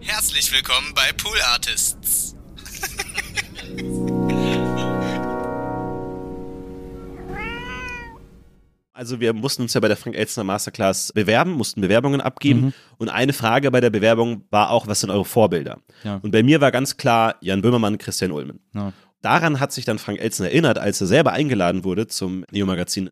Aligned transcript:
Herzlich 0.00 0.52
willkommen 0.52 0.94
bei 0.94 1.12
Pool 1.12 1.38
Artists. 1.52 2.34
Also 8.92 9.20
wir 9.20 9.32
mussten 9.32 9.62
uns 9.62 9.74
ja 9.74 9.80
bei 9.80 9.86
der 9.86 9.96
Frank 9.96 10.16
Elstner 10.16 10.42
Masterclass 10.42 11.12
bewerben, 11.12 11.52
mussten 11.52 11.80
Bewerbungen 11.80 12.20
abgeben 12.20 12.60
Mhm. 12.66 12.72
und 12.98 13.08
eine 13.10 13.32
Frage 13.32 13.70
bei 13.70 13.80
der 13.80 13.90
Bewerbung 13.90 14.42
war 14.50 14.70
auch, 14.70 14.88
was 14.88 15.00
sind 15.00 15.10
eure 15.10 15.24
Vorbilder? 15.24 15.78
Ja. 16.02 16.16
Und 16.20 16.32
bei 16.32 16.42
mir 16.42 16.60
war 16.60 16.72
ganz 16.72 16.96
klar 16.96 17.36
Jan 17.40 17.62
Böhmermann, 17.62 17.98
Christian 17.98 18.32
Ulmen. 18.32 18.58
Ja. 18.74 18.92
Daran 19.20 19.58
hat 19.58 19.72
sich 19.72 19.84
dann 19.84 19.98
Frank 19.98 20.20
Elstner 20.20 20.46
erinnert, 20.46 20.78
als 20.78 21.00
er 21.00 21.08
selber 21.08 21.32
eingeladen 21.32 21.82
wurde 21.82 22.06
zum 22.06 22.44
Neo-Magazin 22.52 23.10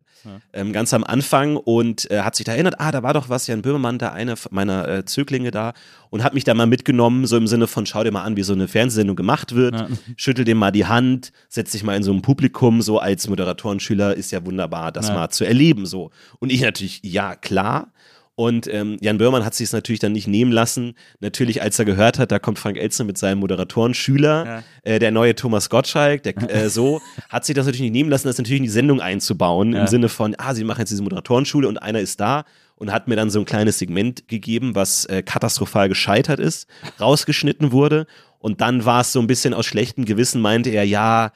ähm, 0.53 0.71
ganz 0.71 0.93
am 0.93 1.03
Anfang 1.03 1.57
und 1.57 2.09
äh, 2.09 2.21
hat 2.21 2.35
sich 2.35 2.45
da 2.45 2.53
erinnert, 2.53 2.75
ah, 2.79 2.91
da 2.93 3.03
war 3.03 3.13
doch 3.13 3.27
was, 3.27 3.45
Jan 3.47 3.61
Böhmermann, 3.61 3.97
da 3.99 4.13
einer 4.13 4.35
meiner 4.49 4.87
äh, 4.87 5.05
Zöglinge 5.05 5.51
da 5.51 5.73
und 6.09 6.23
hat 6.23 6.33
mich 6.33 6.45
da 6.45 6.53
mal 6.53 6.65
mitgenommen, 6.65 7.25
so 7.25 7.35
im 7.35 7.45
Sinne 7.47 7.67
von, 7.67 7.85
schau 7.85 8.03
dir 8.05 8.11
mal 8.11 8.23
an, 8.23 8.37
wie 8.37 8.43
so 8.43 8.53
eine 8.53 8.69
Fernsehsendung 8.69 9.17
gemacht 9.17 9.53
wird, 9.53 9.75
Ja. 9.75 9.87
schüttel 10.15 10.45
dem 10.45 10.57
mal 10.57 10.71
die 10.71 10.85
Hand, 10.85 11.33
setz 11.49 11.71
dich 11.73 11.83
mal 11.83 11.95
in 11.97 12.03
so 12.03 12.13
ein 12.13 12.21
Publikum, 12.21 12.81
so 12.81 12.99
als 12.99 13.27
Moderatorenschüler 13.27 14.15
ist 14.15 14.31
ja 14.31 14.45
wunderbar, 14.45 14.93
das 14.93 15.09
Ja. 15.09 15.13
mal 15.15 15.29
zu 15.29 15.45
erleben, 15.45 15.85
so. 15.85 16.11
Und 16.39 16.51
ich 16.53 16.61
natürlich, 16.61 17.01
ja, 17.03 17.35
klar. 17.35 17.91
Und 18.39 18.71
ähm, 18.71 18.97
Jan 19.01 19.17
Böhrmann 19.17 19.43
hat 19.43 19.55
sich 19.55 19.65
es 19.65 19.73
natürlich 19.73 19.99
dann 19.99 20.11
nicht 20.11 20.27
nehmen 20.27 20.51
lassen. 20.51 20.93
Natürlich, 21.21 21.63
als 21.63 21.79
er 21.79 21.85
gehört 21.85 22.19
hat, 22.19 22.31
da 22.31 22.37
kommt 22.37 22.59
Frank 22.59 22.77
Elzner 22.77 23.03
mit 23.05 23.17
seinem 23.17 23.39
Moderatorenschüler, 23.39 24.45
Ja. 24.45 24.63
äh, 24.83 24.99
der 24.99 25.09
neue 25.09 25.33
Thomas 25.33 25.71
Gottschalk, 25.71 26.21
der, 26.21 26.37
äh, 26.51 26.69
so, 26.69 27.01
hat 27.29 27.45
sich 27.45 27.55
das 27.55 27.65
natürlich 27.65 27.81
nicht 27.81 27.93
nehmen 27.93 28.11
lassen, 28.11 28.27
das 28.27 28.37
natürlich 28.37 28.59
in 28.59 28.63
die 28.65 28.69
Sendung 28.69 29.01
einzubauen, 29.01 29.73
Ja. 29.73 29.81
im 29.81 29.87
Sinne 29.87 30.07
von, 30.07 30.35
ah, 30.37 30.53
sie 30.53 30.63
machen 30.63 30.81
jetzt 30.81 30.91
diese 30.91 31.01
Moderatorenschule 31.01 31.67
und 31.67 31.79
einer 31.81 31.99
ist 31.99 32.19
da 32.19 32.45
und 32.75 32.91
hat 32.91 33.07
mir 33.07 33.15
dann 33.15 33.31
so 33.31 33.39
ein 33.39 33.45
kleines 33.45 33.79
Segment 33.79 34.27
gegeben, 34.27 34.75
was 34.75 35.05
äh, 35.05 35.23
katastrophal 35.23 35.89
gescheitert 35.89 36.39
ist, 36.39 36.67
rausgeschnitten 37.01 37.71
wurde. 37.71 38.05
Und 38.37 38.61
dann 38.61 38.85
war 38.85 39.01
es 39.01 39.11
so 39.13 39.19
ein 39.19 39.25
bisschen 39.25 39.55
aus 39.55 39.65
schlechtem 39.65 40.05
Gewissen, 40.05 40.41
meinte 40.41 40.69
er, 40.69 40.83
ja, 40.83 41.31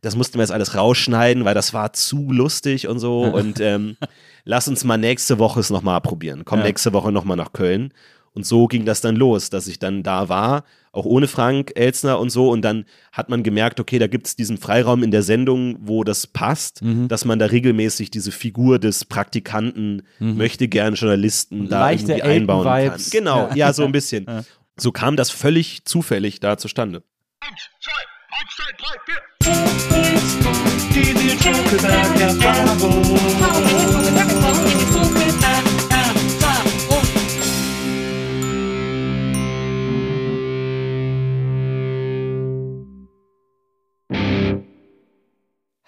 das 0.00 0.16
mussten 0.16 0.38
wir 0.38 0.42
jetzt 0.42 0.52
alles 0.52 0.74
rausschneiden, 0.74 1.44
weil 1.44 1.54
das 1.54 1.74
war 1.74 1.92
zu 1.92 2.32
lustig 2.32 2.88
und 2.88 2.98
so. 2.98 3.20
Und 3.34 3.60
ähm, 3.60 3.98
lass 4.46 4.66
uns 4.68 4.82
mal 4.84 4.96
nächste 4.96 5.38
Woche 5.38 5.60
es 5.60 5.68
nochmal 5.68 6.00
probieren. 6.00 6.46
Komm 6.46 6.60
Ja. 6.60 6.64
nächste 6.66 6.94
Woche 6.94 7.12
nochmal 7.12 7.36
nach 7.36 7.52
Köln. 7.52 7.92
Und 8.32 8.44
so 8.44 8.66
ging 8.66 8.84
das 8.84 9.00
dann 9.00 9.16
los, 9.16 9.48
dass 9.48 9.66
ich 9.66 9.78
dann 9.78 10.02
da 10.02 10.28
war, 10.28 10.64
auch 10.92 11.06
ohne 11.06 11.26
Frank 11.26 11.72
Elzner 11.74 12.18
und 12.20 12.28
so. 12.28 12.50
Und 12.50 12.60
dann 12.62 12.84
hat 13.10 13.30
man 13.30 13.42
gemerkt, 13.42 13.80
okay, 13.80 13.98
da 13.98 14.08
gibt 14.08 14.26
es 14.26 14.36
diesen 14.36 14.58
Freiraum 14.58 15.02
in 15.02 15.10
der 15.10 15.22
Sendung, 15.22 15.76
wo 15.80 16.04
das 16.04 16.26
passt, 16.26 16.82
Mhm. 16.82 17.08
dass 17.08 17.24
man 17.24 17.38
da 17.38 17.46
regelmäßig 17.46 18.10
diese 18.10 18.32
Figur 18.32 18.78
des 18.78 19.06
Praktikanten, 19.06 20.02
möchte 20.18 20.68
gern 20.68 20.94
Journalisten 20.96 21.68
da 21.70 21.80
Leichte 21.80 22.12
irgendwie 22.12 22.28
einbauen 22.30 22.64
kann. 22.90 23.00
Genau, 23.10 23.48
Ja. 23.48 23.54
ja, 23.54 23.72
so 23.72 23.84
ein 23.84 23.92
bisschen. 23.92 24.26
So 24.78 24.92
kam 24.92 25.16
das 25.16 25.30
völlig 25.30 25.86
zufällig 25.86 26.38
da 26.40 26.58
zustande 26.58 27.02
eins, 28.30 28.54
zwei, 28.54 28.72
die, 28.76 28.98
vier. 29.04 29.22
It's 30.98 31.12
the 31.12 31.34
joke 31.44 31.72
about 31.78 32.18
your 32.18 32.32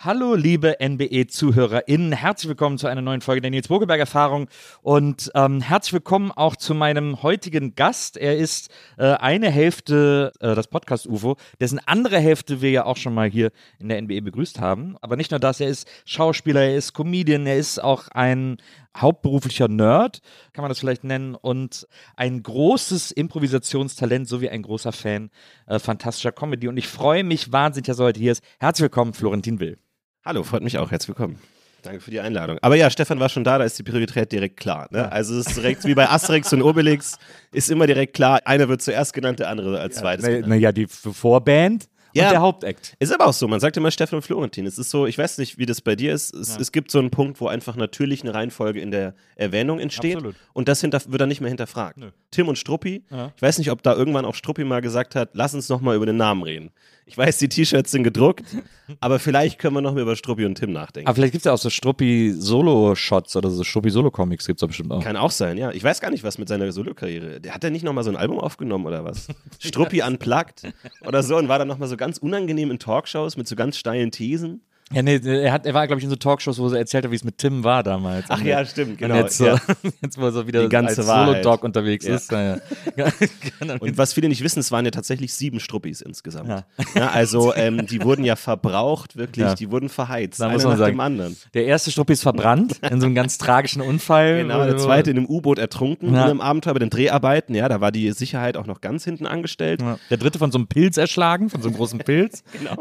Hallo, 0.01 0.37
liebe 0.37 0.77
NBE-ZuhörerInnen. 0.81 2.13
Herzlich 2.13 2.49
willkommen 2.49 2.79
zu 2.79 2.87
einer 2.87 3.03
neuen 3.03 3.21
Folge 3.21 3.41
der 3.41 3.51
Nils 3.51 3.67
Bogelberg-Erfahrung 3.67 4.47
und 4.81 5.29
ähm, 5.35 5.61
herzlich 5.61 5.93
willkommen 5.93 6.31
auch 6.31 6.55
zu 6.55 6.73
meinem 6.73 7.25
heutigen 7.25 7.75
Gast. 7.75 8.17
Er 8.17 8.37
ist 8.37 8.71
äh, 8.97 9.15
eine 9.15 9.51
Hälfte 9.51 10.33
äh, 10.39 10.55
das 10.55 10.69
Podcast-UFO, 10.69 11.37
dessen 11.59 11.81
andere 11.85 12.21
Hälfte 12.21 12.61
wir 12.61 12.71
ja 12.71 12.85
auch 12.85 12.97
schon 12.97 13.13
mal 13.13 13.29
hier 13.29 13.51
in 13.81 13.89
der 13.89 14.01
NBE 14.01 14.23
begrüßt 14.23 14.61
haben. 14.61 14.97
Aber 15.01 15.17
nicht 15.17 15.33
nur 15.33 15.41
das, 15.41 15.59
er 15.59 15.67
ist 15.67 15.89
Schauspieler, 16.05 16.61
er 16.63 16.77
ist 16.77 16.95
Comedian, 16.95 17.45
er 17.49 17.57
ist 17.57 17.83
auch 17.83 18.07
ein 18.07 18.59
hauptberuflicher 18.97 19.67
Nerd, 19.67 20.21
kann 20.53 20.63
man 20.63 20.69
das 20.69 20.79
vielleicht 20.79 21.03
nennen, 21.03 21.35
und 21.35 21.89
ein 22.15 22.41
großes 22.41 23.11
Improvisationstalent 23.11 24.29
sowie 24.29 24.49
ein 24.49 24.63
großer 24.63 24.93
Fan 24.93 25.31
äh, 25.67 25.81
fantastischer 25.81 26.31
Comedy. 26.31 26.69
Und 26.69 26.77
ich 26.77 26.87
freue 26.87 27.25
mich 27.25 27.51
wahnsinnig, 27.51 27.87
dass 27.87 27.99
er 27.99 28.07
heute 28.07 28.21
hier 28.21 28.31
ist. 28.31 28.45
Herzlich 28.61 28.85
willkommen, 28.85 29.13
Florentin 29.13 29.59
Will. 29.59 29.77
Hallo, 30.29 30.43
freut 30.43 30.63
mich 30.63 30.77
auch. 30.77 30.91
Herzlich 30.91 31.09
willkommen. 31.09 31.39
Danke 31.81 32.01
für 32.03 32.11
die 32.11 32.21
Einladung. 32.21 32.59
Aber 32.61 32.77
ja, 32.77 32.91
Stefan 32.91 33.19
war 33.19 33.31
schon 33.31 33.45
da, 33.45 33.57
da 33.57 33.65
ist 33.65 33.79
die 33.79 33.83
Priorität 33.83 34.31
direkt 34.31 34.59
klar. 34.59 34.87
Ne? 34.91 35.11
Also 35.11 35.39
es 35.39 35.47
ist 35.47 35.57
direkt 35.57 35.87
wie 35.87 35.95
bei 35.95 36.07
Asterix 36.07 36.53
und 36.53 36.61
Obelix, 36.61 37.17
ist 37.51 37.71
immer 37.71 37.87
direkt 37.87 38.13
klar, 38.13 38.41
einer 38.45 38.69
wird 38.69 38.83
zuerst 38.83 39.15
genannt, 39.15 39.39
der 39.39 39.49
andere 39.49 39.81
als 39.81 39.97
zweites. 39.97 40.27
genannt. 40.27 40.49
Naja, 40.49 40.71
die 40.71 40.83
F- 40.83 41.09
Vorband 41.13 41.89
Ja. 42.13 42.25
und 42.27 42.33
der 42.33 42.41
Hauptakt. 42.43 42.95
Ist 42.99 43.11
aber 43.15 43.27
auch 43.27 43.33
so, 43.33 43.49
man 43.49 43.61
sagt 43.61 43.79
immer 43.79 43.91
Stefan 43.91 44.17
und 44.19 44.23
Florentin. 44.23 44.67
Es 44.67 44.77
ist 44.77 44.91
so, 44.91 45.07
ich 45.07 45.17
weiß 45.17 45.39
nicht, 45.39 45.57
wie 45.57 45.65
das 45.65 45.81
bei 45.81 45.97
dir 45.97 46.13
ist. 46.13 46.35
Es, 46.35 46.59
es 46.59 46.73
gibt 46.73 46.91
so 46.91 46.99
einen 46.99 47.11
Punkt, 47.11 47.41
wo 47.41 47.47
einfach 47.49 47.77
natürlich 47.77 48.21
eine 48.23 48.35
Reihenfolge 48.35 48.81
in 48.81 48.91
der 48.91 49.15
Erwähnung 49.37 49.79
entsteht. 49.81 50.17
Absolut. 50.17 50.35
Und 50.53 50.69
das 50.69 50.83
hinter, 50.83 51.01
wird 51.07 51.23
dann 51.23 51.29
nicht 51.31 51.41
mehr 51.41 51.49
hinterfragt. 51.49 51.97
Nö. 51.97 52.11
Tim 52.33 52.49
und 52.49 52.59
Struppi, 52.59 53.03
Ja. 53.11 53.33
ich 53.35 53.41
weiß 53.41 53.57
nicht, 53.57 53.71
ob 53.71 53.83
da 53.83 53.95
irgendwann 53.95 54.27
auch 54.27 54.35
Struppi 54.35 54.65
mal 54.65 54.83
gesagt 54.83 55.15
hat, 55.15 55.31
lass 55.33 55.55
uns 55.55 55.71
noch 55.71 55.81
mal 55.81 55.97
über 55.97 56.05
den 56.07 56.17
Namen 56.19 56.43
reden. 56.43 56.71
Ich 57.09 57.17
weiß, 57.17 57.39
die 57.39 57.49
T-Shirts 57.49 57.91
sind 57.91 58.03
gedruckt, 58.03 58.45
aber 59.01 59.19
vielleicht 59.19 59.59
können 59.59 59.75
wir 59.75 59.81
noch 59.81 59.95
mal 59.95 60.03
über 60.03 60.15
Struppi 60.15 60.45
und 60.45 60.57
Tim 60.57 60.73
nachdenken. 60.73 61.09
Aber 61.09 61.15
vielleicht 61.15 61.33
gibt 61.33 61.41
es 61.41 61.47
ja 61.47 61.55
auch 61.55 61.59
so 61.59 61.71
Struppi-Solo-Shots 61.71 63.35
oder 63.35 63.49
so 63.49 63.65
Struppi-Solo-Comics 63.65 64.47
gibt 64.47 64.59
es 64.59 64.61
doch 64.61 64.69
bestimmt 64.69 64.93
auch. 64.93 65.03
Kann 65.03 65.17
auch 65.17 65.31
sein, 65.31 65.57
ja. 65.57 65.71
Ich 65.73 65.83
weiß 65.83 66.03
gar 66.03 66.11
nicht, 66.11 66.23
was 66.23 66.37
mit 66.37 66.49
seiner 66.49 66.71
Solo-Karriere. 66.71 67.41
Der 67.41 67.55
hat 67.55 67.65
er 67.65 67.71
nicht 67.71 67.83
nochmal 67.83 68.05
so 68.05 68.11
ein 68.11 68.17
Album 68.17 68.39
aufgenommen 68.39 68.85
oder 68.85 69.05
was? 69.05 69.29
Struppi 69.59 70.03
unplugged 70.03 70.71
oder 71.07 71.23
so 71.23 71.39
und 71.39 71.49
war 71.49 71.59
dann 71.59 71.69
nochmal 71.69 71.89
so 71.89 71.97
ganz 71.97 72.19
unangenehm 72.19 72.71
in 72.71 72.79
Talkshows 72.79 73.39
mit 73.39 73.49
so 73.49 73.57
ganz 73.57 73.79
steilen 73.79 74.11
Thesen. 74.11 74.61
Ja, 74.93 75.03
nee, 75.03 75.17
er, 75.23 75.53
hat, 75.53 75.67
er 75.67 75.75
war, 75.75 75.87
glaube 75.87 75.99
ich, 76.01 76.05
in 76.05 76.11
so 76.11 76.17
Talkshows, 76.17 76.59
wo 76.59 76.69
er 76.69 76.79
erzählt 76.79 77.05
hat, 77.05 77.11
wie 77.11 77.17
es 77.17 77.25
mit 77.25 77.37
Tim 77.39 77.63
war 77.63 77.83
damals. 77.83 78.25
Ach 78.29 78.41
Und 78.41 78.47
ja, 78.47 78.61
jetzt- 78.61 78.71
stimmt, 78.73 78.93
Und 78.93 78.97
genau. 78.99 79.17
jetzt, 79.17 79.37
so, 79.39 79.47
ja. 79.47 79.59
jetzt, 80.03 80.19
wo 80.19 80.25
er 80.25 80.33
so 80.33 80.47
wieder 80.47 80.63
Die 80.63 80.69
ganze 80.69 81.01
als. 81.03 81.07
Solo-Dog 81.07 81.63
unterwegs 81.65 82.07
Ja. 82.07 82.15
ist. 82.17 82.33
Ja. 82.33 82.59
Und 83.81 83.99
was 83.99 84.13
viele 84.15 84.29
nicht 84.29 84.43
wissen, 84.43 84.61
es 84.61 84.73
waren 84.73 84.85
ja 84.85 84.91
tatsächlich 84.91 85.35
sieben 85.35 85.61
Struppis 85.61 86.01
insgesamt. 86.01 86.65
Also 86.95 87.55
ähm, 87.55 87.87
die 87.87 88.03
wurden 88.03 88.25
ja 88.25 88.37
verbraucht, 88.37 89.17
wirklich, 89.17 89.53
die 89.55 89.71
wurden 89.71 89.89
verheizt. 89.89 90.41
Da 90.41 90.49
muss 90.49 90.63
man 90.63 90.73
nach 90.73 90.79
sagen. 90.79 90.95
dem 90.97 91.01
anderen. 91.01 91.37
Der 91.55 91.67
erste 91.67 91.91
Struppi 91.91 92.15
ist 92.15 92.23
verbrannt 92.23 92.81
in 92.91 93.01
so 93.01 93.07
einem 93.07 93.15
ganz 93.15 93.39
tragischen 93.39 93.83
Unfall. 93.83 94.39
Genau, 94.43 94.65
der 94.65 94.79
zweite 94.79 95.11
in 95.11 95.19
einem 95.19 95.27
U-Boot 95.27 95.59
ertrunken 95.59 96.09
in 96.09 96.17
einem 96.17 96.41
Abenteuer 96.41 96.73
bei 96.75 96.79
den 96.81 96.91
Dreharbeiten. 96.91 97.55
Ja, 97.55 97.69
da 97.69 97.81
war 97.81 97.93
die 97.93 98.11
Sicherheit 98.13 98.57
auch 98.57 98.67
noch 98.67 98.81
ganz 98.81 99.05
hinten 99.05 99.27
angestellt. 99.27 99.83
Der 100.11 100.17
dritte 100.17 100.39
von 100.39 100.51
so 100.51 100.59
einem 100.59 100.67
Pilz 100.67 100.97
erschlagen, 100.97 101.51
von 101.51 101.61
so 101.63 101.69
einem 101.69 101.77
großen 101.77 101.99
Pilz. 102.01 102.43
Genau. 102.53 102.77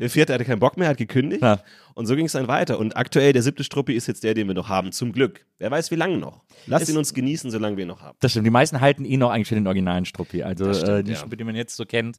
Der 0.00 0.08
vierte 0.10 0.32
hatte 0.32 0.44
keinen 0.44 0.60
Bock 0.60 0.76
mehr, 0.76 0.88
hat 0.88 0.96
gekündigt. 0.96 1.25
Ja. 1.32 1.60
Und 1.94 2.06
so 2.06 2.14
ging 2.14 2.26
es 2.26 2.32
dann 2.32 2.46
weiter. 2.46 2.78
Und 2.78 2.94
aktuell, 2.96 3.32
der 3.32 3.42
siebte 3.42 3.64
Struppi 3.64 3.94
ist 3.94 4.06
jetzt 4.06 4.22
der, 4.22 4.34
den 4.34 4.46
wir 4.48 4.54
noch 4.54 4.68
haben, 4.68 4.92
zum 4.92 5.12
Glück. 5.12 5.46
Wer 5.58 5.70
weiß, 5.70 5.90
wie 5.90 5.94
lange 5.94 6.18
noch. 6.18 6.42
Lasst 6.66 6.84
Es- 6.84 6.90
ihn 6.90 6.98
uns 6.98 7.14
genießen, 7.14 7.50
solange 7.50 7.76
wir 7.78 7.84
ihn 7.84 7.88
noch 7.88 8.02
haben. 8.02 8.16
Das 8.20 8.32
stimmt. 8.32 8.46
Die 8.46 8.50
meisten 8.50 8.80
halten 8.82 9.04
ihn 9.06 9.22
auch 9.22 9.30
eigentlich 9.30 9.48
für 9.48 9.54
den 9.54 9.66
originalen 9.66 10.04
Struppi. 10.04 10.42
Also 10.42 10.74
stimmt, 10.74 10.88
äh, 10.90 11.02
die 11.04 11.12
ja. 11.12 11.16
Struppi, 11.16 11.36
die 11.38 11.44
man 11.44 11.54
jetzt 11.56 11.74
so 11.76 11.86
kennt. 11.86 12.18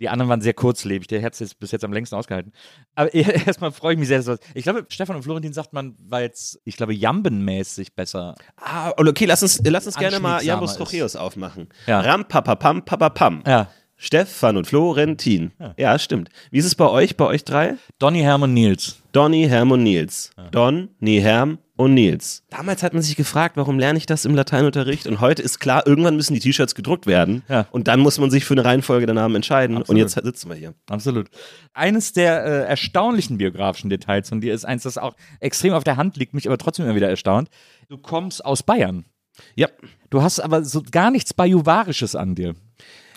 Die 0.00 0.08
anderen 0.08 0.28
waren 0.28 0.40
sehr 0.42 0.52
kurzlebig. 0.52 1.06
Der 1.06 1.22
hat 1.22 1.32
es 1.34 1.38
jetzt 1.38 1.58
bis 1.58 1.70
jetzt 1.70 1.84
am 1.84 1.92
längsten 1.92 2.16
ausgehalten. 2.16 2.52
Aber 2.94 3.14
erstmal 3.14 3.72
freue 3.72 3.94
ich 3.94 3.98
mich 3.98 4.08
sehr, 4.08 4.22
dass 4.22 4.38
Ich 4.54 4.64
glaube, 4.64 4.84
Stefan 4.88 5.16
und 5.16 5.22
Florentin 5.22 5.52
sagt 5.54 5.72
man, 5.72 5.94
weil 6.06 6.28
es, 6.28 6.60
ich 6.64 6.76
glaube, 6.76 6.92
jambenmäßig 6.94 7.94
besser. 7.94 8.34
Ah, 8.56 8.92
okay, 8.96 9.24
lass 9.24 9.42
uns, 9.42 9.60
lass 9.64 9.86
uns 9.86 9.96
gerne 9.96 10.20
mal 10.20 10.42
Jambus 10.44 10.72
ist. 10.72 10.76
Trocheus 10.78 11.16
aufmachen. 11.16 11.68
Ja. 11.86 12.00
Ram, 12.00 12.26
papapam, 12.26 12.84
papapam. 12.84 13.42
Ja. 13.46 13.70
Stefan 14.04 14.58
und 14.58 14.66
Florentin. 14.66 15.52
Ja. 15.78 15.98
stimmt. 15.98 16.28
Wie 16.50 16.58
ist 16.58 16.66
es 16.66 16.74
bei 16.74 16.88
euch, 16.88 17.16
bei 17.16 17.24
euch 17.24 17.42
drei? 17.42 17.76
Donny, 17.98 18.20
Herm 18.20 18.42
und 18.42 18.52
Nils. 18.52 19.02
Donny, 19.12 19.46
Herm 19.48 19.70
und 19.70 19.82
Nils. 19.82 20.30
Don, 20.50 20.90
Nie, 21.00 21.20
Herm 21.20 21.56
und 21.76 21.94
Nils. 21.94 22.42
Damals 22.50 22.82
hat 22.82 22.92
man 22.92 23.02
sich 23.02 23.16
gefragt, 23.16 23.56
warum 23.56 23.78
lerne 23.78 23.96
ich 23.96 24.04
das 24.04 24.26
im 24.26 24.34
Lateinunterricht? 24.34 25.06
Und 25.06 25.20
heute 25.22 25.40
ist 25.40 25.58
klar, 25.58 25.86
irgendwann 25.86 26.16
müssen 26.16 26.34
die 26.34 26.40
T-Shirts 26.40 26.74
gedruckt 26.74 27.06
werden. 27.06 27.44
Ja. 27.48 27.66
Und 27.70 27.88
dann 27.88 28.00
muss 28.00 28.18
man 28.18 28.30
sich 28.30 28.44
für 28.44 28.52
eine 28.52 28.64
Reihenfolge 28.66 29.06
der 29.06 29.14
Namen 29.14 29.36
entscheiden. 29.36 29.76
Und 29.76 29.82
Absolut. 29.82 30.02
jetzt 30.02 30.22
sitzen 30.22 30.50
wir 30.50 30.56
hier. 30.56 30.74
Absolut. 30.90 31.28
Eines 31.72 32.12
der 32.12 32.44
äh, 32.44 32.68
erstaunlichen 32.68 33.38
biografischen 33.38 33.88
Details 33.88 34.28
von 34.28 34.42
dir 34.42 34.52
ist 34.52 34.66
eins, 34.66 34.82
das 34.82 34.98
auch 34.98 35.14
extrem 35.40 35.72
auf 35.72 35.84
der 35.84 35.96
Hand 35.96 36.18
liegt, 36.18 36.34
mich 36.34 36.46
aber 36.46 36.58
trotzdem 36.58 36.84
immer 36.84 36.94
wieder 36.94 37.08
erstaunt. 37.08 37.48
Du 37.88 37.96
kommst 37.96 38.44
aus 38.44 38.62
Bayern. 38.62 39.06
Ja. 39.54 39.68
Du 40.10 40.22
hast 40.22 40.40
aber 40.40 40.62
so 40.62 40.82
gar 40.90 41.10
nichts 41.10 41.32
Bajuwarisches 41.32 42.14
an 42.14 42.34
dir. 42.34 42.54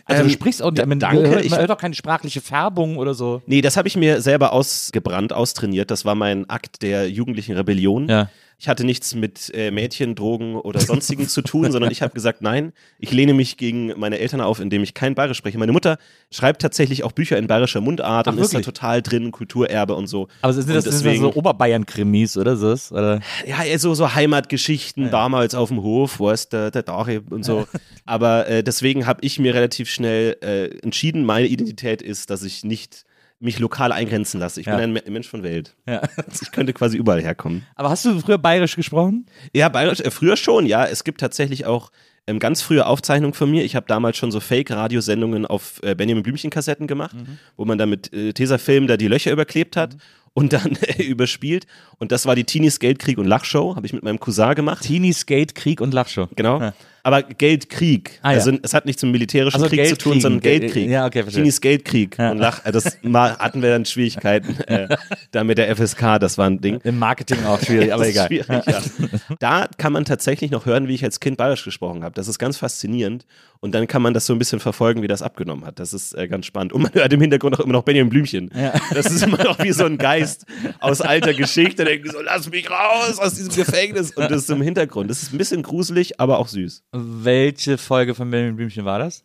Also 0.08 0.22
Ähm, 0.22 0.28
du 0.30 0.34
sprichst 0.34 0.64
auch, 0.64 0.72
da- 0.72 0.86
man, 0.86 1.00
danke, 1.00 1.30
hört, 1.30 1.44
ich- 1.46 1.52
man 1.52 1.60
hört 1.60 1.72
auch 1.72 1.78
keine 1.78 1.94
sprachliche 1.94 2.40
Färbung 2.42 2.98
oder 2.98 3.14
so. 3.14 3.42
Nee, 3.46 3.62
das 3.62 3.76
habe 3.78 3.88
ich 3.88 3.98
mir 3.98 4.22
selber 4.22 4.54
ausgebrannt, 4.54 5.34
austrainiert. 5.34 5.92
Das 5.92 6.06
war 6.06 6.16
mein 6.16 6.50
Akt 6.50 6.82
der 6.82 7.10
jugendlichen 7.10 7.56
Rebellion. 7.58 8.08
Ja. 8.08 8.30
Ich 8.60 8.68
hatte 8.68 8.84
nichts 8.84 9.14
mit 9.14 9.52
äh, 9.54 9.70
Mädchen, 9.70 10.16
Drogen 10.16 10.56
oder 10.56 10.80
sonstigen 10.80 11.28
zu 11.28 11.44
tun, 11.44 11.72
sondern 11.72 11.92
ich 11.92 12.02
habe 12.02 12.14
gesagt, 12.14 12.42
nein, 12.42 12.74
ich 12.98 13.12
lehne 13.12 13.36
mich 13.36 13.58
gegen 13.58 13.94
meine 14.00 14.18
Eltern 14.18 14.42
auf, 14.42 14.60
indem 14.60 14.82
ich 14.82 14.96
kein 14.96 15.14
Bayerisch 15.14 15.38
spreche. 15.38 15.60
Meine 15.60 15.72
Mutter 15.74 16.00
schreibt 16.32 16.64
tatsächlich 16.64 17.04
auch 17.04 17.12
Bücher 17.12 17.38
in 17.38 17.46
bayerischer 17.46 17.82
Mundart 17.82 18.28
Ach, 18.28 18.34
und 18.34 18.40
ist 18.40 18.50
da 18.50 18.58
wirklich? 18.58 18.66
total 18.66 19.02
drin, 19.04 19.32
Kulturerbe 19.32 19.94
und 19.94 20.08
so. 20.08 20.28
Aber 20.42 20.54
sind 20.54 20.68
das, 20.68 20.84
sind 20.84 20.94
das 20.94 21.04
deswegen- 21.04 21.22
so 21.22 21.34
Oberbayern-Krimis, 21.36 22.36
oder 22.38 22.58
so? 22.58 22.68
Oder? 22.96 23.22
Ja, 23.46 23.64
eher 23.64 23.78
so, 23.78 23.94
so 23.94 24.16
Heimatgeschichten 24.16 25.12
damals 25.12 25.54
auf 25.54 25.70
dem 25.70 25.84
Hof, 25.84 26.20
wo 26.20 26.32
ist 26.32 26.52
der, 26.52 26.72
der 26.72 26.82
Dare 26.84 27.22
und 27.30 27.44
so. 27.46 27.68
Aber 28.06 28.48
äh, 28.48 28.64
deswegen 28.64 29.06
habe 29.06 29.20
ich 29.24 29.38
mir 29.38 29.54
relativ 29.54 29.88
schnell 29.90 30.36
äh, 30.42 30.66
entschieden, 30.80 31.26
meine 31.26 31.46
Identität 31.48 32.02
ist, 32.02 32.32
dass 32.32 32.42
ich 32.42 32.64
nicht 32.64 33.06
mich 33.40 33.60
lokal 33.60 33.92
eingrenzen 33.92 34.40
lasse. 34.40 34.60
Ich 34.62 34.68
Ja. 34.68 34.76
bin 34.76 34.84
ein 34.86 34.94
Me- 34.94 35.04
Mensch 35.10 35.28
von 35.28 35.44
Welt. 35.44 35.76
Ja. 35.88 36.02
Ich 36.42 36.52
könnte 36.52 36.74
quasi 36.74 36.98
überall 36.98 37.22
herkommen. 37.22 37.66
Aber 37.76 37.90
hast 37.90 38.04
du 38.06 38.20
früher 38.20 38.38
bayerisch 38.38 38.76
gesprochen? 38.76 39.26
Ja, 39.54 39.70
bayerisch, 39.70 40.00
äh, 40.02 40.10
früher 40.12 40.36
schon, 40.38 40.66
ja. 40.66 40.86
Es 40.86 41.04
gibt 41.04 41.20
tatsächlich 41.22 41.66
auch 41.66 41.92
ähm, 42.26 42.40
ganz 42.40 42.62
frühe 42.62 42.86
Aufzeichnungen 42.86 43.34
von 43.34 43.50
mir. 43.50 43.64
Ich 43.64 43.76
habe 43.76 43.86
damals 43.88 44.18
schon 44.18 44.32
so 44.32 44.40
Fake-Radiosendungen 44.40 45.46
auf 45.46 45.80
äh, 45.84 45.96
Benjamin 45.96 46.24
Blümchen-Kassetten 46.24 46.88
gemacht, 46.88 47.16
wo 47.56 47.66
man 47.66 47.78
dann 47.78 47.90
mit 47.90 48.12
äh, 48.14 48.34
Tesafilm 48.34 48.88
da 48.88 48.98
die 48.98 49.08
Löcher 49.08 49.32
überklebt 49.32 49.78
hat 49.78 49.96
und 50.34 50.52
dann 50.54 50.76
äh, 50.82 51.04
überspielt. 51.04 51.68
Und 52.00 52.12
das 52.12 52.26
war 52.26 52.36
die 52.36 52.44
Teenies 52.44 52.80
Geldkrieg 52.80 53.18
und 53.18 53.26
Lachshow, 53.26 53.76
habe 53.76 53.86
ich 53.86 53.94
mit 53.94 54.04
meinem 54.04 54.20
Cousin 54.20 54.56
gemacht. 54.56 54.84
Teenie, 54.84 55.14
Skate, 55.14 55.56
Krieg 55.56 55.80
und 55.80 55.94
Lachshow. 55.94 56.28
Genau. 56.36 56.60
Ja. 56.60 56.74
Aber 57.08 57.24
Geldkrieg. 57.24 58.20
Ah, 58.22 58.32
ja. 58.32 58.38
Also 58.40 58.52
es 58.62 58.74
hat 58.74 58.86
nichts 58.86 59.02
mit 59.02 59.14
militärischen 59.14 59.56
Also 59.56 59.70
Krieg 59.70 59.88
zu 59.88 59.98
tun, 59.98 60.12
Geldkriegen. 60.20 60.22
sondern 60.22 60.40
Ge- 60.42 60.60
Geldkrieg. 60.60 60.90
ja, 60.90 61.06
okay, 61.06 61.22
verstehe. 61.24 61.42
Teenies 61.44 61.62
Geldkrieg. 61.62 62.18
Ja. 62.18 62.32
Und 62.32 62.40
Lach, 62.40 62.66
äh, 62.66 62.72
das 62.74 62.98
hatten 63.02 63.62
wir 63.62 63.70
dann 63.70 63.86
Schwierigkeiten 63.86 64.60
äh, 64.68 64.90
da 65.32 65.46
mit 65.46 65.58
der 65.58 65.74
FSK, 65.74 66.20
das 66.20 66.38
war 66.38 66.48
ein 66.50 66.60
Ding. 66.60 66.82
Im 66.84 67.00
Marketing 67.00 67.46
auch 67.46 67.62
schwierig, 67.62 67.94
aber 67.94 68.06
egal. 68.10 68.28
Schwierig, 68.28 68.48
ja. 68.50 68.82
Da 69.40 69.68
kann 69.78 69.94
man 69.94 70.04
tatsächlich 70.04 70.52
noch 70.52 70.66
hören, 70.66 70.90
wie 70.90 70.96
ich 70.96 71.04
als 71.06 71.22
Kind 71.22 71.38
Bayerisch 71.38 71.64
gesprochen 71.64 72.04
habe. 72.04 72.14
Das 72.14 72.28
ist 72.28 72.40
ganz 72.40 72.58
faszinierend. 72.58 73.26
Und 73.60 73.74
dann 73.74 73.88
kann 73.88 74.04
man 74.04 74.14
das 74.14 74.26
so 74.28 74.34
ein 74.34 74.40
bisschen 74.40 74.60
verfolgen, 74.60 75.02
wie 75.02 75.08
das 75.08 75.24
abgenommen 75.24 75.66
hat. 75.66 75.80
Das 75.80 75.92
ist 75.94 76.14
äh, 76.16 76.28
ganz 76.28 76.46
spannend. 76.46 76.74
Und 76.74 76.84
man 76.84 76.94
hört 76.94 77.12
im 77.14 77.22
Hintergrund 77.22 77.56
auch 77.56 77.64
immer 77.64 77.74
noch 77.74 77.82
Benjamin 77.84 78.10
Blümchen. 78.12 78.52
Das 78.94 79.08
ist 79.08 79.24
immer 79.24 79.44
noch 79.44 79.58
wie 79.64 79.72
so 79.72 79.86
ein 79.86 79.98
Geist 79.98 80.46
aus 80.80 81.02
alter 81.02 81.34
Geschichte, 81.34 81.78
der 81.78 81.86
denkt 81.86 82.12
so, 82.12 82.20
lass 82.22 82.50
mich 82.52 82.70
raus 82.70 83.18
aus 83.18 83.34
diesem 83.34 83.56
Gefängnis. 83.56 84.12
Und 84.12 84.30
das 84.30 84.44
ist 84.44 84.50
im 84.52 84.62
Hintergrund. 84.62 85.10
Das 85.10 85.24
ist 85.24 85.34
ein 85.34 85.40
bisschen 85.40 85.64
gruselig, 85.64 86.20
aber 86.20 86.38
auch 86.38 86.48
süß. 86.50 86.84
Welche 87.00 87.78
Folge 87.78 88.16
von 88.16 88.32
Benjamin 88.32 88.56
Blümchen 88.56 88.86
war 88.86 89.00
das? 89.00 89.24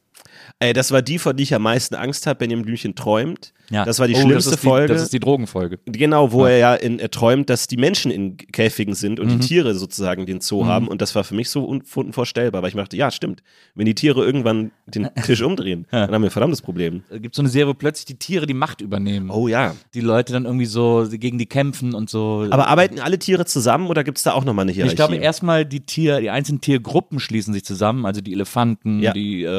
Äh, 0.63 0.73
das 0.73 0.93
war 0.93 1.03
die, 1.03 1.19
vor 1.19 1.35
die 1.35 1.43
ich 1.43 1.55
am 1.55 1.63
meisten 1.63 1.95
Angst 1.95 2.27
habe. 2.27 2.39
Benjamin 2.39 2.65
Blümchen 2.65 2.95
träumt. 2.95 3.53
Das 3.71 3.99
war 4.01 4.07
die 4.07 4.15
Oh, 4.15 4.19
schlimmste 4.21 4.51
das 4.51 4.59
ist 4.59 4.65
Folge. 4.65 4.89
Die, 4.89 4.93
das 4.93 5.03
ist 5.05 5.13
die 5.15 5.21
Drogenfolge. 5.21 5.79
Genau, 5.87 6.31
wo 6.33 6.45
er 6.45 6.59
ja 6.59 6.75
in, 6.75 6.99
er 6.99 7.11
träumt, 7.11 7.49
dass 7.49 7.69
die 7.69 7.79
Menschen 7.79 8.11
in 8.11 8.37
Käfigen 8.37 8.95
sind 8.95 9.19
und 9.19 9.29
Mhm. 9.29 9.41
die 9.41 9.47
Tiere 9.49 9.75
sozusagen 9.75 10.27
den 10.27 10.43
Zoo 10.43 10.67
haben. 10.67 10.89
Und 10.89 11.01
das 11.01 11.15
war 11.15 11.25
für 11.25 11.35
mich 11.35 11.49
so 11.49 11.67
un 11.67 11.83
unvorstellbar, 11.95 12.61
weil 12.63 12.69
ich 12.69 12.75
dachte, 12.75 12.97
ja, 12.99 13.11
stimmt. 13.11 13.43
Wenn 13.75 13.87
die 13.87 13.95
Tiere 13.95 14.23
irgendwann 14.25 14.73
den 14.87 15.09
Tisch 15.25 15.41
umdrehen, 15.43 15.87
dann 15.91 16.13
haben 16.13 16.23
wir 16.23 16.29
ein 16.29 16.31
verdammtes 16.31 16.61
Problem. 16.61 17.03
Es 17.09 17.23
gibt 17.23 17.35
so 17.35 17.41
eine 17.43 17.49
Serie, 17.49 17.69
wo 17.69 17.75
plötzlich 17.75 18.05
die 18.05 18.19
Tiere 18.19 18.45
die 18.47 18.53
Macht 18.55 18.83
übernehmen. 18.83 19.31
Oh 19.31 19.49
ja. 19.49 19.75
Die 19.95 20.01
Leute 20.01 20.35
dann 20.35 20.45
irgendwie 20.45 20.67
so 20.67 21.07
gegen 21.11 21.39
die 21.39 21.47
kämpfen 21.47 21.95
und 21.95 22.11
so. 22.11 22.47
Aber 22.51 22.69
arbeiten 22.69 23.01
alle 23.01 23.19
Tiere 23.19 23.47
zusammen 23.47 23.87
oder 23.87 24.05
gibt 24.05 24.19
es 24.19 24.25
da 24.25 24.35
auch 24.35 24.45
nochmal 24.45 24.65
eine 24.65 24.73
Hierarchie? 24.73 24.93
ich 24.93 24.97
glaube, 24.97 25.17
erstmal 25.17 25.65
die 25.65 25.81
Tier, 25.81 26.21
die 26.21 26.29
einzelnen 26.29 26.61
Tiergruppen 26.61 27.21
schließen 27.21 27.55
sich 27.55 27.65
zusammen, 27.65 28.05
also 28.05 28.21
die 28.21 28.33
Elefanten, 28.35 29.01
Ja. 29.01 29.13
die 29.15 29.45
äh, 29.45 29.57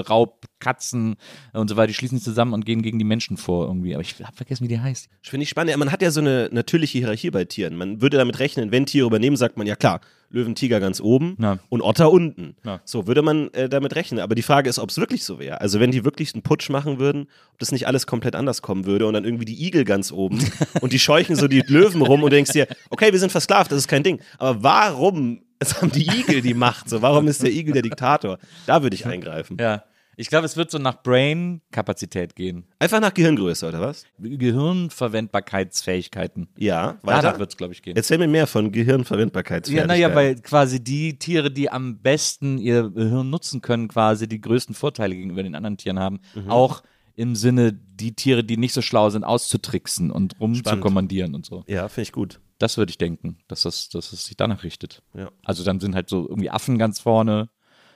Raubkatzen 0.63 1.15
und 1.53 1.69
so 1.69 1.75
weiter, 1.75 1.87
die 1.87 1.93
schließen 1.93 2.17
sich 2.17 2.25
zusammen 2.25 2.53
und 2.53 2.65
gehen 2.65 2.81
gegen 2.81 2.99
die 2.99 3.05
Menschen 3.05 3.37
vor 3.37 3.67
irgendwie. 3.67 3.93
Aber 3.93 4.01
ich 4.01 4.15
habe 4.23 4.35
vergessen, 4.35 4.63
wie 4.63 4.67
die 4.69 4.79
heißt. 4.79 5.09
Finde 5.21 5.43
ich 5.43 5.49
spannend. 5.49 5.71
Ja, 5.71 5.77
Man 5.77 5.91
hat 5.91 6.01
ja 6.01 6.11
so 6.11 6.19
eine 6.21 6.49
natürliche 6.51 6.97
Hierarchie 6.99 7.31
bei 7.31 7.45
Tieren. 7.45 7.75
Man 7.75 8.01
würde 8.01 8.17
damit 8.17 8.39
rechnen, 8.39 8.71
wenn 8.71 8.85
Tiere 8.85 9.07
übernehmen, 9.07 9.35
sagt 9.37 9.57
man 9.57 9.67
ja 9.67 9.75
klar, 9.75 10.01
Löwen, 10.29 10.55
Tiger 10.55 10.79
ganz 10.79 10.99
oben 10.99 11.37
Ja. 11.39 11.59
und 11.69 11.81
Otter 11.81 12.11
unten. 12.11 12.55
Ja. 12.65 12.81
So 12.85 13.05
würde 13.05 13.21
man 13.21 13.53
äh, 13.53 13.69
damit 13.69 13.95
rechnen. 13.95 14.19
Aber 14.19 14.33
die 14.33 14.41
Frage 14.41 14.69
ist, 14.69 14.79
ob 14.79 14.89
es 14.89 14.97
wirklich 14.97 15.23
so 15.23 15.37
wäre. 15.37 15.61
Also 15.61 15.79
wenn 15.79 15.91
die 15.91 16.03
wirklich 16.05 16.33
einen 16.33 16.41
Putsch 16.41 16.69
machen 16.69 16.97
würden, 16.97 17.27
ob 17.53 17.59
das 17.59 17.71
nicht 17.71 17.85
alles 17.87 18.07
komplett 18.07 18.35
anders 18.35 18.61
kommen 18.63 18.85
würde 18.85 19.05
und 19.05 19.13
dann 19.13 19.25
irgendwie 19.25 19.45
die 19.45 19.63
Igel 19.67 19.83
ganz 19.85 20.11
oben 20.11 20.39
und 20.81 20.91
die 20.91 20.99
scheuchen 20.99 21.35
so 21.35 21.47
die 21.47 21.61
Löwen 21.67 22.01
rum 22.01 22.23
und 22.23 22.33
denkst 22.33 22.51
dir, 22.51 22.67
okay, 22.89 23.11
wir 23.11 23.19
sind 23.19 23.31
versklavt, 23.31 23.71
das 23.71 23.79
ist 23.79 23.87
kein 23.87 24.01
Ding. 24.03 24.19
Aber 24.39 24.63
warum 24.63 25.41
es 25.59 25.79
haben 25.79 25.91
die 25.91 26.07
Igel 26.07 26.41
die 26.41 26.55
Macht? 26.55 26.89
So, 26.89 27.01
warum 27.03 27.27
ist 27.27 27.43
der 27.43 27.51
Igel 27.51 27.73
der 27.73 27.83
Diktator? 27.83 28.39
Da 28.65 28.81
würde 28.81 28.95
ich 28.95 29.05
eingreifen. 29.05 29.57
Ja. 29.59 29.83
Ich 30.15 30.29
glaube, 30.29 30.45
es 30.45 30.55
wird 30.57 30.71
so 30.71 30.77
nach 30.77 31.01
Brain-Kapazität 31.03 32.35
gehen. 32.35 32.65
Einfach 32.79 32.99
nach 32.99 33.13
Gehirngröße, 33.13 33.67
oder 33.67 33.81
was? 33.81 34.05
Gehirnverwendbarkeitsfähigkeiten. 34.19 36.47
Ja, 36.57 36.97
Danach 37.03 37.23
weiter. 37.23 37.39
wird 37.39 37.51
es, 37.51 37.57
glaube 37.57 37.73
ich, 37.73 37.81
gehen. 37.81 37.95
Erzähl 37.95 38.17
mir 38.17 38.27
mehr 38.27 38.47
von 38.47 38.65
Ja, 38.65 38.71
Gehirnverwendbarkeitsfähigkeit. 38.71 39.87
naja, 39.87 40.13
weil 40.15 40.35
quasi 40.35 40.83
die 40.83 41.17
Tiere, 41.19 41.51
die 41.51 41.69
am 41.69 41.99
besten 41.99 42.57
ihr 42.57 42.89
Gehirn 42.89 43.29
nutzen 43.29 43.61
können, 43.61 43.87
quasi 43.87 44.27
die 44.27 44.41
größten 44.41 44.75
Vorteile 44.75 45.15
gegenüber 45.15 45.43
den 45.43 45.55
anderen 45.55 45.77
Tieren 45.77 45.99
haben, 45.99 46.19
Mhm. 46.35 46.49
auch 46.49 46.83
im 47.15 47.35
Sinne, 47.35 47.73
die 47.73 48.15
Tiere, 48.15 48.43
die 48.43 48.57
nicht 48.57 48.73
so 48.73 48.81
schlau 48.81 49.09
sind, 49.11 49.23
auszutricksen 49.23 50.09
und 50.09 50.39
rumzukommandieren 50.39 51.35
und 51.35 51.45
so. 51.45 51.63
Ja, 51.67 51.87
finde 51.87 52.01
ich 52.03 52.11
gut. 52.11 52.39
Das 52.57 52.77
würde 52.77 52.89
ich 52.89 52.97
denken, 52.97 53.37
dass, 53.47 53.63
das, 53.63 53.89
dass 53.89 54.13
es 54.13 54.25
sich 54.25 54.35
danach 54.37 54.63
richtet. 54.63 55.03
Ja. 55.13 55.29
Also 55.43 55.63
dann 55.63 55.79
sind 55.79 55.93
halt 55.95 56.09
so 56.09 56.27
irgendwie 56.27 56.49
Affen 56.49 56.77
ganz 56.79 56.99
vorne, 56.99 57.49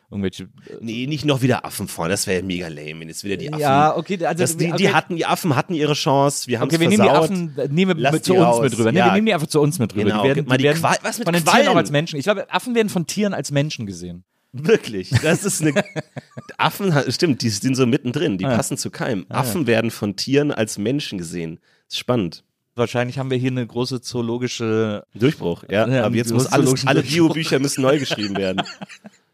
irgendwelche. 0.09 0.44
äh, 0.44 0.48
Nee, 0.81 1.07
nicht 1.07 1.25
noch 1.25 1.42
wieder 1.42 1.65
Affen 1.65 1.88
vorne. 1.88 2.12
Das 2.12 2.27
wäre 2.27 2.39
ja 2.42 2.45
mega 2.45 2.68
lame, 2.68 3.01
wenn 3.01 3.07
jetzt 3.09 3.24
wieder 3.24 3.38
die 3.38 3.51
Affen. 3.51 4.00
okay, 4.00 4.25
also 4.25 4.39
das, 4.44 4.57
die, 4.57 4.71
die 4.74 4.94
hatten, 4.94 5.15
die 5.15 5.25
Affen 5.25 5.56
hatten 5.56 5.74
ihre 5.74 5.94
Chance. 5.94 6.48
Wir 6.48 6.59
haben 6.59 6.68
Okay, 6.69 6.80
wir 6.80 6.88
nehmen 6.89 7.04
die 7.04 7.09
Affen, 7.09 7.57
äh, 7.57 7.68
nehmen 7.69 7.98
wir 7.98 8.21
zu 8.21 8.33
uns 8.33 8.44
raus. 8.45 8.62
mit 8.62 8.77
rüber. 8.77 8.92
Ne? 8.92 9.00
Ja. 9.00 9.06
Wir 9.07 9.13
nehmen 9.13 9.25
die 9.27 9.33
einfach 9.33 9.48
zu 9.48 9.59
uns 9.62 9.80
mit 9.80 9.94
rüber. 9.94 10.04
Genau, 10.06 10.21
die 10.24 10.30
werden, 10.36 10.45
die 10.57 10.63
werden 10.63 10.77
Qual- 10.81 10.98
was 11.04 11.18
mit 11.19 11.25
von 11.27 11.33
den 11.33 11.45
Tieren 11.45 11.68
auch 11.69 11.75
als 11.75 11.92
Menschen. 11.92 12.18
Ich 12.19 12.24
glaube, 12.24 12.51
Affen 12.51 12.74
werden 12.75 12.89
von 12.89 13.06
Tieren 13.07 13.33
als 13.33 13.51
Menschen 13.51 13.86
gesehen. 13.86 14.24
Wirklich. 14.54 15.09
Das 15.21 15.44
ist 15.44 15.62
eine. 15.62 15.74
Affen, 16.57 16.94
stimmt, 17.12 17.42
die 17.42 17.50
sind 17.50 17.75
so 17.75 17.86
mittendrin. 17.86 18.38
Die 18.38 18.45
Ah, 18.45 18.51
ja. 18.51 18.56
passen 18.56 18.77
zu 18.77 18.89
keinem. 18.89 19.25
Affen 19.30 19.68
werden 19.68 19.92
von 19.92 20.15
Tieren 20.15 20.51
als 20.51 20.77
Menschen 20.77 21.18
gesehen. 21.18 21.59
Das 21.88 21.95
ist 21.95 22.00
spannend. 22.00 22.44
Wahrscheinlich 22.75 23.18
haben 23.19 23.30
wir 23.30 23.38
hier 23.38 23.51
eine 23.51 23.65
große 23.68 24.01
zoologische. 24.01 25.04
Durchbruch, 25.15 25.63
ja. 25.69 25.88
Ja, 25.88 26.06
Aber 26.06 26.15
jetzt 26.15 26.31
muss 26.31 26.45
alles, 26.48 26.86
alle. 26.88 27.04
Bio-Bücher 27.04 27.59
müssen 27.59 27.81
neu 27.81 28.00
geschrieben 28.00 28.36
werden. 28.38 28.62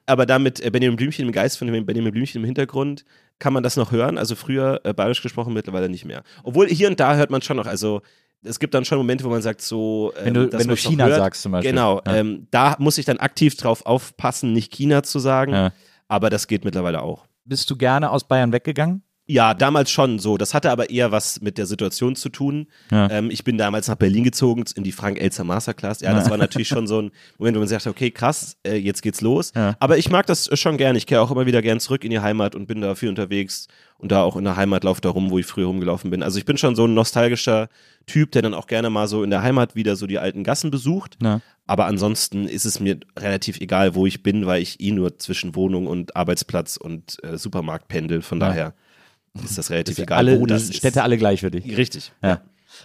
Aber 0.05 0.25
damit 0.25 0.59
äh, 0.59 0.69
Benjamin 0.69 0.97
Blümchen 0.97 1.25
im 1.25 1.31
Geist 1.31 1.57
von 1.57 1.67
Benjamin 1.85 2.11
Blümchen 2.11 2.41
im 2.41 2.45
Hintergrund 2.45 3.05
kann 3.39 3.53
man 3.53 3.63
das 3.63 3.77
noch 3.77 3.91
hören. 3.91 4.17
Also 4.17 4.35
früher 4.35 4.81
äh, 4.83 4.93
bayerisch 4.93 5.21
gesprochen, 5.21 5.53
mittlerweile 5.53 5.89
nicht 5.89 6.05
mehr. 6.05 6.23
Obwohl 6.43 6.67
hier 6.67 6.89
und 6.89 6.99
da 6.99 7.15
hört 7.15 7.29
man 7.29 7.41
schon 7.41 7.57
noch, 7.57 7.65
also 7.67 8.01
es 8.43 8.59
gibt 8.59 8.73
dann 8.73 8.83
schon 8.83 8.97
Momente, 8.97 9.23
wo 9.23 9.29
man 9.29 9.41
sagt, 9.41 9.61
so. 9.61 10.11
Ähm, 10.17 10.25
Wenn 10.25 10.33
du- 10.33 10.49
dass 10.49 10.61
wenn 10.61 10.67
du 10.67 10.75
China 10.75 11.05
hört. 11.05 11.17
sagst 11.17 11.41
zum 11.43 11.53
Beispiel. 11.53 11.71
Genau, 11.71 12.01
Ja. 12.05 12.15
ähm, 12.15 12.47
da 12.51 12.75
muss 12.79 12.97
ich 12.97 13.05
dann 13.05 13.17
aktiv 13.17 13.55
drauf 13.55 13.85
aufpassen, 13.85 14.51
nicht 14.51 14.73
China 14.73 15.03
zu 15.03 15.19
sagen. 15.19 15.53
Ja. 15.53 15.71
Aber 16.09 16.29
das 16.29 16.47
geht 16.47 16.65
mittlerweile 16.65 17.01
auch. 17.01 17.25
Bist 17.45 17.69
du 17.71 17.77
gerne 17.77 18.11
aus 18.11 18.25
Bayern 18.27 18.51
weggegangen? 18.51 19.01
Ja, 19.25 19.53
damals 19.53 19.89
schon 19.89 20.19
so. 20.19 20.37
Das 20.37 20.53
hatte 20.53 20.69
aber 20.69 20.89
eher 20.89 21.13
was 21.13 21.39
mit 21.39 21.57
der 21.57 21.65
Situation 21.65 22.15
zu 22.15 22.27
tun. 22.27 22.67
Ja. 22.91 23.09
Ähm, 23.09 23.31
ich 23.31 23.45
bin 23.45 23.57
damals 23.57 23.87
nach 23.87 23.95
Berlin 23.95 24.25
gezogen, 24.25 24.65
in 24.75 24.83
die 24.83 24.91
Frank-Elzer 24.91 25.45
Masterclass. 25.45 26.01
Ja, 26.01 26.13
das 26.13 26.29
war 26.29 26.37
natürlich 26.37 26.67
schon 26.67 26.87
so 26.87 27.01
ein 27.01 27.11
Moment, 27.37 27.55
wo 27.55 27.59
man 27.59 27.69
sagt, 27.69 27.87
okay, 27.87 28.11
krass, 28.11 28.57
äh, 28.67 28.75
jetzt 28.75 29.01
geht's 29.01 29.21
los. 29.21 29.53
Ja. 29.55 29.77
Aber 29.79 29.97
ich 29.97 30.09
mag 30.09 30.25
das 30.25 30.49
schon 30.59 30.77
gern. 30.77 30.97
Ich 30.97 31.05
kehre 31.05 31.21
auch 31.21 31.31
immer 31.31 31.45
wieder 31.45 31.61
gern 31.61 31.79
zurück 31.79 32.03
in 32.03 32.09
die 32.09 32.19
Heimat 32.19 32.53
und 32.53 32.67
bin 32.67 32.81
da 32.81 32.95
viel 32.95 33.07
unterwegs 33.07 33.69
und 33.97 34.11
da 34.11 34.23
auch 34.23 34.35
in 34.35 34.43
der 34.43 34.57
Heimat 34.57 34.83
laufe 34.83 34.99
da 34.99 35.09
rum, 35.09 35.29
wo 35.29 35.39
ich 35.39 35.45
früher 35.45 35.67
rumgelaufen 35.67 36.11
bin. 36.11 36.21
Also 36.21 36.37
ich 36.37 36.43
bin 36.43 36.57
schon 36.57 36.75
so 36.75 36.85
ein 36.85 36.93
nostalgischer 36.93 37.69
Typ, 38.05 38.31
der 38.33 38.41
dann 38.41 38.53
auch 38.53 38.67
gerne 38.67 38.89
mal 38.89 39.07
so 39.07 39.23
in 39.23 39.29
der 39.29 39.41
Heimat 39.41 39.75
wieder 39.75 39.95
so 39.95 40.05
die 40.05 40.19
alten 40.19 40.43
Gassen 40.43 40.69
besucht. 40.69 41.17
Ja. 41.23 41.39
Aber 41.65 41.85
ansonsten 41.85 42.45
ist 42.45 42.65
es 42.65 42.81
mir 42.81 42.99
relativ 43.17 43.61
egal, 43.61 43.95
wo 43.95 44.05
ich 44.05 44.21
bin, 44.21 44.45
weil 44.45 44.61
ich 44.61 44.81
eh 44.81 44.91
nur 44.91 45.17
zwischen 45.17 45.55
Wohnung 45.55 45.87
und 45.87 46.17
Arbeitsplatz 46.17 46.75
und 46.75 47.23
äh, 47.23 47.37
Supermarkt 47.37 47.87
pendel. 47.87 48.21
Von 48.21 48.41
daher 48.41 48.73
ist 49.43 49.57
das 49.57 49.69
relativ 49.71 49.97
egal, 49.97 50.17
alle 50.17 50.39
wo 50.39 50.45
das 50.45 50.67
Städte 50.67 50.99
ist. 50.99 51.03
alle 51.03 51.17
gleich 51.17 51.39
für 51.41 51.51
dich. 51.51 51.77
Richtig. 51.77 52.11
Ja. 52.21 52.41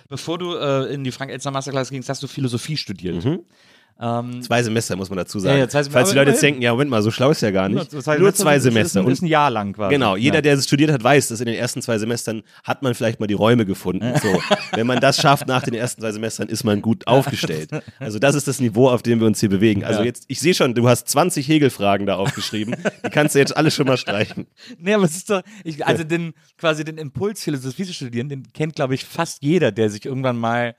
Bevor 0.09 0.39
du 0.39 0.55
äh, 0.55 0.93
in 0.93 1.05
die 1.05 1.13
Frank-Elster 1.13 1.51
Masterclass 1.51 1.91
gingst, 1.91 2.09
hast 2.09 2.23
du 2.23 2.27
Philosophie 2.27 2.77
studiert. 2.77 3.25
Mhm. 3.25 3.41
Ähm, 4.01 4.43
Zwei 4.43 4.63
Semester 4.63 4.95
muss 4.95 5.09
man 5.11 5.17
dazu 5.17 5.41
sagen. 5.41 5.55
Ja, 5.57 5.65
ja, 5.65 5.69
zwei 5.69 5.83
Semester, 5.83 5.93
Falls 5.99 6.11
die 6.11 6.17
Leute 6.17 6.31
jetzt 6.31 6.43
denken, 6.43 6.63
ja, 6.63 6.71
Moment 6.71 6.89
mal, 6.91 7.03
so 7.03 7.11
schlau 7.11 7.31
ist 7.31 7.41
ja 7.43 7.51
gar 7.51 7.69
nicht. 7.69 7.81
das 7.93 7.93
Nur 7.93 8.03
zwei 8.03 8.17
das 8.17 8.59
ist- 8.59 8.63
Semester. 8.63 9.03
Das 9.03 9.13
ist, 9.15 9.23
ein 9.23 9.27
Jahr 9.27 9.51
lang 9.51 9.73
quasi. 9.73 9.93
Genau, 9.95 10.15
jeder, 10.15 10.37
ja. 10.37 10.41
der 10.43 10.55
es 10.55 10.65
studiert 10.67 10.93
hat, 10.93 11.03
weiß, 11.03 11.29
dass 11.29 11.41
in 11.41 11.47
den 11.47 11.57
ersten 11.57 11.83
zwei 11.83 11.99
Semestern 11.99 12.43
hat 12.63 12.83
man 12.83 12.95
vielleicht 12.95 13.19
mal 13.19 13.27
die 13.27 13.35
Räume 13.35 13.67
gefunden. 13.67 14.13
So, 14.23 14.41
wenn 14.77 14.87
man 14.87 15.01
das 15.01 15.21
schafft 15.21 15.49
nach 15.49 15.63
den 15.65 15.75
ersten 15.75 16.01
zwei 16.01 16.13
Semestern, 16.13 16.49
ist 16.49 16.63
man 16.63 16.81
gut 16.81 17.09
aufgestellt. 17.09 17.71
Also 17.99 18.21
das 18.21 18.37
ist 18.37 18.47
das 18.47 18.61
Niveau, 18.61 18.89
auf 18.89 19.03
dem 19.03 19.19
wir 19.19 19.27
uns 19.27 19.41
hier 19.41 19.49
bewegen. 19.49 19.83
Also 19.85 20.01
Ja. 20.01 20.07
jetzt, 20.07 20.27
ich 20.29 20.39
sehe 20.39 20.55
schon, 20.55 20.75
du 20.75 20.89
hast 20.89 21.09
20 21.09 21.49
Hegel-Fragen 21.49 22.07
da 22.07 22.15
aufgeschrieben. 22.17 22.77
Die 23.05 23.11
kannst 23.11 23.35
du 23.35 23.41
jetzt 23.41 23.57
alle 23.57 23.71
schon 23.73 23.87
mal 23.87 23.97
streichen. 23.97 24.47
Nee, 24.79 24.95
aber 24.95 25.05
es 25.05 25.17
ist 25.17 25.29
doch, 25.31 25.43
ich, 25.65 25.85
also 25.87 26.05
den, 26.05 26.35
quasi 26.57 26.85
den 26.85 26.99
Impuls, 26.99 27.43
Philosophie 27.43 27.85
zu 27.85 27.93
studieren, 27.93 28.29
den 28.29 28.53
kennt, 28.53 28.77
glaube 28.77 28.95
ich, 28.95 29.05
fast 29.05 29.43
jeder, 29.43 29.73
der 29.73 29.91
sich 29.91 30.05
irgendwann 30.05 30.39
mal 30.39 30.77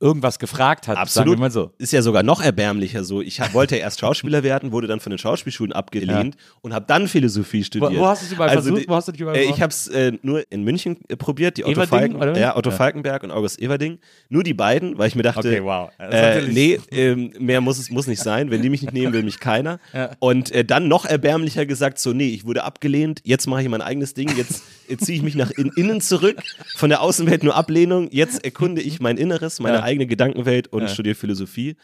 irgendwas 0.00 0.38
gefragt 0.38 0.88
hat. 0.88 0.96
Absolut. 0.96 1.28
Sagen 1.28 1.38
wir 1.38 1.40
mal 1.40 1.50
so. 1.50 1.70
Ist 1.78 1.92
ja 1.92 2.00
sogar 2.02 2.22
noch 2.22 2.42
erbärmlicher 2.42 3.04
so. 3.04 3.20
Ich 3.20 3.40
hab, 3.40 3.52
wollte 3.52 3.76
ja 3.76 3.82
erst 3.82 4.00
Schauspieler 4.00 4.42
werden, 4.42 4.72
wurde 4.72 4.86
dann 4.86 4.98
von 4.98 5.10
den 5.10 5.18
Schauspielschulen 5.18 5.72
abgelehnt 5.72 6.36
und 6.62 6.72
habe 6.72 6.86
dann 6.88 7.06
Philosophie 7.06 7.62
studiert. 7.62 7.92
Wo, 7.92 7.98
wo 7.98 8.06
hast 8.06 8.22
du 8.22 8.26
es 8.26 8.32
überall 8.32 8.48
Also 8.50 8.70
versucht? 8.70 8.88
Wo 8.88 8.94
hast 8.94 9.08
du 9.08 9.12
dich 9.12 9.20
überall 9.20 9.36
Äh, 9.36 9.44
ich 9.50 9.60
habe 9.60 9.70
es 9.70 9.88
äh, 9.88 10.12
nur 10.22 10.42
in 10.50 10.64
München 10.64 10.96
äh, 11.08 11.16
probiert, 11.16 11.58
die 11.58 11.64
Otto, 11.64 11.84
Falken, 11.86 12.34
ja, 12.36 12.56
Otto 12.56 12.70
Ja. 12.70 12.76
Falkenberg 12.76 13.22
und 13.24 13.30
August 13.30 13.60
Everding. 13.60 13.98
Nur 14.30 14.42
die 14.42 14.54
beiden, 14.54 14.96
weil 14.96 15.08
ich 15.08 15.14
mir 15.14 15.22
dachte, 15.22 15.40
Okay, 15.40 15.62
wow. 15.62 15.90
Äh, 15.98 16.46
nee, 16.48 16.80
ähm, 16.90 17.32
mehr 17.38 17.60
muss 17.60 17.78
es 17.78 17.90
muss 17.90 18.06
nicht 18.06 18.22
sein. 18.22 18.50
Wenn 18.50 18.62
die 18.62 18.70
mich 18.70 18.80
nicht 18.82 18.94
nehmen, 18.94 19.12
will 19.12 19.22
mich 19.22 19.38
keiner. 19.38 19.80
Und 20.18 20.50
äh, 20.52 20.64
dann 20.64 20.88
noch 20.88 21.04
erbärmlicher 21.04 21.66
gesagt, 21.66 21.98
so, 21.98 22.12
nee, 22.14 22.28
ich 22.30 22.46
wurde 22.46 22.64
abgelehnt, 22.64 23.20
jetzt 23.24 23.46
mache 23.46 23.62
ich 23.62 23.68
mein 23.68 23.82
eigenes 23.82 24.14
Ding, 24.14 24.34
jetzt 24.36 24.62
ziehe 24.98 25.16
ich 25.16 25.22
mich 25.22 25.34
nach 25.34 25.50
in, 25.50 25.70
innen 25.76 26.00
zurück, 26.00 26.42
von 26.76 26.88
der 26.90 27.00
Außenwelt 27.02 27.42
nur 27.44 27.54
Ablehnung, 27.54 28.08
jetzt 28.10 28.44
erkunde 28.44 28.80
ich 28.80 29.00
mein 29.00 29.16
Inneres, 29.18 29.60
meine 29.60 29.76
Ja. 29.78 29.82
Eigene 29.90 30.06
Gedankenwelt 30.06 30.68
und 30.68 30.88
studiere 30.90 31.14
Philosophie. 31.14 31.76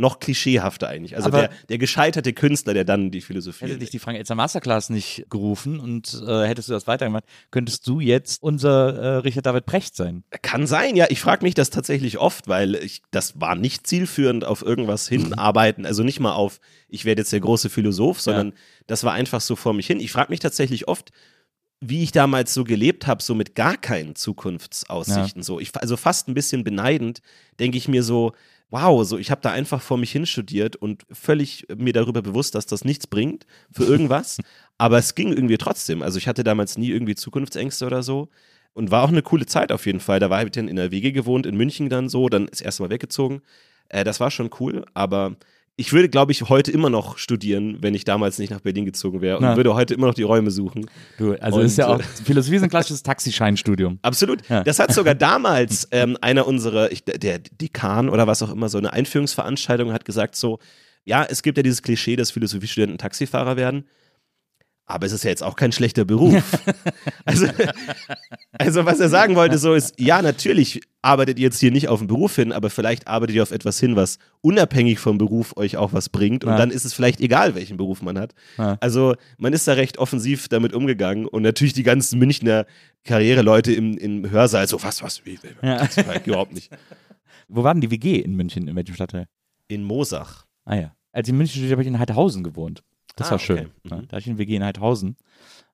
Noch 0.00 0.20
klischeehafter 0.20 0.86
eigentlich. 0.86 1.16
Also 1.16 1.26
Aber- 1.26 1.38
der, 1.40 1.50
der 1.70 1.78
gescheiterte 1.78 2.32
Künstler, 2.32 2.72
der 2.72 2.84
dann 2.84 3.10
die 3.10 3.20
Philosophie. 3.20 3.64
Hätte 3.64 3.78
dich 3.78 3.90
die 3.90 3.98
Frank 3.98 4.16
Elster 4.16 4.36
Masterclass 4.36 4.90
nicht 4.90 5.26
gerufen 5.28 5.80
und 5.80 6.22
äh, 6.24 6.46
hättest 6.46 6.68
du 6.68 6.72
das 6.72 6.86
weitergemacht, 6.86 7.24
könntest 7.50 7.84
du 7.84 7.98
jetzt 7.98 8.40
unser 8.40 8.94
äh, 8.94 9.16
Richard 9.16 9.46
David 9.46 9.66
Precht 9.66 9.96
sein. 9.96 10.22
Kann 10.40 10.68
sein, 10.68 10.94
ja. 10.94 11.06
Ich 11.08 11.20
frage 11.20 11.44
mich 11.44 11.54
das 11.54 11.70
tatsächlich 11.70 12.18
oft, 12.18 12.46
weil 12.46 12.76
ich, 12.76 13.02
das 13.10 13.40
war 13.40 13.56
nicht 13.56 13.88
zielführend 13.88 14.44
auf 14.44 14.62
irgendwas 14.62 15.08
hinarbeiten. 15.08 15.84
Also 15.84 16.04
nicht 16.04 16.20
mal 16.20 16.34
auf, 16.34 16.60
ich 16.88 17.04
werde 17.04 17.22
jetzt 17.22 17.32
der 17.32 17.40
große 17.40 17.68
Philosoph, 17.68 18.20
sondern 18.20 18.52
das 18.86 19.02
war 19.02 19.14
einfach 19.14 19.40
so 19.40 19.56
vor 19.56 19.74
mich 19.74 19.88
hin. 19.88 19.98
Ich 19.98 20.12
frage 20.12 20.30
mich 20.30 20.38
tatsächlich 20.38 20.86
oft, 20.86 21.10
wie 21.80 22.02
ich 22.02 22.12
damals 22.12 22.54
so 22.54 22.64
gelebt 22.64 23.06
habe, 23.06 23.22
so 23.22 23.34
mit 23.34 23.54
gar 23.54 23.76
keinen 23.76 24.16
Zukunftsaussichten. 24.16 25.42
So, 25.42 25.60
ich, 25.60 25.74
also 25.76 25.96
fast 25.96 26.28
ein 26.28 26.34
bisschen 26.34 26.64
beneidend, 26.64 27.20
denke 27.60 27.78
ich 27.78 27.86
mir 27.86 28.02
so, 28.02 28.32
wow, 28.70 29.04
so 29.06 29.16
ich 29.16 29.30
habe 29.30 29.40
da 29.40 29.52
einfach 29.52 29.80
vor 29.80 29.96
mich 29.96 30.10
hin 30.10 30.26
studiert 30.26 30.76
und 30.76 31.06
völlig 31.10 31.66
mir 31.74 31.92
darüber 31.92 32.20
bewusst, 32.20 32.54
dass 32.54 32.66
das 32.66 32.84
nichts 32.84 33.06
bringt 33.06 33.46
für 33.70 33.84
irgendwas. 33.88 34.38
Aber 34.76 34.98
es 34.98 35.14
ging 35.14 35.32
irgendwie 35.32 35.58
trotzdem. 35.58 36.02
Also 36.02 36.18
ich 36.18 36.28
hatte 36.28 36.44
damals 36.44 36.78
nie 36.78 36.90
irgendwie 36.90 37.14
Zukunftsängste 37.14 37.86
oder 37.86 38.02
so. 38.02 38.28
Und 38.74 38.92
war 38.92 39.02
auch 39.02 39.08
eine 39.08 39.22
coole 39.22 39.46
Zeit 39.46 39.72
auf 39.72 39.86
jeden 39.86 39.98
Fall. 39.98 40.20
Da 40.20 40.30
war 40.30 40.44
ich 40.44 40.52
dann 40.52 40.68
in 40.68 40.76
der 40.76 40.92
WG 40.92 41.10
gewohnt, 41.10 41.46
in 41.46 41.56
München 41.56 41.88
dann 41.88 42.08
so, 42.08 42.28
dann 42.28 42.46
das 42.46 42.60
erste 42.60 42.82
Mal 42.82 42.90
weggezogen. 42.90 43.40
Äh, 43.88 44.04
das 44.04 44.20
war 44.20 44.30
schon 44.30 44.50
cool, 44.60 44.84
aber 44.94 45.36
ich 45.80 45.92
würde, 45.92 46.08
glaube 46.08 46.32
ich, 46.32 46.42
heute 46.48 46.72
immer 46.72 46.90
noch 46.90 47.18
studieren, 47.18 47.78
wenn 47.80 47.94
ich 47.94 48.04
damals 48.04 48.40
nicht 48.40 48.50
nach 48.50 48.60
Berlin 48.60 48.84
gezogen 48.84 49.20
wäre 49.20 49.36
und 49.36 49.44
Na. 49.44 49.56
würde 49.56 49.74
heute 49.74 49.94
immer 49.94 50.08
noch 50.08 50.14
die 50.14 50.24
Räume 50.24 50.50
suchen. 50.50 50.90
Du, 51.18 51.34
also 51.34 51.60
Und, 51.60 51.66
ist 51.66 51.78
ja 51.78 51.86
auch, 51.86 52.00
äh, 52.00 52.02
Philosophie 52.02 52.56
ist 52.56 52.64
ein 52.64 52.68
klassisches 52.68 53.04
Taxischeinstudium. 53.04 54.00
Absolut. 54.02 54.46
Ja. 54.48 54.64
Das 54.64 54.80
hat 54.80 54.92
sogar 54.92 55.14
damals 55.14 55.86
ähm, 55.92 56.18
einer 56.20 56.48
unserer, 56.48 56.90
ich, 56.90 57.04
der 57.04 57.38
Dekan 57.38 58.08
oder 58.08 58.26
was 58.26 58.42
auch 58.42 58.50
immer, 58.50 58.68
so 58.68 58.76
eine 58.76 58.92
Einführungsveranstaltung 58.92 59.92
hat 59.92 60.04
gesagt 60.04 60.34
so, 60.34 60.58
ja, 61.04 61.24
es 61.24 61.44
gibt 61.44 61.56
ja 61.56 61.62
dieses 61.62 61.80
Klischee, 61.80 62.16
dass 62.16 62.32
Philosophiestudenten 62.32 62.98
Taxifahrer 62.98 63.56
werden. 63.56 63.84
Aber 64.90 65.04
es 65.06 65.12
ist 65.12 65.22
ja 65.22 65.28
jetzt 65.30 65.42
auch 65.42 65.54
kein 65.54 65.70
schlechter 65.70 66.06
Beruf. 66.06 66.42
also, 67.26 67.46
also, 68.52 68.86
was 68.86 68.98
er 69.00 69.10
sagen 69.10 69.36
wollte, 69.36 69.58
so 69.58 69.74
ist, 69.74 70.00
ja, 70.00 70.22
natürlich 70.22 70.80
arbeitet 71.02 71.38
ihr 71.38 71.44
jetzt 71.44 71.60
hier 71.60 71.70
nicht 71.70 71.88
auf 71.88 72.00
einen 72.00 72.08
Beruf 72.08 72.34
hin, 72.36 72.52
aber 72.52 72.70
vielleicht 72.70 73.06
arbeitet 73.06 73.36
ihr 73.36 73.42
auf 73.42 73.50
etwas 73.50 73.78
hin, 73.78 73.96
was 73.96 74.18
unabhängig 74.40 74.98
vom 74.98 75.18
Beruf 75.18 75.54
euch 75.58 75.76
auch 75.76 75.92
was 75.92 76.08
bringt. 76.08 76.42
Und 76.42 76.52
Ja. 76.52 76.56
dann 76.56 76.70
ist 76.70 76.86
es 76.86 76.94
vielleicht 76.94 77.20
egal, 77.20 77.54
welchen 77.54 77.76
Beruf 77.76 78.00
man 78.00 78.18
hat. 78.18 78.32
Ja. 78.56 78.78
Also, 78.80 79.14
man 79.36 79.52
ist 79.52 79.68
da 79.68 79.74
recht 79.74 79.98
offensiv 79.98 80.48
damit 80.48 80.72
umgegangen. 80.72 81.26
Und 81.26 81.42
natürlich 81.42 81.74
die 81.74 81.82
ganzen 81.82 82.18
Münchner 82.18 82.64
Karriereleute 83.04 83.72
im, 83.72 83.96
im 83.98 84.30
Hörsaal, 84.30 84.66
so, 84.66 84.82
was, 84.82 85.02
was, 85.02 85.24
wie, 85.26 85.38
wie, 85.42 85.66
Ja. 85.66 85.86
das 85.86 85.98
überhaupt 86.26 86.54
nicht. 86.54 86.70
Wo 87.48 87.62
war 87.62 87.74
denn 87.74 87.82
die 87.82 87.90
WG 87.90 88.16
in 88.20 88.34
München? 88.36 88.68
In 88.68 88.74
welchem 88.74 88.94
Stadtteil? 88.94 89.26
In 89.68 89.82
Mosach. 89.84 90.44
Ah 90.64 90.76
ja. 90.76 90.92
Als 91.12 91.28
ich 91.28 91.32
in 91.32 91.38
München 91.38 91.52
studiert 91.52 91.72
habe, 91.72 91.80
habe 91.80 91.82
ich 91.82 91.88
in 91.88 91.98
Heidhausen 91.98 92.42
gewohnt. 92.42 92.82
Das 93.18 93.28
Ah, 93.28 93.32
war 93.32 93.38
schön. 93.38 93.58
okay. 93.58 93.68
Ja, 93.90 93.96
Mhm. 93.96 94.08
da 94.08 94.12
hatte 94.16 94.20
ich 94.20 94.28
eine 94.28 94.38
WG 94.38 94.56
in 94.56 94.64
Heidhausen. 94.64 95.16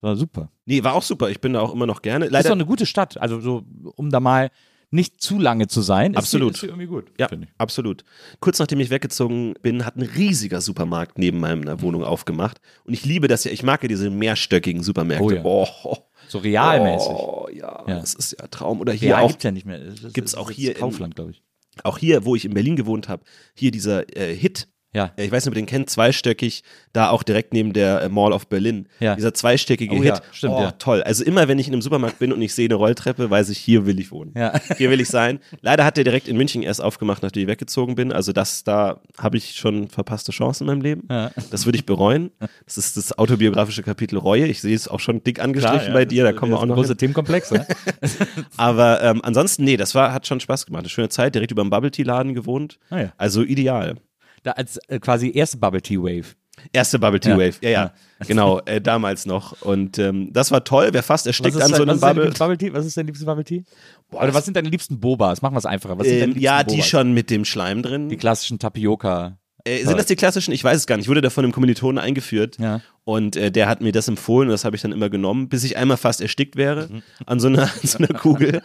War 0.00 0.16
super. 0.16 0.50
Nee, 0.66 0.82
war 0.84 0.94
auch 0.94 1.02
super. 1.02 1.30
Ich 1.30 1.40
bin 1.40 1.54
da 1.54 1.60
auch 1.60 1.72
immer 1.72 1.86
noch 1.86 2.02
gerne. 2.02 2.26
ist 2.26 2.32
Leider, 2.32 2.48
doch 2.50 2.56
eine 2.56 2.66
gute 2.66 2.86
Stadt. 2.86 3.18
Also 3.20 3.40
so, 3.40 3.62
um 3.96 4.10
da 4.10 4.20
mal 4.20 4.50
nicht 4.90 5.20
zu 5.20 5.38
lange 5.38 5.66
zu 5.66 5.80
sein. 5.80 6.12
Ist 6.12 6.18
Absolut. 6.18 6.50
Die, 6.50 6.54
ist 6.54 6.62
die 6.62 6.66
irgendwie 6.66 6.86
gut. 6.86 7.06
Ja, 7.18 7.26
finde 7.28 7.48
ich. 7.48 7.54
absolut. 7.58 8.04
Kurz 8.40 8.58
nachdem 8.58 8.78
ich 8.80 8.90
weggezogen 8.90 9.54
bin, 9.62 9.84
hat 9.84 9.96
ein 9.96 10.02
riesiger 10.02 10.60
Supermarkt 10.60 11.18
neben 11.18 11.40
meiner 11.40 11.80
Wohnung 11.80 12.04
aufgemacht. 12.04 12.60
Und 12.84 12.92
ich 12.94 13.04
liebe 13.04 13.26
das 13.26 13.44
ja. 13.44 13.50
Ich 13.50 13.62
mag 13.62 13.82
ja 13.82 13.88
diese 13.88 14.10
mehrstöckigen 14.10 14.82
Supermärkte. 14.82 15.24
Oh 15.42 15.64
ja. 15.64 15.70
oh, 15.84 15.96
So 16.28 16.38
realmäßig. 16.38 17.08
Oh, 17.10 17.48
ja, 17.52 17.84
Ja. 17.88 18.00
das 18.00 18.14
ist 18.14 18.36
ja 18.38 18.46
Traum. 18.48 18.80
Oder 18.80 18.92
hier 18.92 19.10
ja, 19.10 19.18
auch, 19.20 19.28
gibt's 19.28 19.42
ja 19.44 19.50
nicht 19.50 19.66
mehr. 19.66 19.78
Das 19.78 19.94
ist- 20.00 20.14
Gibt's 20.14 20.32
das 20.32 20.40
auch 20.40 20.50
ist 20.50 20.56
hier 20.56 20.72
in- 20.72 20.78
Kaufland, 20.80 21.16
glaube 21.16 21.32
ich. 21.32 21.42
auch 21.82 21.98
hier, 21.98 22.24
wo 22.24 22.36
ich 22.36 22.44
in 22.44 22.54
Berlin 22.54 22.76
gewohnt 22.76 23.08
habe, 23.08 23.24
hier 23.54 23.70
dieser 23.72 24.16
äh, 24.16 24.34
Hit. 24.36 24.68
Ja. 24.94 25.12
Äh, 25.16 25.24
Ich 25.26 25.32
weiß 25.32 25.44
nicht, 25.44 25.50
ob 25.52 25.56
ihr 25.56 25.62
den 25.62 25.66
kennt, 25.66 25.90
zweistöckig, 25.90 26.62
da 26.92 27.10
auch 27.10 27.22
direkt 27.22 27.52
neben 27.52 27.72
der 27.72 28.02
äh, 28.02 28.08
Mall 28.08 28.32
of 28.32 28.46
Berlin. 28.46 28.86
Ja. 29.00 29.16
Dieser 29.16 29.34
zweistöckige 29.34 29.94
Oh 29.94 29.98
Hit. 29.98 30.04
ja, 30.06 30.20
stimmt, 30.32 30.54
oh, 30.54 30.60
ja. 30.60 30.70
toll. 30.72 31.02
Also 31.02 31.24
immer, 31.24 31.48
wenn 31.48 31.58
ich 31.58 31.66
in 31.66 31.72
einem 31.74 31.82
Supermarkt 31.82 32.18
bin 32.18 32.32
und 32.32 32.40
ich 32.40 32.54
sehe 32.54 32.66
eine 32.66 32.76
Rolltreppe, 32.76 33.28
weiß 33.28 33.50
ich, 33.50 33.58
hier 33.58 33.84
will 33.86 33.98
ich 34.00 34.10
wohnen. 34.10 34.32
Ja. 34.36 34.52
Hier 34.78 34.90
will 34.90 35.00
ich 35.00 35.08
sein. 35.08 35.40
Leider 35.60 35.84
hat 35.84 35.96
der 35.96 36.04
direkt 36.04 36.28
in 36.28 36.36
München 36.36 36.62
erst 36.62 36.80
aufgemacht, 36.82 37.22
nachdem 37.22 37.42
ich 37.42 37.48
weggezogen 37.48 37.94
bin. 37.96 38.12
Also 38.12 38.32
das, 38.32 38.64
da 38.64 39.00
habe 39.18 39.36
ich 39.36 39.56
schon 39.56 39.88
verpasste 39.88 40.32
Chancen 40.32 40.64
in 40.64 40.66
meinem 40.68 40.80
Leben. 40.82 41.08
Ja. 41.10 41.30
Das 41.50 41.64
würde 41.66 41.76
ich 41.76 41.86
bereuen. 41.86 42.30
Das 42.64 42.76
ist 42.78 42.96
das 42.96 43.18
autobiografische 43.18 43.82
Kapitel 43.82 44.18
Reue. 44.18 44.46
Ich 44.46 44.60
sehe 44.60 44.74
es 44.74 44.88
auch 44.88 45.00
schon 45.00 45.22
dick 45.24 45.40
angestrichen 45.40 45.92
bei 45.92 46.04
dir, 46.04 46.24
da 46.24 46.32
kommen 46.32 46.52
wir 46.52 46.58
auch 46.60 46.66
noch. 46.66 46.76
Große. 46.76 46.96
Themenkomplex, 46.96 47.50
ne? 47.50 47.66
Aber 48.56 49.02
ähm, 49.02 49.20
ansonsten, 49.24 49.64
nee, 49.64 49.76
das 49.76 49.94
war, 49.94 50.12
hat 50.12 50.26
schon 50.26 50.40
Spaß 50.40 50.66
gemacht. 50.66 50.80
Eine 50.82 50.88
schöne 50.88 51.08
Zeit, 51.08 51.34
direkt 51.34 51.50
über 51.52 51.62
dem 51.62 51.70
Bubble 51.70 51.90
Tea 51.90 52.02
Laden 52.04 52.34
gewohnt. 52.34 52.78
Ah 52.90 53.00
ja. 53.00 53.12
Also 53.16 53.42
ideal. 53.42 53.96
Da 54.44 54.52
als 54.52 54.76
äh, 54.88 55.00
quasi 55.00 55.32
erste 55.34 55.56
Bubble 55.56 55.82
Tea 55.82 55.98
Wave. 55.98 56.36
Erste 56.72 56.98
Bubble 57.00 57.18
Tea 57.18 57.30
Ja. 57.30 57.36
Wave, 57.38 57.54
ja, 57.62 57.70
ja, 57.70 57.92
genau, 58.28 58.60
äh, 58.60 58.80
damals 58.80 59.26
noch. 59.26 59.60
Und 59.62 59.98
ähm, 59.98 60.32
das 60.32 60.52
war 60.52 60.62
toll, 60.62 60.90
wer 60.92 61.02
fast 61.02 61.26
erstickt 61.26 61.60
an 61.60 61.74
so 61.74 61.82
einem 61.82 61.98
Bubble. 61.98 62.30
Bubble 62.30 62.56
Tea? 62.56 62.72
Was 62.72 62.86
ist 62.86 62.96
dein 62.96 63.06
liebstes 63.06 63.26
Bubble 63.26 63.44
Tea? 63.44 63.64
Boah, 64.08 64.22
Oder 64.22 64.34
was 64.34 64.44
sind 64.44 64.56
deine 64.56 64.68
liebsten 64.68 65.00
Bobas? 65.00 65.42
Machen 65.42 65.54
wir 65.54 65.58
es 65.58 65.66
einfacher. 65.66 65.96
Ähm, 66.04 66.38
ja, 66.38 66.62
die 66.62 66.76
Bobas? 66.76 66.86
schon 66.88 67.12
mit 67.12 67.30
dem 67.30 67.44
Schleim 67.44 67.82
drin. 67.82 68.08
Die 68.08 68.16
klassischen 68.16 68.60
Tapioca. 68.60 69.38
Äh, 69.64 69.84
sind 69.84 69.96
das 69.98 70.06
die 70.06 70.16
klassischen? 70.16 70.52
Ich 70.52 70.62
weiß 70.62 70.76
es 70.76 70.86
gar 70.86 70.96
nicht. 70.96 71.06
Ich 71.06 71.08
wurde 71.08 71.22
da 71.22 71.30
von 71.30 71.42
einem 71.42 71.52
Kommilitonen 71.52 71.98
eingeführt 71.98 72.58
Ja. 72.58 72.82
Und 73.04 73.36
äh, 73.36 73.50
der 73.52 73.68
hat 73.68 73.80
mir 73.80 73.92
das 73.92 74.08
empfohlen 74.08 74.48
und 74.48 74.52
das 74.52 74.64
habe 74.64 74.76
ich 74.76 74.82
dann 74.82 74.92
immer 74.92 75.10
genommen, 75.10 75.48
bis 75.48 75.62
ich 75.64 75.76
einmal 75.76 75.96
fast 75.96 76.20
erstickt 76.20 76.56
wäre 76.56 76.88
Mhm. 76.88 77.02
an 77.26 77.40
so 77.40 77.48
einer, 77.48 77.62
an 77.64 77.70
so 77.82 77.98
einer 77.98 78.08
Kugel. 78.08 78.62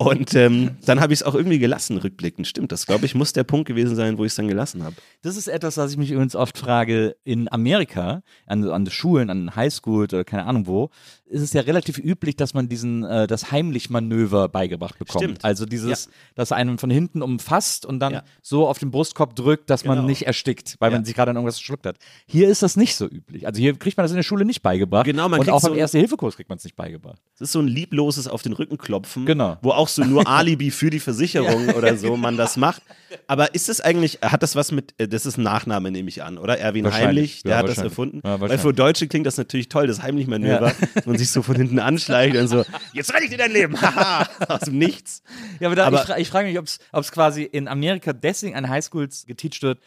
Und 0.00 0.32
ähm, 0.36 0.76
dann 0.86 1.00
habe 1.00 1.12
ich 1.12 1.20
es 1.20 1.22
auch 1.24 1.34
irgendwie 1.34 1.58
gelassen, 1.58 1.96
rückblickend. 1.98 2.46
Stimmt, 2.46 2.70
das 2.70 2.86
glaube 2.86 3.04
ich, 3.04 3.16
muss 3.16 3.32
der 3.32 3.42
Punkt 3.42 3.66
gewesen 3.66 3.96
sein, 3.96 4.16
wo 4.16 4.24
ich 4.24 4.30
es 4.30 4.36
dann 4.36 4.46
gelassen 4.46 4.84
habe. 4.84 4.94
Das 5.22 5.36
ist 5.36 5.48
etwas, 5.48 5.76
was 5.76 5.90
ich 5.90 5.96
mich 5.96 6.12
übrigens 6.12 6.36
oft 6.36 6.56
frage. 6.56 7.16
In 7.24 7.50
Amerika, 7.50 8.22
an, 8.46 8.62
an 8.70 8.84
den 8.84 8.92
Schulen, 8.92 9.28
an 9.28 9.56
Highschools 9.56 10.14
oder 10.14 10.22
keine 10.22 10.44
Ahnung 10.46 10.68
wo, 10.68 10.90
ist 11.26 11.42
es 11.42 11.52
ja 11.52 11.62
relativ 11.62 11.98
üblich, 11.98 12.36
dass 12.36 12.54
man 12.54 12.68
diesen, 12.68 13.02
äh, 13.02 13.26
das 13.26 13.50
Heimlich-Manöver 13.50 14.48
beigebracht 14.48 14.98
bekommt. 15.00 15.24
Stimmt. 15.24 15.44
Also 15.44 15.66
dieses, 15.66 16.08
dass 16.36 16.52
einen 16.52 16.78
von 16.78 16.90
hinten 16.90 17.20
umfasst 17.20 17.84
und 17.84 17.98
dann 18.00 18.12
Ja. 18.12 18.22
so 18.40 18.68
auf 18.68 18.78
den 18.78 18.92
Brustkorb 18.92 19.34
drückt, 19.34 19.68
dass 19.68 19.84
man 19.84 19.96
Genau. 19.96 20.08
nicht 20.08 20.26
erstickt, 20.28 20.76
weil 20.78 20.92
Ja. 20.92 20.98
man 20.98 21.04
sich 21.04 21.14
gerade 21.16 21.30
an 21.30 21.36
irgendwas 21.36 21.56
verschluckt 21.58 21.86
hat. 21.86 21.96
Hier 22.26 22.48
ist 22.48 22.62
das 22.62 22.76
nicht 22.76 22.94
so 22.94 23.06
üblich. 23.06 23.46
Also 23.48 23.60
hier 23.60 23.74
kriegt 23.78 23.96
man 23.96 24.04
das 24.04 24.10
in 24.12 24.16
der 24.16 24.22
Schule 24.22 24.44
nicht 24.44 24.62
beigebracht. 24.62 25.04
Genau, 25.06 25.28
man 25.28 25.40
und 25.40 25.48
auch 25.50 25.60
so 25.60 25.72
ein- 25.72 25.78
Erste-Hilfe-Kurs 25.78 26.36
kriegt 26.36 26.48
man 26.48 26.58
es 26.58 26.64
nicht 26.64 26.76
beigebracht. 26.76 27.20
Es 27.34 27.40
ist 27.42 27.52
so 27.52 27.60
ein 27.60 27.68
liebloses 27.68 28.28
auf 28.28 28.42
den 28.42 28.52
Rücken 28.52 28.76
klopfen, 28.78 29.24
Genau. 29.26 29.56
wo 29.62 29.70
auch 29.70 29.88
so 29.88 30.04
nur 30.04 30.26
Alibi 30.28 30.70
für 30.70 30.90
die 30.90 31.00
Versicherung 31.00 31.68
oder 31.70 31.96
so 31.96 32.16
man 32.16 32.36
das 32.36 32.56
macht. 32.56 32.82
Aber 33.26 33.54
ist 33.54 33.68
es 33.70 33.80
eigentlich, 33.80 34.18
hat 34.22 34.42
das 34.42 34.54
was 34.56 34.70
mit, 34.72 34.94
äh, 34.98 35.08
das 35.08 35.24
ist 35.24 35.38
ein 35.38 35.42
Nachname, 35.42 35.90
nehme 35.90 36.08
ich 36.08 36.22
an, 36.22 36.36
oder? 36.38 36.58
Erwin. 36.58 36.92
Heimlich, 36.92 37.42
der 37.42 37.52
Ja, 37.52 37.58
hat 37.58 37.68
das 37.68 37.78
erfunden. 37.78 38.20
Ja, 38.24 38.40
Weil 38.40 38.58
für 38.58 38.72
Deutsche 38.74 39.06
klingt 39.08 39.26
das 39.26 39.36
natürlich 39.38 39.68
toll, 39.68 39.86
das 39.86 40.02
Heimlich-Manöver, 40.02 40.72
dass 40.94 41.06
man 41.06 41.16
sich 41.16 41.30
so 41.30 41.42
von 41.42 41.56
hinten 41.56 41.78
anschleicht 41.78 42.36
und 42.36 42.48
so, 42.48 42.64
jetzt 42.92 43.12
rette 43.14 43.24
ich 43.24 43.30
dir 43.30 43.38
dein 43.38 43.52
Leben, 43.52 43.80
haha, 43.80 44.28
aus 44.48 44.60
dem 44.60 44.78
Nichts. 44.78 45.22
Ja, 45.60 45.68
aber, 45.68 45.76
da, 45.76 45.86
Aber- 45.86 46.00
ich, 46.00 46.06
fra 46.06 46.18
ich 46.18 46.28
frage 46.28 46.48
mich, 46.48 46.58
ob 46.58 46.66
es 46.66 47.12
quasi 47.12 47.44
in 47.44 47.66
Amerika 47.68 48.12
deswegen 48.12 48.56
an 48.56 48.68
Highschools 48.68 49.24
geteacht 49.26 49.62
wird, 49.62 49.78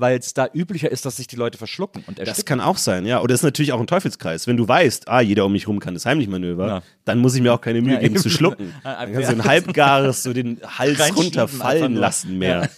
weil 0.00 0.18
es 0.18 0.34
da 0.34 0.48
üblicher 0.52 0.90
ist, 0.90 1.04
dass 1.06 1.16
sich 1.18 1.26
die 1.26 1.36
Leute 1.36 1.58
verschlucken 1.58 2.02
und 2.06 2.18
Das 2.18 2.26
ersticken. 2.28 2.58
kann 2.58 2.60
auch 2.60 2.76
sein, 2.78 3.06
ja. 3.06 3.20
Oder 3.20 3.34
ist 3.34 3.42
natürlich 3.42 3.72
auch 3.72 3.80
ein 3.80 3.86
Teufelskreis. 3.86 4.46
Wenn 4.46 4.56
du 4.56 4.66
weißt, 4.66 5.08
ah, 5.08 5.20
jeder 5.20 5.44
um 5.44 5.52
mich 5.52 5.68
rum 5.68 5.78
kann 5.80 5.94
das 5.94 6.06
Heimlich-Manöver, 6.06 6.66
Ja. 6.66 6.82
dann 7.04 7.18
muss 7.18 7.34
ich 7.34 7.42
mir 7.42 7.52
auch 7.52 7.60
keine 7.60 7.80
Mühe 7.82 7.94
Ja, 7.94 8.00
geben 8.00 8.14
eben. 8.14 8.22
zu 8.22 8.30
schlucken. 8.30 8.72
Dann 8.82 9.12
kannst 9.12 9.28
du 9.30 9.34
ein 9.34 9.44
halbgares, 9.44 10.22
so 10.22 10.32
den 10.32 10.60
Hals 10.78 11.16
runterfallen 11.16 11.94
lassen 11.94 12.38
mehr. 12.38 12.68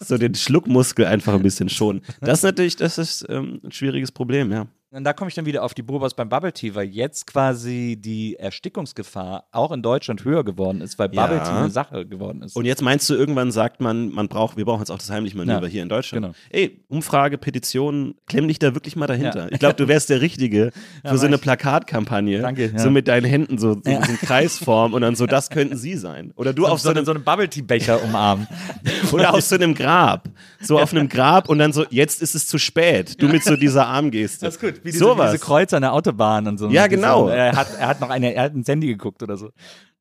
So 0.00 0.18
den 0.18 0.34
Schluckmuskel 0.34 1.06
einfach 1.06 1.34
ein 1.34 1.42
bisschen 1.42 1.68
schonen. 1.68 2.02
Das 2.20 2.38
ist 2.40 2.42
natürlich, 2.44 2.76
das 2.76 2.98
ist 2.98 3.24
ähm, 3.28 3.60
ein 3.64 3.72
schwieriges 3.72 4.12
Problem, 4.12 4.50
ja. 4.52 4.66
Und 4.94 5.04
da 5.04 5.14
komme 5.14 5.30
ich 5.30 5.34
dann 5.34 5.46
wieder 5.46 5.62
auf 5.62 5.72
die 5.72 5.80
Beobachter 5.80 6.16
beim 6.16 6.28
Bubble 6.28 6.52
Tea, 6.52 6.74
weil 6.74 6.86
jetzt 6.86 7.26
quasi 7.26 7.96
die 7.98 8.36
Erstickungsgefahr 8.36 9.44
auch 9.50 9.72
in 9.72 9.80
Deutschland 9.80 10.22
höher 10.24 10.44
geworden 10.44 10.82
ist, 10.82 10.98
weil 10.98 11.08
Ja. 11.14 11.22
Bubble 11.26 11.42
Tea 11.42 11.58
eine 11.60 11.70
Sache 11.70 12.04
geworden 12.04 12.42
ist. 12.42 12.54
Und 12.54 12.66
jetzt 12.66 12.82
meinst 12.82 13.08
du, 13.08 13.14
irgendwann 13.14 13.52
sagt 13.52 13.80
man, 13.80 14.10
man 14.10 14.28
braucht, 14.28 14.58
wir 14.58 14.66
brauchen 14.66 14.80
jetzt 14.80 14.90
auch 14.90 14.98
das 14.98 15.08
heimliche 15.08 15.34
Manöver 15.38 15.62
Ja, 15.62 15.68
hier 15.68 15.82
in 15.82 15.88
Deutschland. 15.88 16.22
genau. 16.26 16.34
Ey, 16.50 16.84
Umfrage, 16.88 17.38
Petition, 17.38 18.16
klemm 18.26 18.48
dich 18.48 18.58
da 18.58 18.74
wirklich 18.74 18.94
mal 18.94 19.06
dahinter. 19.06 19.50
Ich 19.50 19.58
glaube, 19.60 19.76
du 19.76 19.88
wärst 19.88 20.10
der 20.10 20.20
Richtige 20.20 20.72
für 21.06 21.16
so 21.16 21.26
eine. 21.26 21.38
Plakatkampagne. 21.38 22.40
Danke, 22.42 22.66
ja. 22.72 22.78
So 22.78 22.90
mit 22.90 23.08
deinen 23.08 23.24
Händen 23.24 23.56
so, 23.56 23.72
so, 23.82 23.90
Ja. 23.90 24.04
so 24.04 24.10
in 24.12 24.18
Kreisform 24.18 24.92
und 24.92 25.00
dann 25.00 25.16
so, 25.16 25.24
das 25.26 25.48
könnten 25.48 25.76
sie 25.78 25.96
sein. 25.96 26.32
Oder 26.36 26.52
du 26.52 26.66
auf 26.66 26.72
auf 26.72 26.80
so 26.80 26.90
einem, 26.90 27.06
so 27.06 27.14
Bubble 27.14 27.48
Tea 27.48 27.62
Becher 27.62 28.02
umarmen. 28.02 28.46
oder 29.12 29.32
auf 29.32 29.40
so 29.40 29.54
einem 29.54 29.74
Grab. 29.74 30.28
So 30.60 30.78
auf 30.78 30.92
einem 30.92 31.08
Grab 31.08 31.48
und 31.48 31.58
dann 31.58 31.72
so, 31.72 31.86
jetzt 31.88 32.20
ist 32.20 32.34
es 32.34 32.46
zu 32.46 32.58
spät. 32.58 33.20
Du 33.22 33.28
mit 33.28 33.42
so 33.42 33.56
dieser 33.56 33.86
Armgeste. 33.86 34.44
Das 34.44 34.56
ist 34.56 34.60
gut. 34.60 34.81
Wie 34.82 34.90
diese, 34.92 35.04
wie 35.04 35.20
diese 35.22 35.38
Kreuze 35.38 35.76
an 35.76 35.82
der 35.82 35.92
Autobahn 35.92 36.46
und 36.46 36.58
so. 36.58 36.68
Ja, 36.68 36.88
Diese- 36.88 37.00
genau. 37.00 37.28
Er 37.28 37.56
hat, 37.56 37.68
er 37.78 37.86
hat 37.88 38.00
noch 38.00 38.10
eine, 38.10 38.34
er 38.34 38.44
hat 38.44 38.54
ins 38.54 38.68
Handy 38.68 38.86
geguckt 38.86 39.22
oder 39.22 39.36
so. 39.36 39.50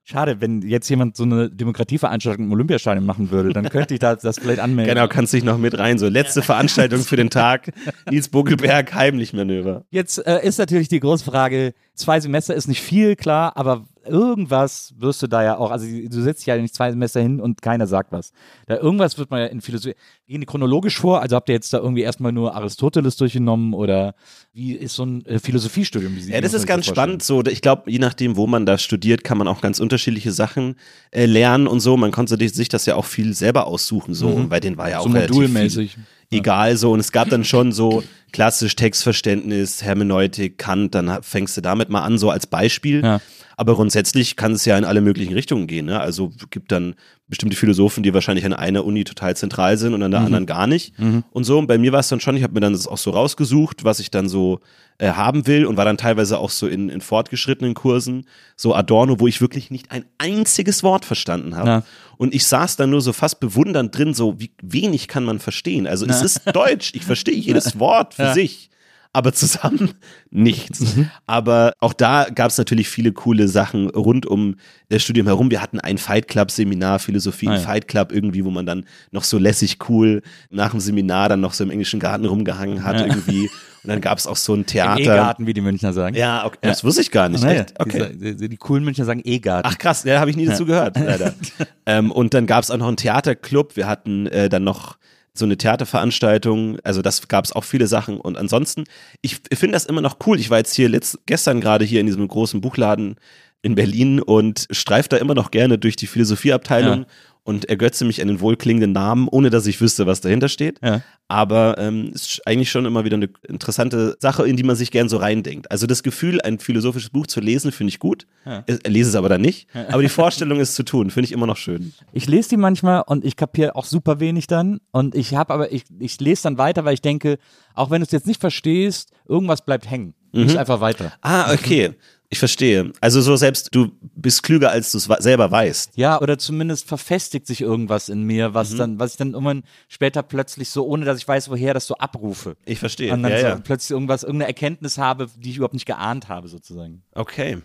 Schade, 0.04 0.42
wenn 0.42 0.64
jetzt 0.64 0.90
jemand 0.90 1.16
so 1.16 1.24
eine 1.24 1.50
Demokratieveranstaltung 1.50 2.46
im 2.46 2.52
Olympiastadion 2.52 3.06
machen 3.06 3.30
würde, 3.30 3.54
dann 3.54 3.70
könnte 3.70 3.94
ich 3.94 4.00
da, 4.00 4.16
das 4.16 4.40
vielleicht 4.40 4.60
anmelden. 4.60 4.96
Genau, 4.96 5.08
kannst 5.08 5.32
dich 5.32 5.44
noch 5.44 5.60
mit 5.60 5.78
rein. 5.78 6.00
So, 6.00 6.08
letzte 6.08 6.42
Veranstaltung 6.42 7.02
für 7.02 7.18
den 7.18 7.30
Tag. 7.30 7.72
Nils 8.10 8.28
Buckelberg, 8.30 8.94
heimlich 8.96 9.32
Manöver. 9.34 9.86
Jetzt 9.92 10.18
äh, 10.26 10.44
ist 10.46 10.58
natürlich 10.58 10.88
die 10.88 11.00
große 11.00 11.24
Frage, 11.24 11.74
zwei 11.94 12.20
Semester 12.20 12.56
ist 12.56 12.68
nicht 12.68 12.82
viel, 12.82 13.16
klar, 13.16 13.56
aber 13.56 13.86
irgendwas 14.06 14.94
wirst 14.98 15.22
du 15.22 15.28
da 15.28 15.44
ja 15.44 15.58
auch, 15.58 15.70
also 15.72 15.86
du 15.86 16.22
setzt 16.22 16.42
dich 16.42 16.48
ja 16.48 16.58
nicht 16.58 16.74
zwei 16.74 16.90
Semester 16.90 17.22
hin 17.22 17.40
und 17.40 17.62
keiner 17.62 17.86
sagt 17.86 18.12
was. 18.12 18.32
Da 18.66 18.78
irgendwas 18.78 19.18
wird 19.18 19.30
man 19.30 19.42
ja 19.42 19.46
in 19.46 19.62
Philosophie, 19.62 19.96
gehen 20.28 20.42
die 20.42 20.48
chronologisch 20.48 20.98
vor, 21.00 21.22
also 21.22 21.36
habt 21.36 21.50
ihr 21.50 21.56
jetzt 21.56 21.72
da 21.74 21.78
irgendwie 21.78 22.02
erstmal 22.02 22.32
nur 22.32 22.56
Aristoteles 22.56 23.16
durchgenommen 23.18 23.74
oder 23.74 24.16
wie 24.54 24.74
ist 24.74 24.96
so 24.96 25.06
ein 25.06 25.26
äh, 25.26 25.40
Philosophiestudium? 25.40 26.18
Ja, 26.28 26.42
das 26.42 26.54
ist 26.54 26.66
ganz 26.66 26.88
spannend. 26.88 27.22
So, 27.22 27.44
ich 27.46 27.62
glaube, 27.62 27.92
je 27.92 28.00
nachdem, 28.00 28.38
wo 28.38 28.48
man 28.48 28.66
da 28.66 28.78
studiert, 28.78 29.24
kann 29.24 29.38
man 29.38 29.48
auch 29.48 29.62
ganz 29.62 29.80
unterschiedliche 29.80 30.32
Sachen 30.32 30.76
äh, 31.12 31.26
lernen 31.26 31.68
und 31.68 31.80
so. 31.80 31.96
Man 31.96 32.12
konnte 32.12 32.38
sich 32.38 32.70
das 32.70 32.86
ja 32.86 32.96
auch 32.96 33.06
viel 33.06 33.34
selber 33.34 33.68
aussuchen, 33.68 34.14
so. 34.14 34.28
Und 34.30 34.50
bei 34.50 34.60
denen 34.60 34.78
war 34.78 34.90
ja 34.90 35.00
auch 35.00 35.12
Mhm. 35.12 35.28
So 35.28 35.34
modulmäßig. 35.34 35.94
Viel 35.94 36.04
egal 36.40 36.78
so. 36.78 36.92
Und 36.92 37.00
es 37.00 37.12
gab 37.12 37.30
dann 37.30 37.44
schon 37.44 37.72
so 37.72 38.04
klassisch 38.32 38.76
Textverständnis, 38.76 39.84
Hermeneutik, 39.84 40.58
Kant. 40.58 40.96
Dann 40.96 41.22
fängst 41.22 41.58
du 41.58 41.62
damit 41.62 41.90
mal 41.90 42.02
an, 42.02 42.18
so 42.18 42.30
als 42.30 42.48
Beispiel. 42.48 43.04
Ja. 43.04 43.22
Aber 43.58 43.76
grundsätzlich 43.76 44.36
kann 44.36 44.54
es 44.54 44.66
ja 44.66 44.78
in 44.78 44.86
alle 44.86 45.02
möglichen 45.02 45.34
Richtungen 45.34 45.68
gehen. 45.68 45.86
Ne? 45.86 46.00
Also 46.00 46.32
gibt 46.50 46.72
dann 46.72 46.96
bestimmte 47.28 47.56
Philosophen, 47.56 48.04
die 48.04 48.14
wahrscheinlich 48.14 48.46
an 48.46 48.54
einer 48.54 48.84
Uni 48.86 49.04
total 49.06 49.36
zentral 49.38 49.78
sind 49.78 49.94
und 49.94 50.04
an 50.04 50.12
der 50.12 50.20
anderen 50.22 50.46
gar 50.46 50.68
nicht. 50.68 50.94
Und 51.32 51.44
so. 51.46 51.58
Und 51.60 51.68
bei 51.68 51.78
mir 51.78 51.92
war 51.94 52.00
es 52.02 52.10
dann 52.10 52.20
schon, 52.20 52.36
ich 52.36 52.44
habe 52.44 52.54
mir 52.54 52.60
dann 52.60 52.74
das 52.74 52.88
auch 52.88 52.98
so 52.98 53.12
rausgesucht, 53.12 53.84
was 53.86 54.00
ich 54.02 54.12
dann 54.12 54.28
so 54.28 54.60
äh, 54.98 55.12
haben 55.12 55.48
will 55.48 55.66
und 55.66 55.78
war 55.78 55.86
dann 55.86 55.98
teilweise 55.98 56.40
auch 56.40 56.50
so 56.50 56.68
in, 56.68 56.90
in 56.90 57.00
fortgeschrittenen 57.00 57.74
Kursen, 57.74 58.26
so 58.58 58.76
Adorno, 58.76 59.20
wo 59.22 59.28
ich 59.28 59.40
wirklich 59.40 59.72
nicht 59.72 59.92
ein 59.92 60.04
einziges 60.18 60.84
Wort 60.84 61.06
verstanden 61.06 61.56
habe. 61.56 61.70
Ja. 61.70 61.84
Und 62.18 62.34
ich 62.36 62.46
saß 62.46 62.76
da 62.76 62.86
nur 62.86 63.00
so 63.02 63.14
fast 63.14 63.40
bewundernd 63.40 63.98
drin, 63.98 64.14
so 64.14 64.40
wie 64.40 64.52
wenig 64.62 65.08
kann 65.08 65.24
man 65.24 65.40
verstehen. 65.40 65.88
Also 65.88 66.06
es 66.06 66.22
ist 66.22 66.42
Deutsch, 66.54 66.92
ich 66.96 67.06
verstehe 67.06 67.36
jedes 67.38 67.80
Wort 67.80 68.14
für 68.16 68.24
Ja. 68.24 68.34
sich 68.34 68.70
aber 69.14 69.34
zusammen 69.34 69.94
nichts. 70.30 70.96
Mhm. 70.96 71.10
Aber 71.28 71.74
auch 71.80 71.94
da 71.94 72.28
gab 72.34 72.50
es 72.50 72.58
natürlich 72.58 72.88
viele 72.90 73.12
coole 73.12 73.48
Sachen 73.48 73.90
rund 73.90 74.26
um 74.26 74.56
das 74.90 75.02
Studium 75.04 75.28
herum. 75.28 75.52
Wir 75.52 75.62
hatten 75.62 75.80
ein 75.80 75.98
Fight 75.98 76.28
Club 76.28 76.52
Seminar, 76.52 77.00
Philosophie 77.00 77.48
Ah, 77.50 77.54
ja. 77.56 77.60
Fight 77.60 77.88
Club 77.88 78.12
irgendwie, 78.12 78.46
wo 78.46 78.52
man 78.52 78.66
dann 78.66 78.86
noch 79.12 79.24
so 79.24 79.38
lässig 79.38 79.78
cool 79.90 80.22
nach 80.50 80.72
dem 80.72 80.80
Seminar 80.80 81.30
dann 81.30 81.42
noch 81.42 81.54
so 81.54 81.64
im 81.64 81.72
englischen 81.72 82.00
Garten 82.00 82.26
rumgehangen 82.26 82.84
hat 82.84 83.00
Ja. 83.00 83.06
irgendwie. 83.08 83.50
Und 83.84 83.88
dann 83.90 84.00
gab 84.00 84.20
es 84.20 84.28
auch 84.28 84.36
so 84.38 84.54
ein 84.54 84.60
Im 84.60 84.66
Theater. 84.68 85.00
E-Garten, 85.02 85.48
wie 85.48 85.54
die 85.54 85.62
Münchner 85.62 85.92
sagen. 85.92 86.16
Ja, 86.16 86.46
okay. 86.46 86.60
das 86.62 86.84
wusste 86.84 87.02
ich 87.02 87.10
gar 87.10 87.30
nicht. 87.30 87.44
Naja, 87.44 87.62
Echt? 87.62 87.80
Okay. 87.80 88.12
die, 88.14 88.36
die, 88.38 88.48
die 88.50 88.58
coolen 88.58 88.84
Münchner 88.84 89.06
sagen 89.06 89.22
E-Garten. 89.24 89.68
Ach 89.70 89.78
krass, 89.78 90.04
ja, 90.04 90.20
habe 90.20 90.30
ich 90.30 90.38
nie 90.38 90.46
dazu 90.46 90.66
gehört, 90.68 90.98
leider. 91.00 91.34
ähm, 91.88 92.12
und 92.12 92.36
dann 92.36 92.46
gab 92.46 92.64
es 92.64 92.70
auch 92.70 92.78
noch 92.78 92.88
einen 92.88 92.98
Theaterclub. 92.98 93.76
Wir 93.76 93.88
hatten 93.88 94.28
äh, 94.28 94.50
dann 94.50 94.64
noch 94.64 94.98
so 95.34 95.46
eine 95.46 95.58
Theaterveranstaltung. 95.58 96.80
Also 96.84 97.02
das 97.02 97.28
gab 97.28 97.46
es 97.46 97.54
auch 97.54 97.64
viele 97.64 97.88
Sachen. 97.88 98.20
Und 98.20 98.38
ansonsten, 98.38 98.84
ich 99.22 99.38
finde 99.54 99.74
das 99.74 99.86
immer 99.86 100.02
noch 100.02 100.18
cool. 100.26 100.40
Ich 100.40 100.50
war 100.50 100.58
jetzt 100.58 100.74
hier 100.74 100.90
letzt, 100.90 101.20
gestern 101.26 101.62
gerade 101.62 101.86
hier 101.86 102.02
in 102.02 102.06
diesem 102.06 102.28
großen 102.28 102.62
Buchladen 102.62 103.16
in 103.62 103.76
Berlin 103.76 104.20
und 104.20 104.68
streife 104.72 105.10
da 105.10 105.18
immer 105.18 105.36
noch 105.36 105.52
gerne 105.52 105.78
durch 105.78 105.96
die 105.96 106.08
Philosophieabteilung. 106.08 107.02
Ja. 107.02 107.06
Und 107.44 107.66
ergötze 107.66 108.06
mich 108.06 108.22
an 108.22 108.28
den 108.28 108.40
wohlklingenden 108.40 108.92
Namen, 108.92 109.28
ohne 109.28 109.50
dass 109.50 109.66
ich 109.66 109.82
wüsste, 109.82 110.06
was 110.06 110.22
dahinter 110.22 110.48
steht. 110.48 110.80
Ja. 110.84 111.02
Aber 111.28 111.76
ähm, 111.80 112.12
ist 112.14 112.42
eigentlich 112.46 112.70
schon 112.70 112.86
immer 112.86 113.04
wieder 113.04 113.18
eine 113.18 113.30
interessante 113.48 114.16
Sache, 114.20 114.48
in 114.48 114.58
die 114.58 114.64
man 114.64 114.76
sich 114.76 114.92
gern 114.92 115.10
so 115.10 115.18
reindenkt. 115.18 115.72
Also 115.72 115.88
das 115.88 116.04
Gefühl, 116.04 116.40
ein 116.42 116.60
philosophisches 116.60 117.10
Buch 117.10 117.26
zu 117.26 117.40
lesen, 117.40 117.72
finde 117.72 117.90
ich 117.90 117.98
gut. 117.98 118.28
Ja. 118.46 118.64
Ich 118.68 118.88
lese 118.88 119.10
es 119.10 119.16
aber 119.16 119.28
dann 119.28 119.42
nicht. 119.42 119.68
Aber 119.90 120.04
die 120.04 120.10
Vorstellung, 120.10 120.60
es 120.60 120.76
zu 120.76 120.84
tun, 120.84 121.10
finde 121.10 121.26
ich 121.26 121.32
immer 121.32 121.48
noch 121.48 121.58
schön. 121.58 121.94
Ich 122.14 122.28
lese 122.28 122.50
die 122.50 122.58
manchmal 122.58 123.04
und 123.08 123.26
ich 123.26 123.36
kapiere 123.36 123.76
auch 123.76 123.86
super 123.86 124.20
wenig 124.20 124.46
dann. 124.46 124.80
Und 124.92 125.16
ich 125.16 125.34
habe 125.34 125.52
aber, 125.52 125.72
ich, 125.72 125.86
ich 125.98 126.20
lese 126.20 126.44
dann 126.44 126.60
weiter, 126.60 126.86
weil 126.86 126.94
ich 126.94 127.02
denke, 127.02 127.40
auch 127.74 127.90
wenn 127.90 128.02
du 128.02 128.06
es 128.06 128.12
jetzt 128.12 128.28
nicht 128.28 128.40
verstehst, 128.40 129.12
irgendwas 129.28 129.66
bleibt 129.66 129.90
hängen. 129.90 130.14
Mhm. 130.32 130.44
Lies 130.44 130.58
einfach 130.58 130.80
weiter. 130.80 131.12
Ah, 131.22 131.52
okay. 131.54 131.96
Ich 132.34 132.40
verstehe. 132.40 132.94
Also 133.02 133.20
so 133.20 133.36
selbst, 133.36 133.76
du 133.76 133.92
bist 134.16 134.42
klüger, 134.42 134.72
als 134.72 134.92
du 134.94 134.98
es 135.00 135.04
selber 135.20 135.52
weißt. 135.52 135.92
Ja, 135.98 136.22
oder 136.22 136.38
zumindest 136.38 136.88
verfestigt 136.88 137.46
sich 137.46 137.60
irgendwas 137.60 138.08
in 138.08 138.24
mir, 138.24 138.50
Mhm. 138.50 138.54
was 138.54 138.74
dann, 138.76 139.00
was 139.00 139.12
ich 139.12 139.18
dann 139.18 139.34
irgendwann 139.34 139.64
später 139.90 140.24
plötzlich 140.24 140.70
so, 140.70 140.86
ohne 140.88 141.04
dass 141.04 141.18
ich 141.18 141.28
weiß, 141.28 141.50
woher 141.50 141.74
das 141.74 141.88
so 141.88 141.96
abrufe. 141.98 142.56
Ich 142.66 142.80
verstehe. 142.80 143.12
Und 143.14 143.24
dann 143.24 143.34
Ja, 143.34 143.40
so 143.40 143.46
ja. 143.48 143.56
plötzlich 143.58 143.92
irgendwas, 143.92 144.24
irgendeine 144.24 144.48
Erkenntnis 144.48 144.98
habe, 144.98 145.28
die 145.38 145.50
ich 145.50 145.58
überhaupt 145.58 145.74
nicht 145.74 145.86
geahnt 145.86 146.30
habe, 146.30 146.48
sozusagen. 146.48 147.04
Okay. 147.14 147.58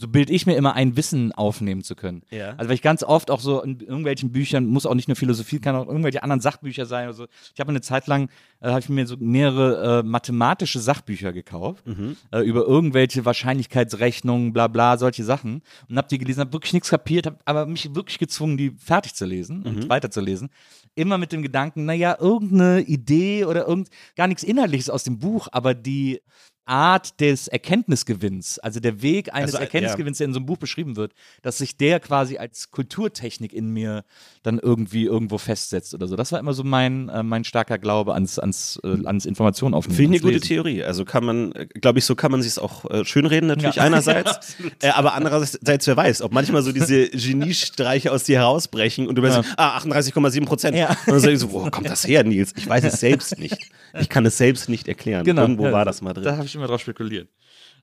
So 0.00 0.08
bilde 0.08 0.32
ich 0.32 0.46
mir 0.46 0.56
immer 0.56 0.74
ein, 0.74 0.96
Wissen 0.96 1.30
aufnehmen 1.32 1.82
zu 1.82 1.94
können. 1.94 2.22
Ja. 2.30 2.54
Also 2.56 2.68
weil 2.70 2.74
ich 2.74 2.80
ganz 2.80 3.02
oft 3.02 3.30
auch 3.30 3.40
so 3.40 3.60
in 3.62 3.80
irgendwelchen 3.80 4.32
Büchern, 4.32 4.64
muss 4.64 4.86
auch 4.86 4.94
nicht 4.94 5.08
nur 5.08 5.16
Philosophie, 5.16 5.58
kann 5.58 5.76
auch 5.76 5.86
irgendwelche 5.86 6.22
anderen 6.22 6.40
Sachbücher 6.40 6.86
sein 6.86 7.08
oder 7.08 7.14
so. 7.14 7.26
Ich 7.54 7.60
habe 7.60 7.68
eine 7.68 7.82
Zeit 7.82 8.06
lang, 8.06 8.30
äh, 8.60 8.68
habe 8.70 8.80
ich 8.80 8.88
mir 8.88 9.06
so 9.06 9.16
mehrere 9.18 10.00
äh, 10.00 10.02
mathematische 10.02 10.78
Sachbücher 10.80 11.34
gekauft, 11.34 11.86
Mhm. 11.86 12.16
äh, 12.32 12.40
über 12.40 12.66
irgendwelche 12.66 13.26
Wahrscheinlichkeitsrechnungen, 13.26 14.52
bla 14.52 14.68
bla, 14.68 14.96
solche 14.98 15.24
Sachen. 15.24 15.62
Und 15.88 15.96
habe 15.96 16.08
die 16.08 16.18
gelesen, 16.18 16.40
habe 16.40 16.52
wirklich 16.52 16.72
nichts 16.72 16.90
kapiert, 16.90 17.26
habe 17.26 17.38
aber 17.44 17.66
mich 17.66 17.94
wirklich 17.94 18.18
gezwungen, 18.18 18.56
die 18.56 18.70
fertig 18.78 19.14
zu 19.14 19.26
lesen 19.26 19.60
Mhm. 19.60 19.66
und 19.66 19.88
weiterzulesen. 19.88 20.48
Immer 20.94 21.18
mit 21.18 21.32
dem 21.32 21.42
Gedanken, 21.42 21.84
naja, 21.84 22.16
irgendeine 22.18 22.80
Idee 22.80 23.44
oder 23.44 23.68
irgend, 23.68 23.88
gar 24.16 24.26
nichts 24.26 24.42
Inhaltliches 24.42 24.90
aus 24.90 25.04
dem 25.04 25.18
Buch, 25.18 25.48
aber 25.52 25.74
die 25.74 26.20
Art 26.66 27.20
des 27.20 27.48
Erkenntnisgewinns, 27.48 28.58
also 28.60 28.78
der 28.80 29.02
Weg 29.02 29.34
eines 29.34 29.50
Also, 29.54 29.58
äh, 29.58 29.62
Erkenntnisgewinns, 29.62 30.18
der 30.18 30.26
in 30.26 30.32
so 30.32 30.38
einem 30.38 30.46
Buch 30.46 30.58
beschrieben 30.58 30.96
wird, 30.96 31.12
dass 31.42 31.58
sich 31.58 31.76
der 31.76 31.98
quasi 32.00 32.38
als 32.38 32.70
Kulturtechnik 32.70 33.52
in 33.52 33.70
mir 33.70 34.04
dann 34.42 34.58
irgendwie 34.58 35.04
irgendwo 35.04 35.38
festsetzt 35.38 35.94
oder 35.94 36.06
so. 36.06 36.16
Das 36.16 36.30
war 36.32 36.38
immer 36.38 36.52
so 36.52 36.62
mein, 36.62 37.08
äh, 37.08 37.22
mein 37.22 37.44
starker 37.44 37.78
Glaube 37.78 38.14
ans, 38.14 38.38
ans, 38.38 38.78
äh, 38.84 39.04
ans 39.04 39.26
Informationen 39.26 39.74
aufnehmen. 39.74 39.96
Finde 39.96 40.16
ich 40.16 40.22
eine 40.22 40.32
gute 40.32 40.40
Lesen. 40.40 40.48
Theorie. 40.48 40.84
Also 40.84 41.04
kann 41.04 41.24
man, 41.24 41.52
glaube 41.80 41.98
ich, 41.98 42.04
so 42.04 42.14
kann 42.14 42.30
man 42.30 42.40
sich 42.42 42.52
es 42.52 42.58
auch 42.58 42.84
äh, 42.90 43.04
schönreden 43.04 43.48
natürlich 43.48 43.76
Ja. 43.76 43.82
einerseits. 43.90 44.56
äh, 44.80 44.88
aber 44.90 45.14
andererseits, 45.14 45.86
wer 45.86 45.96
weiß, 45.96 46.22
ob 46.22 46.32
manchmal 46.32 46.62
so 46.62 46.72
diese 46.72 47.08
Geniestreiche 47.10 48.12
aus 48.12 48.24
dir 48.24 48.38
herausbrechen 48.38 49.08
und 49.08 49.16
du 49.16 49.22
bist, 49.22 49.40
ah, 49.56 49.78
38,7 49.78 50.44
Prozent. 50.46 50.76
Ja. 50.76 50.90
Und 50.90 51.08
dann 51.08 51.20
sag 51.20 51.30
ich 51.32 51.38
so, 51.40 51.52
wo 51.52 51.68
kommt 51.70 51.88
das 51.88 52.06
her, 52.06 52.22
Nils? 52.24 52.52
Ich 52.56 52.68
weiß 52.68 52.84
es 52.84 53.00
selbst 53.00 53.38
nicht. 53.38 53.58
Ich 53.98 54.08
kann 54.08 54.24
es 54.24 54.38
selbst 54.38 54.68
nicht 54.68 54.86
erklären. 54.86 55.24
Genau. 55.24 55.42
Irgendwo 55.42 55.66
Ja, 55.66 55.72
war 55.72 55.84
das 55.84 56.00
mal 56.00 56.12
drin. 56.12 56.24
Da 56.24 56.36
habe 56.36 56.46
ich 56.46 56.54
immer 56.60 56.68
drauf 56.68 56.80
spekuliert. 56.80 57.28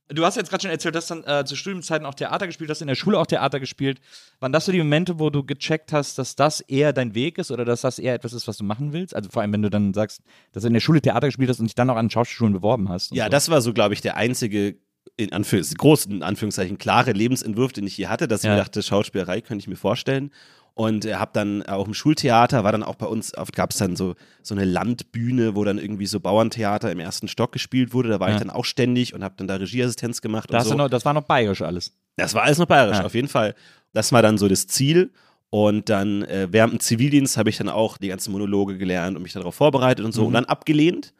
Du 0.10 0.24
hast 0.24 0.38
jetzt 0.38 0.50
gerade 0.50 0.62
schon 0.62 0.72
erzählt, 0.72 0.96
dass 0.96 1.08
dann 1.08 1.24
äh, 1.26 1.44
zu 1.44 1.58
Studienzeiten 1.58 2.06
auch 2.06 2.14
Theater 2.14 2.48
gespielt 2.48 2.70
hast, 2.70 2.82
in 2.82 2.88
der 2.88 2.96
Schule 2.96 3.20
auch 3.20 3.26
Theater 3.26 3.60
gespielt. 3.60 4.00
Waren 4.40 4.54
das 4.54 4.66
so 4.66 4.72
die 4.72 4.78
Momente, 4.78 5.20
wo 5.20 5.30
du 5.30 5.44
gecheckt 5.44 5.92
hast, 5.92 6.18
dass 6.18 6.38
das 6.38 6.62
eher 6.62 6.94
dein 6.94 7.14
Weg 7.14 7.38
ist 7.38 7.52
oder 7.52 7.66
dass 7.66 7.82
das 7.82 8.00
eher 8.00 8.14
etwas 8.14 8.32
ist, 8.32 8.48
was 8.48 8.56
du 8.56 8.64
machen 8.64 8.94
willst? 8.94 9.14
Also 9.14 9.30
vor 9.30 9.42
allem, 9.42 9.52
wenn 9.52 9.64
du 9.64 9.70
dann 9.70 9.94
sagst, 9.94 10.22
dass 10.54 10.62
du 10.64 10.68
in 10.68 10.74
der 10.74 10.80
Schule 10.80 11.02
Theater 11.02 11.28
gespielt 11.28 11.50
hast 11.50 11.60
und 11.60 11.66
dich 11.66 11.76
dann 11.76 11.90
auch 11.90 11.98
an 11.98 12.10
Schauspielschulen 12.10 12.54
beworben 12.54 12.88
hast. 12.88 13.12
Ja, 13.14 13.26
so. 13.26 13.30
das 13.32 13.50
war 13.50 13.60
so, 13.62 13.74
glaube 13.74 13.96
ich, 13.96 14.00
der 14.02 14.16
einzige, 14.16 14.78
in 15.18 15.34
Anführungs 15.34 15.76
großen 15.76 16.12
in 16.14 16.24
Anführungszeichen, 16.24 16.78
klare 16.78 17.12
Lebensentwurf, 17.12 17.74
den 17.74 17.86
ich 17.86 17.98
je 17.98 18.08
hatte, 18.08 18.30
dass 18.30 18.42
ich 18.42 18.46
Ja. 18.46 18.52
mir 18.52 18.62
dachte, 18.62 18.82
Schauspielerei 18.84 19.42
könnte 19.42 19.62
ich 19.64 19.68
mir 19.68 19.76
vorstellen. 19.76 20.32
Und 20.78 21.06
äh, 21.06 21.16
habe 21.16 21.32
dann 21.34 21.64
auch 21.64 21.88
im 21.88 21.96
Schultheater, 21.96 22.64
war 22.64 22.72
dann 22.72 22.84
auch 22.84 22.96
bei 22.96 23.08
uns, 23.08 23.32
gab 23.56 23.72
es 23.72 23.78
dann 23.78 23.96
so, 23.96 24.14
so 24.44 24.54
eine 24.54 24.64
Landbühne, 24.64 25.56
wo 25.56 25.64
dann 25.64 25.80
irgendwie 25.80 26.06
so 26.06 26.20
Bauerntheater 26.20 26.92
im 26.92 27.00
ersten 27.00 27.28
Stock 27.28 27.52
gespielt 27.52 27.94
wurde. 27.94 28.10
Da 28.10 28.20
war 28.20 28.30
Ja. 28.30 28.36
ich 28.36 28.40
dann 28.40 28.52
auch 28.52 28.64
ständig 28.64 29.14
und 29.16 29.24
habe 29.24 29.34
dann 29.38 29.48
da 29.48 29.56
Regieassistenz 29.56 30.22
gemacht 30.22 30.50
Da 30.54 30.62
so. 30.64 30.76
noch, 30.76 30.88
das 30.90 31.04
war 31.04 31.14
noch 31.14 31.24
bayerisch 31.24 31.64
alles. 31.64 31.94
Das 32.16 32.34
war 32.36 32.44
alles 32.44 32.60
noch 32.60 32.68
bayerisch, 32.68 32.98
Ja. 32.98 33.06
auf 33.06 33.16
jeden 33.16 33.28
Fall. 33.28 33.56
Das 33.94 34.12
war 34.12 34.22
dann 34.22 34.38
so 34.38 34.48
das 34.48 34.68
Ziel. 34.68 35.12
Und 35.50 35.90
dann 35.90 36.24
äh, 36.24 36.48
während 36.52 36.74
dem 36.74 36.80
Zivildienst 36.80 37.38
habe 37.38 37.50
ich 37.50 37.58
dann 37.58 37.70
auch 37.70 37.98
die 37.98 38.10
ganzen 38.10 38.32
Monologe 38.32 38.78
gelernt 38.78 39.16
und 39.18 39.24
mich 39.24 39.34
darauf 39.34 39.56
vorbereitet 39.56 40.06
und 40.06 40.12
so 40.12 40.22
Mhm. 40.22 40.28
und 40.28 40.34
dann 40.34 40.46
abgelehnt. 40.46 41.14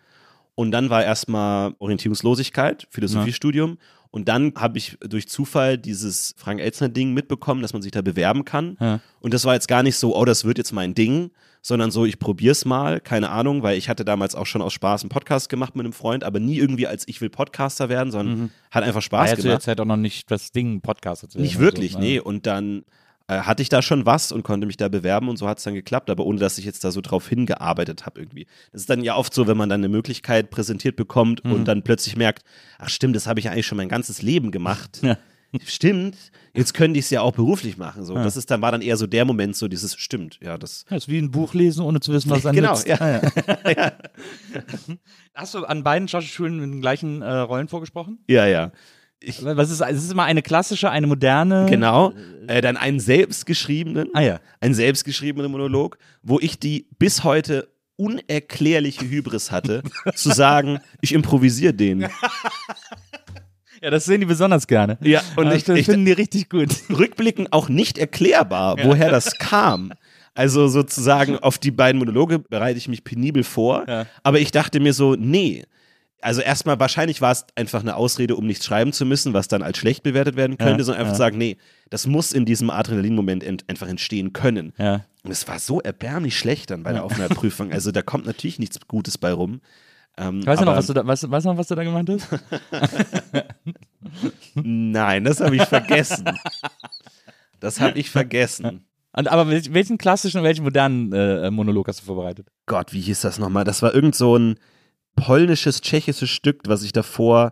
Und 0.54 0.72
dann 0.72 0.90
war 0.90 1.04
erstmal 1.04 1.74
Orientierungslosigkeit, 1.80 2.88
Philosophiestudium. 2.92 3.72
Und 3.72 3.78
Und 4.18 4.28
dann 4.28 4.54
habe 4.58 4.80
ich 4.80 4.98
durch 5.00 5.30
Zufall 5.30 5.78
dieses 5.78 6.34
Frank 6.38 6.60
Elzner-Ding 6.60 7.14
mitbekommen, 7.14 7.62
dass 7.62 7.74
man 7.74 7.84
sich 7.84 7.92
da 7.92 8.02
bewerben 8.02 8.46
kann. 8.46 8.76
Ja. 8.82 9.00
Und 9.20 9.32
das 9.32 9.46
war 9.46 9.54
jetzt 9.54 9.68
gar 9.68 9.84
nicht 9.84 9.96
so, 9.96 10.18
oh, 10.18 10.26
das 10.26 10.44
wird 10.44 10.58
jetzt 10.58 10.72
mein 10.72 10.96
Ding, 10.96 11.30
sondern 11.62 11.92
so, 11.92 12.04
ich 12.04 12.18
probier's 12.18 12.66
mal, 12.66 13.00
keine 13.00 13.30
Ahnung, 13.30 13.62
weil 13.62 13.78
ich 13.78 13.90
hatte 13.90 14.04
damals 14.06 14.34
auch 14.34 14.48
schon 14.48 14.64
aus 14.64 14.74
Spaß 14.74 15.04
einen 15.04 15.10
Podcast 15.10 15.50
gemacht 15.50 15.76
mit 15.76 15.86
einem 15.86 15.94
Freund, 15.94 16.24
aber 16.24 16.40
nie 16.40 16.58
irgendwie 16.58 16.88
als 16.88 17.08
ich 17.08 17.22
will 17.22 17.30
Podcaster 17.30 17.90
werden, 17.90 18.10
sondern 18.10 18.50
hat 18.72 18.84
einfach 18.84 19.04
Spaß 19.04 19.30
ja 19.30 19.36
zu 19.36 19.42
der 19.44 19.52
gemacht. 19.52 19.62
Zeit 19.62 19.80
auch 19.80 19.86
noch 19.86 19.98
nicht 19.98 20.32
das 20.32 20.52
Ding, 20.52 20.82
Podcaster 20.82 21.30
zu 21.30 21.36
werden 21.36 21.44
Nicht 21.44 21.60
wirklich, 21.60 21.92
so. 21.92 22.00
nee. 22.00 22.20
Und 22.20 22.48
dann 22.48 22.86
äh, 23.28 23.40
hatte 23.40 23.62
ich 23.62 23.70
da 23.70 23.82
schon 23.82 24.06
was 24.06 24.32
und 24.32 24.44
konnte 24.44 24.66
mich 24.68 24.78
da 24.78 24.88
bewerben 24.88 25.28
und 25.30 25.38
so 25.38 25.48
hat 25.48 25.58
es 25.58 25.64
dann 25.64 25.74
geklappt, 25.74 26.10
aber 26.10 26.26
ohne 26.26 26.40
dass 26.40 26.58
ich 26.58 26.66
jetzt 26.66 26.84
da 26.84 26.92
so 26.92 27.02
drauf 27.02 27.28
hingearbeitet 27.28 28.06
habe 28.06 28.20
irgendwie. 28.22 28.48
Das 28.72 28.82
ist 28.82 28.90
dann 28.90 29.04
ja 29.04 29.16
oft 29.16 29.34
so, 29.34 29.48
wenn 29.48 29.58
man 29.58 29.70
dann 29.70 29.82
eine 29.82 29.90
Möglichkeit 29.90 30.50
präsentiert 30.50 30.96
bekommt 30.96 31.44
Mhm. 31.44 31.52
und 31.52 31.66
dann 31.66 31.84
plötzlich 31.84 32.16
merkt, 32.16 32.44
ach 32.80 32.90
stimmt, 32.90 33.16
das 33.16 33.28
habe 33.28 33.40
ich 33.40 33.46
ja 33.46 33.52
eigentlich 33.52 33.68
schon 33.68 33.78
mein 33.78 33.90
ganzes 33.90 34.22
Leben 34.22 34.52
gemacht. 34.52 35.02
Ja. 35.54 35.60
Stimmt, 35.66 36.18
jetzt 36.54 36.74
könnte 36.74 37.00
ich 37.00 37.06
es 37.06 37.10
ja 37.10 37.22
auch 37.22 37.32
beruflich 37.32 37.78
machen. 37.78 38.04
So, 38.04 38.16
das 38.16 38.36
ist 38.36 38.52
dann 38.52 38.62
war 38.62 38.74
dann 38.74 38.82
eher 38.82 38.98
so 38.98 39.08
der 39.08 39.24
Moment, 39.24 39.56
so 39.56 39.70
dieses 39.70 39.96
stimmt, 39.96 40.38
ja, 40.44 40.58
das. 40.58 40.84
Ja, 40.90 40.98
ist 40.98 41.08
wie 41.08 41.18
ein 41.20 41.32
Buch 41.32 41.54
lesen, 41.54 41.84
ohne 41.86 42.02
zu 42.02 42.12
wissen, 42.12 42.30
was 42.30 42.44
es 42.44 42.52
Genau, 42.52 42.78
ja. 42.86 42.98
Ah, 43.00 43.22
ja. 43.72 43.94
Hast 45.34 45.54
du 45.54 45.64
an 45.66 45.84
beiden 45.84 46.10
Schauspielschulen 46.10 46.60
mit 46.60 46.70
den 46.74 46.82
gleichen 46.82 47.22
äh, 47.22 47.32
Rollen 47.32 47.70
vorgesprochen? 47.70 48.20
Ja, 48.28 48.46
ja. 48.46 48.72
Was 49.42 49.72
ist, 49.72 49.82
es 49.82 50.04
ist 50.04 50.12
immer 50.12 50.24
eine 50.26 50.42
klassische, 50.42 50.90
eine 50.92 51.08
moderne. 51.08 51.66
Genau. 51.70 52.14
Äh, 52.48 52.62
dann 52.62 52.78
einen 52.78 53.00
selbstgeschriebenen, 53.00 54.10
Ah 54.14 54.22
ja. 54.22 54.40
einen 54.62 54.74
selbstgeschriebenen 54.76 55.52
Monolog, 55.52 55.98
wo 56.22 56.40
ich 56.40 56.60
die 56.60 56.88
bis 57.00 57.24
heute 57.24 57.68
unerklärliche 57.96 59.10
Hybris 59.10 59.52
hatte, 59.52 59.82
zu 60.16 60.30
sagen, 60.32 60.80
ich 61.02 61.14
improvisiere 61.14 61.74
den. 61.74 62.08
Ja, 63.80 63.92
das 63.92 64.06
sehen 64.06 64.22
die 64.22 64.26
besonders 64.26 64.66
gerne. 64.66 64.98
Ja, 65.02 65.22
und 65.36 65.48
Ah, 65.48 65.54
ich, 65.54 65.68
ich, 65.70 65.86
finden 65.86 66.06
die 66.06 66.12
richtig 66.12 66.50
gut. 66.50 66.70
rückblickend 66.90 67.54
auch 67.54 67.70
nicht 67.70 68.00
erklärbar, 68.00 68.76
woher 68.84 69.12
das 69.12 69.38
kam. 69.38 69.94
Also 70.34 70.68
sozusagen 70.68 71.38
auf 71.38 71.60
die 71.60 71.70
beiden 71.70 72.00
Monologe 72.00 72.40
bereite 72.40 72.80
ich 72.80 72.88
mich 72.88 73.04
penibel 73.04 73.44
vor, 73.44 73.86
Ja. 73.88 74.08
aber 74.24 74.40
ich 74.40 74.50
dachte 74.52 74.80
mir 74.80 74.94
so, 74.94 75.14
nee. 75.16 75.64
Also 76.22 76.42
erstmal, 76.42 76.80
wahrscheinlich 76.80 77.22
war 77.22 77.32
es 77.32 77.46
einfach 77.56 77.82
eine 77.82 77.96
Ausrede, 77.96 78.36
um 78.36 78.46
nichts 78.48 78.66
schreiben 78.66 78.92
zu 78.92 79.06
müssen, 79.06 79.34
was 79.34 79.48
dann 79.48 79.62
als 79.62 79.78
schlecht 79.78 80.02
bewertet 80.04 80.36
werden 80.36 80.58
könnte, 80.58 80.80
Ja, 80.80 80.84
sondern 80.86 81.02
einfach 81.02 81.14
ja. 81.14 81.18
sagen, 81.18 81.38
nee, 81.38 81.58
das 81.92 82.08
muss 82.08 82.34
in 82.34 82.46
diesem 82.46 82.70
Adrenalin-Moment 82.72 83.44
ent 83.44 83.66
einfach 83.70 83.88
entstehen 83.88 84.34
können. 84.34 84.74
Ja. 84.78 85.06
Und 85.24 85.32
es 85.32 85.48
war 85.48 85.60
so 85.60 85.80
erbärmlich 85.80 86.38
schlecht 86.38 86.72
dann 86.72 86.84
bei 86.84 86.92
der 86.94 87.04
Aufnahmeprüfung. 87.04 87.72
Also 87.72 87.92
da 87.92 88.02
kommt 88.02 88.26
natürlich 88.26 88.58
nichts 88.58 88.80
Gutes 88.88 89.18
bei 89.18 89.32
rum. 89.32 89.62
Ähm, 90.18 90.44
Weißt 90.44 90.62
du 90.62 90.66
noch, 90.66 90.76
was 90.76 90.88
du 90.88 90.94
da, 90.94 91.06
weißt, 91.06 91.30
weißt 91.30 91.46
du 91.46 91.50
noch, 91.52 91.58
was 91.60 91.68
du 91.68 91.76
da 91.76 91.84
gemeint 91.84 92.10
hast? 92.10 92.28
Nein, 94.56 95.24
das 95.24 95.40
habe 95.40 95.56
ich 95.56 95.64
vergessen. 95.64 96.26
Das 97.60 97.80
habe 97.80 97.98
ich 98.00 98.10
vergessen. 98.10 98.86
Und, 99.14 99.28
aber 99.28 99.44
wel- 99.50 99.74
welchen 99.74 99.98
klassischen 99.98 100.40
und 100.40 100.44
welchen 100.44 100.64
modernen 100.64 101.12
äh, 101.14 101.50
Monolog 101.52 101.88
hast 101.88 102.02
du 102.02 102.06
vorbereitet? 102.06 102.48
Gott, 102.66 102.94
wie 102.94 103.02
hieß 103.02 103.22
das 103.22 103.40
nochmal? 103.40 103.64
Das 103.64 103.82
war 103.82 103.94
irgend 103.94 104.16
so 104.16 104.38
ein 104.38 104.56
polnisches, 105.18 105.82
tschechisches 105.82 106.30
Stück, 106.30 106.62
was 106.68 106.84
ich 106.84 106.94
davor 106.94 107.52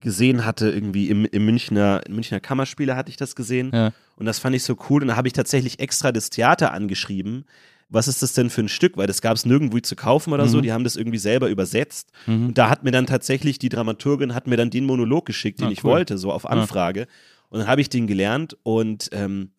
gesehen 0.00 0.44
hatte, 0.44 0.70
irgendwie 0.70 1.08
im, 1.10 1.24
im 1.24 1.44
Münchner, 1.44 2.02
im 2.06 2.14
Münchner 2.14 2.38
Kammerspiele 2.38 2.94
hatte 2.94 3.10
ich 3.10 3.16
das 3.16 3.34
gesehen. 3.34 3.72
Ja. 3.74 3.92
Und 4.14 4.26
das 4.26 4.38
fand 4.38 4.54
ich 4.54 4.62
so 4.62 4.76
cool. 4.88 5.02
Und 5.02 5.08
da 5.08 5.16
habe 5.16 5.26
ich 5.26 5.32
tatsächlich 5.34 5.80
extra 5.80 6.12
das 6.12 6.30
Theater 6.30 6.72
angeschrieben. 6.72 7.44
Was 7.88 8.06
ist 8.06 8.22
das 8.22 8.34
denn 8.34 8.50
für 8.50 8.60
ein 8.60 8.68
Stück? 8.68 8.96
Weil 8.96 9.06
das 9.08 9.22
gab 9.22 9.34
es 9.34 9.44
nirgendwo 9.46 9.80
zu 9.80 9.96
kaufen 9.96 10.32
oder 10.32 10.46
so. 10.46 10.60
Die 10.60 10.72
haben 10.72 10.84
das 10.84 10.94
irgendwie 10.94 11.18
selber 11.18 11.48
übersetzt. 11.48 12.10
Und 12.26 12.54
da 12.58 12.68
hat 12.68 12.84
mir 12.84 12.90
dann 12.92 13.06
tatsächlich 13.06 13.58
die 13.58 13.70
Dramaturgin 13.70 14.34
hat 14.34 14.46
mir 14.46 14.56
dann 14.56 14.70
den 14.70 14.84
Monolog 14.84 15.24
geschickt, 15.26 15.60
den 15.60 15.68
Ah, 15.68 15.70
ich 15.72 15.82
cool. 15.82 15.92
wollte, 15.92 16.18
so 16.18 16.30
auf 16.30 16.48
Anfrage. 16.48 17.06
Und 17.48 17.60
dann 17.60 17.68
habe 17.68 17.80
ich 17.80 17.88
den 17.88 18.06
gelernt 18.06 18.56
und 18.62 19.08
ähm, 19.12 19.50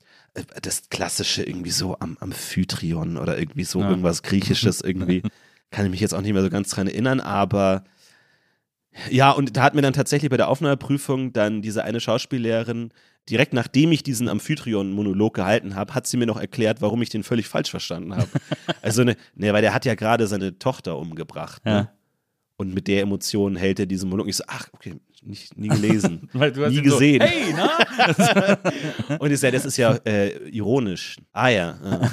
das 0.62 0.90
klassische 0.90 1.42
irgendwie 1.44 1.72
so 1.72 1.98
am 2.00 2.18
Amphitryon 2.20 3.18
oder 3.18 3.38
irgendwie 3.40 3.64
so 3.64 3.82
Ja. 3.82 3.90
irgendwas 3.90 4.22
Griechisches 4.22 4.82
irgendwie. 4.86 5.24
Kann 5.72 5.86
ich 5.86 5.92
mich 5.92 6.00
jetzt 6.00 6.14
auch 6.14 6.22
nicht 6.22 6.34
mehr 6.34 6.42
so 6.42 6.50
ganz 6.50 6.70
dran 6.70 6.88
erinnern, 6.88 7.20
aber 7.20 7.84
ja, 9.10 9.32
und 9.32 9.56
da 9.56 9.64
hat 9.64 9.76
mir 9.76 9.82
dann 9.82 9.94
tatsächlich 9.94 10.30
bei 10.30 10.38
der 10.38 10.50
Aufnahmeprüfung 10.50 11.32
dann 11.32 11.62
diese 11.62 11.84
eine 11.84 12.00
Schauspiellehrerin, 12.00 12.92
direkt 13.30 13.54
nachdem 13.54 13.92
ich 13.92 14.04
diesen 14.04 14.28
Amphitryon-Monolog 14.28 15.36
gehalten 15.36 15.76
habe, 15.76 15.94
hat 15.94 16.08
sie 16.08 16.18
mir 16.18 16.26
noch 16.26 16.40
erklärt, 16.40 16.82
warum 16.82 17.02
ich 17.02 17.10
den 17.10 17.24
völlig 17.24 17.48
falsch 17.48 17.70
verstanden 17.70 18.16
habe. 18.16 18.30
also, 18.82 19.04
ne, 19.04 19.16
ne, 19.36 19.54
weil 19.54 19.62
der 19.62 19.74
hat 19.74 19.86
ja 19.86 19.96
gerade 19.96 20.28
seine 20.28 20.58
Tochter 20.58 20.98
umgebracht. 20.98 21.64
Ne? 21.66 21.72
Ja. 21.72 21.94
Und 22.58 22.74
mit 22.74 22.88
der 22.88 23.02
Emotion 23.04 23.56
hält 23.56 23.80
er 23.80 23.86
diesen 23.86 24.10
Monolog. 24.10 24.28
Ich 24.28 24.36
so, 24.36 24.44
ach, 24.48 24.68
okay, 24.74 24.96
nicht, 25.24 25.58
nie 25.58 25.70
gelesen. 25.70 26.30
Weil 26.34 26.52
du 26.52 26.66
hast 26.66 26.72
nie 26.72 26.80
ihn 26.80 26.90
so, 26.90 26.98
gesehen. 26.98 27.22
hey, 27.22 27.54
na? 27.56 29.18
Und 29.20 29.32
ist 29.32 29.44
ja, 29.44 29.52
das 29.52 29.66
ist 29.66 29.78
ja 29.78 29.94
äh, 30.06 30.50
ironisch. 30.50 31.16
Ah 31.32 31.50
ja. 31.50 31.78
ah. 31.84 32.10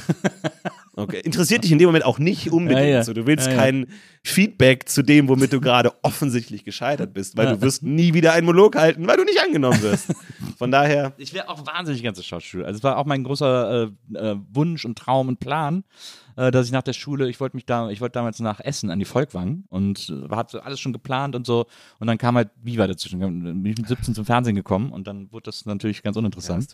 Okay. 0.99 1.21
Interessiert 1.25 1.63
dich 1.63 1.73
in 1.73 1.79
dem 1.79 1.89
Moment 1.89 2.07
auch 2.07 2.19
nicht 2.19 2.51
unbedingt. 2.51 2.81
Ja, 2.81 2.95
ja. 2.97 3.03
So, 3.05 3.13
du 3.13 3.27
willst 3.27 3.49
Ja, 3.49 3.55
kein 3.55 3.87
Feedback 4.25 4.89
zu 4.89 5.03
dem, 5.03 5.29
womit 5.29 5.53
du 5.53 5.61
gerade 5.61 5.93
offensichtlich 6.03 6.65
gescheitert 6.65 7.13
bist, 7.13 7.37
weil 7.37 7.49
du 7.55 7.61
wirst 7.61 7.83
nie 7.83 8.15
wieder 8.15 8.33
einen 8.33 8.47
Monolog 8.47 8.77
halten, 8.77 9.07
weil 9.07 9.19
du 9.19 9.25
nicht 9.25 9.39
angenommen 9.41 9.81
wirst. 9.83 10.15
Von 10.57 10.71
daher, 10.71 11.13
Ich 11.19 11.35
wäre 11.35 11.51
auch 11.51 11.67
wahnsinnig 11.67 12.03
ganz 12.03 12.25
Schauspiel. 12.25 12.65
Also 12.65 12.79
es 12.79 12.83
war 12.83 12.97
auch 12.97 13.05
mein 13.05 13.25
großer 13.25 13.91
äh, 14.15 14.17
äh, 14.19 14.37
Wunsch 14.53 14.87
und 14.87 14.97
Traum 14.97 15.29
und 15.29 15.39
Plan, 15.39 15.85
äh, 16.37 16.51
dass 16.51 16.67
ich 16.67 16.73
nach 16.73 16.83
der 16.83 16.93
Schule, 16.93 17.29
ich 17.29 17.41
wollte 17.41 17.57
mich 17.57 17.67
da, 17.67 17.91
ich 17.91 18.01
wollte 18.01 18.15
damals 18.15 18.41
nach 18.41 18.61
Essen 18.61 18.91
an 18.91 18.99
die 18.99 19.05
Volkwang 19.05 19.65
und 19.69 20.09
äh, 20.11 20.45
so 20.49 20.61
alles 20.61 20.81
schon 20.81 20.93
geplant 20.93 21.35
und 21.35 21.47
so. 21.47 21.67
Und 21.99 22.07
dann 22.07 22.19
kam 22.19 22.37
halt 22.37 22.51
Viva 22.63 22.87
dazwischen. 22.87 23.19
Bin 23.21 23.65
ich 23.67 23.79
mit 23.79 23.89
17 23.89 24.15
zum 24.15 24.25
Fernsehen 24.25 24.55
gekommen 24.55 24.93
und 24.93 25.07
dann 25.07 25.33
wurde 25.33 25.45
das 25.45 25.67
natürlich 25.67 26.03
ganz 26.03 26.17
uninteressant. 26.17 26.69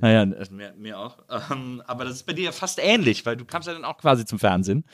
Naja, 0.00 0.22
äh, 0.22 0.46
mir, 0.50 0.74
mir 0.78 0.98
auch. 0.98 1.18
Ähm, 1.50 1.82
aber 1.86 2.04
das 2.04 2.14
ist 2.14 2.26
bei 2.26 2.32
dir 2.32 2.44
ja 2.44 2.52
fast 2.52 2.78
ähnlich, 2.82 3.26
weil 3.26 3.36
du 3.36 3.44
kamst 3.44 3.68
ja 3.68 3.74
dann 3.74 3.84
auch 3.84 3.98
quasi 3.98 4.24
zum 4.24 4.38
Fernsehen 4.38 4.84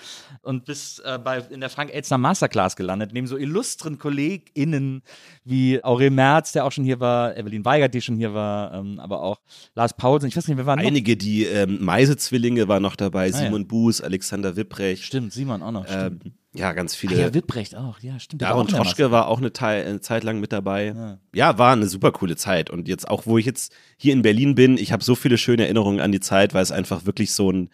und 0.43 0.65
bist 0.65 1.03
äh, 1.05 1.19
bei, 1.23 1.39
in 1.51 1.61
der 1.61 1.71
Frank 1.71 1.93
Elzner 1.93 2.19
Masterclass 2.19 2.77
gelandet, 2.77 3.13
neben 3.13 3.27
so 3.27 3.37
illustren 3.37 3.99
KollegInnen 3.99 5.03
wie 5.45 5.83
Aurel 5.85 6.11
Merz, 6.11 6.53
der 6.53 6.65
auch 6.65 6.73
schon 6.73 6.85
hier 6.85 7.01
war, 7.01 7.37
Evelyn 7.37 7.65
Weigert, 7.65 7.95
die 7.95 8.01
schon 8.01 8.17
hier 8.17 8.35
war, 8.35 8.75
ähm, 8.75 8.99
aber 8.99 9.23
auch 9.23 9.41
Lars 9.75 9.95
Paulsen. 9.95 10.29
Ich 10.29 10.37
weiß 10.37 10.49
nicht, 10.49 10.57
wer 10.57 10.67
war 10.67 10.77
noch? 10.77 10.85
einige, 10.85 11.17
die 11.17 11.45
ähm, 11.45 11.85
Meise-Zwillinge 11.85 12.69
waren 12.69 12.83
noch 12.83 12.97
dabei, 12.97 13.27
Ah, 13.27 13.27
ja. 13.27 13.33
Simon 13.33 13.67
Buß, 13.67 14.01
Alexander 14.07 14.57
Wipprecht. 14.57 15.05
Stimmt, 15.05 15.33
Simon 15.33 15.63
auch 15.63 15.71
noch. 15.71 15.87
Ähm, 15.89 16.19
Stimmt. 16.21 16.35
ja, 16.55 16.73
ganz 16.73 16.95
ah, 16.95 16.97
viele. 16.99 17.21
ja, 17.21 17.35
Wipprecht 17.35 17.77
auch, 17.77 18.01
ja, 18.01 18.19
stimmt. 18.19 18.43
der 18.43 18.51
Troschke 18.67 19.11
war 19.11 19.29
auch 19.29 19.39
eine, 19.39 19.53
Teil, 19.53 19.87
eine 19.87 20.01
Zeit 20.01 20.25
lang 20.25 20.41
mit 20.41 20.53
dabei. 20.53 21.19
Ja. 21.35 21.59
war 21.59 21.73
eine 21.73 21.87
super 21.87 22.13
coole 22.13 22.37
Zeit. 22.37 22.71
Und 22.71 22.89
jetzt 22.89 23.09
auch, 23.09 23.27
wo 23.27 23.39
ich 23.39 23.47
jetzt 23.47 23.75
hier 23.97 24.13
in 24.13 24.23
Berlin 24.23 24.55
bin, 24.55 24.79
ich 24.79 24.93
habe 24.93 25.05
so 25.05 25.15
viele 25.15 25.39
schöne 25.39 25.65
Erinnerungen 25.65 26.01
an 26.01 26.13
die 26.13 26.21
Zeit, 26.21 26.55
weil 26.55 26.63
es 26.63 26.73
einfach 26.73 27.05
wirklich 27.05 27.33
so 27.33 27.51
ein 27.51 27.71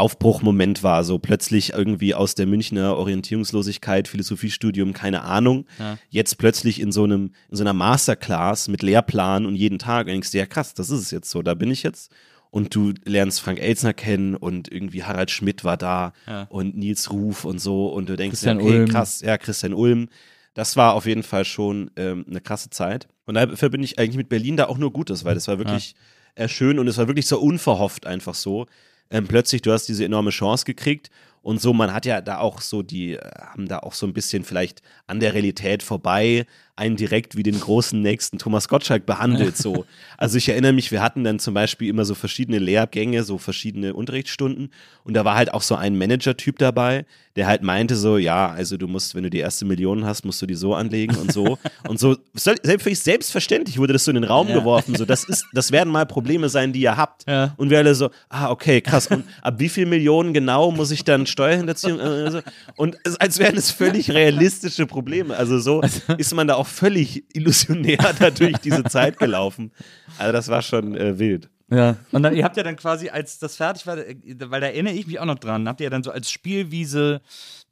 Aufbruchmoment 0.00 0.82
war. 0.82 1.04
So 1.04 1.18
plötzlich 1.18 1.74
irgendwie 1.74 2.14
aus 2.14 2.34
der 2.34 2.46
Münchner 2.46 2.96
Orientierungslosigkeit, 2.96 4.08
Philosophiestudium, 4.08 4.94
keine 4.94 5.22
Ahnung. 5.22 5.66
Ja. 5.78 5.98
Jetzt 6.08 6.38
plötzlich 6.38 6.80
in 6.80 6.90
so 6.90 7.04
einem, 7.04 7.32
in 7.50 7.56
so 7.56 7.62
einer 7.62 7.74
Masterclass 7.74 8.68
mit 8.68 8.82
Lehrplan 8.82 9.44
und 9.44 9.56
jeden 9.56 9.78
Tag 9.78 10.06
und 10.06 10.12
denkst 10.12 10.30
dir, 10.30 10.38
ja 10.38 10.46
krass, 10.46 10.72
das 10.72 10.88
ist 10.88 11.00
es 11.00 11.10
jetzt 11.10 11.30
so, 11.30 11.42
da 11.42 11.54
bin 11.54 11.70
ich 11.70 11.82
jetzt. 11.82 12.10
Und 12.50 12.74
du 12.74 12.92
lernst 13.04 13.40
Frank 13.40 13.60
Elzner 13.60 13.92
kennen 13.94 14.34
und 14.34 14.70
irgendwie 14.72 15.04
Harald 15.04 15.30
Schmidt 15.30 15.62
war 15.62 15.76
da 15.76 16.12
Ja. 16.26 16.46
und 16.50 16.76
Nils 16.76 17.12
Ruf 17.12 17.44
und 17.44 17.60
so 17.60 17.86
und 17.88 18.08
du 18.08 18.16
denkst, 18.16 18.32
Christian 18.32 18.58
ja, 18.60 18.66
okay, 18.66 18.78
Ulm. 18.80 18.88
krass, 18.88 19.20
ja, 19.20 19.38
Christian 19.38 19.72
Ulm. 19.74 20.08
Das 20.54 20.76
war 20.76 20.94
auf 20.94 21.06
jeden 21.06 21.22
Fall 21.22 21.44
schon 21.44 21.92
ähm, 21.96 22.24
eine 22.28 22.40
krasse 22.40 22.70
Zeit. 22.70 23.06
Und 23.24 23.34
dafür 23.34 23.68
bin 23.70 23.82
ich 23.84 23.98
eigentlich 24.00 24.16
mit 24.16 24.28
Berlin 24.28 24.56
da 24.56 24.66
auch 24.66 24.78
nur 24.78 24.92
Gutes, 24.92 25.24
weil 25.24 25.34
das 25.34 25.46
war 25.46 25.58
wirklich 25.58 25.94
äh, 26.34 26.48
schön 26.48 26.80
und 26.80 26.88
es 26.88 26.98
war 26.98 27.06
wirklich 27.06 27.26
so 27.26 27.38
unverhofft 27.40 28.04
einfach 28.06 28.34
so. 28.34 28.66
Ähm, 29.12 29.26
plötzlich, 29.28 29.62
du 29.62 29.70
hast 29.72 29.86
diese 29.86 30.04
enorme 30.04 30.30
Chance 30.30 30.64
gekriegt 30.64 31.10
und 31.42 31.60
so, 31.60 31.72
man 31.72 31.92
hat 31.94 32.06
ja 32.06 32.20
da 32.20 32.38
auch 32.38 32.60
so 32.60 32.82
die, 32.82 33.14
äh, 33.14 33.20
haben 33.40 33.66
da 33.68 33.78
auch 33.80 33.94
so 33.94 34.06
ein 34.06 34.12
bisschen 34.12 34.44
vielleicht 34.44 34.82
an 35.06 35.20
der 35.20 35.34
Realität 35.34 35.82
vorbei 35.82 36.46
einen 36.76 36.96
direkt 36.96 37.36
wie 37.36 37.42
den 37.42 37.60
großen 37.60 38.00
nächsten 38.00 38.38
Thomas 38.38 38.66
Gottschalk 38.68 39.04
behandelt 39.04 39.56
so. 39.56 39.84
Also 40.16 40.36
ich 40.38 40.48
erinnere 40.48 40.72
mich, 40.72 40.90
wir 40.90 41.02
hatten 41.02 41.24
dann 41.24 41.38
zum 41.38 41.54
Beispiel 41.54 41.88
immer 41.88 42.04
so 42.04 42.14
verschiedene 42.14 42.58
Lehrgänge, 42.58 43.22
so 43.22 43.38
verschiedene 43.38 43.94
Unterrichtsstunden 43.94 44.70
und 45.04 45.14
da 45.14 45.24
war 45.24 45.34
halt 45.34 45.52
auch 45.54 45.62
so 45.62 45.74
ein 45.76 45.96
Manager-Typ 45.96 46.58
dabei, 46.58 47.04
der 47.36 47.46
halt 47.46 47.62
meinte 47.62 47.96
so, 47.96 48.16
ja, 48.18 48.48
also 48.50 48.76
du 48.76 48.86
musst, 48.86 49.14
wenn 49.14 49.22
du 49.22 49.30
die 49.30 49.38
erste 49.38 49.64
Million 49.64 50.04
hast, 50.04 50.24
musst 50.24 50.40
du 50.42 50.46
die 50.46 50.54
so 50.54 50.74
anlegen 50.74 51.16
und 51.16 51.32
so 51.32 51.58
und 51.88 51.98
so. 51.98 52.16
Selbst, 52.34 52.64
selbstverständlich 53.04 53.78
wurde 53.78 53.92
das 53.94 54.04
so 54.04 54.10
in 54.10 54.16
den 54.16 54.24
Raum 54.24 54.48
Ja. 54.48 54.58
geworfen, 54.58 54.94
so 54.96 55.04
das 55.04 55.24
ist, 55.24 55.44
das 55.52 55.72
werden 55.72 55.90
mal 55.92 56.06
Probleme 56.06 56.48
sein, 56.48 56.72
die 56.72 56.80
ihr 56.80 56.96
habt. 56.96 57.26
Ja. 57.26 57.54
Und 57.56 57.70
wir 57.70 57.78
alle 57.78 57.94
so, 57.94 58.10
ah, 58.28 58.50
okay, 58.50 58.80
krass. 58.80 59.06
Und 59.06 59.24
ab 59.42 59.54
wie 59.58 59.68
viel 59.68 59.86
Millionen 59.86 60.32
genau 60.34 60.70
muss 60.70 60.90
ich 60.90 61.04
dann 61.04 61.26
Steuerhinterziehung? 61.30 61.98
äh, 62.00 62.30
so? 62.30 62.40
Und 62.76 62.98
als 63.20 63.38
wären 63.38 63.56
es 63.56 63.70
völlig 63.70 64.10
realistische 64.10 64.86
Probleme. 64.86 65.36
Also 65.36 65.58
so 65.58 65.82
ist 66.18 66.34
man 66.34 66.46
da 66.48 66.56
auch 66.56 66.66
völlig 66.66 67.24
illusionär 67.34 67.98
da 68.18 68.30
durch 68.30 68.58
diese 68.58 68.84
Zeit 68.84 69.18
gelaufen. 69.18 69.72
Also 70.18 70.32
das 70.32 70.48
war 70.48 70.60
schon 70.62 70.94
äh, 70.96 71.18
wild. 71.18 71.48
Ja. 71.72 71.96
Und 72.10 72.24
dann, 72.24 72.34
ihr 72.34 72.42
habt 72.44 72.56
ja 72.56 72.64
dann 72.64 72.74
quasi, 72.76 73.10
als 73.10 73.38
das 73.38 73.54
fertig 73.56 73.86
war, 73.86 73.96
äh, 73.98 74.16
weil 74.46 74.60
da 74.60 74.66
erinnere 74.66 74.94
ich 74.94 75.06
mich 75.06 75.20
auch 75.20 75.24
noch 75.24 75.38
dran, 75.38 75.68
habt 75.68 75.80
ihr 75.80 75.84
ja 75.84 75.90
dann 75.90 76.02
so 76.02 76.10
als 76.10 76.30
Spielwiese 76.30 77.20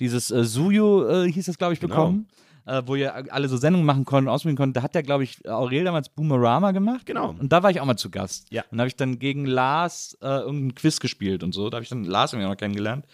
dieses 0.00 0.30
äh, 0.30 0.44
Suyu, 0.44 1.04
äh, 1.06 1.32
hieß 1.32 1.46
das, 1.46 1.58
glaube 1.58 1.74
ich, 1.74 1.80
Genau. 1.80 1.94
bekommen. 1.94 2.28
äh, 2.66 2.82
wo 2.86 2.94
ihr 2.94 3.32
alle 3.32 3.48
so 3.48 3.56
Sendungen 3.56 3.86
machen 3.86 4.04
konnten, 4.04 4.28
ausprobieren 4.28 4.56
konnten. 4.56 4.74
Da 4.74 4.82
hat 4.82 4.94
der, 4.94 5.02
glaube 5.02 5.24
ich, 5.24 5.48
Aurel 5.48 5.84
damals 5.84 6.10
Boomerama 6.10 6.70
gemacht. 6.72 7.06
Genau. 7.06 7.30
Und 7.30 7.50
da 7.50 7.62
war 7.62 7.70
ich 7.70 7.80
auch 7.80 7.86
mal 7.86 7.96
zu 7.96 8.10
Gast. 8.10 8.46
Ja. 8.50 8.62
Und 8.70 8.76
da 8.78 8.82
habe 8.82 8.88
ich 8.88 8.94
dann 8.96 9.18
gegen 9.18 9.46
Lars 9.46 10.16
äh, 10.20 10.26
irgendeinen 10.26 10.74
Quiz 10.76 11.00
gespielt 11.00 11.42
und 11.42 11.52
so. 11.54 11.68
Da 11.70 11.76
habe 11.78 11.82
ich 11.82 11.88
dann 11.88 12.04
Lars 12.04 12.34
irgendwie 12.34 12.48
noch 12.50 12.56
kennengelernt. 12.56 13.04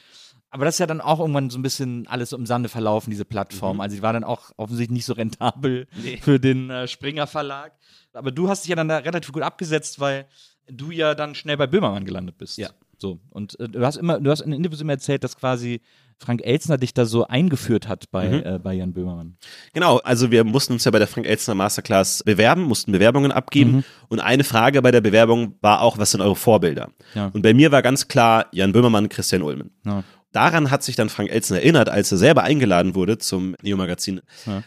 Aber 0.55 0.65
das 0.67 0.77
ist 0.77 0.79
ja 0.79 0.87
dann 0.87 1.01
auch 1.01 1.19
irgendwann 1.19 1.51
so 1.51 1.59
ein 1.59 1.63
bisschen 1.63 2.07
alles 2.07 2.31
im 2.33 2.47
Sande 2.47 2.69
verlaufen, 2.69 3.11
diese 3.11 3.25
Plattform. 3.25 3.81
Also 3.81 3.97
die 3.97 4.03
war 4.03 4.13
dann 4.13 4.23
auch 4.23 4.53
offensichtlich 4.57 4.95
nicht 4.95 5.05
so 5.05 5.15
rentabel 5.15 5.89
für 6.21 6.39
den 6.39 6.71
äh, 6.71 6.87
Springer 6.87 7.27
Verlag. 7.27 7.73
Aber 8.13 8.31
du 8.31 8.49
hast 8.49 8.63
dich 8.63 8.69
ja 8.69 8.77
dann 8.77 8.87
da 8.87 8.99
relativ 8.99 9.33
gut 9.33 9.43
abgesetzt, 9.43 9.99
weil 9.99 10.27
du 10.71 10.93
ja 10.93 11.17
dann 11.17 11.35
schnell 11.35 11.57
bei 11.57 11.67
Böhmermann 11.67 12.05
gelandet 12.05 12.39
bist. 12.39 12.59
Ja. 12.59 12.69
So. 12.99 13.19
Und 13.31 13.59
äh, 13.59 13.69
du 13.69 13.85
hast 13.85 13.97
immer, 13.97 14.21
du 14.21 14.31
hast 14.31 14.43
in 14.43 14.53
Interviews 14.53 14.81
immer 14.81 14.93
erzählt, 14.93 15.25
dass 15.25 15.37
quasi 15.37 15.81
Frank 16.19 16.41
Elzner 16.45 16.79
dich 16.79 16.95
da 16.95 17.05
so 17.05 17.27
eingeführt 17.27 17.89
hat 17.89 18.13
bei, 18.13 18.29
äh, 18.29 18.61
bei 18.63 18.75
Jan 18.75 18.93
Böhmermann. 18.93 19.37
Genau, 19.73 19.99
also 20.05 20.31
wir 20.31 20.45
mussten 20.45 20.75
uns 20.75 20.85
ja 20.85 20.93
bei 20.93 21.01
der 21.01 21.09
Frank 21.09 21.27
Elstner 21.27 21.57
Masterclass 21.57 22.23
bewerben, 22.23 22.63
mussten 22.63 22.93
Bewerbungen 22.93 23.33
abgeben 23.33 23.85
und 24.09 24.21
eine 24.21 24.45
Frage 24.45 24.81
bei 24.83 24.93
der 24.93 25.01
Bewerbung 25.01 25.57
war 25.61 25.81
auch, 25.81 25.99
was 25.99 26.13
sind 26.13 26.21
eure 26.21 26.37
Vorbilder? 26.37 26.93
Ja. 27.15 27.33
Und 27.35 27.43
bei 27.43 27.53
mir 27.53 27.73
war 27.73 27.83
ganz 27.83 28.07
klar 28.07 28.47
Jan 28.53 28.71
Böhmermann, 28.71 29.09
Christian 29.09 29.43
Ulmen. 29.43 29.73
Ja. 29.85 30.05
Daran 30.35 30.71
hat 30.73 30.83
sich 30.83 30.97
dann 30.97 31.09
Frank 31.09 31.31
Elstner 31.31 31.59
erinnert, 31.59 31.89
als 31.89 32.11
er 32.11 32.19
selber 32.19 32.43
eingeladen 32.43 32.97
wurde 32.97 33.19
zum 33.19 33.55
Neo-Magazin 33.63 34.21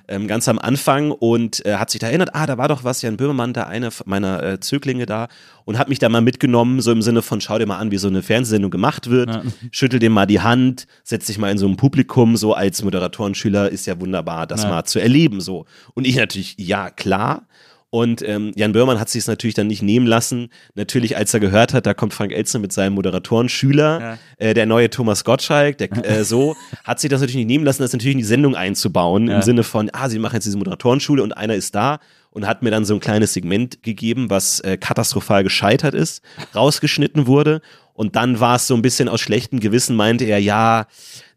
ähm, 0.08 0.25
ganz 0.27 0.47
am 0.47 0.60
Anfang 0.60 1.12
und 1.12 1.65
äh, 1.65 1.75
hat 1.75 1.89
sich 1.89 1.99
da 1.99 2.08
erinnert, 2.08 2.30
ah, 2.34 2.45
da 2.45 2.58
war 2.58 2.69
doch 2.69 2.86
was, 2.86 3.01
Jan 3.01 3.17
Böhmermann, 3.17 3.51
da 3.51 3.63
einer 3.63 3.89
meiner 4.06 4.41
äh, 4.43 4.60
Zöglinge 4.62 5.06
da 5.06 5.27
und 5.65 5.77
hat 5.77 5.89
mich 5.89 5.99
da 5.99 6.08
mal 6.08 6.21
mitgenommen, 6.21 6.80
so 6.80 6.93
im 6.93 7.01
Sinne 7.01 7.21
von, 7.21 7.41
schau 7.41 7.58
dir 7.60 7.65
mal 7.65 7.80
an, 7.80 7.91
wie 7.91 7.97
so 7.97 8.08
eine 8.08 8.23
Fernsehsendung 8.23 8.71
gemacht 8.71 9.10
wird, 9.10 9.30
Ja. 9.30 9.43
schüttel 9.71 9.99
dir 9.99 10.10
mal 10.10 10.25
die 10.25 10.39
Hand, 10.39 10.88
setz 11.03 11.25
dich 11.25 11.38
mal 11.38 11.51
in 11.51 11.58
so 11.58 11.67
ein 11.67 11.75
Publikum, 11.75 12.38
so 12.38 12.53
als 12.53 12.82
Moderatorenschüler 12.84 13.69
ist 13.69 13.88
ja 13.88 13.99
wunderbar, 13.99 14.47
das 14.47 14.63
Ja. 14.63 14.69
mal 14.69 14.86
zu 14.86 14.99
erleben, 14.99 15.41
so. 15.41 15.65
Und 15.93 16.08
ich 16.08 16.15
natürlich, 16.15 16.56
ja, 16.58 16.89
klar. 16.89 17.45
Und 17.89 18.21
ähm, 18.21 18.52
Jan 18.56 18.73
Böhrmann 18.73 19.00
hat 19.00 19.08
sich 19.10 19.21
es 19.21 19.28
natürlich 19.28 19.54
dann 19.54 19.67
nicht 19.67 19.82
nehmen 19.82 20.06
lassen. 20.08 20.50
Natürlich, 20.76 21.15
als 21.15 21.34
er 21.34 21.39
gehört 21.39 21.73
hat, 21.73 21.86
da 21.86 21.93
kommt 21.93 22.13
Frank 22.13 22.34
Elstner 22.34 22.60
mit 22.60 22.73
seinem 22.73 22.93
Moderatorenschüler, 22.95 24.00
Ja. 24.02 24.17
äh, 24.38 24.54
der 24.54 24.65
neue 24.65 24.89
Thomas 24.89 25.23
Gottschalk, 25.23 25.78
der, 25.78 25.89
äh, 26.06 26.23
so, 26.23 26.56
hat 26.84 27.00
sich 27.00 27.10
das 27.10 27.21
natürlich 27.21 27.38
nicht 27.38 27.47
nehmen 27.47 27.63
lassen, 27.63 27.82
das 27.82 27.93
natürlich 27.93 28.13
in 28.15 28.19
die 28.19 28.23
Sendung 28.26 28.56
einzubauen, 28.56 29.28
Ja. 29.30 29.38
im 29.38 29.41
Sinne 29.41 29.63
von, 29.63 29.89
ah, 29.93 30.10
sie 30.10 30.19
machen 30.19 30.36
jetzt 30.36 30.45
diese 30.45 30.58
Moderatorenschule 30.58 31.23
und 31.23 31.38
einer 31.38 31.56
ist 31.56 31.76
da 31.76 32.00
und 32.32 32.45
hat 32.45 32.62
mir 32.62 32.71
dann 32.71 32.84
so 32.86 32.93
ein 32.93 33.00
kleines 33.00 33.34
Segment 33.34 33.82
gegeben, 33.84 34.30
was 34.30 34.60
äh, 34.60 34.78
katastrophal 34.78 35.43
gescheitert 35.43 35.93
ist, 35.93 36.21
rausgeschnitten 36.54 37.26
wurde. 37.26 37.62
Und 37.97 38.15
dann 38.15 38.39
war 38.39 38.55
es 38.57 38.67
so 38.67 38.75
ein 38.75 38.83
bisschen 38.83 39.10
aus 39.10 39.19
schlechtem 39.21 39.60
Gewissen, 39.60 39.95
meinte 39.95 40.23
er, 40.23 40.38
ja, 40.39 40.86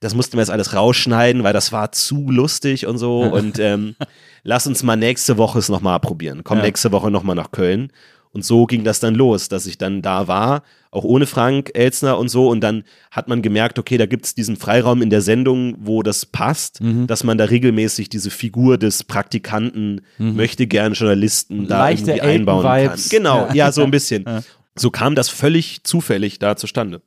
das 0.00 0.14
mussten 0.14 0.34
wir 0.34 0.40
jetzt 0.42 0.50
alles 0.50 0.74
rausschneiden, 0.74 1.42
weil 1.42 1.54
das 1.54 1.72
war 1.72 1.90
zu 1.90 2.30
lustig 2.30 2.86
und 2.86 2.98
so. 2.98 3.20
Und 3.38 3.58
ähm, 3.58 3.96
lass 4.44 4.66
uns 4.66 4.82
mal 4.82 4.96
nächste 4.96 5.38
Woche 5.38 5.58
es 5.58 5.70
nochmal 5.70 5.98
probieren. 6.00 6.44
Komm 6.44 6.58
Ja. 6.58 6.64
nächste 6.64 6.92
Woche 6.92 7.10
nochmal 7.10 7.34
nach 7.34 7.50
Köln. 7.50 7.90
Und 8.32 8.44
so 8.44 8.66
ging 8.66 8.84
das 8.84 9.00
dann 9.00 9.14
los, 9.16 9.48
dass 9.48 9.66
ich 9.66 9.76
dann 9.78 10.02
da 10.02 10.28
war, 10.28 10.62
auch 10.92 11.02
ohne 11.02 11.26
Frank 11.26 11.70
Elzner 11.74 12.16
und 12.18 12.28
so. 12.28 12.48
Und 12.48 12.60
dann 12.60 12.84
hat 13.10 13.26
man 13.26 13.40
gemerkt, 13.42 13.78
okay, 13.78 13.96
da 13.96 14.04
gibt 14.06 14.24
es 14.26 14.34
diesen 14.36 14.56
Freiraum 14.56 15.00
in 15.02 15.08
der 15.10 15.22
Sendung, 15.22 15.74
wo 15.80 16.02
das 16.04 16.26
passt, 16.26 16.80
Mhm. 16.82 17.06
dass 17.08 17.24
man 17.24 17.38
da 17.38 17.46
regelmäßig 17.46 18.08
diese 18.10 18.30
Figur 18.30 18.76
des 18.78 19.02
Praktikanten, 19.02 20.02
möchte 20.18 20.66
gern 20.66 20.92
Journalisten 20.92 21.66
da 21.66 21.76
Mhm. 21.76 21.80
Leichte 21.80 22.10
irgendwie 22.12 22.28
einbauen 22.28 22.62
kann. 22.64 23.00
Genau, 23.10 23.46
Ja. 23.48 23.54
ja, 23.54 23.72
so 23.72 23.82
ein 23.82 23.90
bisschen. 23.90 24.24
Ja. 24.28 24.42
So 24.76 24.90
kam 24.90 25.14
das 25.14 25.28
völlig 25.28 25.84
zufällig 25.84 26.38
da 26.38 26.56
zustande. 26.56 27.02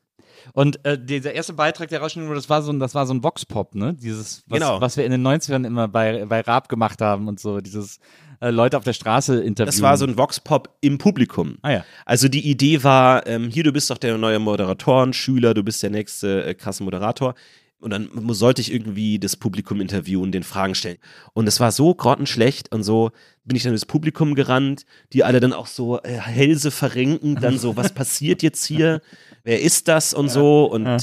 Und 0.51 0.85
äh, 0.85 0.99
dieser 1.01 1.33
erste 1.33 1.53
Beitrag, 1.53 1.87
der 1.89 1.99
rausgeschnitten 2.01 2.27
wurde, 2.27 2.39
das 2.39 2.49
war 2.49 2.61
so 2.61 2.71
ein, 2.71 2.79
das 2.79 2.93
war 2.93 3.07
so 3.07 3.13
ein 3.13 3.23
Vox-Pop, 3.23 3.75
ne? 3.75 3.93
Dieses, 3.93 4.43
was, 4.47 4.59
Genau. 4.59 4.81
was 4.81 4.97
wir 4.97 5.05
in 5.05 5.11
den 5.11 5.25
90ern 5.25 5.65
immer 5.65 5.87
bei, 5.87 6.25
bei 6.25 6.41
Raab 6.41 6.67
gemacht 6.67 6.99
haben 7.01 7.29
und 7.29 7.39
so, 7.39 7.61
dieses 7.61 7.99
äh, 8.41 8.49
Leute 8.49 8.77
auf 8.77 8.83
der 8.83 8.91
Straße 8.93 9.35
interviewen. 9.41 9.65
Das 9.67 9.81
war 9.81 9.95
so 9.97 10.05
ein 10.05 10.17
Vox-Pop 10.17 10.69
im 10.81 10.97
Publikum. 10.97 11.57
Ah 11.61 11.71
ja. 11.71 11.85
Also 12.05 12.27
die 12.27 12.45
Idee 12.49 12.83
war, 12.83 13.25
ähm, 13.25 13.49
hier, 13.49 13.63
du 13.63 13.71
bist 13.71 13.89
doch 13.89 13.97
der 13.97 14.17
neue 14.17 14.39
Moderatoren-Schüler, 14.39 15.53
du 15.53 15.63
bist 15.63 15.81
der 15.81 15.89
nächste 15.91 16.43
äh, 16.45 16.53
krasse 16.53 16.83
Moderator. 16.83 17.35
Und 17.79 17.89
dann 17.89 18.09
sollte 18.29 18.61
ich 18.61 18.71
irgendwie 18.71 19.19
das 19.19 19.35
Publikum 19.35 19.81
interviewen, 19.81 20.31
den 20.31 20.43
Fragen 20.43 20.73
stellen. 20.73 20.97
Und 21.33 21.47
es 21.47 21.59
war 21.59 21.71
so 21.73 21.93
grottenschlecht 21.93 22.71
und 22.73 22.83
so 22.83 23.11
bin 23.45 23.55
ich 23.57 23.63
dann 23.63 23.73
ins 23.73 23.85
Publikum 23.85 24.35
gerannt, 24.35 24.85
die 25.11 25.23
alle 25.23 25.39
dann 25.39 25.53
auch 25.53 25.67
so 25.67 26.01
äh, 26.01 26.17
Hälse 26.17 26.71
verrenken, 26.71 27.35
dann 27.35 27.57
so, 27.57 27.75
was 27.75 27.93
passiert 27.93 28.41
jetzt 28.41 28.65
hier? 28.65 29.01
Wer 29.43 29.61
ist 29.61 29.87
das 29.87 30.13
und 30.13 30.29
so? 30.29 30.65
Und 30.65 30.85
ja. 30.85 30.97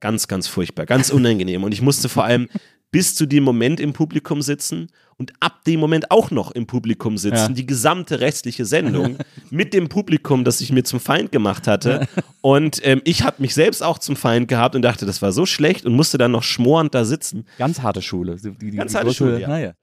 ganz, 0.00 0.26
ganz 0.28 0.48
furchtbar, 0.48 0.86
ganz 0.86 1.10
unangenehm. 1.10 1.62
Und 1.62 1.72
ich 1.72 1.82
musste 1.82 2.08
vor 2.08 2.24
allem 2.24 2.48
bis 2.90 3.14
zu 3.16 3.26
dem 3.26 3.42
Moment 3.42 3.80
im 3.80 3.92
Publikum 3.92 4.40
sitzen 4.40 4.88
und 5.16 5.32
ab 5.40 5.64
dem 5.64 5.80
Moment 5.80 6.12
auch 6.12 6.30
noch 6.30 6.52
im 6.52 6.66
Publikum 6.66 7.18
sitzen, 7.18 7.36
Ja. 7.36 7.48
die 7.48 7.66
gesamte 7.66 8.20
restliche 8.20 8.64
Sendung 8.64 9.18
mit 9.50 9.74
dem 9.74 9.88
Publikum, 9.88 10.44
das 10.44 10.60
ich 10.60 10.70
mir 10.70 10.84
zum 10.84 11.00
Feind 11.00 11.32
gemacht 11.32 11.66
hatte. 11.66 12.06
Und 12.40 12.80
ähm, 12.84 13.00
ich 13.04 13.24
habe 13.24 13.42
mich 13.42 13.54
selbst 13.54 13.82
auch 13.82 13.98
zum 13.98 14.14
Feind 14.14 14.46
gehabt 14.46 14.76
und 14.76 14.82
dachte, 14.82 15.06
das 15.06 15.22
war 15.22 15.32
so 15.32 15.44
schlecht 15.44 15.84
und 15.86 15.94
musste 15.94 16.18
dann 16.18 16.30
noch 16.30 16.44
schmorend 16.44 16.94
da 16.94 17.04
sitzen. 17.04 17.46
Ganz 17.58 17.80
harte 17.80 18.00
Schule. 18.02 18.36
Die, 18.36 18.52
die, 18.52 18.76
Ganz 18.76 18.92
die 18.92 18.98
harte 18.98 19.12
Schule, 19.12 19.40
ja. 19.40 19.74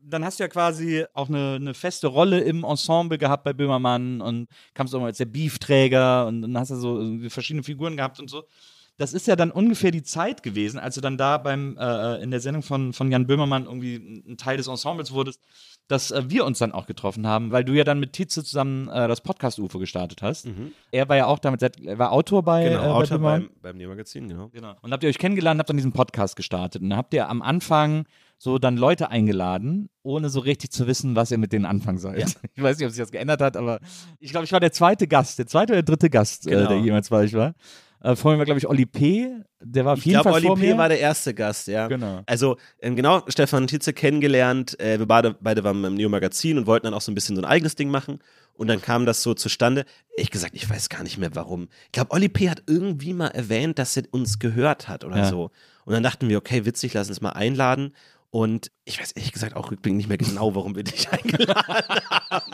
Dann 0.00 0.24
hast 0.24 0.38
du 0.38 0.44
ja 0.44 0.48
quasi 0.48 1.04
auch 1.12 1.28
eine, 1.28 1.54
eine 1.56 1.74
feste 1.74 2.06
Rolle 2.06 2.40
im 2.40 2.64
Ensemble 2.64 3.18
gehabt 3.18 3.44
bei 3.44 3.52
Böhmermann 3.52 4.20
und 4.20 4.48
kamst 4.74 4.94
auch 4.94 5.00
mal 5.00 5.06
als 5.06 5.18
der 5.18 5.26
Beefträger 5.26 6.26
und 6.26 6.42
dann 6.42 6.56
hast 6.56 6.70
du 6.70 6.76
so 6.76 7.28
verschiedene 7.28 7.62
Figuren 7.64 7.96
gehabt 7.96 8.20
und 8.20 8.28
so. 8.30 8.44
Das 8.98 9.12
ist 9.12 9.26
ja 9.28 9.36
dann 9.36 9.50
ungefähr 9.52 9.92
die 9.92 10.02
Zeit 10.02 10.42
gewesen, 10.42 10.78
als 10.78 10.96
du 10.96 11.00
dann 11.00 11.16
da 11.16 11.38
beim 11.38 11.76
äh, 11.78 12.16
in 12.22 12.30
der 12.32 12.40
Sendung 12.40 12.62
von, 12.62 12.92
von 12.92 13.10
Jan 13.12 13.26
Böhmermann 13.28 13.64
irgendwie 13.64 14.22
ein 14.28 14.36
Teil 14.36 14.56
des 14.56 14.66
Ensembles 14.66 15.12
wurdest, 15.12 15.40
dass 15.86 16.10
äh, 16.10 16.24
wir 16.28 16.44
uns 16.44 16.58
dann 16.58 16.72
auch 16.72 16.86
getroffen 16.86 17.26
haben, 17.26 17.52
weil 17.52 17.64
du 17.64 17.72
ja 17.74 17.84
dann 17.84 18.00
mit 18.00 18.12
Tietze 18.12 18.42
zusammen 18.42 18.88
äh, 18.88 19.06
das 19.08 19.20
Podcast 19.20 19.58
UFO 19.60 19.78
gestartet 19.78 20.20
hast. 20.20 20.48
Er 20.90 21.08
war 21.08 21.16
ja 21.16 21.26
auch 21.26 21.38
damit, 21.38 21.62
er 21.62 21.98
war 21.98 22.10
Autor 22.12 22.42
bei, 22.42 22.66
äh, 22.66 22.76
bei 22.76 23.04
Böhmermann. 23.04 23.42
beim, 23.42 23.50
beim 23.62 23.76
Neo-Magazin, 23.78 24.28
genau. 24.28 24.48
Genau. 24.48 24.74
Und 24.82 24.92
habt 24.92 25.02
ihr 25.04 25.08
euch 25.08 25.18
kennengelernt, 25.18 25.60
habt 25.60 25.70
dann 25.70 25.76
diesen 25.76 25.92
Podcast 25.92 26.34
gestartet. 26.34 26.82
Und 26.82 26.90
dann 26.90 26.98
habt 26.98 27.14
ihr 27.14 27.28
am 27.28 27.40
Anfang 27.40 28.04
so 28.36 28.58
dann 28.58 28.76
Leute 28.76 29.10
eingeladen, 29.10 29.88
ohne 30.02 30.28
so 30.28 30.40
richtig 30.40 30.70
zu 30.72 30.86
wissen, 30.88 31.14
was 31.16 31.30
ihr 31.30 31.38
mit 31.38 31.52
denen 31.52 31.66
anfangen 31.66 31.98
sollt. 31.98 32.36
Ich 32.54 32.62
weiß 32.62 32.78
nicht, 32.78 32.86
ob 32.86 32.92
sich 32.92 33.00
das 33.02 33.12
geändert 33.12 33.40
hat, 33.40 33.56
aber 33.56 33.78
ich 34.18 34.30
glaube, 34.32 34.44
ich 34.44 34.52
war 34.52 34.60
der 34.60 34.72
zweite 34.72 35.06
Gast, 35.06 35.38
der 35.38 35.46
zweite 35.46 35.72
oder 35.72 35.82
der 35.82 35.94
dritte 35.94 36.10
Gast, 36.10 36.46
äh, 36.48 36.50
Genau. 36.50 36.68
der 36.68 36.78
jemals 36.80 37.08
bei 37.10 37.18
euch 37.18 37.32
war. 37.34 37.54
Äh, 38.00 38.14
vor 38.16 38.32
mir 38.32 38.38
war, 38.38 38.44
glaube 38.44 38.58
ich, 38.58 38.68
Olli 38.68 38.86
P., 38.86 39.28
der 39.60 39.84
war 39.84 39.94
auf 39.94 39.98
Ich 39.98 40.04
jeden 40.06 40.22
glaube, 40.22 40.30
Fall 40.30 40.38
Oli 40.40 40.46
vor 40.46 40.56
P. 40.56 40.66
mir. 40.68 40.78
war 40.78 40.88
der 40.88 41.00
erste 41.00 41.34
Gast, 41.34 41.66
ja. 41.66 41.88
Genau. 41.88 42.22
Also, 42.26 42.56
ähm, 42.80 42.94
genau, 42.94 43.22
Stefan 43.28 43.66
Tietze 43.66 43.92
kennengelernt. 43.92 44.78
Äh, 44.78 44.98
wir 45.00 45.06
beide, 45.06 45.34
beide 45.40 45.64
waren 45.64 45.82
beim 45.82 45.94
Neo-Magazin 45.94 46.58
und 46.58 46.66
wollten 46.66 46.84
dann 46.84 46.94
auch 46.94 47.00
so 47.00 47.10
ein 47.10 47.16
bisschen 47.16 47.34
so 47.34 47.42
ein 47.42 47.44
eigenes 47.46 47.74
Ding 47.74 47.90
machen. 47.90 48.20
Und 48.54 48.68
dann 48.68 48.80
kam 48.80 49.04
das 49.06 49.22
so 49.22 49.34
zustande. 49.34 49.84
Ehrlich 50.16 50.30
gesagt, 50.30 50.54
ich 50.54 50.68
weiß 50.68 50.88
gar 50.88 51.02
nicht 51.02 51.18
mehr 51.18 51.34
warum. 51.34 51.68
Ich 51.86 51.92
glaube, 51.92 52.12
Oli 52.12 52.28
P. 52.28 52.48
hat 52.50 52.62
irgendwie 52.66 53.12
mal 53.14 53.28
erwähnt, 53.28 53.78
dass 53.78 53.96
er 53.96 54.04
uns 54.12 54.38
gehört 54.38 54.88
hat 54.88 55.04
oder 55.04 55.18
Ja. 55.18 55.24
so. 55.28 55.50
Und 55.84 55.92
dann 55.94 56.02
dachten 56.02 56.28
wir, 56.28 56.38
okay, 56.38 56.64
witzig, 56.64 56.94
lass 56.94 57.08
uns 57.08 57.20
mal 57.20 57.30
einladen. 57.30 57.94
Und 58.30 58.70
ich 58.84 59.00
weiß 59.00 59.12
ehrlich 59.12 59.32
gesagt 59.32 59.56
auch 59.56 59.70
rückblickend 59.70 59.96
nicht 59.96 60.08
mehr 60.08 60.18
genau, 60.18 60.54
warum 60.54 60.76
wir 60.76 60.84
dich 60.84 61.08
eingeladen 61.12 62.00
haben. 62.30 62.52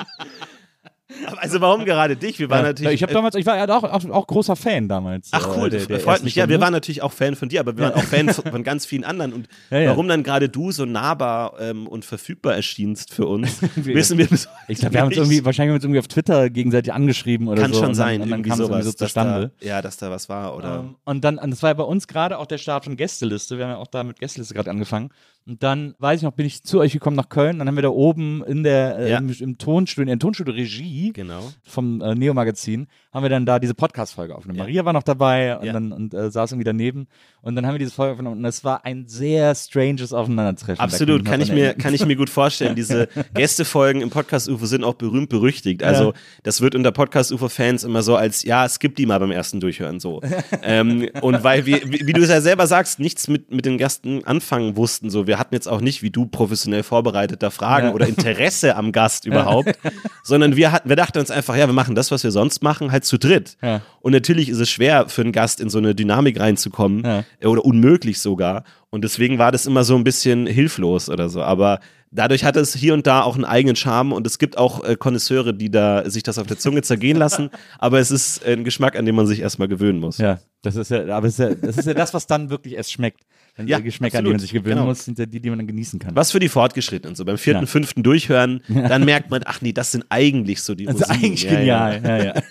Also 1.36 1.60
warum 1.60 1.84
gerade 1.84 2.16
dich? 2.16 2.38
Wir 2.38 2.48
waren 2.48 2.60
Ja, 2.60 2.68
natürlich. 2.68 2.94
ich 2.94 3.02
habe 3.02 3.12
damals, 3.12 3.34
ich 3.34 3.44
war 3.44 3.56
ja 3.56 3.68
auch, 3.68 3.82
auch, 3.84 4.04
auch 4.10 4.26
großer 4.26 4.56
Fan 4.56 4.88
damals. 4.88 5.28
Ach 5.32 5.46
äh, 5.46 5.50
cool, 5.60 5.70
der- 5.70 5.80
das 5.80 5.88
der 5.88 6.00
freut 6.00 6.24
mich. 6.24 6.34
Ja, 6.34 6.44
wir 6.48 6.54
Stunde. 6.54 6.64
waren 6.64 6.72
natürlich 6.72 7.02
auch 7.02 7.12
Fan 7.12 7.36
von 7.36 7.48
dir, 7.50 7.60
aber 7.60 7.76
wir 7.76 7.84
waren 7.84 7.94
auch 7.94 8.02
Fan 8.04 8.30
von, 8.30 8.64
ganz 8.64 8.86
vielen 8.86 9.04
anderen. 9.04 9.32
Und 9.32 9.48
Ja, 9.70 9.78
ja. 9.80 9.90
warum 9.90 10.08
dann 10.08 10.22
gerade 10.22 10.48
du 10.48 10.72
so 10.72 10.84
nahbar 10.86 11.54
ähm, 11.60 11.86
und 11.86 12.04
verfügbar 12.04 12.54
erschienst 12.54 13.12
für 13.12 13.26
uns, 13.26 13.60
wissen 13.76 14.16
wir 14.18 14.28
bis 14.28 14.46
heute 14.48 14.56
Ich 14.72 14.78
glaube, 14.78 14.94
wir 14.94 15.00
haben 15.02 15.08
uns 15.08 15.16
irgendwie, 15.16 15.44
wahrscheinlich 15.44 15.70
haben 15.70 15.76
uns 15.76 15.84
irgendwie 15.84 16.00
auf 16.00 16.08
Twitter 16.08 16.48
gegenseitig 16.50 16.92
angeschrieben 16.92 17.48
oder 17.48 17.60
Kann 17.62 17.72
so. 17.72 17.80
schon 17.80 17.88
und 17.90 17.94
sein, 17.94 18.20
Dann, 18.20 18.22
und 18.22 18.30
dann 18.30 18.38
irgendwie 18.40 18.50
kam 18.50 18.60
es 18.60 18.66
sowas, 18.66 18.78
irgendwie 18.84 18.98
so 18.98 19.04
zustande. 19.04 19.52
Da, 19.60 19.66
ja, 19.66 19.82
dass 19.82 19.96
da 19.98 20.10
was 20.10 20.28
war 20.28 20.56
oder. 20.56 20.80
Ähm, 20.80 20.94
und 21.04 21.22
dann, 21.24 21.38
und 21.38 21.50
das 21.50 21.62
war 21.62 21.70
ja 21.70 21.74
bei 21.74 21.84
uns 21.84 22.08
gerade 22.08 22.38
auch 22.38 22.46
der 22.46 22.58
Start 22.58 22.84
von 22.84 22.96
Gästeliste. 22.96 23.58
Wir 23.58 23.66
haben 23.66 23.72
ja 23.72 23.76
auch 23.78 23.86
da 23.88 24.02
mit 24.04 24.18
Gästeliste 24.20 24.54
gerade 24.54 24.70
angefangen. 24.70 25.10
Und 25.46 25.62
dann, 25.62 25.94
weiß 25.98 26.20
ich 26.20 26.24
noch, 26.24 26.32
bin 26.32 26.46
ich 26.46 26.62
zu 26.62 26.80
euch 26.80 26.92
gekommen 26.94 27.16
nach 27.16 27.28
Köln. 27.28 27.58
Dann 27.58 27.68
haben 27.68 27.74
wir 27.76 27.82
da 27.82 27.90
oben 27.90 28.42
in 28.44 28.62
der, 28.62 28.98
äh, 28.98 29.10
Ja. 29.10 29.18
im, 29.18 29.28
im 29.30 29.58
Tonstudio, 29.58 30.02
in 30.10 30.18
der 30.18 30.18
Tonstudio 30.18 30.54
Regie 30.54 31.12
genau. 31.12 31.42
vom 31.62 32.00
äh, 32.00 32.14
Neo-Magazin, 32.14 32.86
haben 33.12 33.22
wir 33.24 33.28
dann 33.28 33.44
da 33.44 33.58
diese 33.58 33.74
Podcast-Folge 33.74 34.34
aufgenommen. 34.34 34.56
Ja. 34.58 34.64
Maria 34.64 34.84
war 34.86 34.94
noch 34.94 35.02
dabei 35.02 35.58
und 35.58 35.66
Ja. 35.66 35.72
dann 35.74 35.92
und, 35.92 36.14
äh, 36.14 36.30
saß 36.30 36.52
irgendwie 36.52 36.64
daneben. 36.64 37.08
Und 37.44 37.56
dann 37.56 37.66
haben 37.66 37.74
wir 37.74 37.78
diese 37.78 37.90
Folge 37.92 38.12
aufgenommen. 38.12 38.38
Und 38.38 38.44
es 38.46 38.64
war 38.64 38.84
ein 38.84 39.04
sehr 39.06 39.54
stranges 39.54 40.12
Aufeinandertreffen. 40.12 40.80
Absolut, 40.80 41.24
kann 41.24 41.40
ich, 41.40 41.52
mir, 41.52 41.74
kann 41.74 41.92
ich 41.94 42.04
mir 42.06 42.16
gut 42.16 42.30
vorstellen. 42.30 42.74
Diese 42.76 43.08
Gästefolgen 43.34 44.00
im 44.02 44.10
Podcast 44.10 44.48
UFO 44.48 44.66
sind 44.66 44.82
auch 44.84 44.94
berühmt 44.94 45.28
berüchtigt. 45.28 45.82
Also, 45.82 46.04
Ja. 46.04 46.12
das 46.42 46.60
wird 46.60 46.74
unter 46.74 46.90
Podcast 46.92 47.32
UFO-Fans 47.32 47.84
immer 47.84 48.02
so 48.02 48.16
als, 48.16 48.42
ja, 48.44 48.64
es 48.64 48.78
gibt 48.78 48.98
die 48.98 49.06
mal 49.06 49.18
beim 49.20 49.30
ersten 49.30 49.60
Durchhören 49.60 50.00
so. 50.00 50.22
ähm, 50.62 51.08
und 51.20 51.44
weil 51.44 51.66
wir, 51.66 51.82
wie, 51.84 52.06
wie 52.06 52.12
du 52.12 52.22
es 52.22 52.30
ja 52.30 52.40
selber 52.40 52.66
sagst, 52.66 52.98
nichts 52.98 53.28
mit, 53.28 53.50
mit 53.52 53.64
den 53.66 53.76
Gästen 53.78 54.24
anfangen 54.24 54.76
wussten. 54.76 55.10
So, 55.10 55.26
wir 55.26 55.38
hatten 55.38 55.54
jetzt 55.54 55.68
auch 55.68 55.80
nicht, 55.82 56.02
wie 56.02 56.10
du 56.10 56.26
professionell 56.26 56.82
vorbereitet 56.82 57.42
da 57.42 57.50
Fragen 57.50 57.88
Ja. 57.88 57.92
oder 57.94 58.06
Interesse 58.08 58.76
am 58.76 58.90
Gast 58.92 59.26
überhaupt, 59.26 59.78
sondern 60.22 60.56
wir 60.56 60.72
hatten, 60.72 60.88
wir 60.88 60.96
dachten 60.96 61.18
uns 61.18 61.30
einfach, 61.30 61.56
ja, 61.56 61.66
wir 61.66 61.74
machen 61.74 61.94
das, 61.94 62.10
was 62.10 62.24
wir 62.24 62.30
sonst 62.30 62.62
machen, 62.62 62.90
halt 62.90 63.04
zu 63.04 63.18
dritt. 63.18 63.56
Ja. 63.62 63.82
Und 64.00 64.12
natürlich 64.12 64.48
ist 64.48 64.58
es 64.60 64.70
schwer 64.70 65.08
für 65.08 65.22
einen 65.22 65.32
Gast 65.32 65.60
in 65.60 65.68
so 65.70 65.78
eine 65.78 65.94
Dynamik 65.94 66.40
reinzukommen 66.40 67.04
Ja. 67.04 67.24
Oder 67.42 67.64
unmöglich 67.64 68.20
sogar. 68.20 68.64
Und 68.90 69.02
deswegen 69.04 69.38
war 69.38 69.52
das 69.52 69.66
immer 69.66 69.84
so 69.84 69.96
ein 69.96 70.04
bisschen 70.04 70.46
hilflos 70.46 71.08
oder 71.08 71.28
so. 71.28 71.42
Aber 71.42 71.80
dadurch 72.10 72.44
hat 72.44 72.56
es 72.56 72.74
hier 72.74 72.94
und 72.94 73.06
da 73.06 73.22
auch 73.22 73.34
einen 73.34 73.44
eigenen 73.44 73.74
Charme 73.76 74.12
und 74.12 74.26
es 74.26 74.38
gibt 74.38 74.56
auch 74.56 74.84
äh, 74.84 74.94
Konnoisseure, 74.96 75.52
die 75.54 75.70
da 75.70 76.08
sich 76.08 76.22
das 76.22 76.38
auf 76.38 76.46
der 76.46 76.58
Zunge 76.58 76.82
zergehen 76.82 77.16
lassen, 77.16 77.50
aber 77.78 77.98
es 77.98 78.10
ist 78.12 78.44
ein 78.46 78.62
Geschmack, 78.64 78.96
an 78.96 79.04
den 79.04 79.14
man 79.16 79.26
sich 79.26 79.40
erstmal 79.40 79.66
gewöhnen 79.68 79.98
muss. 79.98 80.18
Ja, 80.18 80.38
das 80.62 80.76
ist 80.76 80.90
ja, 80.92 81.06
aber 81.08 81.26
es 81.26 81.34
ist 81.34 81.38
ja, 81.40 81.54
das 81.54 81.76
ist 81.78 81.86
ja 81.86 81.94
das, 81.94 82.14
was 82.14 82.26
dann 82.28 82.50
wirklich 82.50 82.74
erst 82.74 82.92
schmeckt. 82.92 83.20
Wenn 83.56 83.68
Ja, 83.68 83.76
die 83.78 83.84
Geschmäcker, 83.84 84.18
an 84.18 84.24
die 84.24 84.30
absolut. 84.30 84.32
man 84.34 84.40
sich 84.40 84.52
gewöhnen 84.52 84.76
Genau. 84.78 84.86
muss, 84.88 85.04
sind 85.04 85.16
ja 85.18 85.26
die, 85.26 85.38
die 85.40 85.48
man 85.48 85.60
dann 85.60 85.68
genießen 85.68 86.00
kann. 86.00 86.16
Was 86.16 86.32
für 86.32 86.40
die 86.40 86.48
Fortgeschrittenen. 86.48 87.14
So 87.14 87.24
beim 87.24 87.38
vierten, 87.38 87.60
Ja. 87.62 87.66
fünften 87.66 88.02
Durchhören, 88.02 88.60
dann 88.68 89.04
merkt 89.04 89.30
man, 89.30 89.42
ach 89.44 89.60
nee, 89.60 89.72
das 89.72 89.92
sind 89.92 90.04
eigentlich 90.08 90.60
so 90.62 90.74
die 90.74 90.86
Das 90.86 90.96
ist 90.96 91.10
eigentlich 91.10 91.44
ja. 91.44 91.50
genial. 91.52 92.00
Ja, 92.04 92.24
ja. 92.24 92.34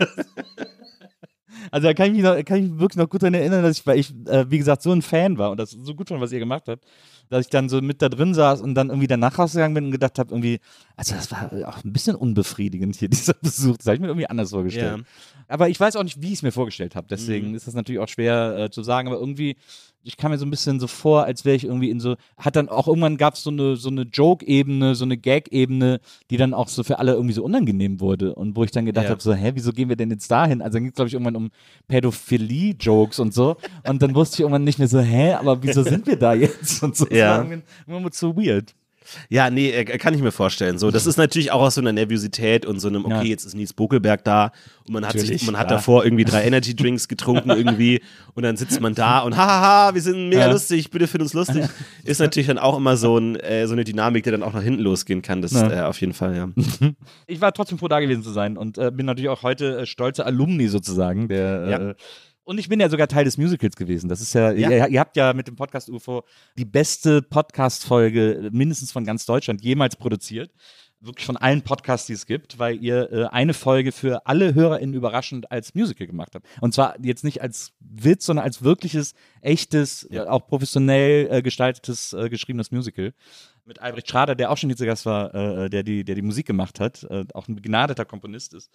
Also 1.71 1.87
da 1.87 1.93
kann 1.93 2.07
ich, 2.07 2.13
mich 2.13 2.23
noch, 2.23 2.35
kann 2.45 2.57
ich 2.57 2.69
mich 2.69 2.79
wirklich 2.79 2.97
noch 2.97 3.09
gut 3.09 3.23
daran 3.23 3.33
erinnern, 3.33 3.63
dass 3.63 3.79
ich, 3.79 3.87
weil 3.87 3.99
ich, 3.99 4.13
äh, 4.27 4.49
wie 4.49 4.57
gesagt, 4.57 4.81
so 4.81 4.91
ein 4.91 5.01
Fan 5.01 5.37
war 5.37 5.51
und 5.51 5.59
das 5.59 5.71
so 5.71 5.95
gut 5.95 6.09
fand, 6.09 6.21
was 6.21 6.31
ihr 6.31 6.39
gemacht 6.39 6.63
habt, 6.67 6.83
dass 7.29 7.45
ich 7.45 7.49
dann 7.49 7.69
so 7.69 7.81
mit 7.81 8.01
da 8.01 8.09
drin 8.09 8.33
saß 8.33 8.61
und 8.61 8.75
dann 8.75 8.89
irgendwie 8.89 9.07
danach 9.07 9.37
rausgegangen 9.39 9.73
bin 9.73 9.85
und 9.85 9.91
gedacht 9.91 10.19
habe, 10.19 10.31
irgendwie, 10.31 10.59
also 10.95 11.15
das 11.15 11.31
war 11.31 11.51
auch 11.67 11.83
ein 11.83 11.93
bisschen 11.93 12.15
unbefriedigend 12.15 12.95
hier, 12.95 13.09
dieser 13.09 13.33
Besuch. 13.35 13.77
Das 13.77 13.87
habe 13.87 13.95
ich 13.95 14.01
mir 14.01 14.07
irgendwie 14.07 14.27
anders 14.29 14.51
vorgestellt. 14.51 14.99
Ja. 14.99 15.03
Aber 15.47 15.69
ich 15.69 15.79
weiß 15.79 15.95
auch 15.95 16.03
nicht, 16.03 16.21
wie 16.21 16.27
ich 16.27 16.33
es 16.33 16.43
mir 16.43 16.51
vorgestellt 16.51 16.95
habe. 16.95 17.07
Deswegen 17.09 17.53
ist 17.55 17.67
das 17.67 17.73
natürlich 17.73 17.99
auch 17.99 18.07
schwer 18.07 18.57
äh, 18.57 18.69
zu 18.69 18.83
sagen. 18.83 19.07
Aber 19.07 19.19
irgendwie, 19.19 19.57
ich 20.03 20.17
kam 20.17 20.31
mir 20.31 20.37
so 20.37 20.45
ein 20.45 20.49
bisschen 20.51 20.79
so 20.79 20.87
vor, 20.87 21.23
als 21.23 21.45
wäre 21.45 21.55
ich 21.55 21.63
irgendwie 21.63 21.89
in 21.89 21.99
so, 21.99 22.15
hat 22.37 22.55
dann 22.55 22.67
auch 22.69 22.87
irgendwann 22.87 23.17
gab 23.17 23.35
es 23.35 23.43
so 23.43 23.49
eine, 23.49 23.75
so 23.77 23.89
eine 23.89 24.01
Joke-Ebene, 24.03 24.95
so 24.95 25.05
eine 25.05 25.17
Gag-Ebene, 25.17 25.99
die 26.29 26.37
dann 26.37 26.53
auch 26.53 26.67
so 26.67 26.83
für 26.83 26.99
alle 26.99 27.13
irgendwie 27.13 27.33
so 27.33 27.43
unangenehm 27.43 27.99
wurde. 28.01 28.35
Und 28.35 28.55
wo 28.55 28.63
ich 28.63 28.71
dann 28.71 28.85
gedacht 28.85 29.05
Ja. 29.05 29.11
habe, 29.11 29.21
so, 29.21 29.33
hä, 29.33 29.51
wieso 29.55 29.71
gehen 29.71 29.89
wir 29.89 29.95
denn 29.95 30.11
jetzt 30.11 30.29
dahin? 30.29 30.61
Also 30.61 30.75
dann 30.75 30.83
ging 30.83 30.89
es, 30.89 30.95
glaube 30.95 31.07
ich, 31.07 31.13
irgendwann 31.13 31.35
um 31.37 31.49
Pädophilie-Jokes 31.87 33.19
und 33.19 33.33
so. 33.33 33.55
Und 33.87 34.01
dann 34.01 34.15
wusste 34.15 34.35
ich 34.35 34.39
irgendwann 34.41 34.63
nicht 34.63 34.79
mehr 34.79 34.87
so, 34.87 34.99
hä, 34.99 35.33
aber 35.33 35.61
wieso 35.63 35.83
sind 35.83 36.05
wir 36.07 36.17
da 36.17 36.33
jetzt? 36.33 36.83
Und 36.83 36.95
so. 36.95 37.05
Das 37.05 37.17
Ja. 37.17 37.29
war 37.31 37.37
irgendwie 37.45 37.63
immer 37.87 38.09
so 38.11 38.35
weird. 38.35 38.73
Ja, 39.29 39.49
nee, 39.49 39.69
äh, 39.71 39.85
kann 39.85 40.13
ich 40.13 40.21
mir 40.21 40.31
vorstellen. 40.31 40.77
So, 40.77 40.91
das 40.91 41.05
ist 41.05 41.17
natürlich 41.17 41.51
auch 41.51 41.61
aus 41.61 41.75
so 41.75 41.81
einer 41.81 41.91
Nervosität 41.93 42.65
und 42.65 42.79
so 42.79 42.87
einem, 42.87 43.05
okay, 43.05 43.15
Ja. 43.15 43.21
jetzt 43.23 43.45
ist 43.45 43.55
Nils 43.55 43.73
Bokelberg 43.73 44.23
da 44.23 44.51
und 44.85 44.93
man 44.93 45.05
hat 45.05 45.13
sich, 45.13 45.21
Natürlich, 45.23 45.45
man 45.45 45.57
hat 45.57 45.71
davor 45.71 46.03
irgendwie 46.03 46.25
drei 46.25 46.43
Energy 46.45 46.75
Drinks 46.75 47.07
getrunken 47.07 47.49
irgendwie 47.49 48.01
und 48.33 48.43
dann 48.43 48.57
sitzt 48.57 48.79
man 48.81 48.95
da 48.95 49.19
und 49.19 49.37
hahaha, 49.37 49.93
wir 49.93 50.01
sind 50.01 50.29
mega 50.29 50.41
Ja. 50.47 50.51
lustig, 50.51 50.89
bitte 50.91 51.07
find 51.07 51.21
uns 51.23 51.33
lustig. 51.33 51.65
Ist 52.03 52.19
natürlich 52.19 52.47
dann 52.47 52.57
auch 52.57 52.77
immer 52.77 52.97
so, 52.97 53.17
ein, 53.17 53.35
äh, 53.37 53.67
so 53.67 53.73
eine 53.73 53.83
Dynamik, 53.83 54.23
die 54.23 54.31
dann 54.31 54.43
auch 54.43 54.53
nach 54.53 54.63
hinten 54.63 54.81
losgehen 54.81 55.21
kann. 55.21 55.41
Das 55.41 55.53
äh, 55.53 55.81
auf 55.81 55.99
jeden 56.01 56.13
Fall, 56.13 56.35
ja. 56.35 56.49
ich 57.27 57.41
war 57.41 57.53
trotzdem 57.53 57.77
froh, 57.77 57.87
da 57.87 57.99
gewesen 57.99 58.23
zu 58.23 58.31
sein 58.31 58.57
und 58.57 58.77
äh, 58.77 58.91
bin 58.91 59.05
natürlich 59.05 59.29
auch 59.29 59.43
heute 59.43 59.79
äh, 59.79 59.85
stolzer 59.85 60.25
Alumni 60.25 60.67
sozusagen. 60.67 61.27
Der, 61.27 61.63
äh, 61.63 61.93
und 62.45 62.57
ich 62.59 62.69
bin 62.69 62.79
ja 62.79 62.89
sogar 62.89 63.07
Teil 63.07 63.25
des 63.25 63.37
Musicals 63.37 63.75
gewesen. 63.75 64.09
Das 64.09 64.21
ist 64.21 64.33
ja, 64.33 64.51
Ja. 64.51 64.69
Ihr, 64.69 64.87
ihr 64.89 64.99
habt 64.99 65.15
ja 65.15 65.33
mit 65.33 65.47
dem 65.47 65.55
Podcast 65.55 65.89
UFO 65.89 66.23
die 66.57 66.65
beste 66.65 67.21
Podcast-Folge 67.21 68.49
mindestens 68.51 68.91
von 68.91 69.05
ganz 69.05 69.25
Deutschland 69.25 69.61
jemals 69.63 69.95
produziert. 69.95 70.51
Wirklich 71.05 71.25
von 71.25 71.35
allen 71.35 71.61
Podcasts, 71.63 72.07
die 72.07 72.13
es 72.13 72.25
gibt, 72.25 72.59
weil 72.59 72.81
ihr 72.81 73.11
äh, 73.11 73.25
eine 73.25 73.53
Folge 73.53 73.91
für 73.91 74.25
alle 74.25 74.55
HörerInnen 74.55 74.95
überraschend 74.95 75.51
als 75.51 75.75
Musical 75.75 76.07
gemacht 76.07 76.33
habt. 76.33 76.47
Und 76.61 76.73
zwar 76.73 76.95
jetzt 77.03 77.25
nicht 77.25 77.41
als 77.41 77.73
Witz, 77.81 78.25
sondern 78.25 78.45
als 78.45 78.63
wirkliches, 78.63 79.13
echtes, 79.41 80.07
Ja. 80.09 80.23
äh, 80.23 80.27
auch 80.27 80.47
professionell 80.47 81.27
äh, 81.29 81.41
gestaltetes, 81.41 82.13
äh, 82.13 82.29
geschriebenes 82.29 82.71
Musical 82.71 83.13
mit 83.65 83.79
Albrecht 83.81 84.09
Schrader, 84.09 84.35
der 84.35 84.49
auch 84.49 84.57
schon 84.57 84.69
hier 84.69 84.85
Gast 84.85 85.05
war, 85.05 85.33
äh, 85.35 85.69
der, 85.69 85.83
die, 85.83 86.03
der 86.05 86.15
die 86.15 86.21
Musik 86.21 86.45
gemacht 86.45 86.79
hat, 86.79 87.03
äh, 87.09 87.25
auch 87.33 87.47
ein 87.47 87.55
begnadeter 87.55 88.05
Komponist 88.05 88.53
ist. 88.53 88.69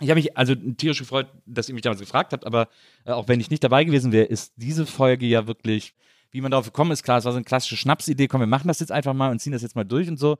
Ich 0.00 0.08
habe 0.08 0.18
mich 0.20 0.36
also 0.36 0.54
tierisch 0.54 0.98
gefreut, 0.98 1.26
dass 1.46 1.68
ihr 1.68 1.74
mich 1.74 1.82
damals 1.82 2.00
gefragt 2.00 2.32
habt, 2.32 2.46
aber 2.46 2.68
äh, 3.04 3.12
auch 3.12 3.28
wenn 3.28 3.40
ich 3.40 3.50
nicht 3.50 3.64
dabei 3.64 3.84
gewesen 3.84 4.12
wäre, 4.12 4.26
ist 4.26 4.52
diese 4.56 4.86
Folge 4.86 5.26
ja 5.26 5.46
wirklich, 5.46 5.94
wie 6.32 6.40
man 6.40 6.50
darauf 6.50 6.66
gekommen 6.66 6.90
ist, 6.90 7.02
klar, 7.02 7.18
es 7.18 7.24
war 7.24 7.32
so 7.32 7.36
eine 7.36 7.44
klassische 7.44 7.76
Schnapsidee, 7.76 8.28
komm, 8.28 8.40
wir 8.40 8.46
machen 8.46 8.68
das 8.68 8.80
jetzt 8.80 8.92
einfach 8.92 9.14
mal 9.14 9.30
und 9.30 9.40
ziehen 9.40 9.52
das 9.52 9.62
jetzt 9.62 9.76
mal 9.76 9.84
durch 9.84 10.08
und 10.08 10.18
so. 10.18 10.38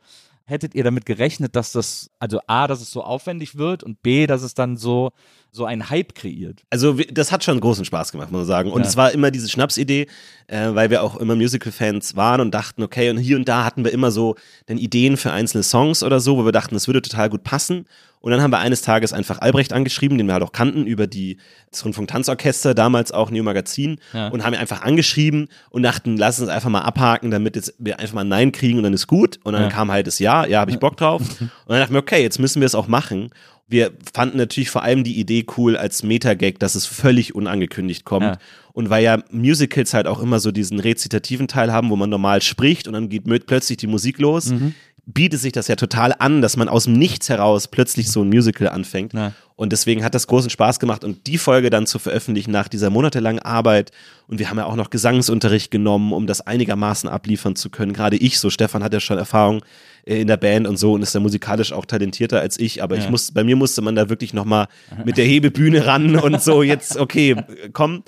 Hättet 0.48 0.74
ihr 0.76 0.84
damit 0.84 1.06
gerechnet, 1.06 1.56
dass 1.56 1.72
das, 1.72 2.10
also 2.20 2.40
A, 2.46 2.68
dass 2.68 2.80
es 2.80 2.92
so 2.92 3.02
aufwendig 3.02 3.56
wird 3.56 3.82
und 3.82 4.02
B, 4.02 4.26
dass 4.28 4.42
es 4.42 4.54
dann 4.54 4.76
so, 4.76 5.10
so 5.56 5.64
einen 5.64 5.90
Hype 5.90 6.14
kreiert? 6.14 6.62
Also 6.70 6.92
das 7.10 7.32
hat 7.32 7.42
schon 7.42 7.58
großen 7.58 7.84
Spaß 7.84 8.12
gemacht, 8.12 8.30
muss 8.30 8.40
man 8.40 8.46
sagen. 8.46 8.70
Und 8.70 8.82
Ja. 8.82 8.88
es 8.88 8.96
war 8.96 9.10
immer 9.12 9.30
diese 9.30 9.48
Schnapsidee, 9.48 10.06
äh, 10.46 10.68
weil 10.74 10.90
wir 10.90 11.02
auch 11.02 11.16
immer 11.16 11.34
Musical-Fans 11.34 12.14
waren 12.14 12.40
und 12.40 12.52
dachten, 12.54 12.82
okay, 12.82 13.10
und 13.10 13.16
hier 13.18 13.36
und 13.36 13.48
da 13.48 13.64
hatten 13.64 13.84
wir 13.84 13.92
immer 13.92 14.10
so 14.10 14.36
dann 14.66 14.78
Ideen 14.78 15.16
für 15.16 15.32
einzelne 15.32 15.62
Songs 15.64 16.02
oder 16.04 16.20
so, 16.20 16.36
wo 16.36 16.44
wir 16.44 16.52
dachten, 16.52 16.74
das 16.74 16.86
würde 16.86 17.02
total 17.02 17.28
gut 17.30 17.42
passen. 17.42 17.86
Und 18.20 18.32
dann 18.32 18.42
haben 18.42 18.50
wir 18.50 18.58
eines 18.58 18.82
Tages 18.82 19.12
einfach 19.12 19.38
Albrecht 19.40 19.72
angeschrieben, 19.72 20.18
den 20.18 20.26
wir 20.26 20.32
halt 20.34 20.42
auch 20.42 20.50
kannten, 20.52 20.86
über 20.86 21.06
die, 21.06 21.36
das 21.70 21.84
Rundfunk-Tanzorchester, 21.84 22.74
damals 22.74 23.12
auch 23.12 23.30
New 23.30 23.42
Magazin, 23.44 23.98
Ja. 24.12 24.28
und 24.28 24.44
haben 24.44 24.52
ihn 24.54 24.58
einfach 24.58 24.82
angeschrieben 24.82 25.48
und 25.70 25.82
dachten, 25.84 26.16
lass 26.16 26.40
uns 26.40 26.48
einfach 26.48 26.68
mal 26.70 26.80
abhaken, 26.80 27.30
damit 27.30 27.54
jetzt 27.56 27.74
wir 27.78 28.00
einfach 28.00 28.14
mal 28.14 28.22
ein 28.22 28.28
Nein 28.28 28.52
kriegen 28.52 28.78
und 28.78 28.84
dann 28.84 28.94
ist 28.94 29.06
gut. 29.06 29.38
Und 29.44 29.52
dann 29.52 29.62
Ja. 29.64 29.68
kam 29.68 29.90
halt 29.92 30.06
das 30.06 30.18
Ja, 30.18 30.44
ja, 30.46 30.60
habe 30.60 30.70
ich 30.72 30.78
Bock 30.78 30.96
drauf. 30.96 31.20
und 31.40 31.50
dann 31.68 31.78
dachten 31.78 31.92
wir, 31.94 32.00
okay, 32.00 32.22
jetzt 32.22 32.38
müssen 32.40 32.60
wir 32.60 32.66
es 32.66 32.74
auch 32.74 32.88
machen. 32.88 33.30
Wir 33.68 33.92
fanden 34.14 34.36
natürlich 34.38 34.70
vor 34.70 34.82
allem 34.82 35.02
die 35.02 35.18
Idee 35.18 35.44
cool 35.56 35.76
als 35.76 36.02
Meta-Gag, 36.02 36.58
dass 36.60 36.74
es 36.76 36.86
völlig 36.86 37.34
unangekündigt 37.34 38.04
kommt. 38.04 38.24
Ja. 38.24 38.38
Und 38.72 38.90
weil 38.90 39.02
ja 39.02 39.22
Musicals 39.30 39.92
halt 39.94 40.06
auch 40.06 40.20
immer 40.20 40.38
so 40.38 40.52
diesen 40.52 40.78
rezitativen 40.78 41.48
Teil 41.48 41.72
haben, 41.72 41.90
wo 41.90 41.96
man 41.96 42.10
normal 42.10 42.42
spricht 42.42 42.86
und 42.86 42.92
dann 42.94 43.08
geht 43.08 43.24
plötzlich 43.46 43.78
die 43.78 43.86
Musik 43.88 44.18
los, 44.18 44.50
Mhm. 44.50 44.74
bietet 45.06 45.40
sich 45.40 45.52
das 45.52 45.66
ja 45.68 45.76
total 45.76 46.14
an, 46.18 46.42
dass 46.42 46.56
man 46.56 46.68
aus 46.68 46.84
dem 46.84 46.92
Nichts 46.94 47.28
heraus 47.28 47.68
plötzlich 47.68 48.10
so 48.10 48.22
ein 48.22 48.28
Musical 48.28 48.68
anfängt. 48.68 49.14
Ja. 49.14 49.32
Und 49.56 49.72
deswegen 49.72 50.04
hat 50.04 50.14
das 50.14 50.26
großen 50.26 50.50
Spaß 50.50 50.78
gemacht 50.80 51.02
und 51.02 51.26
die 51.26 51.38
Folge 51.38 51.70
dann 51.70 51.86
zu 51.86 51.98
veröffentlichen 51.98 52.50
nach 52.50 52.68
dieser 52.68 52.90
monatelangen 52.90 53.40
Arbeit. 53.40 53.90
Und 54.28 54.38
wir 54.38 54.50
haben 54.50 54.58
ja 54.58 54.66
auch 54.66 54.76
noch 54.76 54.90
Gesangsunterricht 54.90 55.70
genommen, 55.70 56.12
um 56.12 56.26
das 56.26 56.42
einigermaßen 56.42 57.08
abliefern 57.08 57.56
zu 57.56 57.70
können. 57.70 57.94
Gerade 57.94 58.16
ich, 58.16 58.38
so 58.38 58.50
Stefan 58.50 58.84
hat 58.84 58.92
ja 58.92 59.00
schon 59.00 59.16
Erfahrung 59.16 59.64
äh, 60.04 60.20
in 60.20 60.26
der 60.26 60.36
Band 60.36 60.66
und 60.66 60.76
so 60.76 60.92
und 60.92 61.00
ist 61.00 61.14
ja 61.14 61.20
musikalisch 61.20 61.72
auch 61.72 61.86
talentierter 61.86 62.38
als 62.40 62.58
ich. 62.58 62.82
Aber 62.82 62.96
ich 62.98 63.04
Ja. 63.04 63.10
muss, 63.10 63.32
bei 63.32 63.44
mir 63.44 63.56
musste 63.56 63.80
man 63.80 63.94
da 63.94 64.10
wirklich 64.10 64.34
nochmal 64.34 64.68
mit 65.06 65.16
der 65.16 65.24
Hebebühne 65.24 65.86
ran 65.86 66.16
und 66.20 66.42
so 66.42 66.62
jetzt, 66.62 66.98
okay, 66.98 67.36
komm. 67.72 68.02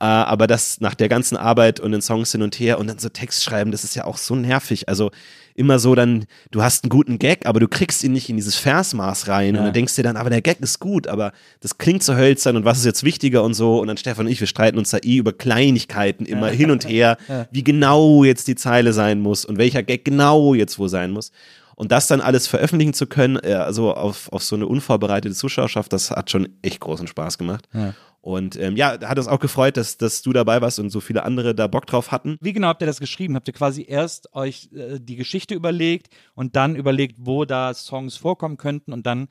Äh, 0.00 0.04
aber 0.06 0.46
das 0.46 0.80
nach 0.80 0.94
der 0.94 1.10
ganzen 1.10 1.36
Arbeit 1.36 1.80
und 1.80 1.92
den 1.92 2.00
Songs 2.00 2.32
hin 2.32 2.40
und 2.40 2.58
her 2.58 2.78
und 2.78 2.86
dann 2.86 2.98
so 2.98 3.10
Text 3.10 3.44
schreiben, 3.44 3.72
das 3.72 3.84
ist 3.84 3.94
ja 3.94 4.04
auch 4.06 4.16
so 4.16 4.36
nervig. 4.36 4.88
Also 4.88 5.10
immer 5.56 5.78
so 5.78 5.94
dann, 5.94 6.24
du 6.50 6.62
hast 6.64 6.82
einen 6.82 6.88
guten 6.90 7.18
Gag, 7.20 7.46
aber 7.46 7.60
du 7.60 7.68
kriegst 7.68 8.02
ihn 8.02 8.10
nicht 8.12 8.28
in 8.28 8.34
dieses 8.36 8.56
Versmaß 8.56 9.28
rein 9.28 9.54
Ja. 9.54 9.60
und 9.60 9.66
dann 9.66 9.72
denkst 9.74 9.94
dir 9.94 10.02
dann, 10.02 10.16
aber 10.16 10.30
der 10.30 10.42
Gag 10.42 10.58
ist 10.60 10.80
gut, 10.80 10.93
aber 11.02 11.32
das 11.60 11.78
klingt 11.78 12.02
so 12.02 12.14
hölzern 12.14 12.56
und 12.56 12.64
was 12.64 12.78
ist 12.78 12.84
jetzt 12.84 13.04
wichtiger 13.04 13.42
und 13.42 13.54
so 13.54 13.80
und 13.80 13.88
dann 13.88 13.96
Stefan 13.96 14.26
und 14.26 14.32
ich, 14.32 14.40
wir 14.40 14.46
streiten 14.46 14.78
uns 14.78 14.90
da 14.90 14.98
eh 15.02 15.16
über 15.16 15.32
Kleinigkeiten 15.32 16.26
immer 16.26 16.48
hin 16.48 16.70
und 16.70 16.88
her, 16.88 17.16
wie 17.50 17.64
genau 17.64 18.24
jetzt 18.24 18.48
die 18.48 18.54
Zeile 18.54 18.92
sein 18.92 19.20
muss 19.20 19.44
und 19.44 19.58
welcher 19.58 19.82
Gag 19.82 20.04
genau 20.04 20.54
jetzt 20.54 20.78
wo 20.78 20.88
sein 20.88 21.10
muss. 21.10 21.32
Und 21.76 21.90
das 21.90 22.06
dann 22.06 22.20
alles 22.20 22.46
veröffentlichen 22.46 22.94
zu 22.94 23.06
können, 23.06 23.36
äh, 23.42 23.54
also 23.54 23.94
auf, 23.94 24.32
auf 24.32 24.42
so 24.44 24.56
eine 24.56 24.66
unvorbereitete 24.66 25.34
Zuschauerschaft, 25.34 25.92
das 25.92 26.10
hat 26.10 26.30
schon 26.30 26.48
echt 26.62 26.80
großen 26.80 27.06
Spaß 27.06 27.36
gemacht. 27.38 27.68
Ja. 27.72 27.94
Und 28.24 28.58
ähm, 28.58 28.74
ja, 28.74 28.98
hat 29.06 29.18
uns 29.18 29.28
auch 29.28 29.38
gefreut, 29.38 29.76
dass, 29.76 29.98
dass 29.98 30.22
du 30.22 30.32
dabei 30.32 30.62
warst 30.62 30.78
und 30.78 30.88
so 30.88 31.00
viele 31.00 31.24
andere 31.24 31.54
da 31.54 31.66
Bock 31.66 31.86
drauf 31.86 32.10
hatten. 32.10 32.38
Wie 32.40 32.54
genau 32.54 32.68
habt 32.68 32.80
ihr 32.80 32.86
das 32.86 32.98
geschrieben? 32.98 33.34
Habt 33.36 33.48
ihr 33.48 33.52
quasi 33.52 33.84
erst 33.86 34.34
euch 34.34 34.70
äh, 34.74 34.98
die 34.98 35.16
Geschichte 35.16 35.54
überlegt 35.54 36.08
und 36.34 36.56
dann 36.56 36.74
überlegt, 36.74 37.16
wo 37.18 37.44
da 37.44 37.74
Songs 37.74 38.16
vorkommen 38.16 38.56
könnten 38.56 38.94
und 38.94 39.04
dann 39.04 39.28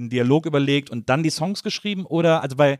den 0.00 0.10
Dialog 0.10 0.46
überlegt 0.46 0.90
und 0.90 1.08
dann 1.08 1.22
die 1.22 1.30
Songs 1.30 1.62
geschrieben? 1.62 2.06
Oder, 2.06 2.42
also 2.42 2.58
weil 2.58 2.78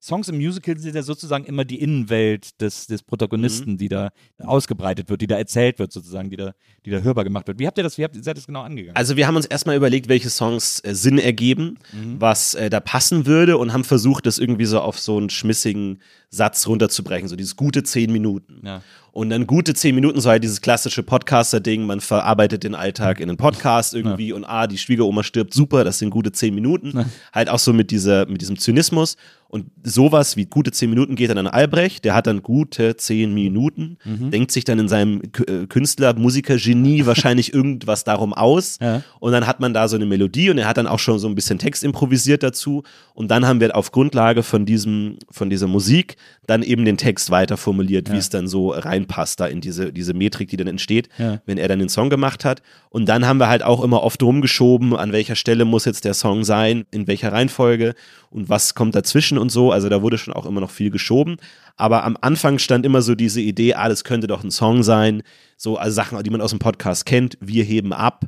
Songs 0.00 0.28
im 0.28 0.36
Musical 0.36 0.78
sind 0.78 0.94
ja 0.94 1.02
sozusagen 1.02 1.44
immer 1.44 1.64
die 1.64 1.80
Innenwelt 1.80 2.60
des, 2.60 2.86
des 2.86 3.02
Protagonisten, 3.02 3.78
die 3.78 3.88
da 3.88 4.10
ausgebreitet 4.38 5.08
wird, 5.08 5.20
die 5.20 5.26
da 5.26 5.36
erzählt 5.36 5.78
wird, 5.78 5.92
sozusagen, 5.92 6.30
die 6.30 6.36
da, 6.36 6.52
die 6.84 6.90
da 6.90 6.98
hörbar 6.98 7.24
gemacht 7.24 7.48
wird. 7.48 7.58
Wie 7.58 7.66
habt 7.66 7.78
ihr 7.78 7.84
das, 7.84 7.98
wie 7.98 8.04
habt 8.04 8.14
ihr 8.14 8.22
seid 8.22 8.36
ihr 8.36 8.40
das 8.40 8.46
genau 8.46 8.62
angegangen? 8.62 8.96
Also 8.96 9.16
wir 9.16 9.26
haben 9.26 9.36
uns 9.36 9.46
erstmal 9.46 9.76
überlegt, 9.76 10.08
welche 10.08 10.30
Songs 10.30 10.80
äh, 10.84 10.94
Sinn 10.94 11.18
ergeben, 11.18 11.78
was 12.18 12.54
äh, 12.54 12.70
da 12.70 12.80
passen 12.80 13.26
würde 13.26 13.58
und 13.58 13.72
haben 13.72 13.84
versucht, 13.84 14.26
das 14.26 14.38
irgendwie 14.38 14.66
so 14.66 14.80
auf 14.80 14.98
so 14.98 15.16
einen 15.16 15.30
schmissigen 15.30 16.00
Satz 16.30 16.66
runterzubrechen, 16.66 17.28
so 17.28 17.36
dieses 17.36 17.56
gute 17.56 17.82
zehn 17.82 18.12
Minuten. 18.12 18.60
Ja. 18.64 18.82
Und 19.18 19.30
dann 19.30 19.48
gute 19.48 19.74
zehn 19.74 19.96
Minuten, 19.96 20.20
so 20.20 20.30
halt 20.30 20.44
dieses 20.44 20.60
klassische 20.60 21.02
Podcaster-Ding, 21.02 21.84
man 21.84 21.98
verarbeitet 22.00 22.62
den 22.62 22.76
Alltag 22.76 23.18
in 23.18 23.28
einen 23.28 23.36
Podcast 23.36 23.92
irgendwie 23.92 24.32
und 24.32 24.44
ah, 24.44 24.68
die 24.68 24.78
Schwiegeroma 24.78 25.24
stirbt, 25.24 25.52
super, 25.52 25.82
das 25.82 25.98
sind 25.98 26.10
gute 26.10 26.30
zehn 26.30 26.54
Minuten. 26.54 26.92
Halt 27.32 27.48
auch 27.48 27.58
so 27.58 27.72
mit, 27.72 27.90
dieser, 27.90 28.26
mit 28.26 28.42
diesem 28.42 28.60
Zynismus. 28.60 29.16
Und 29.50 29.66
sowas 29.82 30.36
wie 30.36 30.44
gute 30.44 30.72
zehn 30.72 30.90
Minuten 30.90 31.16
geht 31.16 31.30
dann 31.30 31.38
an 31.38 31.46
Albrecht, 31.46 32.04
der 32.04 32.14
hat 32.14 32.26
dann 32.26 32.42
gute 32.42 32.96
zehn 32.98 33.32
Minuten, 33.32 33.96
denkt 34.04 34.52
sich 34.52 34.64
dann 34.64 34.78
in 34.78 34.88
seinem 34.88 35.22
äh, 35.22 35.66
Künstler, 35.66 36.12
Musiker, 36.12 36.56
Genie 36.58 37.06
wahrscheinlich 37.06 37.54
irgendwas 37.54 38.04
darum 38.04 38.34
aus. 38.34 38.78
Ja. 38.80 39.02
Und 39.20 39.32
dann 39.32 39.46
hat 39.46 39.58
man 39.60 39.72
da 39.72 39.88
so 39.88 39.96
eine 39.96 40.04
Melodie 40.04 40.50
und 40.50 40.58
er 40.58 40.68
hat 40.68 40.76
dann 40.76 40.86
auch 40.86 40.98
schon 40.98 41.18
so 41.18 41.28
ein 41.28 41.34
bisschen 41.34 41.58
Text 41.58 41.82
improvisiert 41.82 42.42
dazu. 42.42 42.82
Und 43.14 43.30
dann 43.30 43.46
haben 43.46 43.58
wir 43.60 43.74
auf 43.74 43.90
Grundlage 43.90 44.42
von 44.42 44.66
diesem, 44.66 45.16
von 45.30 45.48
dieser 45.48 45.66
Musik 45.66 46.16
dann 46.46 46.62
eben 46.62 46.84
den 46.84 46.98
Text 46.98 47.30
weiter 47.30 47.56
formuliert, 47.56 48.12
wie 48.12 48.16
es 48.18 48.28
dann 48.28 48.48
so 48.48 48.70
reinpasst, 48.70 49.40
da 49.40 49.46
in 49.46 49.62
diese, 49.62 49.92
diese 49.94 50.12
Metrik, 50.12 50.48
die 50.50 50.56
dann 50.58 50.66
entsteht, 50.66 51.08
Ja. 51.16 51.40
wenn 51.46 51.56
er 51.56 51.68
dann 51.68 51.78
den 51.78 51.88
Song 51.88 52.10
gemacht 52.10 52.44
hat. 52.44 52.60
Und 52.90 53.06
dann 53.08 53.26
haben 53.26 53.38
wir 53.38 53.48
halt 53.48 53.62
auch 53.62 53.82
immer 53.82 54.02
oft 54.02 54.22
rumgeschoben, 54.22 54.94
an 54.94 55.12
welcher 55.12 55.36
Stelle 55.36 55.64
muss 55.64 55.86
jetzt 55.86 56.04
der 56.04 56.14
Song 56.14 56.44
sein, 56.44 56.84
in 56.90 57.06
welcher 57.06 57.32
Reihenfolge 57.32 57.94
und 58.30 58.48
was 58.50 58.74
kommt 58.74 58.94
dazwischen 58.94 59.37
und 59.38 59.50
so. 59.50 59.72
Also 59.72 59.88
da 59.88 60.02
wurde 60.02 60.18
schon 60.18 60.34
auch 60.34 60.46
immer 60.46 60.60
noch 60.60 60.70
viel 60.70 60.90
geschoben. 60.90 61.36
Aber 61.76 62.04
am 62.04 62.16
Anfang 62.20 62.58
stand 62.58 62.84
immer 62.84 63.02
so 63.02 63.14
diese 63.14 63.40
Idee, 63.40 63.74
ah, 63.74 63.88
das 63.88 64.04
könnte 64.04 64.26
doch 64.26 64.42
ein 64.44 64.50
Song 64.50 64.82
sein. 64.82 65.22
So, 65.56 65.76
also 65.76 65.94
Sachen, 65.94 66.22
die 66.22 66.30
man 66.30 66.40
aus 66.40 66.50
dem 66.50 66.58
Podcast 66.58 67.06
kennt. 67.06 67.38
Wir 67.40 67.64
heben 67.64 67.92
ab. 67.92 68.24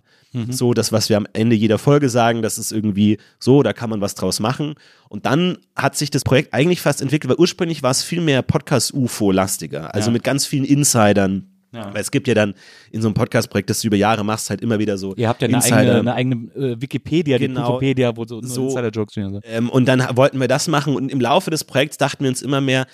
So, 0.49 0.75
das, 0.75 0.93
was 0.93 1.09
wir 1.09 1.17
am 1.17 1.27
Ende 1.33 1.57
jeder 1.57 1.77
Folge 1.77 2.09
sagen, 2.09 2.41
das 2.41 2.57
ist 2.57 2.71
irgendwie 2.71 3.19
so, 3.41 3.65
da 3.65 3.73
kann 3.73 3.91
man 3.91 4.01
was 4.01 4.15
draus 4.15 4.39
machen. 4.39 4.75
Und 5.09 5.27
dann 5.27 5.59
hat 5.75 5.97
sich 5.97 6.09
das 6.11 6.23
Projekt 6.23 6.55
eigentlich 6.55 6.81
fast 6.81 7.03
entwickelt, 7.03 7.31
weil 7.33 7.39
ursprünglich 7.41 7.83
war 7.83 7.91
es 7.91 8.05
viel 8.05 8.21
mehr 8.21 8.43
Podcast-UFO-lastiger. 8.43 9.93
Also 9.95 10.11
Ja. 10.11 10.13
mit 10.13 10.23
ganz 10.25 10.47
vielen 10.47 10.65
Insidern. 10.65 11.50
Ja. 11.73 11.95
Weil 11.95 12.01
es 12.01 12.11
gibt 12.11 12.27
ja 12.27 12.35
dann 12.35 12.55
in 12.91 13.01
so 13.01 13.09
einem 13.09 13.15
Podcast-Projekt, 13.15 13.71
das 13.71 13.81
du 13.81 13.87
über 13.87 13.97
Jahre 13.97 14.25
machst, 14.25 14.51
halt 14.51 14.61
immer 14.61 14.79
wieder 14.81 14.99
so 14.99 15.15
Ihr 15.15 15.29
habt 15.29 15.41
ja 15.41 15.47
eine 15.49 15.57
Insider. 15.59 15.77
eigene, 15.77 15.99
eine 16.01 16.15
eigene 16.15 16.35
äh, 16.55 16.81
Wikipedia, 16.81 17.39
die 17.39 17.47
Genau. 17.47 17.75
Wikipedia, 17.75 18.17
wo 18.17 18.25
so, 18.25 18.43
So. 18.43 18.65
Insider-Jokes 18.69 19.13
stehen. 19.13 19.41
Ähm, 19.45 19.71
und 19.71 19.87
dann 19.87 20.05
wollten 20.17 20.39
wir 20.41 20.49
das 20.49 20.67
machen 20.69 20.97
und 20.97 21.11
im 21.13 21.21
Laufe 21.21 21.51
des 21.51 21.63
Projekts 21.65 21.97
dachten 21.97 22.25
wir 22.25 22.29
uns 22.31 22.43
immer 22.43 22.61
mehr, 22.61 22.87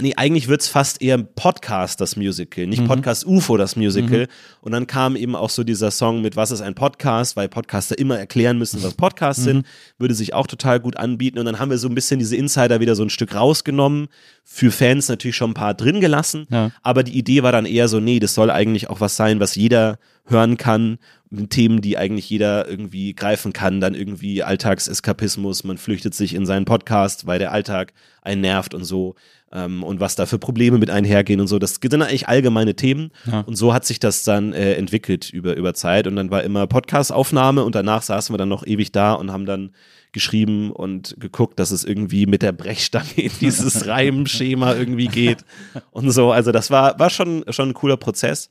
nee, 0.00 0.14
eigentlich 0.16 0.48
wird 0.48 0.60
es 0.60 0.68
fast 0.68 1.00
eher 1.00 1.18
Podcast, 1.18 2.00
das 2.00 2.16
Musical, 2.16 2.66
nicht 2.66 2.84
Podcast 2.86 3.26
UFO, 3.26 3.56
das 3.56 3.76
Musical. 3.76 4.28
Und 4.60 4.72
dann 4.72 4.86
kam 4.86 5.16
eben 5.16 5.36
auch 5.36 5.50
so 5.50 5.62
dieser 5.62 5.90
Song 5.90 6.20
mit 6.20 6.36
Was 6.36 6.50
ist 6.50 6.60
ein 6.60 6.74
Podcast, 6.74 7.36
weil 7.36 7.48
Podcaster 7.48 7.98
immer 7.98 8.18
erklären 8.18 8.58
müssen, 8.58 8.82
was 8.82 8.94
Podcasts 8.94 9.44
sind, 9.44 9.66
würde 9.98 10.14
sich 10.14 10.34
auch 10.34 10.46
total 10.46 10.80
gut 10.80 10.96
anbieten. 10.96 11.38
Und 11.38 11.46
dann 11.46 11.58
haben 11.58 11.70
wir 11.70 11.78
so 11.78 11.88
ein 11.88 11.94
bisschen 11.94 12.18
diese 12.18 12.36
Insider 12.36 12.80
wieder 12.80 12.96
so 12.96 13.02
ein 13.02 13.10
Stück 13.10 13.34
rausgenommen, 13.34 14.08
für 14.42 14.70
Fans 14.70 15.08
natürlich 15.08 15.36
schon 15.36 15.50
ein 15.50 15.54
paar 15.54 15.74
drin 15.74 16.00
gelassen. 16.00 16.46
Ja. 16.50 16.70
Aber 16.82 17.02
die 17.02 17.16
Idee 17.16 17.42
war 17.42 17.52
dann 17.52 17.66
eher 17.66 17.88
so, 17.88 18.00
nee, 18.00 18.18
das 18.18 18.34
soll 18.34 18.50
eigentlich 18.50 18.90
auch 18.90 19.00
was 19.00 19.16
sein, 19.16 19.40
was 19.40 19.54
jeder 19.54 19.98
hören 20.26 20.56
kann, 20.56 20.98
mit 21.30 21.50
Themen, 21.50 21.80
die 21.80 21.98
eigentlich 21.98 22.30
jeder 22.30 22.68
irgendwie 22.68 23.14
greifen 23.14 23.52
kann, 23.52 23.80
dann 23.80 23.94
irgendwie 23.94 24.42
Alltagseskapismus, 24.42 25.64
man 25.64 25.78
flüchtet 25.78 26.14
sich 26.14 26.34
in 26.34 26.46
seinen 26.46 26.64
Podcast, 26.64 27.26
weil 27.26 27.38
der 27.38 27.52
Alltag 27.52 27.92
einen 28.22 28.40
nervt 28.40 28.74
und 28.74 28.84
so 28.84 29.16
ähm, 29.54 29.82
und 29.82 30.00
was 30.00 30.16
da 30.16 30.26
für 30.26 30.38
Probleme 30.38 30.78
mit 30.78 30.90
einhergehen 30.90 31.40
und 31.40 31.46
so. 31.46 31.58
Das 31.58 31.76
sind 31.80 32.02
eigentlich 32.02 32.28
allgemeine 32.28 32.74
Themen 32.74 33.10
Ja. 33.30 33.40
und 33.40 33.56
so 33.56 33.72
hat 33.72 33.84
sich 33.84 34.00
das 34.00 34.24
dann 34.24 34.52
äh, 34.52 34.74
entwickelt 34.74 35.30
über, 35.30 35.56
über 35.56 35.72
Zeit 35.74 36.06
und 36.06 36.16
dann 36.16 36.30
war 36.30 36.42
immer 36.42 36.66
Podcast-Aufnahme 36.66 37.64
und 37.64 37.74
danach 37.74 38.02
saßen 38.02 38.32
wir 38.34 38.38
dann 38.38 38.48
noch 38.48 38.66
ewig 38.66 38.92
da 38.92 39.14
und 39.14 39.32
haben 39.32 39.46
dann 39.46 39.70
geschrieben 40.12 40.70
und 40.70 41.16
geguckt, 41.18 41.58
dass 41.58 41.70
es 41.72 41.84
irgendwie 41.84 42.26
mit 42.26 42.42
der 42.42 42.52
Brechstange 42.52 43.10
in 43.16 43.32
dieses 43.40 43.86
Reimschema 43.86 44.74
irgendwie 44.74 45.08
geht 45.08 45.44
und 45.90 46.10
so. 46.10 46.30
Also 46.30 46.52
das 46.52 46.70
war, 46.70 46.98
war 46.98 47.10
schon, 47.10 47.44
schon 47.50 47.70
ein 47.70 47.74
cooler 47.74 47.96
Prozess. 47.96 48.50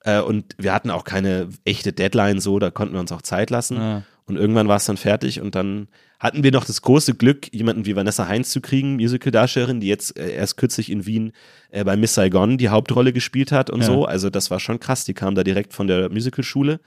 Äh, 0.00 0.20
und 0.20 0.54
wir 0.58 0.72
hatten 0.74 0.90
auch 0.90 1.04
keine 1.04 1.48
echte 1.64 1.92
Deadline 1.92 2.40
so, 2.40 2.58
da 2.58 2.70
konnten 2.70 2.94
wir 2.94 3.00
uns 3.00 3.12
auch 3.12 3.22
Zeit 3.22 3.50
lassen. 3.50 3.76
Ja. 3.76 4.02
Und 4.26 4.36
irgendwann 4.36 4.68
war 4.68 4.76
es 4.76 4.86
dann 4.86 4.96
fertig 4.96 5.40
und 5.40 5.54
dann 5.54 5.88
hatten 6.24 6.42
wir 6.42 6.50
noch 6.50 6.64
das 6.64 6.82
große 6.82 7.14
Glück, 7.14 7.52
jemanden 7.54 7.86
wie 7.86 7.94
Vanessa 7.94 8.26
Heinz 8.26 8.50
zu 8.50 8.60
kriegen, 8.60 8.96
Musical-Darstellerin, 8.96 9.78
die 9.80 9.86
jetzt 9.88 10.18
äh, 10.18 10.32
erst 10.34 10.56
kürzlich 10.56 10.90
in 10.90 11.06
Wien 11.06 11.32
äh, 11.70 11.84
bei 11.84 11.96
Miss 11.96 12.14
Saigon 12.14 12.58
die 12.58 12.70
Hauptrolle 12.70 13.12
gespielt 13.12 13.52
hat 13.52 13.70
und 13.70 13.80
Ja. 13.82 13.86
so. 13.86 14.04
Also 14.06 14.30
das 14.30 14.50
war 14.50 14.58
schon 14.58 14.80
krass. 14.80 15.04
Die 15.04 15.14
kam 15.14 15.34
da 15.36 15.44
direkt 15.44 15.72
von 15.74 15.86
der 15.86 16.10
Musicalschule, 16.10 16.80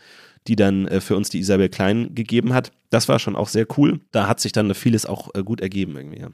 die 0.47 0.55
dann 0.55 0.87
äh, 0.87 0.99
für 1.01 1.15
uns 1.15 1.29
die 1.29 1.39
Isabel 1.39 1.69
Klein 1.69 2.15
gegeben 2.15 2.53
hat. 2.53 2.71
Das 2.89 3.07
war 3.07 3.19
schon 3.19 3.35
auch 3.35 3.47
sehr 3.47 3.67
cool. 3.77 4.01
Da 4.11 4.27
hat 4.27 4.39
sich 4.39 4.51
dann 4.53 4.73
vieles 4.73 5.05
auch 5.05 5.33
äh, 5.35 5.43
gut 5.43 5.61
ergeben 5.61 5.95
irgendwie. 5.95 6.19
Ja. 6.19 6.29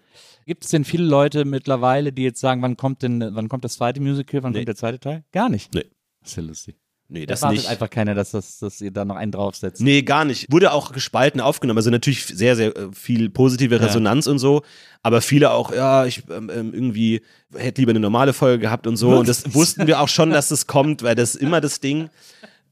Gibt 0.46 0.64
es 0.64 0.72
denn 0.72 0.84
viele 0.86 1.04
Leute 1.06 1.46
mittlerweile, 1.46 2.14
die 2.14 2.24
jetzt 2.24 2.40
sagen, 2.40 2.62
wann 2.62 2.78
kommt 2.78 3.02
denn, 3.04 3.22
wann 3.34 3.50
kommt 3.50 3.64
das 3.66 3.74
zweite 3.74 4.00
Musical, 4.02 4.44
wann 4.44 4.52
Nee. 4.54 4.60
kommt 4.60 4.68
der 4.70 4.76
zweite 4.76 5.00
Teil? 5.00 5.24
Gar 5.32 5.50
nicht. 5.50 5.74
Nee. 5.74 5.86
Das 6.22 6.32
ist 6.32 6.36
ja 6.38 6.44
lustig. 6.44 6.76
Nee, 7.14 7.28
Da 7.28 7.34
das 7.34 7.44
wartet 7.44 7.60
nicht. 7.60 7.70
einfach 7.70 7.90
keiner, 7.92 8.16
dass, 8.16 8.32
das, 8.32 8.58
dass 8.58 8.82
ihr 8.82 8.90
da 8.90 9.06
noch 9.06 9.16
einen 9.16 9.32
draufsetzt. 9.32 9.82
Nee, 9.82 10.02
gar 10.02 10.26
nicht. 10.26 10.52
Wurde 10.52 10.72
auch 10.74 10.92
gespalten 10.92 11.40
aufgenommen. 11.42 11.78
Also 11.78 11.92
natürlich 11.92 12.26
sehr, 12.26 12.56
sehr 12.56 12.76
äh, 12.76 12.88
viel 12.92 13.30
positive 13.30 13.80
Resonanz 13.80 14.26
und 14.26 14.40
so. 14.40 14.64
Aber 15.04 15.22
viele 15.22 15.52
auch, 15.52 15.72
ja, 15.72 16.06
ich 16.06 16.24
ähm, 16.32 16.50
ähm, 16.54 16.74
irgendwie 16.74 17.22
hätte 17.56 17.82
lieber 17.82 17.92
eine 17.92 18.00
normale 18.00 18.34
Folge 18.34 18.60
gehabt 18.64 18.88
und 18.88 18.98
so. 18.98 19.12
Und 19.12 19.28
das 19.28 19.54
wussten 19.54 19.86
wir 19.86 20.02
auch 20.02 20.08
schon, 20.10 20.30
dass 20.32 20.50
es 20.50 20.66
kommt, 20.66 21.04
weil 21.04 21.14
das 21.14 21.36
ist 21.36 21.42
immer 21.42 21.62
das 21.62 21.80
Ding. 21.80 22.10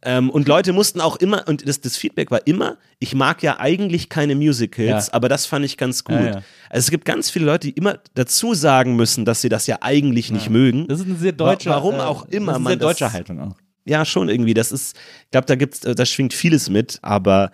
Ähm, 0.03 0.31
und 0.31 0.47
Leute 0.47 0.73
mussten 0.73 0.99
auch 0.99 1.17
immer, 1.17 1.47
und 1.47 1.67
das, 1.67 1.79
das 1.79 1.95
Feedback 1.95 2.31
war 2.31 2.47
immer, 2.47 2.77
ich 2.97 3.13
mag 3.13 3.43
ja 3.43 3.59
eigentlich 3.59 4.09
keine 4.09 4.33
Musicals, 4.33 5.07
Ja. 5.07 5.13
aber 5.13 5.29
das 5.29 5.45
fand 5.45 5.63
ich 5.63 5.77
ganz 5.77 6.03
gut. 6.03 6.15
Ja, 6.15 6.25
ja. 6.25 6.31
Also 6.71 6.85
es 6.85 6.89
gibt 6.89 7.05
ganz 7.05 7.29
viele 7.29 7.45
Leute, 7.45 7.67
die 7.67 7.73
immer 7.73 7.99
dazu 8.15 8.55
sagen 8.55 8.95
müssen, 8.95 9.25
dass 9.25 9.41
sie 9.41 9.49
das 9.49 9.67
ja 9.67 9.77
eigentlich 9.81 10.31
nicht 10.31 10.49
mögen. 10.49 10.87
Das 10.87 11.01
ist 11.01 11.05
eine 11.05 11.17
sehr 11.17 11.33
deutsche 11.33 11.69
Wa- 11.69 11.75
warum 11.75 11.95
äh, 11.97 11.99
auch 11.99 12.25
immer 12.29 12.53
das 12.53 12.55
ist 12.55 12.55
eine 12.55 12.59
man 12.63 12.71
sehr 12.71 12.77
das- 12.77 12.87
deutsche 12.97 13.13
Haltung 13.13 13.39
auch. 13.41 13.55
Ja, 13.85 14.05
schon 14.05 14.29
irgendwie. 14.29 14.53
Das 14.53 14.71
ist, 14.71 14.95
ich 15.25 15.31
glaube, 15.31 15.47
da 15.47 15.55
gibt's, 15.55 15.83
äh, 15.83 15.95
da 15.95 16.05
schwingt 16.05 16.33
vieles 16.33 16.69
mit, 16.69 16.99
aber 17.01 17.51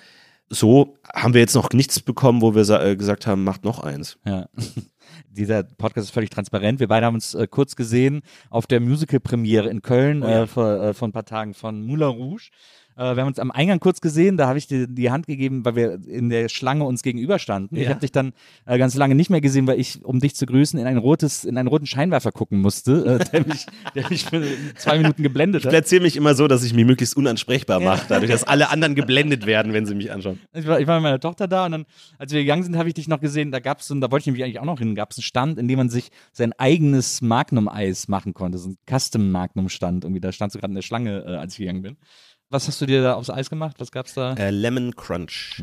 so 0.49 0.97
haben 1.13 1.33
wir 1.33 1.41
jetzt 1.41 1.55
noch 1.55 1.69
nichts 1.71 1.99
bekommen, 1.99 2.41
wo 2.41 2.55
wir 2.55 2.67
äh, 2.69 2.95
gesagt 2.95 3.27
haben, 3.27 3.43
macht 3.43 3.63
noch 3.63 3.79
eins. 3.79 4.17
Ja. 4.25 4.47
Dieser 5.29 5.63
Podcast 5.63 6.07
ist 6.07 6.13
völlig 6.13 6.29
transparent. 6.29 6.79
Wir 6.79 6.87
beide 6.87 7.05
haben 7.05 7.15
uns 7.15 7.33
äh, 7.33 7.47
kurz 7.47 7.75
gesehen 7.75 8.21
auf 8.49 8.67
der 8.67 8.79
Musical-Premiere 8.79 9.69
in 9.69 9.81
Köln 9.81 10.23
Oh 10.23 10.27
ja. 10.27 10.43
äh, 10.43 10.47
vor, 10.47 10.81
äh, 10.81 10.93
vor 10.93 11.07
ein 11.07 11.11
paar 11.11 11.25
Tagen 11.25 11.53
von 11.53 11.81
Moulin 11.81 12.07
Rouge. 12.07 12.49
Äh, 12.97 13.15
wir 13.15 13.21
haben 13.21 13.27
uns 13.27 13.37
am 13.39 13.51
Eingang 13.51 13.79
kurz 13.79 14.01
gesehen, 14.01 14.37
da 14.37 14.47
habe 14.47 14.57
ich 14.57 14.65
dir 14.67 14.87
die 14.87 15.11
Hand 15.11 15.27
gegeben, 15.27 15.63
weil 15.63 15.75
wir 15.75 15.99
in 16.07 16.29
der 16.29 16.49
Schlange 16.49 16.83
uns 16.83 17.03
gegenüberstanden. 17.03 17.77
Ich 17.77 17.83
Ja. 17.83 17.89
habe 17.91 17.99
dich 17.99 18.11
dann 18.11 18.33
äh, 18.65 18.77
ganz 18.79 18.95
lange 18.95 19.13
nicht 19.15 19.29
mehr 19.29 19.39
gesehen, 19.39 19.67
weil 19.67 19.79
ich, 19.79 20.03
um 20.03 20.19
dich 20.19 20.35
zu 20.35 20.45
grüßen, 20.47 20.79
in 20.79 20.87
ein 20.87 20.97
rotes, 20.97 21.45
in 21.45 21.57
einen 21.57 21.67
roten 21.67 21.85
Scheinwerfer 21.85 22.31
gucken 22.31 22.59
musste, 22.59 23.19
äh, 23.21 23.25
der, 23.31 23.45
mich, 23.47 23.65
der 23.95 24.09
mich 24.09 24.25
für 24.25 24.43
zwei 24.77 24.97
Minuten 24.97 25.21
geblendet 25.21 25.61
Ich 25.61 25.67
hat. 25.67 25.73
erzähle 25.73 26.01
mich 26.01 26.15
immer 26.15 26.33
so, 26.33 26.47
dass 26.47 26.63
ich 26.63 26.73
mich 26.73 26.85
möglichst 26.85 27.15
unansprechbar 27.15 27.79
mache, 27.79 28.05
dadurch, 28.09 28.31
dass 28.31 28.43
alle 28.43 28.69
anderen 28.69 28.95
geblendet 28.95 29.45
werden, 29.45 29.73
wenn 29.73 29.85
sie 29.85 29.93
mich 29.95 30.11
anschauen. 30.11 30.39
Ich 30.53 30.65
war, 30.65 30.79
ich 30.79 30.87
war 30.87 30.95
mit 30.95 31.03
meiner 31.03 31.19
Tochter 31.19 31.47
da 31.47 31.65
und 31.65 31.71
dann, 31.73 31.85
als 32.17 32.31
wir 32.33 32.41
gegangen 32.41 32.63
sind, 32.63 32.77
habe 32.77 32.89
ich 32.89 32.95
dich 32.95 33.07
noch 33.07 33.19
gesehen, 33.21 33.51
da 33.51 33.59
gab 33.59 33.79
es, 33.81 33.91
und 33.91 34.01
da 34.01 34.09
wollte 34.11 34.23
ich 34.23 34.25
nämlich 34.27 34.43
eigentlich 34.43 34.59
auch 34.59 34.65
noch 34.65 34.79
hin, 34.79 34.95
gab 34.95 35.11
es 35.11 35.17
einen 35.17 35.23
Stand, 35.23 35.59
in 35.59 35.67
dem 35.67 35.77
man 35.77 35.89
sich 35.89 36.09
sein 36.31 36.51
eigenes 36.53 37.21
Magnum-Eis 37.21 38.07
machen 38.07 38.33
konnte, 38.33 38.57
so 38.57 38.69
ein 38.69 38.77
Custom-Magnum-Stand. 38.89 40.03
Irgendwie, 40.03 40.21
da 40.21 40.31
standst 40.31 40.55
du 40.55 40.59
gerade 40.59 40.71
in 40.71 40.75
der 40.75 40.81
Schlange, 40.81 41.23
äh, 41.27 41.35
als 41.35 41.53
ich 41.53 41.59
gegangen 41.59 41.81
bin. 41.83 41.97
Was 42.49 42.67
hast 42.67 42.79
du 42.81 42.85
dir 42.85 43.01
da 43.01 43.13
aufs 43.15 43.29
Eis 43.29 43.49
gemacht? 43.49 43.75
Was 43.79 43.91
gab's 43.91 44.13
da? 44.13 44.33
Äh, 44.35 44.51
Lemon 44.51 44.95
Crunch. 44.95 45.61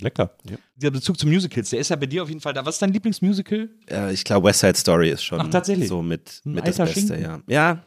lecker. 0.00 0.30
Der 0.76 0.90
Bezug 0.90 1.18
zu 1.18 1.26
Musicals, 1.26 1.70
der 1.70 1.78
ist 1.80 1.88
ja 1.90 1.96
bei 1.96 2.06
dir 2.06 2.22
auf 2.22 2.28
jeden 2.28 2.40
Fall 2.40 2.52
da. 2.54 2.64
Was 2.64 2.76
ist 2.76 2.82
dein 2.82 2.92
Lieblingsmusical? 2.92 3.68
Äh, 3.90 4.12
ich 4.12 4.24
glaube, 4.24 4.48
West 4.48 4.60
Side 4.60 4.76
Story 4.76 5.10
ist 5.10 5.22
schon 5.24 5.40
Ach, 5.40 5.48
tatsächlich? 5.48 5.88
so 5.88 6.02
mit, 6.02 6.40
Ein 6.44 6.52
mit 6.52 6.66
das 6.66 6.80
alter 6.80 6.92
Beste, 6.92 7.14
Schinken? 7.14 7.22
ja. 7.48 7.74
Ja, 7.74 7.84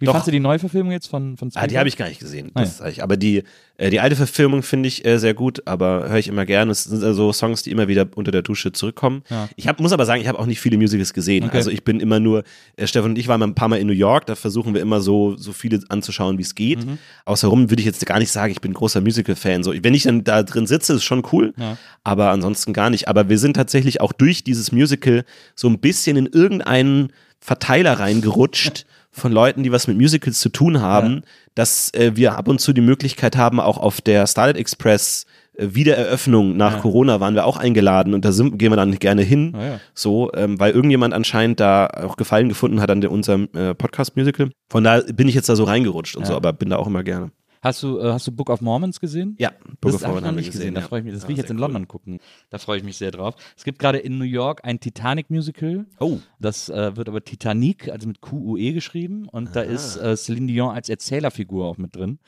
Wie 0.00 0.06
Doch. 0.06 0.12
fandst 0.12 0.26
du 0.28 0.32
die 0.32 0.40
Neuverfilmung 0.40 0.92
jetzt 0.92 1.08
von, 1.08 1.36
von 1.36 1.50
Ah, 1.54 1.66
die 1.66 1.78
habe 1.78 1.86
ich 1.88 1.96
gar 1.98 2.08
nicht 2.08 2.20
gesehen. 2.20 2.50
Ah, 2.54 2.64
sag 2.64 2.90
ich. 2.90 3.02
Aber 3.02 3.18
die, 3.18 3.42
äh, 3.76 3.90
die 3.90 4.00
alte 4.00 4.16
Verfilmung 4.16 4.62
finde 4.62 4.88
ich 4.88 5.04
äh, 5.04 5.18
sehr 5.18 5.34
gut, 5.34 5.62
aber 5.66 6.08
höre 6.08 6.16
ich 6.18 6.26
immer 6.28 6.46
gerne. 6.46 6.72
Es 6.72 6.84
sind 6.84 7.04
also 7.04 7.32
Songs, 7.34 7.62
die 7.62 7.70
immer 7.70 7.86
wieder 7.86 8.08
unter 8.14 8.30
der 8.30 8.40
Dusche 8.40 8.72
zurückkommen. 8.72 9.22
Ja. 9.28 9.50
Ich 9.56 9.68
hab, 9.68 9.78
muss 9.78 9.92
aber 9.92 10.06
sagen, 10.06 10.22
ich 10.22 10.26
habe 10.28 10.38
auch 10.38 10.46
nicht 10.46 10.58
viele 10.58 10.78
Musicals 10.78 11.12
gesehen. 11.12 11.44
Okay. 11.44 11.56
Also 11.58 11.70
ich 11.70 11.84
bin 11.84 12.00
immer 12.00 12.18
nur, 12.18 12.44
äh, 12.76 12.86
Stefan 12.86 13.10
und 13.10 13.18
ich 13.18 13.28
waren 13.28 13.40
mal 13.40 13.46
ein 13.46 13.54
paar 13.54 13.68
Mal 13.68 13.76
in 13.76 13.86
New 13.86 13.92
York, 13.92 14.24
da 14.24 14.36
versuchen 14.36 14.72
wir 14.72 14.80
immer 14.80 15.02
so, 15.02 15.36
so 15.36 15.52
viele 15.52 15.80
anzuschauen, 15.90 16.38
wie 16.38 16.42
es 16.42 16.54
geht. 16.54 16.86
Mhm. 16.86 16.96
Außerrum 17.26 17.68
würde 17.70 17.80
ich 17.80 17.86
jetzt 17.86 18.04
gar 18.06 18.18
nicht 18.18 18.32
sagen, 18.32 18.52
ich 18.52 18.62
bin 18.62 18.72
großer 18.72 19.02
Musical-Fan. 19.02 19.62
So, 19.62 19.74
wenn 19.82 19.92
ich 19.94 20.04
dann 20.04 20.24
da 20.24 20.42
drin 20.42 20.66
sitze, 20.66 20.94
ist 20.94 21.04
schon 21.04 21.22
cool, 21.30 21.52
Ja. 21.58 21.76
aber 22.04 22.30
ansonsten 22.30 22.72
gar 22.72 22.88
nicht. 22.88 23.06
Aber 23.08 23.28
wir 23.28 23.36
sind 23.38 23.52
tatsächlich 23.54 24.00
auch 24.00 24.12
durch 24.14 24.44
dieses 24.44 24.72
Musical 24.72 25.24
so 25.54 25.68
ein 25.68 25.78
bisschen 25.78 26.16
in 26.16 26.24
irgendeinen 26.26 27.12
Verteiler 27.42 27.98
reingerutscht 27.98 28.86
von 29.12 29.32
Leuten, 29.32 29.62
die 29.62 29.72
was 29.72 29.86
mit 29.88 29.96
Musicals 29.96 30.38
zu 30.38 30.48
tun 30.50 30.80
haben, 30.80 31.22
dass 31.54 31.92
äh, 31.94 32.12
wir 32.14 32.36
ab 32.38 32.48
und 32.48 32.60
zu 32.60 32.72
die 32.72 32.80
Möglichkeit 32.80 33.36
haben, 33.36 33.58
auch 33.60 33.78
auf 33.78 34.00
der 34.00 34.26
Starlight 34.26 34.56
Express 34.56 35.26
äh, 35.56 35.66
Wiedereröffnung 35.74 36.56
nach 36.56 36.74
Ja. 36.74 36.78
Corona 36.80 37.20
waren 37.20 37.34
wir 37.34 37.44
auch 37.44 37.56
eingeladen 37.56 38.14
und 38.14 38.24
da 38.24 38.30
sind, 38.32 38.58
gehen 38.58 38.70
wir 38.70 38.76
dann 38.76 38.98
gerne 38.98 39.22
hin. 39.22 39.52
Ah, 39.56 39.64
ja. 39.64 39.80
So, 39.94 40.30
ähm, 40.34 40.60
weil 40.60 40.72
irgendjemand 40.72 41.12
anscheinend 41.12 41.58
da 41.60 41.86
auch 41.88 42.16
Gefallen 42.16 42.48
gefunden 42.48 42.80
hat 42.80 42.90
an 42.90 43.00
der, 43.00 43.10
unserem 43.10 43.48
äh, 43.54 43.74
Podcast-Musical. 43.74 44.50
Von 44.70 44.84
da 44.84 45.00
bin 45.00 45.26
ich 45.28 45.34
jetzt 45.34 45.48
da 45.48 45.56
so 45.56 45.64
reingerutscht 45.64 46.16
und 46.16 46.22
Ja. 46.22 46.28
so, 46.28 46.36
aber 46.36 46.52
bin 46.52 46.70
da 46.70 46.76
auch 46.76 46.86
immer 46.86 47.02
gerne. 47.02 47.32
Hast 47.62 47.82
du, 47.82 47.98
äh, 47.98 48.12
hast 48.12 48.26
du 48.26 48.32
Book 48.32 48.48
of 48.48 48.60
Mormons 48.62 49.00
gesehen? 49.00 49.36
Ja, 49.38 49.50
Book 49.80 49.92
Das 49.92 50.02
of 50.02 50.04
habe 50.04 50.20
ich 50.30 50.36
nicht 50.36 50.52
gesehen. 50.52 50.74
Da 50.74 50.80
freue 50.80 51.00
ich 51.00 51.04
mich. 51.04 51.12
Das 51.14 51.22
Ja, 51.24 51.28
will 51.28 51.34
ich 51.34 51.38
jetzt 51.38 51.50
in 51.50 51.56
cool. 51.56 51.62
London 51.62 51.88
gucken. 51.88 52.18
Da 52.48 52.58
freue 52.58 52.78
ich 52.78 52.84
mich 52.84 52.96
sehr 52.96 53.10
drauf. 53.10 53.34
Es 53.56 53.64
gibt 53.64 53.78
gerade 53.78 53.98
in 53.98 54.16
New 54.18 54.24
York 54.24 54.60
ein 54.64 54.80
Titanic-Musical. 54.80 55.84
Oh, 55.98 56.18
Das 56.38 56.68
äh, 56.70 56.96
wird 56.96 57.08
aber 57.08 57.22
Titanic, 57.22 57.88
also 57.90 58.08
mit 58.08 58.20
Q-U-E 58.22 58.72
geschrieben. 58.72 59.28
Und 59.28 59.54
da 59.54 59.60
ist 59.60 59.96
äh, 59.96 60.16
Celine 60.16 60.46
Dion 60.46 60.70
als 60.74 60.88
Erzählerfigur 60.88 61.66
auch 61.66 61.76
mit 61.76 61.94
drin. 61.96 62.18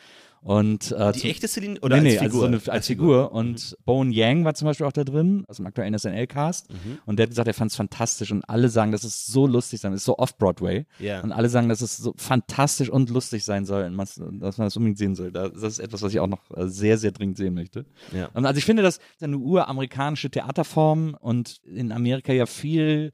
Und, 0.44 0.90
äh, 0.90 1.12
die 1.12 1.30
echte 1.30 1.46
Celine 1.46 1.78
oder 1.80 2.00
nee, 2.00 2.18
als 2.18 2.20
nee, 2.20 2.28
Figur? 2.28 2.42
Also 2.44 2.58
so 2.58 2.64
eine, 2.66 2.72
als, 2.76 2.86
Figur. 2.88 3.32
Und 3.32 3.76
Bone 3.84 4.12
Yang 4.12 4.44
war 4.44 4.54
zum 4.54 4.66
Beispiel 4.66 4.86
auch 4.86 4.92
da 4.92 5.04
drin, 5.04 5.44
aus 5.46 5.56
dem 5.58 5.66
aktuellen 5.66 5.96
SNL-Cast. 5.96 6.68
Mhm. 6.70 6.98
Und 7.06 7.18
der 7.18 7.24
hat 7.24 7.30
gesagt, 7.30 7.46
er 7.46 7.54
fand 7.54 7.70
es 7.70 7.76
fantastisch. 7.76 8.32
Und 8.32 8.42
alle 8.48 8.68
sagen, 8.68 8.90
dass 8.90 9.04
es 9.04 9.26
so 9.26 9.46
lustig 9.46 9.80
sein, 9.80 9.92
ist 9.92 10.04
so 10.04 10.18
off-Broadway. 10.18 10.84
Ja. 10.98 11.20
Und 11.20 11.30
alle 11.30 11.48
sagen, 11.48 11.68
dass 11.68 11.80
es 11.80 11.96
so 11.96 12.12
fantastisch 12.16 12.90
und 12.90 13.08
lustig 13.10 13.44
sein 13.44 13.64
soll, 13.64 13.84
und 13.84 13.96
dass 14.40 14.58
man 14.58 14.66
das 14.66 14.76
unbedingt 14.76 14.98
sehen 14.98 15.14
soll. 15.14 15.30
Da- 15.30 15.48
Das 15.48 15.62
ist 15.62 15.78
etwas, 15.78 16.02
was 16.02 16.12
ich 16.12 16.18
auch 16.18 16.26
noch 16.26 16.50
äh, 16.56 16.66
sehr, 16.68 16.98
sehr 16.98 17.12
dringend 17.12 17.36
sehen 17.36 17.54
möchte. 17.54 17.86
Ja. 18.12 18.28
Also 18.34 18.58
ich 18.58 18.64
finde, 18.64 18.82
das 18.82 18.96
ist 18.96 19.22
eine 19.22 19.38
uramerikanische 19.38 20.28
Theaterform 20.28 21.16
und 21.20 21.60
in 21.64 21.92
Amerika 21.92 22.32
ja 22.32 22.46
viel 22.46 23.12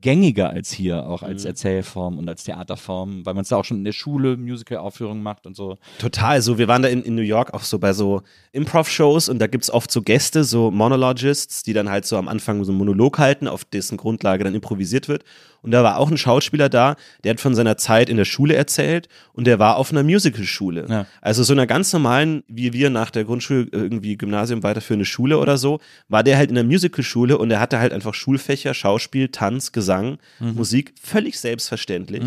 gängiger 0.00 0.50
als 0.50 0.70
hier, 0.70 1.06
auch 1.06 1.22
als 1.22 1.42
Mhm. 1.42 1.48
Erzählform 1.48 2.18
und 2.18 2.28
als 2.28 2.44
Theaterform, 2.44 3.26
weil 3.26 3.34
man 3.34 3.42
es 3.42 3.48
da 3.48 3.56
auch 3.56 3.64
schon 3.64 3.78
in 3.78 3.84
der 3.84 3.92
Schule 3.92 4.36
Musical-Aufführungen 4.36 5.22
macht 5.22 5.46
und 5.46 5.56
so. 5.56 5.76
Total, 5.98 6.40
so 6.40 6.56
wir 6.58 6.68
waren 6.68 6.82
da 6.82 6.88
in, 6.88 7.02
in 7.02 7.14
New 7.14 7.22
York 7.22 7.52
auch 7.52 7.62
so 7.62 7.78
bei 7.78 7.92
so 7.92 8.22
Improv-Shows 8.52 9.28
und 9.28 9.38
da 9.40 9.46
gibt 9.46 9.64
es 9.64 9.70
oft 9.70 9.90
so 9.90 10.02
Gäste, 10.02 10.44
so 10.44 10.70
Monologists, 10.70 11.62
die 11.62 11.72
dann 11.72 11.90
halt 11.90 12.06
so 12.06 12.16
am 12.16 12.28
Anfang 12.28 12.64
so 12.64 12.70
einen 12.72 12.78
Monolog 12.78 13.18
halten, 13.18 13.48
auf 13.48 13.64
dessen 13.64 13.96
Grundlage 13.96 14.44
dann 14.44 14.54
improvisiert 14.54 15.08
wird. 15.08 15.24
Und 15.62 15.72
da 15.72 15.82
war 15.82 15.98
auch 15.98 16.10
ein 16.10 16.16
Schauspieler 16.18 16.68
da, 16.68 16.96
der 17.24 17.30
hat 17.30 17.40
von 17.40 17.54
seiner 17.54 17.76
Zeit 17.76 18.08
in 18.08 18.16
der 18.16 18.24
Schule 18.24 18.54
erzählt 18.54 19.08
und 19.32 19.46
der 19.46 19.58
war 19.58 19.76
auf 19.76 19.90
einer 19.90 20.02
Musicalschule. 20.02 20.86
Ja. 20.88 21.06
Also 21.20 21.42
so 21.42 21.52
einer 21.52 21.66
ganz 21.66 21.92
normalen, 21.92 22.44
wie 22.48 22.72
wir 22.72 22.90
nach 22.90 23.10
der 23.10 23.24
Grundschule 23.24 23.66
irgendwie 23.72 24.16
Gymnasium 24.16 24.62
weiterführende 24.62 25.04
Schule 25.04 25.38
oder 25.38 25.58
so, 25.58 25.80
war 26.08 26.22
der 26.22 26.36
halt 26.36 26.48
in 26.50 26.54
der 26.54 26.64
Musicalschule 26.64 27.36
und 27.38 27.50
er 27.50 27.60
hatte 27.60 27.78
halt 27.80 27.92
einfach 27.92 28.14
Schulfächer, 28.14 28.72
Schauspiel, 28.74 29.28
Tanz, 29.28 29.72
Gesang, 29.72 30.18
Mhm. 30.38 30.54
Musik, 30.54 30.92
völlig 31.02 31.38
selbstverständlich. 31.38 32.22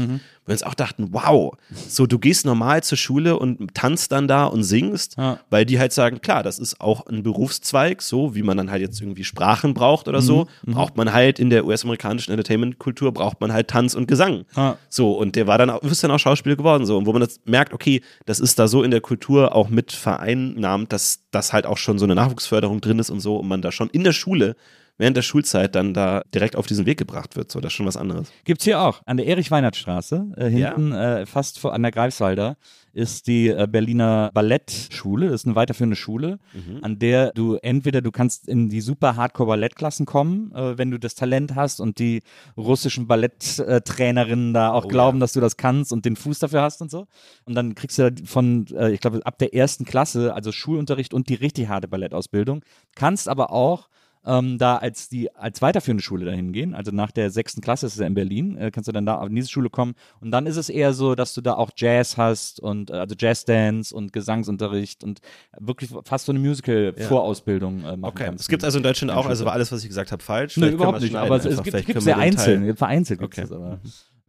Wir 0.48 0.54
uns 0.54 0.64
auch 0.64 0.74
dachten, 0.74 1.10
wow, 1.12 1.54
so 1.88 2.08
du 2.08 2.18
gehst 2.18 2.46
normal 2.46 2.82
zur 2.82 2.98
Schule 2.98 3.38
und 3.38 3.76
tanzt 3.76 4.12
dann 4.12 4.28
da 4.28 4.46
und 4.46 4.64
singst, 4.64 5.16
Ja. 5.18 5.40
weil 5.52 5.66
die 5.66 5.78
halt 5.80 5.94
sagen, 5.94 6.20
klar, 6.20 6.42
das 6.42 6.58
ist 6.58 6.82
auch 6.82 7.06
ein 7.06 7.22
Berufszweig, 7.22 8.02
so 8.02 8.34
wie 8.34 8.42
man 8.42 8.58
dann 8.58 8.72
halt 8.72 8.82
jetzt 8.82 9.00
irgendwie 9.02 9.24
Sprachen 9.24 9.76
braucht 9.76 10.08
oder 10.08 10.20
so, 10.22 10.48
Mhm. 10.66 10.72
braucht 10.74 10.98
man 10.98 11.14
halt 11.14 11.38
in 11.40 11.52
der 11.52 11.64
US-amerikanischen 11.66 12.32
Entertainment-Kultur 12.32 13.12
braucht 13.14 13.40
man 13.40 13.54
halt 13.54 13.68
Tanz 13.68 13.94
und 13.94 14.08
Gesang. 14.08 14.46
Ja. 14.56 14.78
So, 14.90 15.12
und 15.14 15.36
der 15.36 15.46
war 15.46 15.60
dann 15.60 15.70
auch, 15.70 15.84
ist 15.84 16.04
dann 16.04 16.12
auch 16.12 16.18
Schauspieler 16.20 16.56
geworden, 16.56 16.86
so, 16.88 16.98
und 16.98 17.06
wo 17.06 17.14
man 17.14 17.22
das 17.22 17.40
merkt, 17.46 17.72
okay, 17.72 18.02
das 18.26 18.40
ist 18.40 18.58
da 18.58 18.68
so 18.68 18.82
in 18.82 18.90
der 18.92 19.02
Kultur 19.02 19.56
auch 19.56 19.70
mit 19.70 19.92
vereinnahmt, 19.92 20.92
dass 20.92 21.20
das 21.32 21.54
halt 21.54 21.66
auch 21.68 21.78
schon 21.78 22.00
so 22.00 22.06
eine 22.06 22.16
Nachwuchsförderung 22.16 22.82
drin 22.82 23.00
ist 23.00 23.10
und 23.12 23.20
so, 23.20 23.38
und 23.38 23.48
man 23.48 23.62
da 23.62 23.72
schon 23.72 23.90
in 23.92 24.04
der 24.04 24.14
Schule 24.14 24.56
während 25.02 25.18
der 25.18 25.24
Schulzeit 25.24 25.74
dann 25.76 25.94
da 25.94 26.22
direkt 26.34 26.56
auf 26.56 26.68
diesen 26.68 26.86
Weg 26.86 27.00
gebracht 27.00 27.36
wird. 27.36 27.52
So, 27.52 27.60
das 27.60 27.72
ist 27.72 27.76
schon 27.76 27.88
was 27.88 27.98
anderes. 27.98 28.32
Gibt's 28.46 28.64
hier 28.66 28.80
auch. 28.80 29.02
An 29.06 29.18
der 29.18 29.26
Erich-Weinert-Straße, 29.26 30.28
äh, 30.38 30.48
hinten, 30.48 30.92
äh, 30.92 31.26
fast 31.26 31.58
vor, 31.60 31.74
an 31.74 31.82
der 31.82 31.92
Greifswalder, 31.92 32.56
ist 32.94 33.28
die 33.28 33.48
äh, 33.48 33.68
Berliner 33.72 34.30
Ballettschule. 34.34 35.30
Das 35.30 35.42
ist 35.42 35.46
eine 35.48 35.56
weiterführende 35.56 35.96
Schule, 35.96 36.40
an 36.82 37.00
der 37.00 37.32
du 37.32 37.56
entweder 37.56 38.02
du 38.02 38.12
kannst 38.12 38.48
in 38.50 38.68
die 38.70 38.82
super 38.82 39.16
Hardcore-Ballettklassen 39.16 40.06
kommen, 40.06 40.52
äh, 40.54 40.78
wenn 40.78 40.92
du 40.92 41.00
das 41.00 41.16
Talent 41.16 41.56
hast 41.56 41.80
und 41.80 42.00
die 42.00 42.22
russischen 42.58 43.08
Balletttrainerinnen 43.08 44.54
da 44.54 44.72
auch 44.72 44.86
Oh, 44.86 44.88
glauben, 44.88 45.18
ja. 45.18 45.22
dass 45.22 45.34
du 45.34 45.40
das 45.40 45.58
kannst 45.58 45.92
und 45.94 46.06
den 46.06 46.16
Fuß 46.16 46.40
dafür 46.40 46.62
hast 46.62 46.82
und 46.82 46.92
so. 46.92 47.08
Und 47.46 47.56
dann 47.56 47.76
kriegst 47.76 47.98
du 47.98 48.12
da 48.12 48.24
von, 48.26 48.68
äh, 48.76 48.92
ich 48.92 49.00
glaube, 49.00 49.22
ab 49.26 49.38
der 49.40 49.54
ersten 49.54 49.86
Klasse, 49.86 50.34
also 50.34 50.52
Schulunterricht 50.52 51.14
und 51.14 51.30
die 51.30 51.36
richtig 51.36 51.70
harte 51.70 51.88
Ballettausbildung, 51.88 52.64
kannst 52.96 53.30
aber 53.30 53.52
auch 53.52 53.88
ähm, 54.26 54.58
da 54.58 54.78
als 54.78 55.10
die 55.10 55.34
als 55.36 55.62
weiterführende 55.62 56.04
Schule 56.04 56.26
dahin 56.26 56.54
gehen, 56.54 56.74
also 56.76 56.92
nach 56.92 57.12
der 57.12 57.32
sechsten 57.32 57.62
Klasse 57.62 57.88
ist 57.88 57.94
es 57.94 58.00
ja 58.00 58.06
in 58.08 58.14
Berlin, 58.14 58.56
äh, 58.58 58.70
kannst 58.72 58.88
du 58.88 58.92
dann 58.92 59.06
da 59.06 59.26
in 59.26 59.34
diese 59.36 59.50
Schule 59.50 59.70
kommen 59.70 59.96
und 60.20 60.32
dann 60.32 60.46
ist 60.46 60.58
es 60.58 60.70
eher 60.70 60.94
so, 60.94 61.16
dass 61.16 61.34
du 61.34 61.42
da 61.42 61.54
auch 61.56 61.72
Jazz 61.76 62.18
hast 62.18 62.60
und 62.60 62.90
äh, 62.92 62.94
also 62.94 63.16
Jazzdance 63.18 63.96
und 63.96 64.14
Gesangsunterricht 64.14 65.04
und 65.04 65.22
wirklich 65.60 65.90
fast 66.04 66.26
so 66.26 66.32
eine 66.32 66.40
Musical-Vorausbildung 66.40 67.80
äh, 67.80 67.98
machen 67.98 68.06
Okay, 68.06 68.26
kannst. 68.26 68.42
es 68.42 68.48
gibt 68.48 68.64
also 68.64 68.78
in 68.78 68.84
Deutschland 68.84 69.12
auch, 69.12 69.26
also 69.26 69.46
war 69.46 69.54
alles, 69.54 69.72
was 69.72 69.82
ich 69.82 69.88
gesagt 69.90 70.12
habe, 70.12 70.22
falsch. 70.22 70.58
Nö, 70.58 70.66
können 70.66 70.74
überhaupt 70.76 71.02
nicht, 71.02 71.16
aber 71.16 71.36
es, 71.38 71.46
es 71.46 71.64
gibt, 71.64 71.76
gibt 71.86 72.00
den 72.00 72.04
Teil- 72.06 72.14
einzeln, 72.20 72.76
vereinzelt 72.76 73.20
gibt 73.20 73.34
Okay. 73.38 73.46
es 73.46 73.52
aber. 73.52 73.80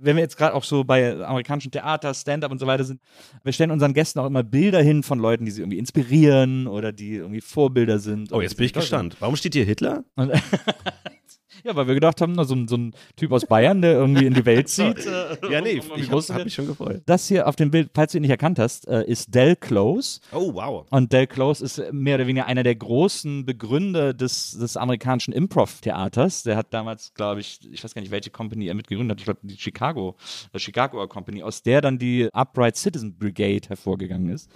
Wenn 0.02 0.16
wir 0.16 0.22
jetzt 0.22 0.36
gerade 0.36 0.54
auch 0.54 0.64
so 0.64 0.84
bei 0.84 1.12
amerikanischen 1.24 1.70
Theater, 1.70 2.12
Stand-up 2.12 2.50
und 2.50 2.58
so 2.58 2.66
weiter 2.66 2.84
sind, 2.84 3.00
wir 3.44 3.52
stellen 3.52 3.70
unseren 3.70 3.94
Gästen 3.94 4.18
auch 4.18 4.26
immer 4.26 4.42
Bilder 4.42 4.82
hin 4.82 5.02
von 5.02 5.18
Leuten, 5.18 5.44
die 5.44 5.50
sie 5.50 5.62
irgendwie 5.62 5.78
inspirieren 5.78 6.66
oder 6.66 6.92
die 6.92 7.14
irgendwie 7.16 7.40
Vorbilder 7.40 7.98
sind. 7.98 8.32
Oh, 8.32 8.40
jetzt 8.40 8.56
bin 8.56 8.66
ich 8.66 8.72
gespannt. 8.72 9.16
Warum 9.20 9.36
steht 9.36 9.54
hier 9.54 9.64
Hitler? 9.64 10.04
Und 11.64 11.68
ja, 11.68 11.76
weil 11.76 11.86
wir 11.86 11.94
gedacht 11.94 12.20
haben, 12.20 12.32
na, 12.32 12.44
so, 12.44 12.54
ein- 12.54 12.68
so 12.68 12.76
ein 12.76 12.92
Typ 13.16 13.32
aus 13.32 13.46
Bayern, 13.46 13.82
der 13.82 13.92
irgendwie 13.92 14.26
in 14.26 14.34
die 14.34 14.44
Welt 14.44 14.68
zieht. 14.68 15.06
äh, 15.06 15.36
Ja, 15.50 15.60
nee, 15.60 15.80
um 15.80 15.98
ich 16.00 16.08
zu 16.08 16.34
habe 16.34 16.44
mich 16.44 16.54
schon 16.54 16.66
gefreut. 16.66 17.02
Das 17.06 17.28
hier 17.28 17.46
auf 17.48 17.56
dem 17.56 17.70
Bild, 17.70 17.90
falls 17.94 18.12
du 18.12 18.18
ihn 18.18 18.22
nicht 18.22 18.30
erkannt 18.30 18.58
hast, 18.58 18.86
äh, 18.88 19.04
ist 19.04 19.34
Del 19.34 19.56
Close. 19.56 20.20
Oh, 20.32 20.52
wow. 20.54 20.86
Und 20.90 21.12
Del 21.12 21.26
Close 21.26 21.64
ist 21.64 21.82
mehr 21.92 22.16
oder 22.16 22.26
weniger 22.26 22.46
einer 22.46 22.62
der 22.62 22.74
großen 22.74 23.44
Begründer 23.46 24.12
des, 24.14 24.52
des 24.58 24.76
amerikanischen 24.76 25.32
Improv-Theaters. 25.32 26.42
Der 26.42 26.56
hat 26.56 26.72
damals, 26.74 27.14
glaube 27.14 27.40
ich, 27.40 27.60
ich 27.70 27.82
weiß 27.82 27.94
gar 27.94 28.02
nicht, 28.02 28.10
welche 28.10 28.30
Company 28.30 28.66
er 28.66 28.74
mitgegründet 28.74 29.16
hat. 29.16 29.20
Ich 29.20 29.24
glaube, 29.24 29.40
die 29.42 29.56
Chicago, 29.56 30.16
äh, 30.52 30.58
Chicago 30.58 31.06
Company, 31.08 31.42
aus 31.42 31.62
der 31.62 31.80
dann 31.80 31.98
die 31.98 32.28
Upright 32.32 32.76
Citizen 32.76 33.16
Brigade 33.18 33.68
hervorgegangen 33.68 34.28
ist. 34.30 34.50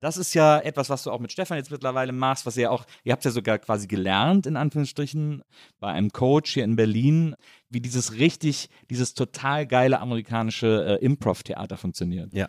Das 0.00 0.16
ist 0.16 0.34
ja 0.34 0.58
etwas, 0.60 0.90
was 0.90 1.02
du 1.02 1.10
auch 1.10 1.18
mit 1.18 1.32
Stefan 1.32 1.58
jetzt 1.58 1.70
mittlerweile 1.70 2.12
machst, 2.12 2.46
was 2.46 2.56
ihr 2.56 2.64
ja 2.64 2.70
auch, 2.70 2.84
ihr 3.02 3.12
habt 3.12 3.24
ja 3.24 3.30
sogar 3.30 3.58
quasi 3.58 3.88
gelernt, 3.88 4.46
in 4.46 4.56
Anführungsstrichen, 4.56 5.42
bei 5.80 5.88
einem 5.88 6.10
Coach 6.10 6.54
hier 6.54 6.64
in 6.64 6.76
Berlin, 6.76 7.34
wie 7.68 7.80
dieses 7.80 8.12
richtig, 8.14 8.68
dieses 8.90 9.14
total 9.14 9.66
geile 9.66 10.00
amerikanische 10.00 10.98
äh, 11.00 11.04
Improv-Theater 11.04 11.76
funktioniert 11.76 12.32
Ja. 12.32 12.48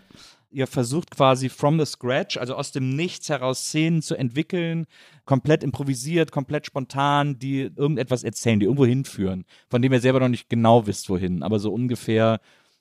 ihr 0.51 0.67
versucht 0.67 1.11
quasi 1.11 1.49
from 1.49 1.79
the 1.79 1.85
scratch, 1.85 2.37
also 2.37 2.55
aus 2.55 2.71
dem 2.71 2.95
Nichts 2.95 3.29
heraus 3.29 3.65
Szenen 3.65 4.01
zu 4.01 4.15
entwickeln, 4.15 4.85
komplett 5.25 5.63
improvisiert, 5.63 6.31
komplett 6.31 6.67
spontan, 6.67 7.39
die 7.39 7.71
irgendetwas 7.75 8.23
erzählen, 8.23 8.59
die 8.59 8.65
irgendwo 8.65 8.85
hinführen, 8.85 9.45
von 9.69 9.81
dem 9.81 9.91
ihr 9.91 9.99
selber 10.01 10.19
noch 10.19 10.29
nicht 10.29 10.49
genau 10.49 10.85
wisst, 10.85 11.09
wohin, 11.09 11.41
aber 11.43 11.59
so 11.59 11.71
ungefähr. 11.73 12.39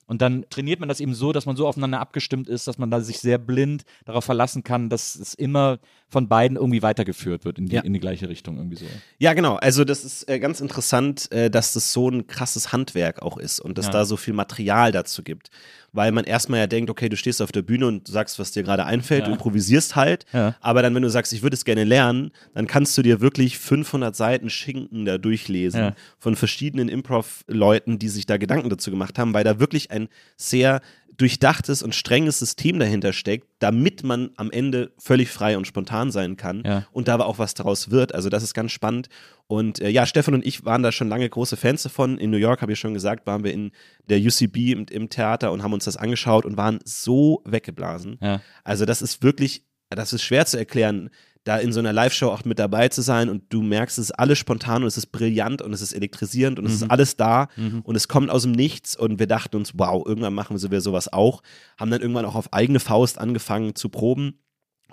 Und 0.09 0.21
dann 0.23 0.43
trainiert 0.49 0.79
man 0.79 0.89
das 0.89 0.99
eben 0.99 1.13
so, 1.13 1.31
dass 1.31 1.45
man 1.45 1.55
so 1.55 1.67
aufeinander 1.67 1.99
abgestimmt 1.99 2.49
ist, 2.49 2.67
dass 2.67 2.77
man 2.79 2.89
da 2.89 2.99
sich 2.99 3.19
sehr 3.19 3.37
blind 3.37 3.83
darauf 4.05 4.25
verlassen 4.25 4.63
kann, 4.63 4.89
dass 4.89 5.15
es 5.15 5.35
immer 5.35 5.77
von 6.11 6.27
beiden 6.27 6.57
irgendwie 6.57 6.81
weitergeführt 6.81 7.45
wird 7.45 7.59
in 7.59 7.67
die, 7.67 7.75
Ja. 7.75 7.81
in 7.83 7.93
die 7.93 7.99
gleiche 7.99 8.27
Richtung 8.27 8.57
irgendwie 8.57 8.77
so. 8.77 8.85
Ja, 9.19 9.33
genau. 9.33 9.57
Also 9.57 9.83
das 9.85 10.03
ist 10.03 10.27
äh, 10.27 10.39
ganz 10.39 10.59
interessant, 10.61 11.31
äh, 11.31 11.51
dass 11.51 11.73
das 11.73 11.93
so 11.93 12.09
ein 12.09 12.25
krasses 12.25 12.71
Handwerk 12.73 13.21
auch 13.21 13.37
ist 13.37 13.59
und 13.59 13.77
dass 13.77 13.85
Ja. 13.85 13.91
da 13.91 14.05
so 14.05 14.17
viel 14.17 14.33
Material 14.33 14.91
dazu 14.91 15.21
gibt. 15.21 15.51
Weil 15.91 16.11
man 16.11 16.23
erstmal 16.23 16.59
ja 16.61 16.67
denkt, 16.67 16.89
okay, 16.89 17.09
du 17.09 17.17
stehst 17.17 17.41
auf 17.41 17.51
der 17.51 17.61
Bühne 17.63 17.85
und 17.87 18.07
sagst, 18.07 18.37
was 18.39 18.51
dir 18.51 18.63
gerade 18.63 18.85
einfällt, 18.85 19.25
du 19.25 19.29
Ja. 19.29 19.33
improvisierst 19.35 19.95
halt. 19.95 20.25
Aber 20.61 20.81
dann, 20.81 20.93
wenn 20.95 21.01
du 21.03 21.09
sagst, 21.09 21.33
ich 21.33 21.43
würde 21.43 21.55
es 21.55 21.65
gerne 21.65 21.83
lernen, 21.83 22.31
dann 22.55 22.65
kannst 22.67 22.97
du 22.97 23.03
dir 23.03 23.21
wirklich 23.21 23.57
500 23.59 24.15
Seiten 24.15 24.49
Schinken 24.49 25.05
da 25.05 25.17
durchlesen 25.19 25.93
von 26.17 26.35
verschiedenen 26.35 26.89
Improv-Leuten, 26.89 27.99
die 27.99 28.09
sich 28.09 28.25
da 28.25 28.37
Gedanken 28.37 28.69
dazu 28.69 28.89
gemacht 28.91 29.19
haben, 29.19 29.33
weil 29.33 29.43
da 29.43 29.59
wirklich 29.59 29.91
ein 29.91 29.98
sehr 30.37 30.79
durchdachtes 31.17 31.83
und 31.83 31.93
strenges 31.93 32.39
System 32.39 32.79
dahinter 32.79 33.11
steckt, 33.11 33.45
damit 33.59 34.03
man 34.03 34.29
am 34.37 34.49
Ende 34.51 34.93
völlig 34.97 35.29
frei 35.29 35.57
und 35.57 35.67
spontan 35.67 36.11
sein 36.11 36.37
kann 36.37 36.63
Ja. 36.65 36.87
und 36.93 37.09
da 37.09 37.15
aber 37.15 37.25
auch 37.25 37.37
was 37.39 37.53
daraus 37.53 37.91
wird. 37.91 38.15
Also 38.15 38.29
das 38.29 38.41
ist 38.41 38.53
ganz 38.53 38.71
spannend. 38.71 39.09
Und 39.47 39.81
äh, 39.81 39.89
ja, 39.89 40.05
Stefan 40.05 40.33
und 40.33 40.45
ich 40.45 40.63
waren 40.63 40.81
da 40.81 40.93
schon 40.93 41.09
lange 41.09 41.27
große 41.27 41.57
Fans 41.57 41.83
davon. 41.83 42.17
In 42.19 42.29
New 42.29 42.37
York, 42.37 42.61
habe 42.61 42.71
ich 42.71 42.79
schon 42.79 42.93
gesagt, 42.93 43.27
waren 43.27 43.43
wir 43.43 43.51
in 43.51 43.71
der 44.07 44.19
UCB 44.19 44.71
im, 44.71 44.85
im 44.89 45.09
Theater 45.09 45.51
und 45.51 45.61
haben 45.61 45.73
uns 45.73 45.83
das 45.83 45.97
angeschaut 45.97 46.45
und 46.45 46.55
waren 46.55 46.79
so 46.85 47.41
weggeblasen. 47.45 48.17
Ja. 48.21 48.41
Also 48.63 48.85
das 48.85 49.01
ist 49.01 49.21
wirklich, 49.21 49.65
das 49.89 50.13
ist 50.13 50.23
schwer 50.23 50.45
zu 50.45 50.57
erklären, 50.57 51.09
da 51.45 51.57
in 51.57 51.71
so 51.71 51.79
einer 51.79 51.93
Live-Show 51.93 52.29
auch 52.29 52.45
mit 52.45 52.59
dabei 52.59 52.89
zu 52.89 53.01
sein 53.01 53.29
und 53.29 53.43
du 53.49 53.61
merkst, 53.61 53.97
es 53.97 54.05
ist 54.05 54.11
alles 54.11 54.37
spontan 54.37 54.83
und 54.83 54.87
es 54.87 54.97
ist 54.97 55.07
brillant 55.07 55.61
und 55.61 55.73
es 55.73 55.81
ist 55.81 55.93
elektrisierend 55.93 56.59
und 56.59 56.65
es 56.65 56.73
ist 56.73 56.91
alles 56.91 57.15
da 57.17 57.47
und 57.83 57.95
es 57.95 58.07
kommt 58.07 58.29
aus 58.29 58.43
dem 58.43 58.51
Nichts 58.51 58.95
und 58.95 59.19
wir 59.19 59.27
dachten 59.27 59.55
uns, 59.55 59.73
wow, 59.75 60.05
irgendwann 60.05 60.33
machen 60.33 60.59
wir 60.59 60.81
sowas 60.81 61.11
auch. 61.11 61.41
Haben 61.77 61.91
dann 61.91 62.01
irgendwann 62.01 62.25
auch 62.25 62.35
auf 62.35 62.53
eigene 62.53 62.79
Faust 62.79 63.17
angefangen 63.17 63.75
zu 63.75 63.89
proben. 63.89 64.39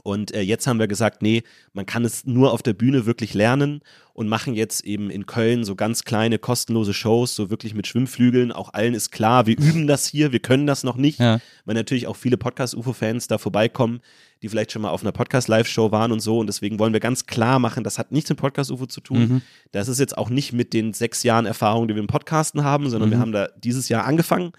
Und 0.06 0.32
äh, 0.32 0.40
jetzt 0.40 0.68
haben 0.68 0.78
wir 0.78 0.86
gesagt, 0.86 1.20
nee, 1.20 1.42
man 1.72 1.84
kann 1.84 2.04
es 2.04 2.24
nur 2.24 2.52
auf 2.52 2.62
der 2.62 2.74
Bühne 2.74 3.06
wirklich 3.06 3.34
lernen 3.34 3.80
und 4.14 4.28
machen 4.28 4.54
jetzt 4.54 4.84
eben 4.84 5.10
in 5.10 5.26
Köln 5.26 5.64
so 5.64 5.74
ganz 5.74 6.04
kleine, 6.04 6.38
kostenlose 6.38 6.94
Shows, 6.94 7.34
so 7.34 7.50
wirklich 7.50 7.74
mit 7.74 7.88
Schwimmflügeln. 7.88 8.52
Auch 8.52 8.72
allen 8.72 8.94
ist 8.94 9.10
klar, 9.10 9.46
wir 9.46 9.58
üben 9.58 9.88
das 9.88 10.06
hier, 10.06 10.30
wir 10.30 10.38
können 10.38 10.68
das 10.68 10.84
noch 10.84 10.94
nicht. 10.94 11.18
Ja. 11.18 11.40
Weil 11.64 11.74
natürlich 11.74 12.06
auch 12.06 12.14
viele 12.14 12.36
Podcast-UFO-Fans 12.36 13.26
da 13.26 13.38
vorbeikommen, 13.38 13.98
die 14.42 14.48
vielleicht 14.48 14.70
schon 14.70 14.82
mal 14.82 14.90
auf 14.90 15.02
einer 15.02 15.10
Podcast-Live-Show 15.10 15.90
waren 15.90 16.12
und 16.12 16.20
so. 16.20 16.38
Und 16.38 16.46
deswegen 16.46 16.78
wollen 16.78 16.92
wir 16.92 17.00
ganz 17.00 17.26
klar 17.26 17.58
machen, 17.58 17.82
das 17.82 17.98
hat 17.98 18.12
nichts 18.12 18.30
mit 18.30 18.38
Podcast-UFO 18.38 18.86
zu 18.86 19.00
tun. 19.00 19.42
Das 19.72 19.88
ist 19.88 19.98
jetzt 19.98 20.16
auch 20.16 20.30
nicht 20.30 20.52
mit 20.52 20.72
den 20.72 20.92
sechs 20.92 21.24
Jahren 21.24 21.46
Erfahrung, 21.46 21.88
die 21.88 21.96
wir 21.96 22.00
im 22.00 22.06
Podcasten 22.06 22.62
haben, 22.62 22.88
sondern 22.90 23.10
wir 23.10 23.18
haben 23.18 23.32
da 23.32 23.48
dieses 23.56 23.88
Jahr 23.88 24.04
angefangen 24.04 24.52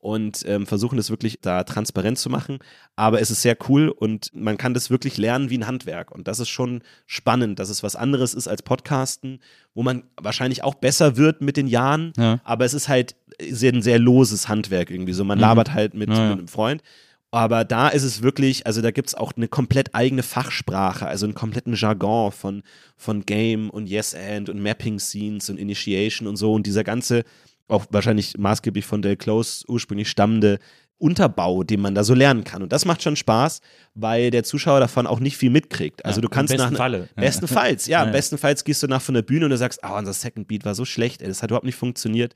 und 0.00 0.42
ähm, 0.46 0.66
versuchen 0.66 0.96
das 0.96 1.10
wirklich 1.10 1.40
da 1.40 1.64
transparent 1.64 2.18
zu 2.18 2.30
machen. 2.30 2.58
Aber 2.96 3.20
es 3.20 3.30
ist 3.30 3.42
sehr 3.42 3.56
cool 3.68 3.88
und 3.88 4.30
man 4.34 4.56
kann 4.56 4.74
das 4.74 4.90
wirklich 4.90 5.16
lernen 5.18 5.50
wie 5.50 5.58
ein 5.58 5.66
Handwerk. 5.66 6.12
Und 6.12 6.28
das 6.28 6.38
ist 6.38 6.48
schon 6.48 6.82
spannend, 7.06 7.58
dass 7.58 7.68
es 7.68 7.82
was 7.82 7.96
anderes 7.96 8.32
ist 8.34 8.46
als 8.48 8.62
Podcasten, 8.62 9.40
wo 9.74 9.82
man 9.82 10.04
wahrscheinlich 10.16 10.62
auch 10.62 10.74
besser 10.76 11.16
wird 11.16 11.40
mit 11.40 11.56
den 11.56 11.66
Jahren. 11.66 12.12
Ja. 12.16 12.40
Aber 12.44 12.64
es 12.64 12.74
ist 12.74 12.88
halt 12.88 13.16
sehr, 13.50 13.72
ein 13.72 13.82
sehr 13.82 13.98
loses 13.98 14.48
Handwerk 14.48 14.90
irgendwie 14.90 15.12
so. 15.12 15.24
Man 15.24 15.38
labert 15.38 15.72
halt 15.74 15.94
mit, 15.94 16.08
Ja, 16.10 16.14
ja. 16.16 16.28
mit 16.30 16.38
einem 16.38 16.48
Freund. 16.48 16.82
Aber 17.30 17.64
da 17.64 17.88
ist 17.88 18.04
es 18.04 18.22
wirklich, 18.22 18.66
also 18.66 18.80
da 18.80 18.90
gibt 18.90 19.08
es 19.08 19.14
auch 19.14 19.32
eine 19.36 19.48
komplett 19.48 19.94
eigene 19.94 20.22
Fachsprache, 20.22 21.06
also 21.06 21.26
einen 21.26 21.34
kompletten 21.34 21.74
Jargon 21.74 22.32
von, 22.32 22.62
von 22.96 23.26
Game 23.26 23.68
und 23.68 23.86
Yes 23.86 24.14
and 24.14 24.48
und 24.48 24.62
Mapping 24.62 24.98
Scenes 24.98 25.50
und 25.50 25.58
Initiation 25.58 26.26
und 26.26 26.36
so 26.36 26.54
und 26.54 26.66
dieser 26.66 26.84
ganze, 26.84 27.24
auch 27.68 27.86
wahrscheinlich 27.90 28.36
maßgeblich 28.38 28.84
von 28.86 29.02
Del 29.02 29.16
Close 29.16 29.64
ursprünglich 29.68 30.08
stammende 30.08 30.58
Unterbau, 31.00 31.62
den 31.62 31.80
man 31.80 31.94
da 31.94 32.02
so 32.02 32.12
lernen 32.12 32.42
kann. 32.42 32.62
Und 32.62 32.72
das 32.72 32.84
macht 32.84 33.02
schon 33.02 33.14
Spaß, 33.14 33.60
weil 33.94 34.30
der 34.32 34.42
Zuschauer 34.42 34.80
davon 34.80 35.06
auch 35.06 35.20
nicht 35.20 35.36
viel 35.36 35.50
mitkriegt. 35.50 36.04
Also 36.04 36.18
Ja, 36.18 36.22
du 36.22 36.28
kannst 36.28 36.52
besten 36.56 36.72
nach 36.72 36.76
Falle. 36.76 37.08
Bestenfalls, 37.14 37.86
ja, 37.86 38.00
Ja, 38.00 38.06
ja. 38.06 38.12
bestenfalls 38.12 38.64
gehst 38.64 38.82
du 38.82 38.88
nach 38.88 39.00
von 39.00 39.14
der 39.14 39.22
Bühne 39.22 39.44
und 39.44 39.50
du 39.52 39.56
sagst, 39.56 39.84
ah, 39.84 39.96
unser 39.96 40.12
Second 40.12 40.48
Beat 40.48 40.64
war 40.64 40.74
so 40.74 40.84
schlecht, 40.84 41.22
ey, 41.22 41.28
das 41.28 41.42
hat 41.42 41.50
überhaupt 41.50 41.66
nicht 41.66 41.76
funktioniert. 41.76 42.34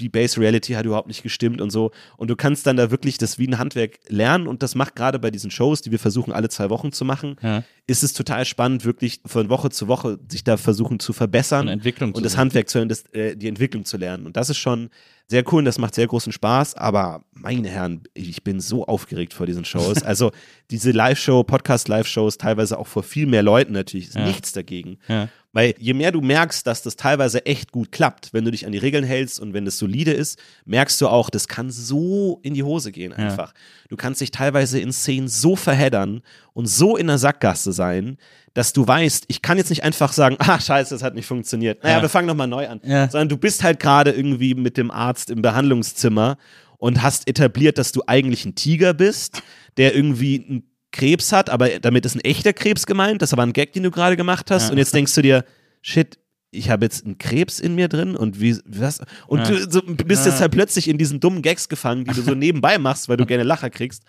Die 0.00 0.08
Base 0.08 0.40
Reality 0.40 0.72
hat 0.74 0.84
überhaupt 0.86 1.08
nicht 1.08 1.22
gestimmt 1.22 1.60
und 1.60 1.70
so. 1.70 1.90
Und 2.16 2.28
du 2.28 2.36
kannst 2.36 2.66
dann 2.66 2.76
da 2.76 2.90
wirklich 2.90 3.18
das 3.18 3.38
wie 3.38 3.46
ein 3.48 3.58
Handwerk 3.58 3.98
lernen 4.08 4.46
und 4.46 4.62
das 4.62 4.74
macht 4.74 4.94
gerade 4.96 5.18
bei 5.18 5.30
diesen 5.30 5.50
Shows, 5.50 5.82
die 5.82 5.90
wir 5.90 5.98
versuchen 5.98 6.32
alle 6.32 6.48
zwei 6.48 6.70
Wochen 6.70 6.92
zu 6.92 7.04
machen, 7.04 7.36
Ja. 7.42 7.62
ist 7.86 8.02
es 8.02 8.12
total 8.12 8.44
spannend, 8.44 8.84
wirklich 8.84 9.20
von 9.26 9.48
Woche 9.48 9.70
zu 9.70 9.88
Woche 9.88 10.18
sich 10.28 10.44
da 10.44 10.56
versuchen 10.56 10.98
zu 11.00 11.12
verbessern 11.12 11.66
Und 11.68 11.72
Entwicklung 11.72 12.12
und 12.12 12.24
das 12.24 12.32
sehen. 12.32 12.40
Handwerk 12.40 12.68
zu 12.68 12.78
lernen, 12.78 12.88
das, 12.88 13.04
äh, 13.12 13.36
die 13.36 13.48
Entwicklung 13.48 13.84
zu 13.84 13.96
lernen. 13.96 14.26
Und 14.26 14.36
das 14.36 14.50
ist 14.50 14.58
schon 14.58 14.90
sehr 15.28 15.42
cool 15.52 15.58
und 15.58 15.64
das 15.64 15.78
macht 15.78 15.94
sehr 15.96 16.06
großen 16.06 16.32
Spaß. 16.32 16.74
Aber 16.76 17.24
meine 17.32 17.68
Herren, 17.68 18.02
ich 18.14 18.44
bin 18.44 18.60
so 18.60 18.86
aufgeregt 18.86 19.34
vor 19.34 19.46
diesen 19.46 19.64
Shows. 19.64 20.02
Also 20.04 20.30
diese 20.70 20.92
Live-Show, 20.92 21.42
Podcast-Live-Shows, 21.42 22.38
teilweise 22.38 22.78
auch 22.78 22.86
vor 22.86 23.02
viel 23.02 23.26
mehr 23.26 23.42
Leuten 23.42 23.72
natürlich, 23.72 24.08
ist 24.08 24.14
Ja. 24.16 24.26
nichts 24.26 24.52
dagegen. 24.52 24.98
Ja. 25.08 25.28
Weil 25.56 25.74
je 25.78 25.94
mehr 25.94 26.12
du 26.12 26.20
merkst, 26.20 26.66
dass 26.66 26.82
das 26.82 26.96
teilweise 26.96 27.46
echt 27.46 27.72
gut 27.72 27.90
klappt, 27.90 28.34
wenn 28.34 28.44
du 28.44 28.50
dich 28.50 28.66
an 28.66 28.72
die 28.72 28.78
Regeln 28.78 29.04
hältst 29.04 29.40
und 29.40 29.54
wenn 29.54 29.66
es 29.66 29.78
solide 29.78 30.12
ist, 30.12 30.38
merkst 30.66 31.00
du 31.00 31.08
auch, 31.08 31.30
das 31.30 31.48
kann 31.48 31.70
so 31.70 32.40
in 32.42 32.52
die 32.52 32.62
Hose 32.62 32.92
gehen 32.92 33.14
einfach. 33.14 33.54
Du 33.88 33.96
kannst 33.96 34.20
dich 34.20 34.30
teilweise 34.30 34.78
in 34.78 34.92
Szenen 34.92 35.28
so 35.28 35.56
verheddern 35.56 36.20
und 36.52 36.66
so 36.66 36.98
in 36.98 37.06
der 37.06 37.16
Sackgasse 37.16 37.72
sein, 37.72 38.18
dass 38.52 38.74
du 38.74 38.86
weißt, 38.86 39.24
ich 39.28 39.40
kann 39.40 39.56
jetzt 39.56 39.70
nicht 39.70 39.82
einfach 39.82 40.12
sagen, 40.12 40.36
ah, 40.40 40.60
scheiße, 40.60 40.94
das 40.94 41.02
hat 41.02 41.14
nicht 41.14 41.24
funktioniert. 41.24 41.82
Naja, 41.82 41.96
Ja. 41.96 42.02
wir 42.02 42.10
fangen 42.10 42.26
nochmal 42.26 42.48
neu 42.48 42.68
an. 42.68 42.82
Ja. 42.84 43.08
Sondern 43.08 43.30
du 43.30 43.38
bist 43.38 43.62
halt 43.62 43.80
gerade 43.80 44.10
irgendwie 44.10 44.54
mit 44.54 44.76
dem 44.76 44.90
Arzt 44.90 45.30
im 45.30 45.40
Behandlungszimmer 45.40 46.36
und 46.76 47.02
hast 47.02 47.26
etabliert, 47.30 47.78
dass 47.78 47.92
du 47.92 48.02
eigentlich 48.06 48.44
ein 48.44 48.56
Tiger 48.56 48.92
bist, 48.92 49.42
der 49.78 49.94
irgendwie 49.94 50.44
einen 50.46 50.64
Krebs 50.96 51.32
hat, 51.32 51.50
aber 51.50 51.68
damit 51.80 52.06
ist 52.06 52.14
ein 52.14 52.20
echter 52.20 52.52
Krebs 52.52 52.86
gemeint, 52.86 53.20
das 53.22 53.32
aber 53.32 53.42
ein 53.42 53.52
Gag, 53.52 53.72
den 53.72 53.82
du 53.82 53.90
gerade 53.90 54.16
gemacht 54.16 54.50
hast. 54.50 54.64
Ja. 54.64 54.70
Und 54.72 54.78
jetzt 54.78 54.94
denkst 54.94 55.14
du 55.14 55.22
dir, 55.22 55.44
shit, 55.82 56.18
ich 56.56 56.70
habe 56.70 56.84
jetzt 56.84 57.04
einen 57.04 57.18
Krebs 57.18 57.60
in 57.60 57.74
mir 57.74 57.88
drin 57.88 58.16
und 58.16 58.40
wie 58.40 58.56
was 58.66 59.00
und 59.26 59.40
Ja. 59.40 59.50
du 59.50 59.70
so, 59.70 59.82
bist 59.82 60.24
Ja. 60.24 60.30
jetzt 60.32 60.40
halt 60.40 60.52
plötzlich 60.52 60.88
in 60.88 60.98
diesen 60.98 61.20
dummen 61.20 61.42
Gags 61.42 61.68
gefangen, 61.68 62.04
die 62.04 62.12
du 62.14 62.22
so 62.22 62.34
nebenbei 62.34 62.78
machst, 62.78 63.08
weil 63.08 63.16
du 63.16 63.26
gerne 63.26 63.42
Lacher 63.44 63.70
kriegst. 63.70 64.02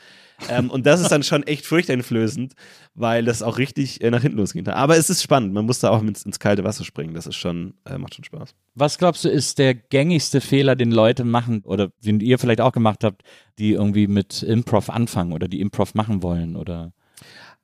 Ähm, 0.50 0.70
und 0.70 0.86
das 0.86 1.02
ist 1.02 1.10
dann 1.12 1.24
schon 1.24 1.42
echt 1.44 1.66
furchteinflößend, 1.66 2.54
weil 2.94 3.26
das 3.26 3.42
auch 3.42 3.58
richtig 3.58 4.04
äh, 4.04 4.12
nach 4.12 4.22
hinten 4.22 4.38
losgehen 4.38 4.66
kann. 4.66 4.76
Aber 4.76 4.96
es 4.96 5.10
ist 5.10 5.24
spannend, 5.24 5.52
man 5.54 5.66
muss 5.66 5.80
da 5.80 5.90
auch 5.90 6.02
ins, 6.04 6.24
ins 6.24 6.38
kalte 6.40 6.64
Wasser 6.64 6.84
springen. 6.84 7.16
Das 7.16 7.26
ist 7.26 7.36
schon, 7.38 7.74
äh, 7.86 7.98
macht 7.98 8.14
schon 8.16 8.24
Spaß. 8.24 8.54
Was 8.76 9.00
glaubst 9.00 9.26
du, 9.26 9.30
ist 9.30 9.58
der 9.58 9.74
gängigste 9.74 10.40
Fehler, 10.42 10.76
den 10.76 10.92
Leute 10.92 11.24
machen 11.24 11.62
oder 11.64 11.90
den 12.06 12.20
ihr 12.20 12.38
vielleicht 12.38 12.62
auch 12.62 12.72
gemacht 12.72 13.04
habt, 13.04 13.24
die 13.58 13.72
irgendwie 13.72 14.08
mit 14.08 14.44
Improv 14.44 14.90
anfangen 14.92 15.34
oder 15.34 15.48
die 15.48 15.60
Improv 15.60 15.96
machen 15.96 16.22
wollen 16.22 16.56
oder 16.56 16.94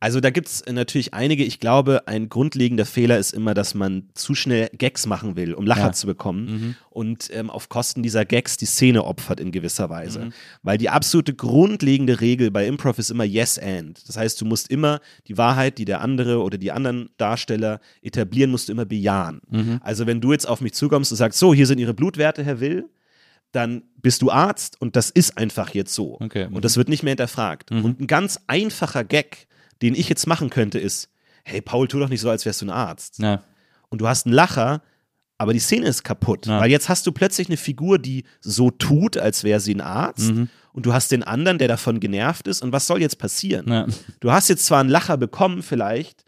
Also 0.04 0.20
da 0.20 0.32
gibt 0.32 0.50
es 0.50 0.64
natürlich 0.70 1.14
einige. 1.14 1.46
Ich 1.46 1.62
glaube, 1.62 2.08
ein 2.08 2.28
grundlegender 2.28 2.86
Fehler 2.86 3.18
ist 3.20 3.32
immer, 3.34 3.54
dass 3.54 3.74
man 3.74 4.10
zu 4.16 4.36
schnell 4.36 4.70
Gags 4.78 5.06
machen 5.06 5.38
will, 5.38 5.54
um 5.54 5.66
Lacher 5.66 5.80
Ja. 5.88 5.92
zu 5.94 6.08
bekommen 6.08 6.46
Mhm. 6.46 6.76
und 6.90 7.30
ähm, 7.32 7.50
auf 7.50 7.70
Kosten 7.70 8.04
dieser 8.04 8.26
Gags 8.26 8.58
die 8.58 8.66
Szene 8.66 9.06
opfert 9.06 9.40
in 9.40 9.54
gewisser 9.54 9.90
Weise. 9.90 10.26
Mhm. 10.26 10.34
Weil 10.62 10.78
die 10.78 10.90
absolute 10.90 11.34
grundlegende 11.34 12.20
Regel 12.20 12.52
bei 12.52 12.68
Improv 12.68 13.00
ist 13.00 13.12
immer 13.12 13.24
Yes 13.24 13.58
and. 13.58 14.06
Das 14.08 14.18
heißt, 14.18 14.42
du 14.42 14.46
musst 14.46 14.70
immer 14.70 15.00
die 15.28 15.38
Wahrheit, 15.38 15.78
die 15.78 15.86
der 15.86 16.02
andere 16.02 16.42
oder 16.42 16.58
die 16.58 16.74
anderen 16.74 17.10
Darsteller 17.18 17.80
etablieren, 18.02 18.52
musst 18.52 18.68
du 18.68 18.74
immer 18.74 18.86
bejahen. 18.86 19.40
Mhm. 19.50 19.80
Also 19.84 20.06
wenn 20.06 20.20
du 20.20 20.34
jetzt 20.34 20.50
auf 20.50 20.60
mich 20.60 20.74
zukommst 20.74 21.12
und 21.14 21.18
sagst, 21.18 21.40
so, 21.40 21.54
hier 21.54 21.66
sind 21.66 21.80
Ihre 21.80 21.94
Blutwerte, 21.94 22.44
Herr 22.44 22.60
Will, 22.60 22.90
dann 23.54 23.84
bist 24.02 24.22
du 24.22 24.32
Arzt 24.32 24.82
und 24.82 24.96
das 24.98 25.12
ist 25.12 25.38
einfach 25.38 25.74
jetzt 25.74 25.94
so. 25.94 26.18
Okay. 26.20 26.50
Mhm. 26.50 26.56
Und 26.58 26.66
das 26.66 26.76
wird 26.76 26.90
nicht 26.90 27.04
mehr 27.04 27.12
hinterfragt. 27.12 27.72
Und 27.72 28.02
ein 28.02 28.08
ganz 28.08 28.40
einfacher 28.48 29.04
Gag, 29.06 29.48
den 29.84 29.96
ich 29.96 30.10
jetzt 30.10 30.26
machen 30.28 30.50
könnte, 30.50 30.80
ist, 30.80 31.10
hey 31.44 31.62
Paul, 31.62 31.88
tu 31.88 32.00
doch 32.00 32.10
nicht 32.10 32.22
so, 32.22 32.30
als 32.30 32.46
wärst 32.46 32.62
du 32.62 32.66
ein 32.66 32.70
Arzt. 32.72 33.20
ja, 33.20 33.44
Und 33.90 34.00
du 34.00 34.08
hast 34.08 34.26
einen 34.26 34.34
Lacher, 34.34 34.82
aber 35.38 35.52
die 35.52 35.60
Szene 35.60 35.88
ist 35.88 36.04
kaputt. 36.04 36.46
Ja. 36.46 36.62
Weil 36.62 36.72
jetzt 36.72 36.88
hast 36.88 37.06
du 37.06 37.12
plötzlich 37.12 37.50
eine 37.50 37.58
Figur, 37.58 38.00
die 38.00 38.24
so 38.40 38.72
tut, 38.72 39.18
als 39.18 39.44
wäre 39.44 39.60
sie 39.60 39.76
ein 39.76 39.82
Arzt. 39.82 40.32
Mhm. 40.32 40.50
Und 40.72 40.86
du 40.86 40.94
hast 40.94 41.12
den 41.12 41.22
anderen, 41.22 41.58
der 41.58 41.68
davon 41.68 42.00
genervt 42.00 42.48
ist. 42.48 42.64
Und 42.64 42.72
was 42.72 42.88
soll 42.88 43.02
jetzt 43.02 43.18
passieren? 43.18 43.70
ja. 43.70 43.86
Du 44.22 44.32
hast 44.32 44.48
jetzt 44.48 44.66
zwar 44.66 44.80
einen 44.80 44.90
Lacher 44.90 45.18
bekommen, 45.18 45.62
vielleicht, 45.62 46.24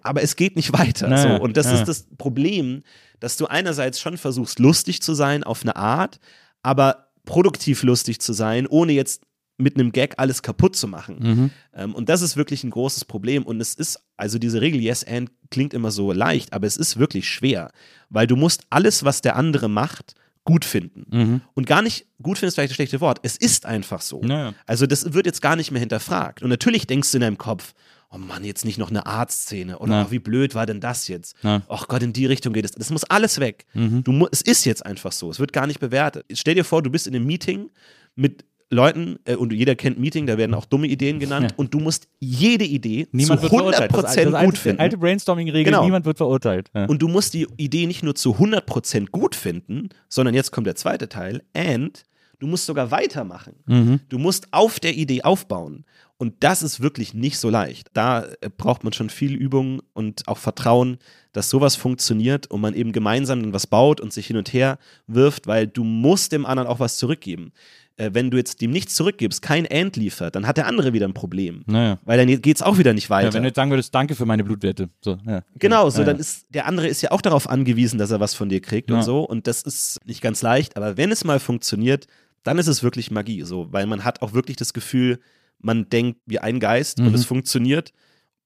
aber 0.00 0.22
es 0.22 0.34
geht 0.36 0.56
nicht 0.56 0.72
weiter. 0.72 1.08
Naja, 1.08 1.36
so. 1.36 1.42
Und 1.42 1.56
das 1.58 1.66
ja. 1.66 1.74
ist 1.74 1.84
das 1.84 2.06
Problem, 2.16 2.82
dass 3.20 3.36
du 3.36 3.46
einerseits 3.46 4.00
schon 4.00 4.16
versuchst, 4.16 4.58
lustig 4.58 5.02
zu 5.02 5.14
sein 5.14 5.44
auf 5.44 5.62
eine 5.62 5.76
Art, 5.76 6.18
aber 6.62 7.08
produktiv 7.24 7.82
lustig 7.82 8.20
zu 8.20 8.32
sein, 8.32 8.66
ohne 8.66 8.92
jetzt 8.92 9.22
mit 9.58 9.76
einem 9.76 9.92
Gag 9.92 10.14
alles 10.18 10.42
kaputt 10.42 10.76
zu 10.76 10.88
machen. 10.88 11.18
Mhm. 11.20 11.50
Ähm, 11.74 11.94
und 11.94 12.08
das 12.08 12.22
ist 12.22 12.36
wirklich 12.36 12.64
ein 12.64 12.70
großes 12.70 13.04
Problem. 13.04 13.44
Und 13.44 13.60
es 13.60 13.74
ist, 13.74 14.00
also 14.16 14.38
diese 14.38 14.60
Regel 14.60 14.80
Yes 14.80 15.04
and 15.04 15.30
klingt 15.50 15.74
immer 15.74 15.90
so 15.90 16.12
leicht, 16.12 16.52
aber 16.52 16.66
es 16.66 16.76
ist 16.76 16.98
wirklich 16.98 17.28
schwer, 17.28 17.70
weil 18.08 18.26
du 18.26 18.36
musst 18.36 18.64
alles, 18.70 19.04
was 19.04 19.20
der 19.20 19.36
andere 19.36 19.68
macht, 19.68 20.14
gut 20.44 20.64
finden. 20.64 21.04
Mhm. 21.10 21.40
Und 21.54 21.66
gar 21.66 21.82
nicht, 21.82 22.06
gut 22.20 22.38
finden 22.38 22.48
ist 22.48 22.54
vielleicht 22.54 22.70
das 22.70 22.76
schlechte 22.76 23.00
Wort, 23.00 23.20
es 23.22 23.36
ist 23.36 23.66
einfach 23.66 24.00
so. 24.00 24.20
Naja. 24.22 24.54
Also 24.66 24.86
das 24.86 25.12
wird 25.12 25.26
jetzt 25.26 25.42
gar 25.42 25.56
nicht 25.56 25.70
mehr 25.70 25.80
hinterfragt. 25.80 26.42
Und 26.42 26.48
natürlich 26.48 26.86
denkst 26.86 27.10
du 27.12 27.18
in 27.18 27.22
deinem 27.22 27.38
Kopf, 27.38 27.74
oh 28.10 28.18
Mann, 28.18 28.44
jetzt 28.44 28.64
nicht 28.64 28.78
noch 28.78 28.90
eine 28.90 29.06
Arztszene 29.06 29.78
oder 29.78 30.06
oh, 30.06 30.10
wie 30.10 30.18
blöd 30.18 30.54
war 30.54 30.66
denn 30.66 30.80
das 30.80 31.08
jetzt? 31.08 31.36
Ach 31.68 31.88
Gott, 31.88 32.02
in 32.02 32.12
die 32.12 32.26
Richtung 32.26 32.52
geht 32.52 32.64
es. 32.64 32.72
Das 32.72 32.90
muss 32.90 33.04
alles 33.04 33.40
weg. 33.40 33.66
Mhm. 33.72 34.04
Du 34.04 34.28
es 34.30 34.42
ist 34.42 34.64
jetzt 34.64 34.84
einfach 34.84 35.12
so. 35.12 35.30
Es 35.30 35.40
wird 35.40 35.52
gar 35.52 35.66
nicht 35.66 35.80
bewertet. 35.80 36.26
Stell 36.32 36.54
dir 36.54 36.64
vor, 36.64 36.82
du 36.82 36.90
bist 36.90 37.06
in 37.06 37.14
einem 37.14 37.24
Meeting 37.24 37.70
mit 38.14 38.44
Leuten 38.72 39.18
äh, 39.24 39.36
und 39.36 39.52
jeder 39.52 39.74
kennt 39.74 39.98
Meeting, 39.98 40.26
da 40.26 40.38
werden 40.38 40.54
auch 40.54 40.64
dumme 40.64 40.86
Ideen 40.86 41.18
genannt 41.20 41.50
Ja. 41.50 41.56
und 41.56 41.74
du 41.74 41.78
musst 41.80 42.08
jede 42.20 42.64
Idee 42.64 43.06
Niemand 43.12 43.40
zu 43.40 43.50
wird 43.50 43.52
verurteilt. 43.52 43.92
100% 43.92 44.02
das, 44.02 44.14
das 44.14 44.24
gut 44.24 44.34
alte, 44.34 44.56
finden. 44.60 44.80
alte 44.80 44.98
Brainstorming-Regel, 44.98 45.64
Genau. 45.72 45.84
niemand 45.84 46.04
wird 46.06 46.16
verurteilt. 46.16 46.70
Ja. 46.74 46.86
Und 46.86 47.02
du 47.02 47.08
musst 47.08 47.34
die 47.34 47.46
Idee 47.56 47.86
nicht 47.86 48.02
nur 48.02 48.14
zu 48.14 48.38
100% 48.38 49.10
gut 49.10 49.34
finden, 49.34 49.90
sondern 50.08 50.34
jetzt 50.34 50.50
kommt 50.50 50.66
der 50.66 50.74
zweite 50.76 51.08
Teil, 51.08 51.42
and 51.54 52.04
du 52.38 52.46
musst 52.46 52.66
sogar 52.66 52.90
weitermachen. 52.90 53.54
Mhm. 53.66 54.00
Du 54.08 54.18
musst 54.18 54.48
auf 54.52 54.80
der 54.80 54.94
Idee 54.94 55.22
aufbauen. 55.22 55.84
Und 56.18 56.34
das 56.44 56.62
ist 56.62 56.80
wirklich 56.80 57.14
nicht 57.14 57.36
so 57.38 57.50
leicht. 57.50 57.88
Da 57.94 58.24
äh, 58.40 58.48
braucht 58.56 58.84
man 58.84 58.92
schon 58.92 59.10
viel 59.10 59.34
Übung 59.34 59.82
und 59.92 60.28
auch 60.28 60.38
Vertrauen, 60.38 60.98
dass 61.32 61.50
sowas 61.50 61.74
funktioniert 61.74 62.48
und 62.48 62.60
man 62.60 62.74
eben 62.74 62.92
gemeinsam 62.92 63.42
dann 63.42 63.52
was 63.52 63.66
baut 63.66 64.00
und 64.00 64.12
sich 64.12 64.28
hin 64.28 64.36
und 64.36 64.52
her 64.52 64.78
wirft, 65.08 65.48
weil 65.48 65.66
du 65.66 65.82
musst 65.82 66.30
dem 66.30 66.46
anderen 66.46 66.68
auch 66.68 66.78
was 66.78 66.96
zurückgeben. 66.96 67.52
Äh, 67.96 68.10
wenn 68.14 68.30
du 68.30 68.36
jetzt 68.38 68.60
dem 68.60 68.70
nichts 68.70 68.94
zurückgibst, 68.94 69.42
kein 69.42 69.64
End 69.64 69.96
liefert, 69.96 70.34
dann 70.34 70.46
hat 70.46 70.56
der 70.56 70.66
andere 70.66 70.92
wieder 70.92 71.06
ein 71.06 71.14
Problem. 71.14 71.62
Naja. 71.66 71.98
Weil 72.04 72.18
dann 72.18 72.40
geht 72.40 72.56
es 72.56 72.62
auch 72.62 72.78
wieder 72.78 72.92
nicht 72.94 73.10
weiter. 73.10 73.28
Ja, 73.28 73.34
wenn 73.34 73.42
du 73.42 73.48
jetzt 73.48 73.56
sagen 73.56 73.70
würdest, 73.70 73.94
danke 73.94 74.14
für 74.14 74.24
meine 74.26 74.44
Blutwerte. 74.44 74.88
So, 75.02 75.18
ja. 75.26 75.42
Genau, 75.58 75.90
so 75.90 76.00
Ja, 76.00 76.06
dann 76.06 76.18
ist 76.18 76.46
der 76.50 76.66
andere 76.66 76.88
ist 76.88 77.02
ja 77.02 77.10
auch 77.10 77.20
darauf 77.20 77.48
angewiesen, 77.48 77.98
dass 77.98 78.10
er 78.10 78.20
was 78.20 78.34
von 78.34 78.48
dir 78.48 78.60
kriegt 78.60 78.88
Ja. 78.90 78.96
und 78.96 79.02
so 79.02 79.20
und 79.22 79.46
das 79.46 79.62
ist 79.62 79.98
nicht 80.06 80.20
ganz 80.22 80.40
leicht, 80.42 80.76
aber 80.76 80.96
wenn 80.96 81.10
es 81.12 81.24
mal 81.24 81.38
funktioniert, 81.40 82.06
dann 82.44 82.58
ist 82.58 82.66
es 82.66 82.82
wirklich 82.82 83.10
Magie, 83.10 83.42
so, 83.42 83.68
weil 83.72 83.86
man 83.86 84.04
hat 84.04 84.22
auch 84.22 84.32
wirklich 84.32 84.56
das 84.56 84.72
Gefühl, 84.72 85.20
man 85.60 85.88
denkt 85.88 86.18
wie 86.26 86.38
ein 86.40 86.58
Geist 86.60 86.98
und 86.98 87.08
Mhm. 87.10 87.14
es 87.14 87.24
funktioniert 87.24 87.92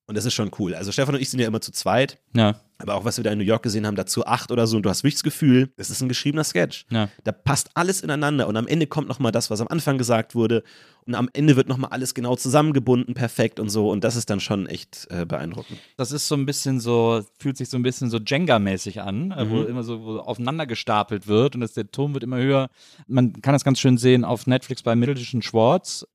und 0.06 0.16
das 0.16 0.24
ist 0.24 0.34
schon 0.34 0.50
cool. 0.58 0.74
Also 0.74 0.92
Stefan 0.92 1.14
und 1.14 1.20
ich 1.20 1.30
sind 1.30 1.40
ja 1.40 1.46
immer 1.48 1.60
zu 1.60 1.72
zweit, 1.72 2.18
Ja, 2.34 2.60
aber 2.78 2.94
auch 2.94 3.04
was 3.04 3.16
wir 3.16 3.24
da 3.24 3.30
in 3.32 3.38
New 3.38 3.44
York 3.44 3.62
gesehen 3.62 3.86
haben, 3.86 3.96
dazu 3.96 4.26
acht 4.26 4.50
oder 4.52 4.66
so 4.66 4.76
und 4.76 4.82
du 4.84 4.90
hast 4.90 5.02
wirklich 5.02 5.14
das 5.14 5.22
Gefühl, 5.22 5.70
es 5.76 5.90
ist 5.90 6.00
ein 6.02 6.08
geschriebener 6.08 6.44
Sketch. 6.44 6.84
ja. 6.90 7.08
Da 7.24 7.32
passt 7.32 7.70
alles 7.74 8.02
ineinander 8.02 8.46
und 8.48 8.56
am 8.56 8.66
Ende 8.66 8.86
kommt 8.86 9.08
nochmal 9.08 9.32
das, 9.32 9.50
was 9.50 9.60
am 9.60 9.68
Anfang 9.68 9.96
gesagt 9.98 10.34
wurde 10.34 10.62
und 11.06 11.14
am 11.14 11.28
Ende 11.32 11.56
wird 11.56 11.68
nochmal 11.68 11.90
alles 11.92 12.14
genau 12.14 12.36
zusammengebunden, 12.36 13.14
perfekt 13.14 13.58
und 13.60 13.70
so 13.70 13.90
und 13.90 14.04
das 14.04 14.14
ist 14.16 14.28
dann 14.30 14.40
schon 14.40 14.66
echt 14.66 15.06
äh, 15.10 15.24
beeindruckend. 15.24 15.78
Das 15.96 16.12
ist 16.12 16.28
so 16.28 16.34
ein 16.34 16.46
bisschen 16.46 16.80
so, 16.80 17.22
fühlt 17.38 17.56
sich 17.56 17.68
so 17.68 17.76
ein 17.78 17.82
bisschen 17.82 18.10
so 18.10 18.18
Jenga-mäßig 18.18 19.00
an, 19.02 19.30
äh, 19.32 19.48
wo 19.48 19.56
Mhm. 19.62 19.66
immer 19.68 19.82
so 19.84 20.04
wo 20.04 20.18
aufeinander 20.18 20.66
gestapelt 20.66 21.26
wird 21.26 21.54
und 21.54 21.62
das, 21.62 21.72
der 21.74 21.90
Turm 21.90 22.12
wird 22.14 22.24
immer 22.24 22.36
höher. 22.38 22.68
Man 23.06 23.32
kann 23.40 23.52
das 23.54 23.64
ganz 23.64 23.80
schön 23.80 23.96
sehen 23.98 24.24
auf 24.24 24.46
Netflix 24.46 24.82
bei 24.82 24.94
Middleton 24.94 25.42
Schwartz, 25.42 26.06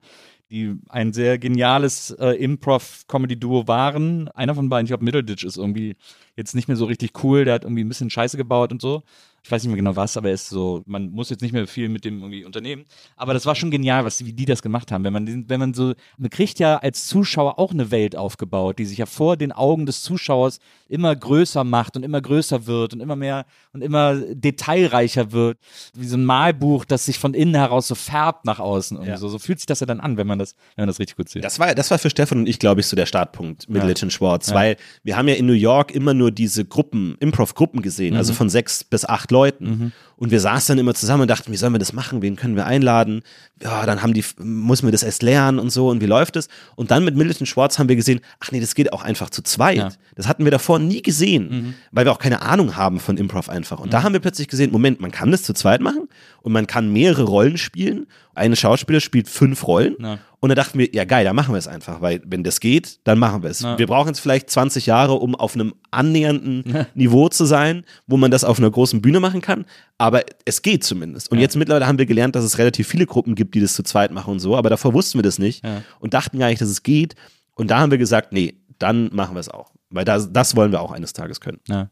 die 0.52 0.78
ein 0.90 1.14
sehr 1.14 1.38
geniales 1.38 2.12
äh, 2.12 2.32
Improv-Comedy-Duo 2.32 3.68
waren. 3.68 4.28
Einer 4.30 4.54
von 4.54 4.68
beiden, 4.68 4.86
ich 4.86 4.90
glaube 4.90 5.06
Middleditch, 5.06 5.46
ist 5.46 5.58
irgendwie 5.58 5.96
jetzt 6.36 6.54
nicht 6.54 6.68
mehr 6.68 6.78
so 6.78 6.86
richtig 6.86 7.24
cool. 7.24 7.46
Der 7.46 7.54
hat 7.56 7.64
irgendwie 7.64 7.84
ein 7.84 7.88
bisschen 7.88 8.10
Scheiße 8.10 8.36
gebaut 8.36 8.72
und 8.72 8.82
so. 8.82 9.04
Ich 9.44 9.52
weiß 9.52 9.64
nicht 9.64 9.70
mehr 9.70 9.78
genau 9.78 9.96
was, 9.96 10.18
aber 10.18 10.28
er 10.30 10.36
ist 10.36 10.50
so, 10.50 10.84
man 10.86 11.10
muss 11.12 11.30
jetzt 11.32 11.42
nicht 11.42 11.52
mehr 11.52 11.66
viel 11.68 11.90
mit 11.90 12.06
dem 12.06 12.20
irgendwie 12.20 12.46
unternehmen. 12.46 12.86
Aber 13.16 13.34
das 13.34 13.46
war 13.48 13.56
schon 13.56 13.72
genial, 13.72 14.06
was, 14.06 14.24
wie 14.24 14.34
die 14.34 14.46
das 14.46 14.62
gemacht 14.62 14.92
haben. 14.92 15.04
Wenn 15.04 15.14
man, 15.14 15.50
wenn 15.50 15.60
man 15.60 15.74
so, 15.74 15.94
man 16.18 16.30
kriegt 16.30 16.60
ja 16.60 16.78
als 16.78 17.08
Zuschauer 17.08 17.58
auch 17.58 17.72
eine 17.72 17.90
Welt 17.90 18.16
aufgebaut, 18.16 18.78
die 18.78 18.86
sich 18.86 19.00
ja 19.00 19.08
vor 19.08 19.38
den 19.38 19.52
Augen 19.52 19.86
des 19.88 20.04
Zuschauers 20.04 20.60
immer 20.88 21.16
größer 21.16 21.64
macht 21.64 21.98
und 21.98 22.04
immer 22.04 22.22
größer 22.22 22.68
wird 22.68 22.94
und 22.94 23.00
immer 23.00 23.16
mehr 23.16 23.46
und 23.74 23.82
immer 23.82 24.16
detailreicher 24.16 25.32
wird. 25.32 25.58
Wie 25.96 26.06
so 26.06 26.18
ein 26.18 26.26
Malbuch, 26.26 26.86
das 26.86 27.06
sich 27.06 27.18
von 27.18 27.34
innen 27.34 27.56
heraus 27.56 27.88
so 27.88 27.96
färbt 27.96 28.46
nach 28.46 28.60
außen. 28.60 28.98
Und 28.98 29.08
Ja. 29.08 29.18
so, 29.18 29.28
so 29.28 29.40
fühlt 29.40 29.60
sich 29.60 29.66
das 29.66 29.80
ja 29.80 29.86
dann 29.88 30.00
an, 30.00 30.18
wenn 30.18 30.28
man 30.28 30.38
das, 30.40 30.56
wenn 30.76 30.84
man 30.84 30.88
das 30.88 31.00
richtig 31.00 31.18
gut 31.18 31.30
sieht. 31.30 31.44
Das 31.44 31.58
war, 31.60 31.74
das 31.74 31.90
war 31.92 31.98
für 31.98 32.10
Stefan 32.10 32.40
und 32.40 32.48
ich, 32.48 32.60
glaube 32.60 32.82
ich, 32.82 32.88
so 32.88 32.96
der 32.96 33.06
Startpunkt 33.08 33.68
mit 33.70 33.82
Ja. 33.82 33.88
Legend 33.88 34.14
Schwartz, 34.14 34.50
Ja. 34.50 34.56
weil 34.56 34.78
wir 35.04 35.18
haben 35.18 35.28
ja 35.28 35.34
in 35.36 35.46
New 35.46 35.54
York 35.54 35.92
immer 35.92 36.14
nur 36.14 36.32
diese 36.32 36.64
Gruppen, 36.66 37.16
Improv-Gruppen 37.20 37.82
gesehen, 37.82 38.14
Mhm. 38.14 38.18
also 38.18 38.34
von 38.34 38.50
sechs 38.50 38.84
bis 38.84 39.06
acht 39.06 39.31
Leuten. 39.32 39.94
Und 40.22 40.30
wir 40.30 40.40
saßen 40.40 40.74
dann 40.74 40.80
immer 40.80 40.94
zusammen 40.94 41.24
und 41.24 41.32
dachten, 41.32 41.52
wie 41.52 41.58
sollen 41.58 41.74
wir 41.74 41.80
das 41.80 41.94
machen? 41.94 42.22
Wen 42.22 42.36
können 42.36 42.56
wir 42.56 42.68
einladen? 42.68 43.24
Ja, 43.60 43.88
dann 43.88 44.04
haben 44.04 44.14
die, 44.14 44.24
muss 44.38 44.84
man 44.84 44.92
das 44.92 45.02
erst 45.02 45.24
lernen 45.24 45.58
und 45.58 45.72
so 45.72 45.90
und 45.90 46.00
wie 46.00 46.06
läuft 46.06 46.36
es? 46.36 46.48
Und 46.76 46.92
dann 46.92 47.04
mit 47.04 47.16
Middleton 47.16 47.48
Schwartz 47.48 47.80
haben 47.80 47.90
wir 47.90 47.96
gesehen, 47.96 48.20
ach 48.40 48.52
nee, 48.52 48.60
das 48.60 48.76
geht 48.76 48.94
auch 48.94 49.02
einfach 49.02 49.32
zu 49.32 49.42
zweit. 49.42 49.78
Ja. 49.78 49.90
Das 50.14 50.28
hatten 50.28 50.44
wir 50.44 50.52
davor 50.52 50.78
nie 50.78 51.02
gesehen, 51.02 51.74
weil 51.92 52.06
wir 52.06 52.12
auch 52.12 52.20
keine 52.20 52.44
Ahnung 52.44 52.76
haben 52.76 53.00
von 53.00 53.18
Improv 53.18 53.50
einfach. 53.50 53.80
Und 53.80 53.94
da 53.94 54.04
haben 54.04 54.14
wir 54.14 54.20
plötzlich 54.20 54.48
gesehen, 54.48 54.72
Moment, 54.72 55.02
man 55.02 55.10
kann 55.10 55.32
das 55.32 55.42
zu 55.42 55.54
zweit 55.54 55.82
machen 55.82 56.08
und 56.44 56.52
man 56.52 56.68
kann 56.68 56.94
mehrere 56.94 57.24
Rollen 57.24 57.58
spielen. 57.58 58.06
Eine 58.36 58.56
Schauspieler 58.56 59.00
spielt 59.00 59.28
fünf 59.28 59.66
Rollen. 59.68 59.96
Ja. 60.00 60.20
Und 60.40 60.50
da 60.50 60.56
dachten 60.56 60.80
wir, 60.80 60.90
ja 60.92 61.06
geil, 61.06 61.24
dann 61.24 61.36
machen 61.36 61.54
wir 61.54 61.60
es 61.60 61.68
einfach, 61.68 62.02
weil 62.02 62.20
wenn 62.26 62.44
das 62.44 62.60
geht, 62.60 63.00
dann 63.04 63.20
machen 63.20 63.44
wir 63.44 63.52
es. 63.52 63.60
Ja. 63.62 63.78
Wir 63.78 63.86
brauchen 63.86 64.08
jetzt 64.08 64.20
vielleicht 64.20 64.50
20 64.50 64.88
Jahre, 64.88 65.14
um 65.14 65.36
auf 65.36 65.54
einem 65.54 65.76
annähernden 65.92 66.88
Niveau 66.96 67.30
zu 67.30 67.46
sein, 67.46 67.86
wo 68.08 68.18
man 68.18 68.32
das 68.32 68.44
auf 68.44 68.58
einer 68.58 68.72
großen 68.72 69.02
Bühne 69.02 69.20
machen 69.20 69.42
kann. 69.42 69.66
Aber 70.00 70.11
es 70.46 70.62
geht 70.62 70.84
zumindest. 70.84 71.32
Und 71.32 71.40
jetzt 71.40 71.56
mittlerweile 71.56 71.88
haben 71.88 71.98
wir 71.98 72.06
gelernt, 72.06 72.36
dass 72.36 72.44
es 72.44 72.58
relativ 72.58 72.88
viele 72.88 73.06
Gruppen 73.06 73.36
gibt, 73.36 73.56
die 73.56 73.60
das 73.62 73.74
zu 73.74 73.84
zweit 73.84 74.12
machen 74.12 74.32
und 74.32 74.40
so. 74.40 74.56
Aber 74.58 74.70
davor 74.70 74.94
wussten 74.94 75.18
wir 75.20 75.24
das 75.24 75.40
nicht 75.40 75.64
Ja. 75.64 75.84
und 76.00 76.14
dachten 76.14 76.40
gar 76.40 76.50
nicht, 76.50 76.62
dass 76.62 76.70
es 76.70 76.84
geht. 76.84 77.16
Und 77.56 77.70
da 77.72 77.80
haben 77.80 77.92
wir 77.92 77.98
gesagt, 77.98 78.32
nee, 78.34 78.56
dann 78.80 79.10
machen 79.14 79.36
wir 79.36 79.40
es 79.40 79.50
auch. 79.50 79.72
Weil 79.90 80.06
das, 80.06 80.32
das 80.32 80.56
wollen 80.56 80.72
wir 80.72 80.82
auch 80.82 80.92
eines 80.92 81.14
Tages 81.14 81.40
können. 81.42 81.60
Ja. 81.68 81.90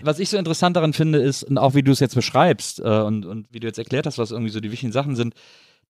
Was 0.00 0.18
ich 0.18 0.30
so 0.30 0.36
interessant 0.36 0.76
daran 0.76 0.92
finde, 0.92 1.20
ist, 1.20 1.44
und 1.44 1.58
auch 1.58 1.74
wie 1.74 1.82
du 1.82 1.92
es 1.92 2.00
jetzt 2.00 2.14
beschreibst 2.14 2.80
äh, 2.80 2.82
und, 3.02 3.24
und 3.24 3.46
wie 3.52 3.60
du 3.60 3.66
jetzt 3.66 3.78
erklärt 3.78 4.06
hast, 4.06 4.18
was 4.18 4.30
irgendwie 4.30 4.50
so 4.50 4.60
die 4.60 4.72
wichtigen 4.72 4.92
Sachen 4.92 5.14
sind, 5.16 5.34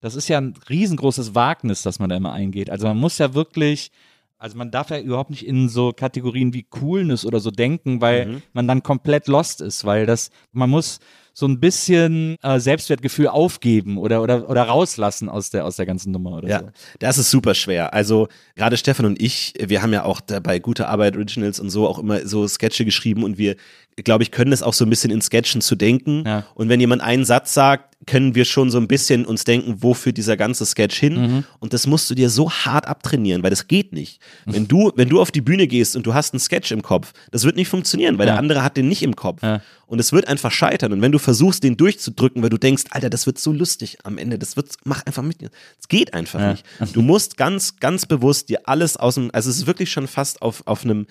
das 0.00 0.14
ist 0.16 0.28
ja 0.28 0.38
ein 0.38 0.54
riesengroßes 0.68 1.34
Wagnis, 1.34 1.82
das 1.82 1.98
man 1.98 2.10
da 2.10 2.16
immer 2.16 2.32
eingeht. 2.32 2.68
Also 2.70 2.86
man 2.88 2.98
muss 2.98 3.18
ja 3.18 3.34
wirklich, 3.34 3.90
also 4.36 4.58
man 4.58 4.70
darf 4.70 4.90
ja 4.90 4.98
überhaupt 4.98 5.30
nicht 5.30 5.46
in 5.46 5.68
so 5.68 5.92
Kategorien 5.92 6.52
wie 6.52 6.64
Coolness 6.64 7.24
oder 7.24 7.38
so 7.40 7.50
denken, 7.50 8.00
weil 8.00 8.42
man 8.52 8.66
dann 8.66 8.82
komplett 8.82 9.28
lost 9.28 9.60
ist, 9.60 9.84
weil 9.84 10.04
das, 10.04 10.30
man 10.52 10.68
muss 10.68 10.98
so 11.34 11.46
ein 11.46 11.60
bisschen 11.60 12.36
äh, 12.42 12.60
Selbstwertgefühl 12.60 13.28
aufgeben 13.28 13.96
oder, 13.98 14.22
oder, 14.22 14.48
oder 14.50 14.62
rauslassen 14.64 15.28
aus 15.28 15.50
der, 15.50 15.64
aus 15.64 15.76
der 15.76 15.86
ganzen 15.86 16.12
Nummer 16.12 16.32
oder 16.38 16.48
Ja, 16.48 16.60
so. 16.60 16.66
das 16.98 17.18
ist 17.18 17.30
super 17.30 17.54
schwer. 17.54 17.94
Also 17.94 18.28
gerade 18.54 18.76
Stefan 18.76 19.06
und 19.06 19.20
ich, 19.22 19.54
wir 19.58 19.82
haben 19.82 19.92
ja 19.92 20.04
auch 20.04 20.20
bei 20.20 20.58
Gute 20.58 20.88
Arbeit 20.88 21.16
Originals 21.16 21.58
und 21.60 21.70
so 21.70 21.88
auch 21.88 21.98
immer 21.98 22.26
so 22.26 22.46
Sketche 22.46 22.84
geschrieben 22.84 23.24
und 23.24 23.38
wir, 23.38 23.56
glaube 24.04 24.24
ich, 24.24 24.30
können 24.30 24.52
es 24.52 24.62
auch 24.62 24.72
so 24.74 24.84
ein 24.84 24.90
bisschen 24.90 25.10
in 25.10 25.20
Sketchen 25.22 25.60
zu 25.60 25.74
denken. 25.74 26.24
Ja. 26.26 26.46
Und 26.54 26.68
wenn 26.68 26.80
jemand 26.80 27.02
einen 27.02 27.24
Satz 27.24 27.54
sagt, 27.54 27.92
können 28.06 28.34
wir 28.34 28.44
schon 28.44 28.68
so 28.68 28.78
ein 28.78 28.88
bisschen 28.88 29.24
uns 29.24 29.44
denken, 29.44 29.76
wo 29.78 29.94
führt 29.94 30.16
dieser 30.16 30.36
ganze 30.36 30.66
Sketch 30.66 30.98
hin? 30.98 31.14
Mhm. 31.20 31.44
Und 31.60 31.72
das 31.72 31.86
musst 31.86 32.10
du 32.10 32.16
dir 32.16 32.30
so 32.30 32.50
hart 32.50 32.88
abtrainieren, 32.88 33.44
weil 33.44 33.50
das 33.50 33.68
geht 33.68 33.92
nicht. 33.92 34.20
Wenn 34.44 34.66
du, 34.66 34.90
wenn 34.96 35.08
du 35.08 35.20
auf 35.20 35.30
die 35.30 35.40
Bühne 35.40 35.68
gehst 35.68 35.94
und 35.94 36.04
du 36.04 36.12
hast 36.12 36.34
einen 36.34 36.40
Sketch 36.40 36.72
im 36.72 36.82
Kopf, 36.82 37.12
das 37.30 37.44
wird 37.44 37.54
nicht 37.54 37.68
funktionieren, 37.68 38.18
weil 38.18 38.26
Ja. 38.26 38.32
der 38.32 38.40
andere 38.40 38.64
hat 38.64 38.76
den 38.76 38.88
nicht 38.88 39.04
im 39.04 39.14
Kopf. 39.14 39.40
Ja. 39.44 39.60
Und 39.86 40.00
es 40.00 40.12
wird 40.12 40.26
einfach 40.26 40.50
scheitern. 40.50 40.92
Und 40.92 41.00
wenn 41.02 41.12
du 41.12 41.18
versuchst, 41.22 41.62
den 41.62 41.76
durchzudrücken, 41.76 42.42
weil 42.42 42.50
du 42.50 42.58
denkst, 42.58 42.84
Alter, 42.90 43.08
das 43.08 43.24
wird 43.26 43.38
so 43.38 43.52
lustig 43.52 43.98
am 44.04 44.18
Ende, 44.18 44.38
das 44.38 44.56
wird, 44.56 44.68
mach 44.84 45.06
einfach 45.06 45.22
mit. 45.22 45.38
Es 45.80 45.88
geht 45.88 46.12
einfach 46.12 46.40
Ja. 46.40 46.50
nicht. 46.52 46.64
Du 46.94 47.00
musst 47.02 47.36
ganz, 47.36 47.76
ganz 47.76 48.04
bewusst 48.06 48.48
dir 48.50 48.68
alles 48.68 48.96
aus 48.96 49.14
dem, 49.14 49.30
also 49.32 49.48
es 49.48 49.56
ist 49.58 49.66
wirklich 49.66 49.90
schon 49.90 50.08
fast 50.08 50.42
auf, 50.42 50.62
auf 50.66 50.84
einem 50.84 51.06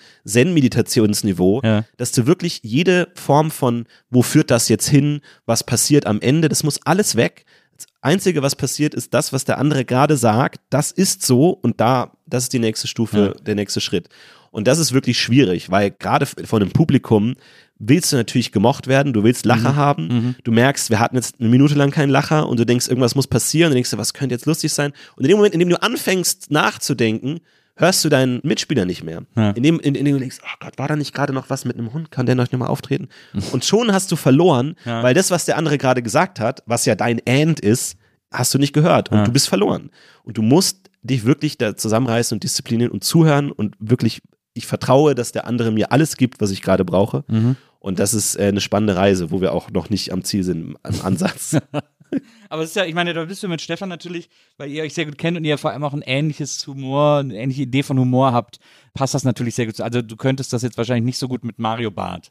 Zen-Meditationsniveau, 0.72 1.60
Ja. 1.64 1.84
dass 1.96 2.12
du 2.12 2.26
wirklich 2.26 2.60
jede 2.62 3.08
Form 3.14 3.50
von, 3.50 3.86
wo 4.10 4.22
führt 4.22 4.50
das 4.50 4.68
jetzt 4.68 4.88
hin, 4.88 5.20
was 5.46 5.64
passiert 5.64 6.06
am 6.06 6.20
Ende, 6.20 6.48
das 6.48 6.62
muss 6.62 6.80
alles 6.84 7.16
weg. 7.16 7.44
Das 7.76 7.86
Einzige, 8.00 8.42
was 8.42 8.54
passiert, 8.56 8.94
ist 8.94 9.12
das, 9.14 9.32
was 9.32 9.44
der 9.44 9.58
andere 9.58 9.84
gerade 9.84 10.16
sagt. 10.16 10.60
Das 10.70 10.92
ist 10.92 11.22
so 11.24 11.50
und 11.50 11.80
da, 11.80 12.12
das 12.26 12.44
ist 12.44 12.52
die 12.52 12.58
nächste 12.58 12.86
Stufe, 12.86 13.34
der 13.44 13.54
nächste 13.54 13.80
Schritt. 13.80 14.08
Und 14.50 14.68
das 14.68 14.78
ist 14.78 14.92
wirklich 14.92 15.18
schwierig, 15.18 15.70
weil 15.70 15.90
gerade 15.90 16.26
von 16.26 16.60
einem 16.62 16.72
Publikum 16.72 17.34
willst 17.84 18.12
du 18.12 18.16
natürlich 18.16 18.52
gemocht 18.52 18.86
werden, 18.86 19.12
du 19.12 19.24
willst 19.24 19.44
Lacher 19.44 19.74
haben. 19.74 20.36
Du 20.44 20.52
merkst, 20.52 20.88
wir 20.90 21.00
hatten 21.00 21.16
jetzt 21.16 21.40
eine 21.40 21.48
Minute 21.48 21.74
lang 21.74 21.90
keinen 21.90 22.10
Lacher 22.10 22.48
und 22.48 22.60
du 22.60 22.64
denkst, 22.64 22.86
irgendwas 22.88 23.14
muss 23.16 23.26
passieren. 23.26 23.66
Und 23.68 23.72
du 23.72 23.74
denkst, 23.76 23.92
was 23.96 24.14
könnte 24.14 24.34
jetzt 24.34 24.46
lustig 24.46 24.72
sein? 24.72 24.92
Und 25.16 25.24
in 25.24 25.28
dem 25.28 25.36
Moment, 25.36 25.54
in 25.54 25.60
dem 25.60 25.68
du 25.68 25.82
anfängst 25.82 26.50
nachzudenken, 26.50 27.40
hörst 27.76 28.04
du 28.04 28.08
deinen 28.08 28.40
Mitspieler 28.44 28.84
nicht 28.84 29.02
mehr. 29.02 29.22
Ja. 29.34 29.50
In, 29.50 29.62
dem, 29.62 29.80
in, 29.80 29.94
in 29.94 30.04
dem 30.04 30.14
du 30.14 30.20
denkst, 30.20 30.38
oh 30.44 30.56
Gott, 30.60 30.78
war 30.78 30.88
da 30.88 30.94
nicht 30.96 31.14
gerade 31.14 31.32
noch 31.32 31.50
was 31.50 31.64
mit 31.64 31.76
einem 31.76 31.92
Hund? 31.92 32.10
Kann 32.10 32.26
der 32.26 32.34
noch 32.34 32.44
nicht 32.44 32.56
mal 32.58 32.66
auftreten? 32.66 33.08
Und 33.52 33.64
schon 33.64 33.92
hast 33.92 34.12
du 34.12 34.16
verloren, 34.16 34.76
Ja. 34.84 35.02
weil 35.02 35.14
das, 35.14 35.30
was 35.30 35.44
der 35.46 35.56
andere 35.56 35.78
gerade 35.78 36.02
gesagt 36.02 36.38
hat, 36.38 36.62
was 36.66 36.84
ja 36.86 36.94
dein 36.94 37.20
And 37.26 37.60
ist, 37.60 37.96
hast 38.32 38.54
du 38.54 38.58
nicht 38.58 38.72
gehört 38.72 39.10
und 39.10 39.18
Ja. 39.18 39.24
du 39.24 39.32
bist 39.32 39.48
verloren. 39.48 39.90
Und 40.24 40.38
du 40.38 40.42
musst 40.42 40.88
dich 41.02 41.24
wirklich 41.26 41.58
da 41.58 41.76
zusammenreißen 41.76 42.36
und 42.36 42.44
disziplinieren 42.44 42.90
und 42.92 43.04
zuhören 43.04 43.50
und 43.50 43.74
wirklich, 43.78 44.22
ich 44.54 44.66
vertraue, 44.66 45.14
dass 45.14 45.32
der 45.32 45.46
andere 45.46 45.70
mir 45.70 45.92
alles 45.92 46.16
gibt, 46.16 46.40
was 46.40 46.50
ich 46.50 46.62
gerade 46.62 46.84
brauche. 46.84 47.24
Mhm. 47.28 47.56
Und 47.82 47.98
das 47.98 48.14
ist 48.14 48.36
äh, 48.36 48.44
eine 48.44 48.60
spannende 48.60 48.94
Reise, 48.94 49.30
wo 49.32 49.40
wir 49.40 49.52
auch 49.52 49.70
noch 49.70 49.90
nicht 49.90 50.12
am 50.12 50.22
Ziel 50.22 50.44
sind, 50.44 50.76
am 50.84 51.00
Ansatz. 51.02 51.56
Aber 52.50 52.62
es 52.62 52.70
ist 52.70 52.76
ja, 52.76 52.84
ich 52.84 52.94
meine, 52.94 53.14
da 53.14 53.24
bist 53.24 53.42
du 53.42 53.48
mit 53.48 53.60
Stefan 53.62 53.88
natürlich, 53.88 54.28
weil 54.58 54.70
ihr 54.70 54.82
euch 54.82 54.92
sehr 54.94 55.06
gut 55.06 55.16
kennt 55.18 55.36
und 55.38 55.44
ihr 55.44 55.56
vor 55.58 55.70
allem 55.72 55.82
auch 55.82 55.94
ein 55.94 56.02
ähnliches 56.02 56.66
Humor, 56.66 57.18
eine 57.18 57.34
ähnliche 57.36 57.62
Idee 57.62 57.82
von 57.82 57.98
Humor 57.98 58.32
habt, 58.32 58.58
passt 58.94 59.14
das 59.14 59.24
natürlich 59.24 59.54
sehr 59.54 59.66
gut. 59.66 59.76
zu- 59.76 59.82
Also 59.84 60.00
du 60.02 60.16
könntest 60.16 60.52
das 60.52 60.62
jetzt 60.62 60.76
wahrscheinlich 60.76 61.04
nicht 61.06 61.18
so 61.18 61.26
gut 61.26 61.42
mit 61.44 61.58
Mario 61.58 61.90
Barth. 61.90 62.30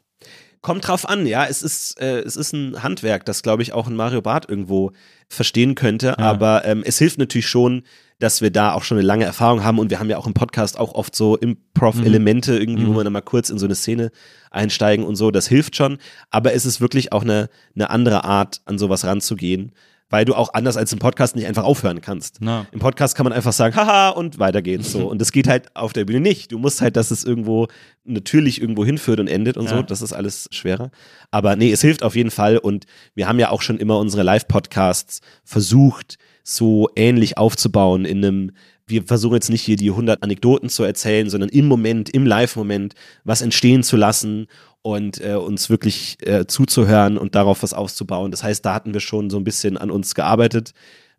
Kommt 0.60 0.86
drauf 0.86 1.08
an, 1.08 1.26
ja. 1.26 1.44
Es 1.46 1.62
ist, 1.62 2.00
äh, 2.00 2.20
es 2.20 2.36
ist 2.36 2.52
ein 2.52 2.82
Handwerk, 2.84 3.24
das, 3.26 3.42
glaube 3.42 3.62
ich, 3.64 3.72
auch 3.72 3.88
ein 3.88 3.96
Mario 3.96 4.22
Barth 4.22 4.48
irgendwo 4.48 4.92
verstehen 5.28 5.74
könnte. 5.74 6.16
Aber 6.20 6.64
ähm, 6.64 6.82
es 6.86 6.98
hilft 6.98 7.18
natürlich 7.18 7.48
schon, 7.48 7.82
dass 8.22 8.40
wir 8.40 8.50
da 8.50 8.72
auch 8.72 8.84
schon 8.84 8.98
eine 8.98 9.06
lange 9.06 9.24
Erfahrung 9.24 9.64
haben 9.64 9.80
und 9.80 9.90
wir 9.90 9.98
haben 9.98 10.08
ja 10.08 10.16
auch 10.16 10.28
im 10.28 10.34
Podcast 10.34 10.78
auch 10.78 10.94
oft 10.94 11.16
so 11.16 11.36
Improv-Elemente 11.36 12.56
irgendwie, 12.56 12.86
wo 12.86 12.94
wir 12.94 13.02
dann 13.02 13.12
mal 13.12 13.20
kurz 13.20 13.50
in 13.50 13.58
so 13.58 13.66
eine 13.66 13.74
Szene 13.74 14.12
einsteigen 14.52 15.04
und 15.04 15.16
so. 15.16 15.32
Das 15.32 15.48
hilft 15.48 15.74
schon. 15.74 15.98
Aber 16.30 16.54
es 16.54 16.64
ist 16.64 16.80
wirklich 16.80 17.12
auch 17.12 17.22
eine, 17.22 17.48
eine 17.74 17.90
andere 17.90 18.22
Art, 18.22 18.60
an 18.64 18.78
sowas 18.78 19.04
ranzugehen. 19.04 19.72
Weil 20.08 20.26
du 20.26 20.34
auch 20.34 20.52
anders 20.52 20.76
als 20.76 20.92
im 20.92 20.98
Podcast 20.98 21.36
nicht 21.36 21.46
einfach 21.46 21.64
aufhören 21.64 22.02
kannst. 22.02 22.36
Na. 22.40 22.66
Im 22.70 22.80
Podcast 22.80 23.16
kann 23.16 23.24
man 23.24 23.32
einfach 23.32 23.54
sagen, 23.54 23.74
haha, 23.74 24.10
und 24.10 24.38
weiter 24.38 24.60
geht's 24.60 24.92
so. 24.92 25.08
Und 25.08 25.22
das 25.22 25.32
geht 25.32 25.48
halt 25.48 25.74
auf 25.74 25.94
der 25.94 26.04
Bühne 26.04 26.20
nicht. 26.20 26.52
Du 26.52 26.58
musst 26.58 26.82
halt, 26.82 26.96
dass 26.96 27.10
es 27.10 27.24
irgendwo 27.24 27.68
natürlich 28.04 28.60
irgendwo 28.60 28.84
hinführt 28.84 29.20
und 29.20 29.26
endet 29.26 29.56
und 29.56 29.70
so. 29.70 29.76
Ja. 29.76 29.82
Das 29.82 30.02
ist 30.02 30.12
alles 30.12 30.48
schwerer. 30.52 30.90
Aber 31.30 31.56
nee, 31.56 31.72
es 31.72 31.80
hilft 31.80 32.02
auf 32.02 32.14
jeden 32.14 32.30
Fall. 32.30 32.58
Und 32.58 32.84
wir 33.14 33.26
haben 33.26 33.38
ja 33.38 33.48
auch 33.48 33.62
schon 33.62 33.78
immer 33.78 33.98
unsere 33.98 34.22
Live-Podcasts 34.22 35.22
versucht, 35.44 36.18
so 36.42 36.88
ähnlich 36.96 37.38
aufzubauen 37.38 38.04
in 38.04 38.24
einem 38.24 38.52
wir 38.86 39.04
versuchen 39.04 39.34
jetzt 39.34 39.48
nicht 39.48 39.62
hier 39.62 39.76
die 39.76 39.90
100 39.90 40.22
Anekdoten 40.22 40.68
zu 40.68 40.82
erzählen, 40.82 41.30
sondern 41.30 41.48
im 41.50 41.66
Moment, 41.66 42.10
im 42.10 42.26
Live-Moment 42.26 42.94
was 43.24 43.40
entstehen 43.40 43.82
zu 43.82 43.96
lassen 43.96 44.48
und 44.82 45.20
äh, 45.20 45.34
uns 45.34 45.70
wirklich 45.70 46.18
äh, 46.26 46.46
zuzuhören 46.46 47.16
und 47.16 47.34
darauf 47.34 47.62
was 47.62 47.74
aufzubauen. 47.74 48.30
Das 48.30 48.42
heißt, 48.42 48.64
da 48.64 48.74
hatten 48.74 48.92
wir 48.92 49.00
schon 49.00 49.30
so 49.30 49.38
ein 49.38 49.44
bisschen 49.44 49.78
an 49.78 49.90
uns 49.90 50.14
gearbeitet, 50.14 50.72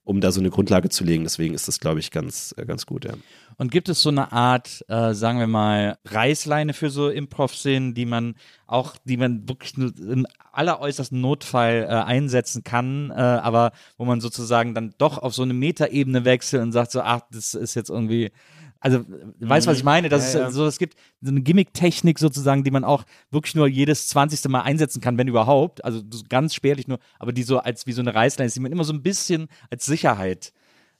um 0.03 0.19
da 0.19 0.31
so 0.31 0.41
eine 0.41 0.49
Grundlage 0.49 0.89
zu 0.89 1.03
legen. 1.03 1.23
Deswegen 1.23 1.53
ist 1.53 1.67
das, 1.67 1.79
glaube 1.79 1.99
ich, 1.99 2.11
ganz, 2.11 2.53
äh, 2.57 2.65
ganz 2.65 2.85
gut, 2.85 3.05
ja. 3.05 3.13
Und 3.57 3.71
gibt 3.71 3.89
es 3.89 4.01
so 4.01 4.09
eine 4.09 4.31
Art, 4.31 4.83
äh, 4.87 5.13
sagen 5.13 5.39
wir 5.39 5.47
mal, 5.47 5.97
Reißleine 6.05 6.73
für 6.73 6.89
so 6.89 7.09
Improv-Szenen, 7.09 7.93
die 7.93 8.05
man 8.05 8.35
auch, 8.67 8.95
die 9.05 9.17
man 9.17 9.47
wirklich 9.47 9.77
nur 9.77 9.91
im 9.97 10.25
alleräußersten 10.51 11.19
Notfall 11.19 11.85
äh, 11.87 11.93
einsetzen 11.93 12.63
kann, 12.63 13.11
äh, 13.11 13.13
aber 13.15 13.71
wo 13.97 14.05
man 14.05 14.21
sozusagen 14.21 14.73
dann 14.73 14.93
doch 14.97 15.17
auf 15.17 15.33
so 15.33 15.43
eine 15.43 15.53
Metaebene 15.53 16.25
wechselt 16.25 16.61
und 16.61 16.71
sagt 16.71 16.91
so, 16.91 17.01
ach, 17.01 17.21
das 17.31 17.53
ist 17.53 17.75
jetzt 17.75 17.89
irgendwie, 17.89 18.31
also 18.79 18.99
weißt 19.39 19.65
du, 19.65 19.71
was 19.71 19.77
ich 19.77 19.83
meine? 19.83 20.09
Das 20.09 20.33
Ja, 20.33 20.39
ist 20.39 20.45
ja. 20.45 20.51
so, 20.51 20.65
es 20.65 20.77
gibt 20.77 20.95
so 21.21 21.31
eine 21.31 21.41
Gimmick-Technik 21.41 22.19
sozusagen, 22.19 22.63
die 22.63 22.71
man 22.71 22.83
auch 22.83 23.03
wirklich 23.31 23.55
nur 23.55 23.67
jedes 23.67 24.09
zwanzigste 24.09 24.49
Mal 24.49 24.61
einsetzen 24.61 25.01
kann, 25.01 25.17
wenn 25.17 25.27
überhaupt. 25.27 25.85
Also 25.85 26.01
so 26.09 26.23
ganz 26.27 26.53
spärlich 26.53 26.87
nur, 26.87 26.99
aber 27.17 27.31
die 27.31 27.43
so 27.43 27.59
als 27.59 27.87
wie 27.87 27.93
so 27.93 28.01
eine 28.01 28.13
Reißleine 28.13 28.47
ist, 28.47 28.55
die 28.55 28.59
man 28.59 28.71
immer 28.73 28.83
so 28.83 28.93
ein 28.93 29.01
bisschen 29.01 29.47
als 29.69 29.85
Sicherheit 29.85 30.51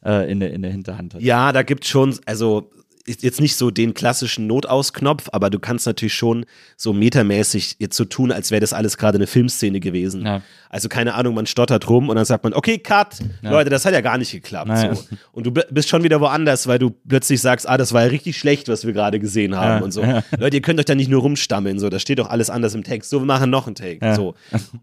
äh, 0.06 0.32
in, 0.32 0.39
der, 0.39 0.51
in 0.54 0.62
der 0.62 0.72
Hinterhand 0.72 1.14
hat. 1.16 1.22
Ja, 1.22 1.51
da 1.51 1.64
gibt 1.64 1.86
schon, 1.86 2.18
also 2.26 2.70
jetzt 3.06 3.41
nicht 3.41 3.58
so 3.58 3.70
den 3.70 3.93
klassischen 3.93 4.47
Notausknopf, 4.47 5.28
aber 5.34 5.49
du 5.49 5.60
kannst 5.60 5.86
natürlich 5.86 6.14
schon 6.14 6.45
so 6.78 6.93
metamäßig 6.93 7.76
jetzt 7.80 7.97
so 7.97 8.06
tun, 8.06 8.32
als 8.32 8.49
wäre 8.49 8.62
das 8.62 8.72
alles 8.72 8.97
gerade 8.97 9.18
eine 9.18 9.28
Filmszene 9.28 9.82
gewesen. 9.82 10.26
Ja. 10.26 10.41
Also 10.70 10.88
keine 10.88 11.14
Ahnung, 11.14 11.36
man 11.36 11.45
stottert 11.45 11.89
rum 11.89 12.08
und 12.08 12.16
dann 12.16 12.24
sagt 12.24 12.45
man, 12.45 12.54
okay, 12.54 12.78
cut, 12.78 13.18
Leute, 13.41 13.70
das 13.70 13.86
hat 13.86 13.91
ja 13.93 13.99
gar 13.99 14.18
nicht 14.18 14.32
geklappt. 14.32 14.70
Naja. 14.70 14.95
So. 14.95 15.04
Und 15.34 15.45
du 15.45 15.51
bist 15.51 15.89
schon 15.89 16.04
wieder 16.04 16.22
woanders, 16.22 16.66
weil 16.68 16.80
du 16.80 16.91
plötzlich 16.91 17.41
sagst, 17.41 17.68
ah, 17.68 17.76
das 17.78 17.91
war 17.91 18.04
ja 18.04 18.08
richtig 18.08 18.38
schlecht, 18.38 18.70
was 18.70 18.86
wir 18.86 18.93
gerade 18.93 19.20
gesehen 19.20 19.54
haben 19.58 19.80
Ja. 19.80 19.84
und 19.84 19.91
so. 19.91 20.01
Ja. 20.01 20.24
Leute, 20.39 20.56
ihr 20.56 20.62
könnt 20.62 20.80
euch 20.80 20.86
da 20.86 20.95
nicht 20.95 21.10
nur 21.10 21.22
rumstammeln, 21.24 21.80
so, 21.80 21.89
da 21.89 21.99
steht 21.99 22.20
doch 22.20 22.30
alles 22.30 22.49
anders 22.49 22.74
im 22.74 22.86
Text. 22.86 23.10
So, 23.10 23.20
wir 23.20 23.26
machen 23.26 23.49
noch 23.49 23.68
einen 23.68 23.76
Take. 23.76 23.99
Ja. 24.01 24.16
So. 24.16 24.36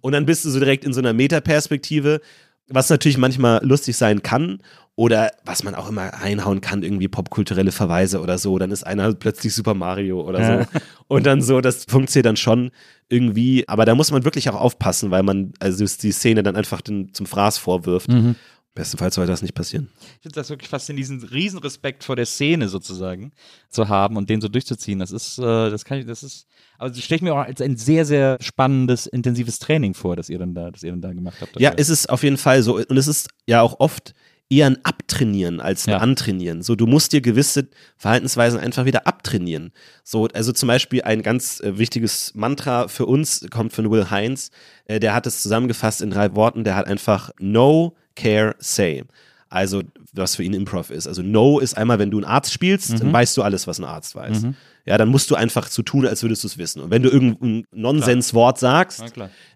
Und 0.02 0.12
dann 0.12 0.26
bist 0.26 0.44
du 0.44 0.50
so 0.50 0.58
direkt 0.58 0.84
in 0.84 0.92
so 0.92 1.00
einer 1.00 1.14
Metaperspektive, 1.14 2.20
was 2.68 2.90
natürlich 2.90 3.18
manchmal 3.18 3.64
lustig 3.64 3.96
sein 3.96 4.22
kann 4.22 4.60
oder 5.01 5.32
was 5.46 5.62
man 5.62 5.74
auch 5.74 5.88
immer 5.88 6.12
einhauen 6.20 6.61
kann, 6.61 6.82
irgendwie 6.82 7.09
popkulturelle 7.09 7.72
Verweise 7.72 8.20
oder 8.20 8.36
so. 8.36 8.59
Dann 8.59 8.70
ist 8.70 8.86
einer 8.86 9.14
plötzlich 9.14 9.55
Super 9.55 9.72
Mario 9.72 10.20
oder 10.20 10.40
Ja. 10.40 10.62
so. 10.64 10.80
Und 11.09 11.24
dann 11.24 11.40
so, 11.40 11.62
das 11.62 11.86
funktioniert 11.88 12.26
dann 12.26 12.36
schon 12.36 12.70
irgendwie. 13.09 13.66
Aber 13.66 13.86
da 13.86 13.94
muss 13.94 14.11
man 14.11 14.24
wirklich 14.26 14.51
auch 14.51 14.61
aufpassen, 14.61 15.11
weil 15.11 15.22
man 15.22 15.55
also 15.59 15.86
die 15.86 16.12
Szene 16.12 16.42
dann 16.42 16.55
einfach 16.55 16.82
den, 16.82 17.14
zum 17.14 17.24
Fraß 17.24 17.57
vorwirft. 17.57 18.11
Mhm. 18.11 18.36
Bestenfalls 18.74 19.14
soll 19.14 19.26
das 19.26 19.40
nicht 19.40 19.55
passieren. 19.55 19.88
Ich 20.16 20.22
finde 20.22 20.34
das 20.34 20.51
wirklich 20.51 20.68
faszinierend, 20.68 21.22
diesen 21.22 21.28
Riesenrespekt 21.30 22.05
vor 22.05 22.14
der 22.14 22.26
Szene 22.26 22.68
sozusagen 22.68 23.32
zu 23.70 23.88
haben 23.88 24.18
und 24.18 24.28
den 24.28 24.42
so 24.42 24.48
durchzuziehen. 24.48 24.98
Das 24.98 25.12
ist, 25.12 25.38
äh, 25.38 25.70
das 25.70 25.86
kann 25.86 25.98
ich, 25.98 26.05
das 26.07 26.22
ist, 26.22 26.46
also 26.78 26.94
das 26.94 27.03
stelle 27.03 27.16
ich 27.16 27.22
mir 27.22 27.32
auch 27.34 27.38
als 27.46 27.62
ein 27.62 27.78
sehr, 27.78 28.05
sehr 28.05 28.36
spannendes, 28.42 29.07
intensives 29.07 29.61
Training 29.61 29.94
vor, 29.94 30.14
das 30.14 30.28
ihr 30.28 30.38
dann 30.38 30.55
da, 30.55 30.70
das 30.70 30.82
ihr 30.82 30.90
dann 30.90 31.01
da 31.01 31.12
gemacht 31.14 31.38
habt. 31.40 31.59
Ja, 31.59 31.70
ist 31.70 31.88
es 31.88 32.07
auf 32.07 32.22
jeden 32.22 32.36
Fall 32.36 32.62
so. 32.62 32.76
Und 32.76 32.96
es 32.98 33.09
ist 33.09 33.28
ja 33.46 33.62
auch 33.62 33.80
oft 33.80 34.12
eher 34.51 34.66
ein 34.66 34.84
Abtrainieren 34.84 35.61
als 35.61 35.86
ein 35.86 35.92
Ja. 35.92 35.98
Antrainieren. 35.98 36.62
So, 36.62 36.74
du 36.74 36.86
musst 36.86 37.12
dir 37.12 37.20
gewisse 37.20 37.68
Verhaltensweisen 37.96 38.59
einfach 38.61 38.84
wieder 38.84 39.07
abtrainieren. 39.07 39.72
So, 40.05 40.26
also 40.34 40.53
zum 40.53 40.66
Beispiel 40.66 41.03
ein 41.03 41.22
ganz 41.22 41.61
äh, 41.61 41.78
wichtiges 41.78 42.32
Mantra 42.34 42.88
für 42.88 43.07
uns 43.07 43.46
kommt 43.51 43.72
von 43.72 43.90
Will 43.90 44.11
Heinz. 44.11 44.51
Äh, 44.86 44.98
der 45.01 45.14
hat 45.14 45.26
es 45.26 45.42
zusammengefasst 45.42 46.03
in 46.03 46.11
drei 46.11 46.34
Worten. 46.34 46.64
Der 46.64 46.74
hat 46.74 46.86
einfach 46.88 47.30
No, 47.38 47.94
Care, 48.16 48.57
Say. 48.59 49.05
Also, 49.48 49.82
was 50.12 50.36
für 50.36 50.42
ihn 50.42 50.53
Improv 50.53 50.90
ist. 50.90 51.07
Also, 51.07 51.22
No 51.22 51.59
ist 51.61 51.76
einmal, 51.76 51.98
wenn 51.98 52.11
du 52.11 52.18
einen 52.18 52.24
Arzt 52.26 52.53
spielst, 52.53 52.90
Mhm. 52.92 52.98
dann 52.98 53.12
weißt 53.12 53.36
du 53.36 53.42
alles, 53.42 53.66
was 53.66 53.78
ein 53.78 53.84
Arzt 53.84 54.14
weiß. 54.14 54.42
Ja, 54.86 54.96
dann 54.98 55.08
musst 55.08 55.30
du 55.30 55.34
einfach 55.34 55.68
so 55.68 55.82
tun, 55.82 56.06
als 56.06 56.22
würdest 56.22 56.42
du 56.42 56.48
es 56.48 56.58
wissen. 56.58 56.80
Und 56.82 56.90
wenn 56.90 57.02
du 57.02 57.10
irgendein 57.10 57.64
Nonsenswort 57.72 58.58
sagst, 58.58 59.02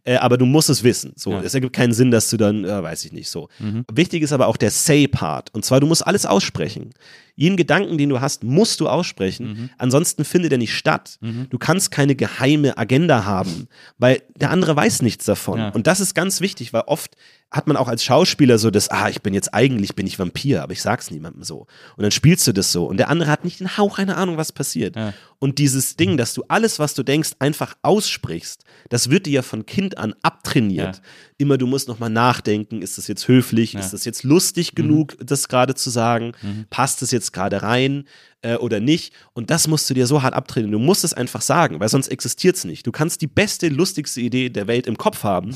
äh, 0.04 0.16
aber 0.16 0.36
du 0.36 0.46
musst 0.46 0.68
es 0.70 0.82
wissen. 0.84 1.12
So, 1.16 1.32
Ja. 1.32 1.40
es 1.42 1.54
ergibt 1.54 1.74
keinen 1.74 1.92
Sinn, 1.92 2.10
dass 2.10 2.28
du 2.30 2.36
dann, 2.36 2.64
äh, 2.64 2.82
weiß 2.82 3.04
ich 3.04 3.12
nicht, 3.12 3.28
so. 3.30 3.48
Wichtig 3.92 4.22
ist 4.22 4.32
aber 4.32 4.46
auch 4.48 4.56
der 4.56 4.70
Say-Part. 4.70 5.52
Und 5.54 5.64
zwar, 5.64 5.80
du 5.80 5.86
musst 5.86 6.06
alles 6.06 6.26
aussprechen. 6.26 6.90
Jeden 7.36 7.56
Gedanken, 7.56 7.98
den 7.98 8.08
du 8.08 8.20
hast, 8.20 8.44
musst 8.44 8.80
du 8.80 8.88
aussprechen. 8.88 9.70
Ansonsten 9.78 10.24
findet 10.24 10.52
er 10.52 10.58
nicht 10.58 10.74
statt. 10.74 11.18
Du 11.50 11.58
kannst 11.58 11.90
keine 11.90 12.14
geheime 12.14 12.78
Agenda 12.78 13.24
haben, 13.24 13.68
weil 13.98 14.22
der 14.36 14.50
andere 14.50 14.76
weiß 14.76 15.02
nichts 15.02 15.24
davon. 15.24 15.58
Ja. 15.58 15.68
Und 15.70 15.86
das 15.86 16.00
ist 16.00 16.14
ganz 16.14 16.40
wichtig, 16.40 16.72
weil 16.72 16.82
oft 16.86 17.16
hat 17.50 17.68
man 17.68 17.76
auch 17.76 17.88
als 17.88 18.02
Schauspieler 18.02 18.58
so 18.58 18.70
das, 18.70 18.90
ah, 18.90 19.08
ich 19.08 19.22
bin 19.22 19.32
jetzt 19.32 19.54
eigentlich, 19.54 19.94
bin 19.94 20.06
ich 20.06 20.18
Vampir, 20.18 20.62
aber 20.62 20.72
ich 20.72 20.82
sag's 20.82 21.10
niemandem 21.10 21.44
so. 21.44 21.66
Und 21.96 22.02
dann 22.02 22.10
spielst 22.10 22.46
du 22.48 22.52
das 22.52 22.72
so. 22.72 22.84
Und 22.86 22.96
der 22.96 23.08
andere 23.08 23.30
hat 23.30 23.44
nicht 23.44 23.60
den 23.60 23.76
Hauch 23.76 23.98
einer 23.98 24.16
Ahnung, 24.16 24.36
was 24.36 24.50
passiert. 24.50 24.96
Ja. 24.96 25.14
Und 25.44 25.58
dieses 25.58 25.96
Ding, 25.96 26.16
dass 26.16 26.32
du 26.32 26.42
alles, 26.48 26.78
was 26.78 26.94
du 26.94 27.02
denkst, 27.02 27.32
einfach 27.38 27.76
aussprichst, 27.82 28.64
das 28.88 29.10
wird 29.10 29.26
dir 29.26 29.32
ja 29.34 29.42
von 29.42 29.66
Kind 29.66 29.98
an 29.98 30.14
abtrainiert. 30.22 30.96
Ja. 30.96 31.02
Immer 31.36 31.58
du 31.58 31.66
musst 31.66 31.86
nochmal 31.86 32.08
nachdenken, 32.08 32.80
ist 32.80 32.96
das 32.96 33.08
jetzt 33.08 33.28
höflich, 33.28 33.74
Ja. 33.74 33.80
ist 33.80 33.90
das 33.92 34.06
jetzt 34.06 34.22
lustig 34.22 34.74
genug, 34.74 35.18
das 35.20 35.48
gerade 35.48 35.74
zu 35.74 35.90
sagen, 35.90 36.32
passt 36.70 37.02
es 37.02 37.10
jetzt 37.10 37.34
gerade 37.34 37.60
rein 37.60 38.04
äh, 38.40 38.54
oder 38.54 38.80
nicht? 38.80 39.12
Und 39.34 39.50
das 39.50 39.68
musst 39.68 39.90
du 39.90 39.92
dir 39.92 40.06
so 40.06 40.22
hart 40.22 40.32
abtrainieren. 40.32 40.72
Du 40.72 40.78
musst 40.78 41.04
es 41.04 41.12
einfach 41.12 41.42
sagen, 41.42 41.78
weil 41.78 41.90
sonst 41.90 42.08
existiert 42.08 42.56
es 42.56 42.64
nicht. 42.64 42.86
Du 42.86 42.90
kannst 42.90 43.20
die 43.20 43.26
beste, 43.26 43.68
lustigste 43.68 44.22
Idee 44.22 44.48
der 44.48 44.66
Welt 44.66 44.86
im 44.86 44.96
Kopf 44.96 45.24
haben. 45.24 45.54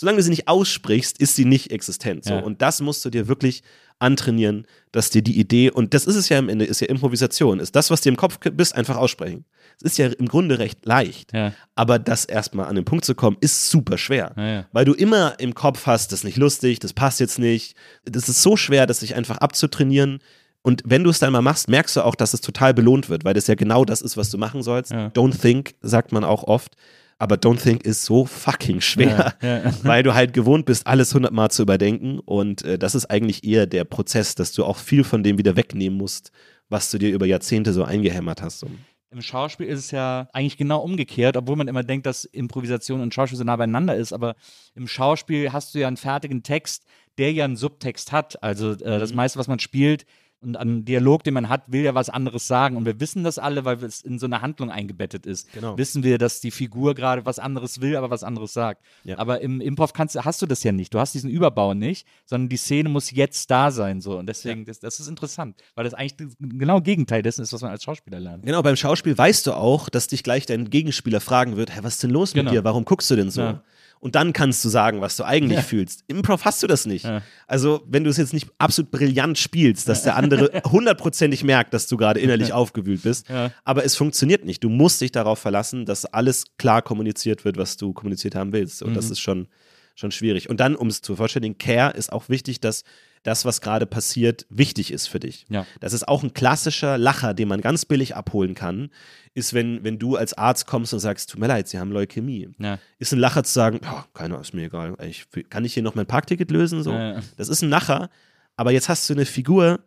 Solange 0.00 0.16
du 0.16 0.22
sie 0.22 0.30
nicht 0.30 0.48
aussprichst, 0.48 1.18
ist 1.18 1.36
sie 1.36 1.44
nicht 1.44 1.70
existent. 1.72 2.24
So. 2.24 2.32
Ja. 2.32 2.40
Und 2.40 2.62
das 2.62 2.80
musst 2.80 3.04
du 3.04 3.10
dir 3.10 3.28
wirklich 3.28 3.62
antrainieren, 3.98 4.66
dass 4.92 5.10
dir 5.10 5.20
die 5.20 5.38
Idee, 5.38 5.70
und 5.70 5.92
das 5.92 6.06
ist 6.06 6.16
es 6.16 6.30
ja 6.30 6.38
am 6.38 6.48
Ende, 6.48 6.64
ist 6.64 6.80
ja 6.80 6.86
Improvisation, 6.86 7.60
ist 7.60 7.76
das, 7.76 7.90
was 7.90 8.00
dir 8.00 8.08
im 8.08 8.16
Kopf 8.16 8.38
bist, 8.38 8.74
einfach 8.74 8.96
aussprechen. 8.96 9.44
Es 9.76 9.82
ist 9.82 9.98
ja 9.98 10.06
im 10.06 10.26
Grunde 10.26 10.58
recht 10.58 10.86
leicht. 10.86 11.34
Ja. 11.34 11.52
Aber 11.74 11.98
das 11.98 12.24
erstmal 12.24 12.64
an 12.64 12.76
den 12.76 12.86
Punkt 12.86 13.04
zu 13.04 13.14
kommen, 13.14 13.36
ist 13.42 13.68
super 13.68 13.98
schwer. 13.98 14.32
Ja. 14.38 14.64
Weil 14.72 14.86
du 14.86 14.94
immer 14.94 15.38
im 15.38 15.52
Kopf 15.52 15.84
hast, 15.84 16.12
das 16.12 16.20
ist 16.20 16.24
nicht 16.24 16.38
lustig, 16.38 16.78
das 16.78 16.94
passt 16.94 17.20
jetzt 17.20 17.38
nicht. 17.38 17.76
Das 18.06 18.26
ist 18.30 18.40
so 18.40 18.56
schwer, 18.56 18.86
das 18.86 19.00
sich 19.00 19.14
einfach 19.16 19.36
abzutrainieren. 19.36 20.20
Und 20.62 20.82
wenn 20.86 21.04
du 21.04 21.10
es 21.10 21.18
dann 21.18 21.30
mal 21.30 21.42
machst, 21.42 21.68
merkst 21.68 21.96
du 21.96 22.06
auch, 22.06 22.14
dass 22.14 22.32
es 22.32 22.40
total 22.40 22.72
belohnt 22.72 23.10
wird, 23.10 23.26
weil 23.26 23.34
das 23.34 23.48
ja 23.48 23.54
genau 23.54 23.84
das 23.84 24.00
ist, 24.00 24.16
was 24.16 24.30
du 24.30 24.38
machen 24.38 24.62
sollst. 24.62 24.92
Don't 24.92 25.38
think, 25.38 25.74
sagt 25.82 26.12
man 26.12 26.24
auch 26.24 26.44
oft. 26.44 26.74
Aber 27.20 27.36
Don't 27.36 27.62
Think 27.62 27.84
ist 27.84 28.04
so 28.04 28.24
fucking 28.26 28.80
schwer, 28.80 29.34
Ja, 29.42 29.58
ja. 29.64 29.72
weil 29.82 30.02
du 30.02 30.14
halt 30.14 30.32
gewohnt 30.32 30.64
bist, 30.64 30.86
alles 30.86 31.14
hundertmal 31.14 31.50
zu 31.50 31.62
überdenken. 31.62 32.18
Und 32.18 32.62
äh, 32.64 32.78
das 32.78 32.94
ist 32.94 33.06
eigentlich 33.06 33.44
eher 33.44 33.66
der 33.66 33.84
Prozess, 33.84 34.34
dass 34.34 34.52
du 34.52 34.64
auch 34.64 34.78
viel 34.78 35.04
von 35.04 35.22
dem 35.22 35.36
wieder 35.38 35.54
wegnehmen 35.54 35.98
musst, 35.98 36.32
was 36.68 36.90
du 36.90 36.98
dir 36.98 37.10
über 37.10 37.26
Jahrzehnte 37.26 37.72
so 37.72 37.84
eingehämmert 37.84 38.40
hast. 38.42 38.60
So. 38.60 38.68
Im 39.12 39.22
Schauspiel 39.22 39.66
ist 39.66 39.80
es 39.80 39.90
ja 39.90 40.28
eigentlich 40.32 40.56
genau 40.56 40.80
umgekehrt, 40.80 41.36
obwohl 41.36 41.56
man 41.56 41.68
immer 41.68 41.82
denkt, 41.82 42.06
dass 42.06 42.24
Improvisation 42.24 43.00
und 43.00 43.12
Schauspiel 43.12 43.36
so 43.38 43.44
nah 43.44 43.56
beieinander 43.56 43.96
ist. 43.96 44.12
Aber 44.12 44.34
im 44.74 44.86
Schauspiel 44.88 45.52
hast 45.52 45.74
du 45.74 45.80
ja 45.80 45.88
einen 45.88 45.96
fertigen 45.96 46.42
Text, 46.42 46.84
der 47.18 47.32
ja 47.32 47.44
einen 47.44 47.56
Subtext 47.56 48.12
hat. 48.12 48.42
Also 48.42 48.70
äh, 48.72 48.96
Mhm. 48.96 49.00
das 49.00 49.12
meiste, 49.12 49.38
was 49.38 49.48
man 49.48 49.58
spielt 49.58 50.06
und 50.42 50.56
an 50.56 50.84
Dialog, 50.84 51.22
den 51.24 51.34
man 51.34 51.48
hat, 51.48 51.64
will 51.70 51.82
ja 51.82 51.94
was 51.94 52.08
anderes 52.08 52.46
sagen. 52.46 52.76
Und 52.76 52.86
wir 52.86 52.98
wissen 53.00 53.24
das 53.24 53.38
alle, 53.38 53.64
weil 53.64 53.82
es 53.84 54.00
in 54.00 54.18
so 54.18 54.26
eine 54.26 54.40
Handlung 54.40 54.70
eingebettet 54.70 55.26
ist. 55.26 55.52
Genau. 55.52 55.76
Wissen 55.76 56.02
wir, 56.02 56.18
dass 56.18 56.40
die 56.40 56.50
Figur 56.50 56.94
gerade 56.94 57.26
was 57.26 57.38
anderes 57.38 57.80
will, 57.80 57.96
aber 57.96 58.10
was 58.10 58.22
anderes 58.24 58.52
sagt. 58.52 58.82
Ja. 59.04 59.18
Aber 59.18 59.40
im 59.40 59.60
Improv 59.60 59.92
kannst, 59.92 60.14
du- 60.14 60.24
hast 60.24 60.40
du 60.40 60.46
das 60.46 60.62
ja 60.62 60.72
nicht. 60.72 60.94
Du 60.94 60.98
hast 60.98 61.12
diesen 61.14 61.28
Überbau 61.30 61.74
nicht, 61.74 62.06
sondern 62.24 62.48
die 62.48 62.56
Szene 62.56 62.88
muss 62.88 63.10
jetzt 63.10 63.50
da 63.50 63.70
sein. 63.70 64.00
So. 64.00 64.18
Und 64.18 64.26
deswegen, 64.26 64.64
das, 64.64 64.80
das 64.80 64.98
ist 65.00 65.08
interessant, 65.08 65.56
weil 65.74 65.84
das 65.84 65.94
eigentlich 65.94 66.16
das 66.16 66.36
genau 66.38 66.80
Gegenteil 66.80 67.22
dessen 67.22 67.42
ist, 67.42 67.52
was 67.52 67.60
man 67.62 67.70
als 67.70 67.84
Schauspieler 67.84 68.20
lernt. 68.20 68.44
Genau, 68.46 68.62
beim 68.62 68.76
Schauspiel 68.76 69.16
weißt 69.16 69.46
du 69.46 69.52
auch, 69.52 69.88
dass 69.88 70.06
dich 70.06 70.22
gleich 70.22 70.46
dein 70.46 70.70
Gegenspieler 70.70 71.20
fragen 71.20 71.56
wird, 71.56 71.74
hä, 71.74 71.80
was 71.82 71.94
ist 71.94 72.02
denn 72.02 72.10
los 72.10 72.32
Genau. 72.32 72.44
mit 72.50 72.52
dir? 72.58 72.64
Warum 72.64 72.84
guckst 72.84 73.10
du 73.10 73.16
denn 73.16 73.30
so? 73.30 73.42
Ja. 73.42 73.62
Und 74.00 74.14
dann 74.14 74.32
kannst 74.32 74.64
du 74.64 74.70
sagen, 74.70 75.02
was 75.02 75.16
du 75.16 75.24
eigentlich 75.24 75.58
Ja. 75.58 75.62
fühlst. 75.62 76.04
Im 76.06 76.16
Improv 76.18 76.46
hast 76.46 76.62
du 76.62 76.66
das 76.66 76.86
nicht. 76.86 77.04
Ja. 77.04 77.20
Also, 77.46 77.82
wenn 77.86 78.02
du 78.02 78.08
es 78.08 78.16
jetzt 78.16 78.32
nicht 78.32 78.48
absolut 78.56 78.90
brillant 78.90 79.36
spielst, 79.38 79.88
dass 79.90 80.02
der 80.04 80.16
andere 80.16 80.50
hundertprozentig 80.64 81.44
merkt, 81.44 81.74
dass 81.74 81.86
du 81.86 81.98
gerade 81.98 82.18
innerlich 82.18 82.54
aufgewühlt 82.54 83.02
bist, 83.02 83.28
Ja. 83.28 83.52
aber 83.62 83.84
es 83.84 83.96
funktioniert 83.96 84.44
nicht. 84.46 84.64
Du 84.64 84.70
musst 84.70 85.02
dich 85.02 85.12
darauf 85.12 85.38
verlassen, 85.38 85.84
dass 85.84 86.06
alles 86.06 86.44
klar 86.56 86.80
kommuniziert 86.80 87.44
wird, 87.44 87.58
was 87.58 87.76
du 87.76 87.92
kommuniziert 87.92 88.34
haben 88.34 88.52
willst. 88.54 88.82
Und 88.82 88.94
das 88.94 89.06
Mhm. 89.06 89.12
ist 89.12 89.20
schon, 89.20 89.48
schon 89.94 90.10
schwierig. 90.12 90.48
Und 90.48 90.60
dann, 90.60 90.76
um 90.76 90.88
es 90.88 91.02
zu 91.02 91.12
vervollständigen, 91.14 91.58
Care 91.58 91.92
ist 91.94 92.10
auch 92.10 92.30
wichtig, 92.30 92.58
dass 92.60 92.84
das, 93.22 93.44
was 93.44 93.60
gerade 93.60 93.86
passiert, 93.86 94.46
wichtig 94.48 94.92
ist 94.92 95.08
für 95.08 95.20
dich. 95.20 95.46
Ja. 95.48 95.66
Das 95.80 95.92
ist 95.92 96.08
auch 96.08 96.22
ein 96.22 96.32
klassischer 96.32 96.96
Lacher, 96.96 97.34
den 97.34 97.48
man 97.48 97.60
ganz 97.60 97.84
billig 97.84 98.16
abholen 98.16 98.54
kann, 98.54 98.90
ist, 99.34 99.52
wenn, 99.52 99.84
wenn 99.84 99.98
du 99.98 100.16
als 100.16 100.32
Arzt 100.34 100.66
kommst 100.66 100.92
und 100.94 101.00
sagst, 101.00 101.30
tut 101.30 101.40
mir 101.40 101.46
leid, 101.46 101.68
Sie 101.68 101.78
haben 101.78 101.92
Leukämie. 101.92 102.48
Ja. 102.58 102.78
Ist 102.98 103.12
ein 103.12 103.18
Lacher 103.18 103.44
zu 103.44 103.52
sagen, 103.52 103.80
keiner 104.14 104.40
ist 104.40 104.54
mir 104.54 104.66
egal, 104.66 104.96
ich, 105.06 105.26
kann 105.50 105.64
ich 105.64 105.74
hier 105.74 105.82
noch 105.82 105.94
mein 105.94 106.06
Parkticket 106.06 106.50
lösen? 106.50 106.82
So? 106.82 106.92
Ja. 106.92 107.20
Das 107.36 107.48
ist 107.48 107.62
ein 107.62 107.68
Lacher, 107.68 108.08
aber 108.56 108.72
jetzt 108.72 108.88
hast 108.88 109.08
du 109.08 109.14
eine 109.14 109.26
Figur, 109.26 109.80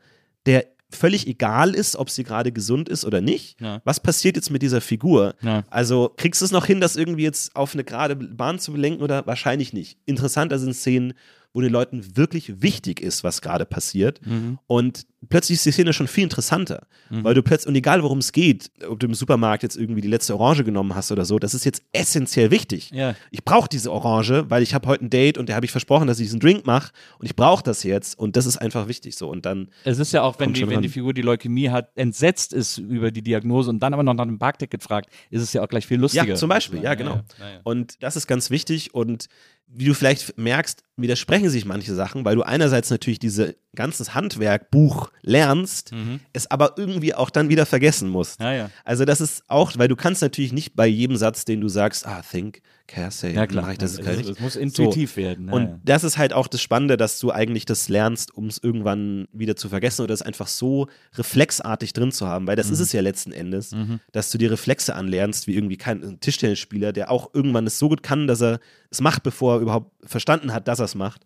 der 0.46 0.66
völlig 0.94 1.28
egal 1.28 1.74
ist, 1.74 1.96
ob 1.96 2.10
sie 2.10 2.24
gerade 2.24 2.52
gesund 2.52 2.88
ist 2.88 3.04
oder 3.04 3.20
nicht. 3.20 3.60
Ja. 3.60 3.82
Was 3.84 4.00
passiert 4.00 4.36
jetzt 4.36 4.52
mit 4.52 4.62
dieser 4.62 4.82
Figur? 4.82 5.36
Ja. 5.42 5.64
Also 5.70 6.14
kriegst 6.16 6.42
du 6.42 6.46
es 6.46 6.52
noch 6.52 6.66
hin, 6.66 6.80
das 6.80 6.96
irgendwie 6.96 7.24
jetzt 7.24 7.56
auf 7.56 7.74
eine 7.74 7.84
gerade 7.84 8.16
Bahn 8.16 8.60
zu 8.60 8.76
lenken 8.76 9.02
oder 9.02 9.26
wahrscheinlich 9.26 9.74
nicht? 9.74 9.98
Interessanter 10.06 10.60
sind 10.60 10.76
Szenen, 10.76 11.14
wo 11.54 11.62
den 11.62 11.72
Leuten 11.72 12.18
wirklich 12.18 12.62
wichtig 12.62 13.00
ist, 13.00 13.24
was 13.24 13.42
gerade 13.42 13.66
passiert. 13.66 14.26
Mhm. 14.26 14.60
Und 14.68 15.06
plötzlich 15.30 15.56
ist 15.58 15.66
die 15.66 15.72
Szene 15.72 15.94
schon 15.94 16.08
viel 16.08 16.24
interessanter. 16.24 16.88
Weil 17.10 17.36
du 17.36 17.44
plötzlich, 17.44 17.68
und 17.68 17.76
egal 17.76 18.02
worum 18.02 18.18
es 18.18 18.32
geht, 18.32 18.72
ob 18.88 19.00
du 19.00 19.06
im 19.06 19.14
Supermarkt 19.14 19.62
jetzt 19.62 19.78
irgendwie 19.78 20.02
die 20.02 20.08
letzte 20.08 20.34
Orange 20.34 20.64
genommen 20.64 20.96
hast 20.96 21.12
oder 21.12 21.26
so, 21.26 21.38
das 21.38 21.54
ist 21.54 21.64
jetzt 21.64 21.84
essentiell 21.92 22.50
wichtig. 22.50 22.90
Ja. 22.92 23.16
Ich 23.30 23.44
brauche 23.44 23.70
diese 23.70 23.92
Orange, 23.92 24.46
weil 24.50 24.64
ich 24.64 24.74
habe 24.74 24.88
heute 24.88 25.06
ein 25.06 25.10
Date 25.12 25.38
und 25.38 25.48
da 25.50 25.54
habe 25.54 25.66
ich 25.66 25.72
versprochen, 25.72 26.08
dass 26.08 26.20
ich 26.20 26.26
diesen 26.26 26.40
Drink 26.40 26.66
mache 26.66 26.92
und 27.20 27.28
ich 27.28 27.36
brauche 27.36 27.64
das 27.64 27.84
jetzt 27.84 28.18
und 28.18 28.36
das 28.36 28.48
ist 28.48 28.58
einfach 28.58 28.88
wichtig 28.88 29.16
so. 29.16 29.30
Und 29.30 29.46
dann, 29.46 29.70
Es 29.84 30.00
ist 30.00 30.12
ja 30.12 30.24
auch, 30.24 30.40
wenn, 30.40 30.54
die, 30.54 30.68
wenn 30.68 30.82
die 30.82 30.90
Figur 30.90 31.14
die 31.14 31.22
Leukämie 31.22 31.70
hat, 31.70 31.92
entsetzt 31.96 32.52
ist 32.52 32.80
über 32.80 33.12
die 33.12 33.22
Diagnose 33.22 33.70
und 33.70 33.80
dann 33.80 33.94
aber 33.94 34.02
noch 34.02 34.16
nach 34.16 34.26
dem 34.26 34.40
Parkticket 34.40 34.82
fragt, 34.82 35.10
ist 35.30 35.44
es 35.44 35.54
ja 35.54 35.62
auch 35.62 35.68
gleich 35.68 35.86
viel 35.86 36.00
lustiger. 36.00 36.26
ja, 36.26 36.36
zum 36.36 36.50
Beispiel, 36.50 36.82
ja, 36.82 36.96
genau. 36.96 37.22
Ja, 37.40 37.50
ja. 37.52 37.60
Und 37.64 38.02
das 38.02 38.16
ist 38.16 38.26
ganz 38.26 38.50
wichtig 38.50 38.94
und 38.96 39.28
wie 39.68 39.86
du 39.86 39.94
vielleicht 39.94 40.38
merkst, 40.38 40.84
widersprechen 40.98 41.50
sich 41.50 41.66
manche 41.66 41.96
Sachen, 41.96 42.26
weil 42.26 42.36
du 42.36 42.44
einerseits 42.44 42.90
natürlich 42.90 43.20
dieses 43.20 43.56
ganzes 43.76 44.14
Handwerkbuch 44.14 45.10
lernst, 45.22 45.92
es 46.34 46.50
aber 46.52 46.74
irgendwie 46.78 47.16
auch 47.16 47.30
dann 47.30 47.50
wieder 47.50 47.66
vergessen 47.66 48.10
musst. 48.10 48.40
Mhm. 48.40 48.46
Ja, 48.46 48.54
ja. 48.54 48.70
Also 48.84 49.06
das 49.06 49.20
ist 49.22 49.44
auch, 49.48 49.72
weil 49.78 49.88
du 49.88 49.96
kannst 49.96 50.22
natürlich 50.22 50.54
nicht 50.54 50.76
bei 50.76 50.86
jedem 50.88 51.18
Satz, 51.18 51.46
den 51.46 51.60
du 51.62 51.70
sagst, 51.70 52.06
ah, 52.06 52.22
think, 52.22 52.62
care, 52.88 53.10
say, 53.12 53.34
Ja, 53.34 53.48
klar. 53.48 53.64
mach 53.66 53.72
ich 53.72 53.78
das 53.80 53.94
es, 53.94 54.00
gleich. 54.02 54.20
es, 54.22 54.30
es 54.30 54.40
muss 54.40 54.56
intuitiv 54.56 55.16
werden. 55.18 55.48
Ja, 55.48 55.54
Und 55.54 55.80
das 55.86 56.04
ist 56.04 56.18
halt 56.18 56.34
auch 56.34 56.48
das 56.48 56.62
Spannende, 56.62 56.98
dass 56.98 57.18
du 57.20 57.32
eigentlich 57.32 57.66
das 57.66 57.90
lernst, 57.90 58.36
um 58.36 58.48
es 58.48 58.60
irgendwann 58.62 59.28
wieder 59.32 59.56
zu 59.56 59.70
vergessen 59.70 60.04
oder 60.04 60.14
es 60.14 60.22
einfach 60.22 60.48
so 60.48 60.88
reflexartig 61.16 61.94
drin 61.94 62.12
zu 62.12 62.28
haben, 62.28 62.46
weil 62.46 62.56
das 62.56 62.70
ist 62.70 62.80
Mhm. 62.80 62.84
es 62.84 62.92
ja 62.92 63.02
letzten 63.02 63.32
Endes, 63.32 63.76
dass 64.12 64.30
du 64.30 64.38
die 64.38 64.46
Reflexe 64.48 64.96
anlernst, 64.96 65.48
wie 65.48 65.56
irgendwie 65.56 65.78
kein 65.78 66.04
ein 66.04 66.20
Tischtennisspieler, 66.20 66.92
der 66.94 67.10
auch 67.10 67.34
irgendwann 67.34 67.66
es 67.66 67.80
so 67.80 67.90
gut 67.90 68.04
kann, 68.04 68.28
dass 68.28 68.42
er 68.42 68.60
es 68.92 69.02
macht, 69.02 69.24
bevor 69.24 69.56
er 69.56 69.60
überhaupt 69.62 69.92
verstanden 70.08 70.54
hat, 70.54 70.68
dass 70.68 70.80
er 70.80 70.86
es 70.86 70.96
macht. 70.96 71.22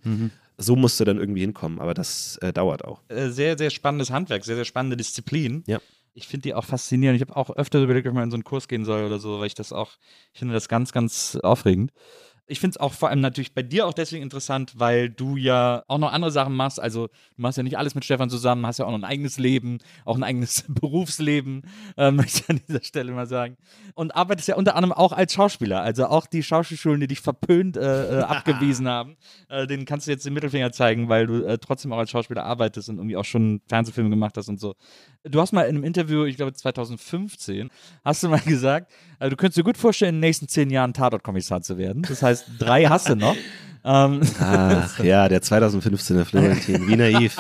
So 0.58 0.76
musst 0.76 1.00
du 1.00 1.06
dann 1.06 1.18
irgendwie 1.18 1.42
hinkommen, 1.42 1.80
aber 1.80 1.94
das 1.94 2.38
äh, 2.38 2.52
dauert 2.52 2.84
auch. 2.84 3.02
Äh, 3.10 3.30
sehr, 3.30 3.58
sehr 3.58 3.70
spannendes 3.70 4.12
Handwerk, 4.12 4.44
sehr, 4.44 4.56
sehr 4.56 4.66
spannende 4.66 4.98
Disziplin. 4.98 5.64
Ja. 5.68 5.80
Ich 6.14 6.28
finde 6.28 6.44
die 6.44 6.56
auch 6.56 6.66
faszinierend. 6.66 7.22
Ich 7.22 7.28
habe 7.28 7.38
auch 7.38 7.52
öfter 7.52 7.82
überlegt, 7.82 8.08
ob 8.08 8.12
ich 8.12 8.16
mal 8.16 8.24
in 8.24 8.32
so 8.32 8.38
einen 8.38 8.44
Kurs 8.44 8.68
gehen 8.68 8.86
soll 8.86 9.06
oder 9.06 9.20
so, 9.20 9.40
weil 9.40 9.48
ich 9.48 9.54
das 9.54 9.72
auch, 9.72 9.92
ich 10.34 10.40
finde 10.40 10.56
das 10.56 10.68
ganz, 10.68 10.92
ganz 10.92 11.38
aufregend. 11.44 11.92
Ich 12.48 12.60
finde 12.60 12.76
es 12.76 12.78
auch 12.78 12.94
vor 12.94 13.10
allem 13.10 13.20
natürlich 13.20 13.54
bei 13.54 13.62
dir 13.62 13.86
auch 13.86 13.94
deswegen 13.94 14.24
interessant, 14.24 14.74
weil 14.78 15.10
du 15.10 15.36
ja 15.36 15.84
auch 15.88 15.98
noch 15.98 16.14
andere 16.14 16.32
Sachen 16.32 16.56
machst. 16.56 16.80
Also 16.80 17.08
du 17.08 17.42
machst 17.42 17.58
ja 17.58 17.64
nicht 17.64 17.78
alles 17.78 17.94
mit 17.94 18.06
Stefan 18.06 18.30
zusammen, 18.30 18.66
hast 18.66 18.80
ja 18.80 18.86
auch 18.86 18.92
noch 18.92 18.98
ein 18.98 19.04
eigenes 19.04 19.38
Leben, 19.38 19.80
auch 20.06 20.16
ein 20.16 20.24
eigenes 20.24 20.64
Berufsleben, 20.68 21.64
äh, 21.98 22.12
möchte 22.12 22.42
ich 22.42 22.50
an 22.50 22.62
dieser 22.68 22.84
Stelle 22.84 23.12
mal 23.12 23.28
sagen. 23.28 23.58
Und 23.96 24.16
arbeitest 24.16 24.48
ja 24.48 24.56
unter 24.56 24.76
anderem 24.76 24.94
auch 24.94 25.12
als 25.12 25.34
Schauspieler. 25.34 25.82
Also 25.82 26.08
auch 26.08 26.26
die 26.26 26.42
Schauspielschulen, 26.42 27.02
die 27.02 27.08
dich 27.08 27.22
verpönt 27.22 27.78
äh, 27.78 28.20
äh, 28.20 28.22
abgewiesen 28.24 28.88
haben, 28.88 29.18
äh, 29.50 29.68
denen 29.68 29.86
kannst 29.86 30.08
du 30.08 30.12
jetzt 30.12 30.26
den 30.26 30.34
Mittelfinger 30.34 30.72
zeigen, 30.72 31.10
weil 31.10 31.28
du 31.28 31.44
äh, 31.44 31.58
trotzdem 31.58 31.92
auch 31.92 31.98
als 31.98 32.12
Schauspieler 32.12 32.46
arbeitest 32.46 32.90
und 32.90 32.98
irgendwie 32.98 33.18
auch 33.18 33.26
schon 33.26 33.62
Fernsehfilme 33.68 34.10
gemacht 34.10 34.38
hast 34.38 34.48
und 34.48 34.60
so. 34.60 34.76
Du 35.24 35.42
hast 35.42 35.52
mal 35.52 35.64
in 35.64 35.76
einem 35.76 35.84
Interview, 35.84 36.24
ich 36.26 36.38
glaube 36.38 36.54
2015, 36.54 37.70
hast 38.06 38.24
du 38.24 38.30
mal 38.30 38.40
gesagt, 38.46 38.92
äh, 39.20 39.30
du 39.30 39.36
könntest 39.36 39.58
dir 39.58 39.64
gut 39.64 39.78
vorstellen, 39.78 40.16
in 40.16 40.16
den 40.16 40.28
nächsten 40.28 40.48
zehn 40.48 40.70
Jahren 40.70 40.94
Tatort-Kommissar 40.94 41.62
zu 41.62 41.78
werden. 41.78 42.04
Das 42.04 42.22
heißt, 42.22 42.37
drei 42.60 42.86
hast 42.86 43.10
du 43.10 43.16
noch. 43.16 43.36
Ähm, 43.90 44.20
Ach 44.42 45.00
ja, 45.02 45.30
der 45.30 45.42
2015er 45.42 46.26
Florentin. 46.26 46.90
Wie 46.90 46.98
naiv. 46.98 47.38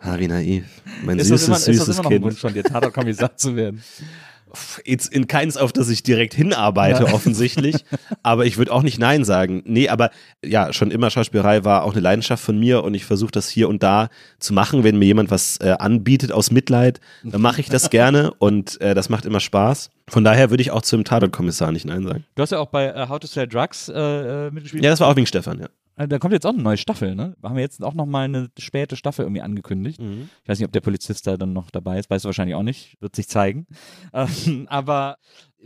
Ah, 0.00 0.18
wie 0.18 0.26
naiv. 0.26 0.64
Mein 1.04 1.16
ist 1.20 1.30
das 1.30 1.42
süßes, 1.42 1.46
immer, 1.46 1.56
ist 1.56 1.68
das 1.68 1.76
süßes 1.76 1.88
immer 1.98 2.02
noch 2.02 2.10
ein 2.10 2.14
Kind. 2.14 2.24
Wunsch 2.24 2.40
von 2.40 2.52
dir, 2.52 2.64
Tatort-Kommissar 2.64 3.36
zu 3.36 3.54
werden? 3.54 3.80
Jetzt 4.84 5.12
in 5.12 5.26
keins, 5.26 5.56
auf 5.56 5.72
das 5.72 5.88
ich 5.88 6.02
direkt 6.02 6.34
hinarbeite, 6.34 7.04
offensichtlich. 7.14 7.84
Aber 8.22 8.46
ich 8.46 8.56
würde 8.56 8.72
auch 8.72 8.82
nicht 8.82 8.98
Nein 8.98 9.24
sagen. 9.24 9.62
Nee, 9.66 9.88
aber 9.88 10.10
ja, 10.44 10.72
schon 10.72 10.90
immer 10.90 11.10
Schauspielerei 11.10 11.64
war 11.64 11.84
auch 11.84 11.92
eine 11.92 12.00
Leidenschaft 12.00 12.42
von 12.42 12.58
mir 12.58 12.84
und 12.84 12.94
ich 12.94 13.04
versuche 13.04 13.32
das 13.32 13.48
hier 13.48 13.68
und 13.68 13.82
da 13.82 14.08
zu 14.38 14.52
machen. 14.52 14.84
Wenn 14.84 14.98
mir 14.98 15.06
jemand 15.06 15.30
was 15.30 15.58
äh, 15.58 15.74
anbietet 15.78 16.32
aus 16.32 16.50
Mitleid, 16.50 17.00
dann 17.22 17.40
mache 17.40 17.60
ich 17.60 17.68
das 17.68 17.90
gerne 17.90 18.32
und 18.38 18.80
äh, 18.80 18.94
das 18.94 19.08
macht 19.08 19.26
immer 19.26 19.40
Spaß. 19.40 19.90
Von 20.08 20.24
daher 20.24 20.50
würde 20.50 20.62
ich 20.62 20.70
auch 20.70 20.82
zum 20.82 21.04
Tatort-Kommissar 21.04 21.72
nicht 21.72 21.86
Nein 21.86 22.02
sagen. 22.02 22.24
Du 22.34 22.42
hast 22.42 22.50
ja 22.50 22.58
auch 22.58 22.68
bei 22.68 22.86
äh, 22.86 23.08
How 23.08 23.18
to 23.18 23.26
Sell 23.26 23.48
Drugs 23.48 23.88
äh, 23.88 23.94
äh, 24.46 24.50
mitgespielt. 24.50 24.84
Ja, 24.84 24.90
das 24.90 25.00
war 25.00 25.08
auch 25.08 25.16
wegen 25.16 25.26
Stefan, 25.26 25.60
ja. 25.60 25.68
Äh, 25.96 26.08
Da 26.08 26.18
kommt 26.18 26.32
jetzt 26.32 26.44
auch 26.46 26.52
eine 26.54 26.62
neue 26.62 26.76
Staffel, 26.76 27.14
ne? 27.14 27.36
Haben 27.42 27.54
wir 27.56 27.62
jetzt 27.62 27.82
auch 27.84 27.94
nochmal 27.94 28.24
eine 28.24 28.48
späte 28.58 28.96
Staffel 28.96 29.24
irgendwie 29.24 29.42
angekündigt. 29.42 30.00
Ich 30.00 30.48
weiß 30.48 30.58
nicht, 30.58 30.66
ob 30.66 30.72
der 30.72 30.80
Polizist 30.80 31.26
da 31.26 31.36
dann 31.36 31.52
noch 31.52 31.70
dabei 31.70 31.98
ist, 31.98 32.10
weißt 32.10 32.24
du 32.24 32.28
wahrscheinlich 32.28 32.54
auch 32.56 32.62
nicht, 32.62 32.96
wird 33.00 33.14
sich 33.16 33.28
zeigen. 33.28 33.66
Ähm, 34.12 34.66
aber 34.68 35.16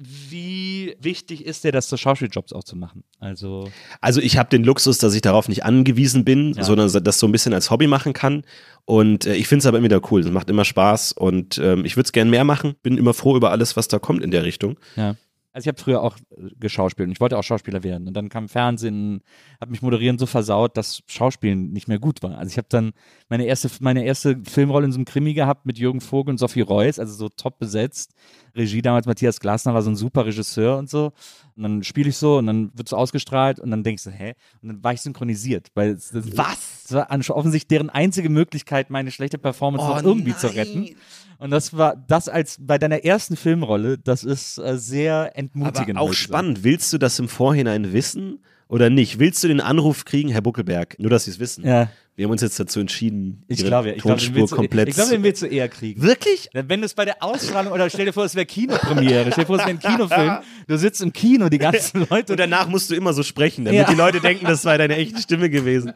wie 0.00 0.94
wichtig 1.00 1.44
ist 1.44 1.64
dir 1.64 1.72
das, 1.72 1.88
so 1.88 1.96
Schauspieljobs 1.96 2.52
auch 2.52 2.62
zu 2.64 2.76
machen? 2.76 3.02
Also, 3.18 3.68
Also 4.00 4.20
ich 4.20 4.38
habe 4.38 4.48
den 4.48 4.62
Luxus, 4.64 4.98
dass 4.98 5.14
ich 5.14 5.22
darauf 5.22 5.48
nicht 5.48 5.64
angewiesen 5.64 6.24
bin, 6.24 6.52
Ja. 6.54 6.62
sondern 6.62 6.90
das 7.02 7.18
so 7.18 7.26
ein 7.26 7.32
bisschen 7.32 7.52
als 7.52 7.70
Hobby 7.70 7.86
machen 7.88 8.12
kann. 8.12 8.44
Und 8.84 9.26
äh, 9.26 9.34
ich 9.34 9.48
finde 9.48 9.60
es 9.60 9.66
aber 9.66 9.78
immer 9.78 9.86
wieder 9.86 10.00
cool. 10.12 10.20
Es 10.20 10.30
macht 10.30 10.50
immer 10.50 10.64
Spaß 10.64 11.12
und 11.12 11.58
ähm, 11.58 11.84
ich 11.84 11.96
würde 11.96 12.06
es 12.06 12.12
gern 12.12 12.30
mehr 12.30 12.44
machen. 12.44 12.74
Bin 12.82 12.96
immer 12.96 13.12
froh 13.12 13.36
über 13.36 13.50
alles, 13.50 13.76
was 13.76 13.88
da 13.88 13.98
kommt 13.98 14.22
in 14.22 14.30
der 14.30 14.44
Richtung. 14.44 14.78
ja. 14.96 15.16
Also 15.58 15.68
ich 15.68 15.74
habe 15.74 15.82
früher 15.82 16.02
auch 16.02 16.16
äh, 16.30 16.50
geschauspielt 16.60 17.08
und 17.08 17.12
ich 17.12 17.20
wollte 17.20 17.36
auch 17.36 17.42
Schauspieler 17.42 17.82
werden. 17.82 18.06
Und 18.06 18.14
dann 18.14 18.28
kam 18.28 18.48
Fernsehen, 18.48 19.22
hat 19.60 19.70
mich 19.70 19.82
moderieren 19.82 20.16
so 20.16 20.26
versaut, 20.26 20.76
dass 20.76 21.02
Schauspielen 21.08 21.72
nicht 21.72 21.88
mehr 21.88 21.98
gut 21.98 22.22
war. 22.22 22.38
Also 22.38 22.52
ich 22.52 22.58
habe 22.58 22.68
dann 22.70 22.92
meine 23.28 23.44
erste, 23.44 23.68
meine 23.80 24.04
erste 24.04 24.40
Filmrolle 24.44 24.84
in 24.86 24.92
so 24.92 24.98
einem 24.98 25.04
Krimi 25.04 25.34
gehabt 25.34 25.66
mit 25.66 25.76
Jürgen 25.76 26.00
Vogel 26.00 26.30
und 26.30 26.38
Sophie 26.38 26.60
Reuss, 26.60 27.00
also 27.00 27.12
so 27.12 27.28
top 27.28 27.58
besetzt. 27.58 28.14
Regie 28.58 28.82
damals 28.82 29.06
Matthias 29.06 29.40
Glasner 29.40 29.72
war 29.72 29.82
so 29.82 29.90
ein 29.90 29.96
super 29.96 30.26
Regisseur 30.26 30.76
und 30.76 30.90
so. 30.90 31.12
Und 31.56 31.62
dann 31.62 31.82
spiele 31.82 32.10
ich 32.10 32.16
so 32.16 32.36
und 32.38 32.46
dann 32.46 32.70
wird 32.74 32.88
es 32.88 32.92
ausgestrahlt 32.92 33.58
und 33.58 33.70
dann 33.70 33.82
denkst 33.82 34.04
du, 34.04 34.10
hä? 34.10 34.34
Und 34.62 34.68
dann 34.68 34.84
war 34.84 34.92
ich 34.92 35.00
synchronisiert. 35.00 35.68
Weil 35.74 35.94
das, 35.94 36.12
Was? 36.36 36.82
Das 36.88 36.92
war 36.92 37.10
an- 37.10 37.22
offensichtlich 37.28 37.68
deren 37.68 37.90
einzige 37.90 38.28
Möglichkeit, 38.28 38.90
meine 38.90 39.10
schlechte 39.10 39.38
Performance 39.38 39.86
Oh 39.86 39.94
noch 39.94 40.02
irgendwie 40.02 40.36
zu 40.36 40.48
retten. 40.54 40.90
Und 41.38 41.50
das 41.50 41.76
war 41.76 41.96
das 41.96 42.28
als 42.28 42.56
bei 42.60 42.78
deiner 42.78 43.04
ersten 43.04 43.36
Filmrolle, 43.36 43.96
das 43.98 44.24
ist 44.24 44.58
äh, 44.58 44.76
sehr 44.76 45.36
entmutigend. 45.38 45.96
Aber 45.96 46.00
auch 46.00 46.12
spannend. 46.12 46.64
Willst 46.64 46.92
du 46.92 46.98
das 46.98 47.18
im 47.18 47.28
Vorhinein 47.28 47.92
wissen 47.92 48.40
oder 48.68 48.90
nicht? 48.90 49.18
Willst 49.20 49.42
du 49.44 49.48
den 49.48 49.60
Anruf 49.60 50.04
kriegen, 50.04 50.30
Herr 50.30 50.42
Buckelberg? 50.42 50.96
Nur, 50.98 51.10
dass 51.10 51.24
Sie 51.24 51.30
es 51.30 51.38
wissen. 51.38 51.64
Ja, 51.64 51.90
Wir 52.18 52.24
haben 52.24 52.32
uns 52.32 52.42
jetzt 52.42 52.58
dazu 52.58 52.80
entschieden, 52.80 53.44
ich 53.46 53.64
glaube, 53.64 53.90
ja. 53.90 53.94
ich 53.94 54.02
Tonspur 54.02 54.34
willst 54.34 54.52
du, 54.52 54.56
komplett. 54.56 54.88
ich 54.88 54.96
glaube, 54.96 55.10
den 55.12 55.22
willst 55.22 55.40
du 55.40 55.46
eher 55.46 55.68
kriegen. 55.68 56.02
Wirklich? 56.02 56.50
Wenn 56.52 56.80
du 56.80 56.86
es 56.86 56.94
bei 56.94 57.04
der 57.04 57.22
Ausstrahlung 57.22 57.72
oder 57.72 57.88
stell 57.88 58.06
dir 58.06 58.12
vor, 58.12 58.24
es 58.24 58.34
wäre 58.34 58.44
Kinopremiere, 58.44 59.30
stell 59.30 59.44
dir 59.44 59.46
vor, 59.46 59.54
es 59.54 59.60
wäre 59.64 59.70
ein 59.70 59.78
Kinofilm, 59.78 60.38
du 60.66 60.76
sitzt 60.78 61.00
im 61.00 61.12
Kino, 61.12 61.48
die 61.48 61.58
ganzen 61.58 62.04
Leute 62.10 62.32
Und 62.32 62.40
danach 62.40 62.66
musst 62.66 62.90
du 62.90 62.96
immer 62.96 63.12
so 63.12 63.22
sprechen, 63.22 63.64
damit 63.64 63.78
Ja. 63.78 63.86
die 63.88 63.94
Leute 63.94 64.18
denken, 64.20 64.46
das 64.46 64.64
war 64.64 64.76
deine 64.76 64.96
echte 64.96 65.22
Stimme 65.22 65.48
gewesen. 65.48 65.92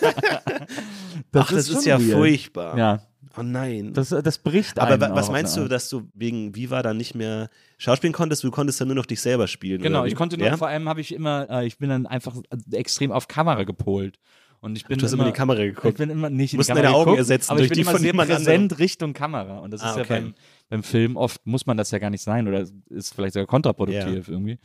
Ach, 1.32 1.52
das 1.52 1.68
ist, 1.68 1.84
ja 1.84 2.00
weird. 2.00 2.12
furchtbar. 2.12 2.78
Ja, 2.78 3.02
Oh 3.36 3.42
nein. 3.42 3.92
das, 3.92 4.08
das 4.08 4.38
bricht 4.38 4.78
Aber 4.78 4.98
was 5.14 5.28
auch 5.28 5.32
meinst 5.32 5.52
auf 5.52 5.56
du, 5.56 5.60
eine 5.60 5.64
Art. 5.66 5.72
dass 5.72 5.90
du 5.90 6.08
wegen 6.14 6.56
Viva 6.56 6.82
dann 6.82 6.96
nicht 6.96 7.14
mehr 7.14 7.50
schauspielen 7.76 8.14
konntest? 8.14 8.42
Du 8.42 8.50
konntest 8.50 8.80
dann 8.80 8.88
nur 8.88 8.94
noch 8.96 9.06
dich 9.06 9.20
selber 9.20 9.46
spielen. 9.46 9.82
Genau, 9.82 10.06
ich 10.06 10.14
konnte 10.14 10.38
nur, 10.38 10.46
ja? 10.46 10.56
vor 10.56 10.68
allem 10.68 10.88
habe 10.88 11.02
ich 11.02 11.14
immer, 11.14 11.48
äh, 11.50 11.66
ich 11.66 11.76
bin 11.76 11.90
dann 11.90 12.06
einfach 12.06 12.34
äh, 12.50 12.76
extrem 12.76 13.12
auf 13.12 13.28
Kamera 13.28 13.64
gepolt. 13.64 14.18
Und 14.62 14.76
ich 14.76 14.84
bin 14.86 14.98
Du 14.98 15.06
hast 15.06 15.12
immer 15.12 15.24
in 15.26 15.32
die 15.32 15.36
Kamera 15.36 15.60
Ich 15.60 15.74
geguckt. 15.74 15.96
bin 15.96 16.10
immer 16.10 16.28
nicht 16.28 16.52
in 16.52 16.60
die 16.60 16.66
Kamera 16.66 16.82
deine 16.82 16.94
Augen 16.94 17.04
geguckt, 17.04 17.18
ersetzen 17.18 17.50
aber 17.50 17.60
durch 17.60 17.66
ich 17.66 17.70
bin 17.70 17.76
die 17.76 17.80
immer 17.82 17.92
von 18.26 18.28
sehr 18.28 18.36
präsent 18.36 18.78
Richtung 18.78 19.12
Kamera. 19.14 19.58
Und 19.60 19.70
das 19.72 19.80
ist 19.80 19.86
Ah, 19.86 19.96
ja 19.96 20.02
okay. 20.02 20.08
beim, 20.20 20.34
beim 20.68 20.82
Film 20.82 21.16
oft, 21.16 21.46
muss 21.46 21.64
man 21.64 21.78
das 21.78 21.90
ja 21.92 21.98
gar 21.98 22.10
nicht 22.10 22.22
sein 22.22 22.46
oder 22.46 22.66
ist 22.90 23.14
vielleicht 23.14 23.32
sogar 23.34 23.46
kontraproduktiv 23.46 24.28
irgendwie. 24.28 24.58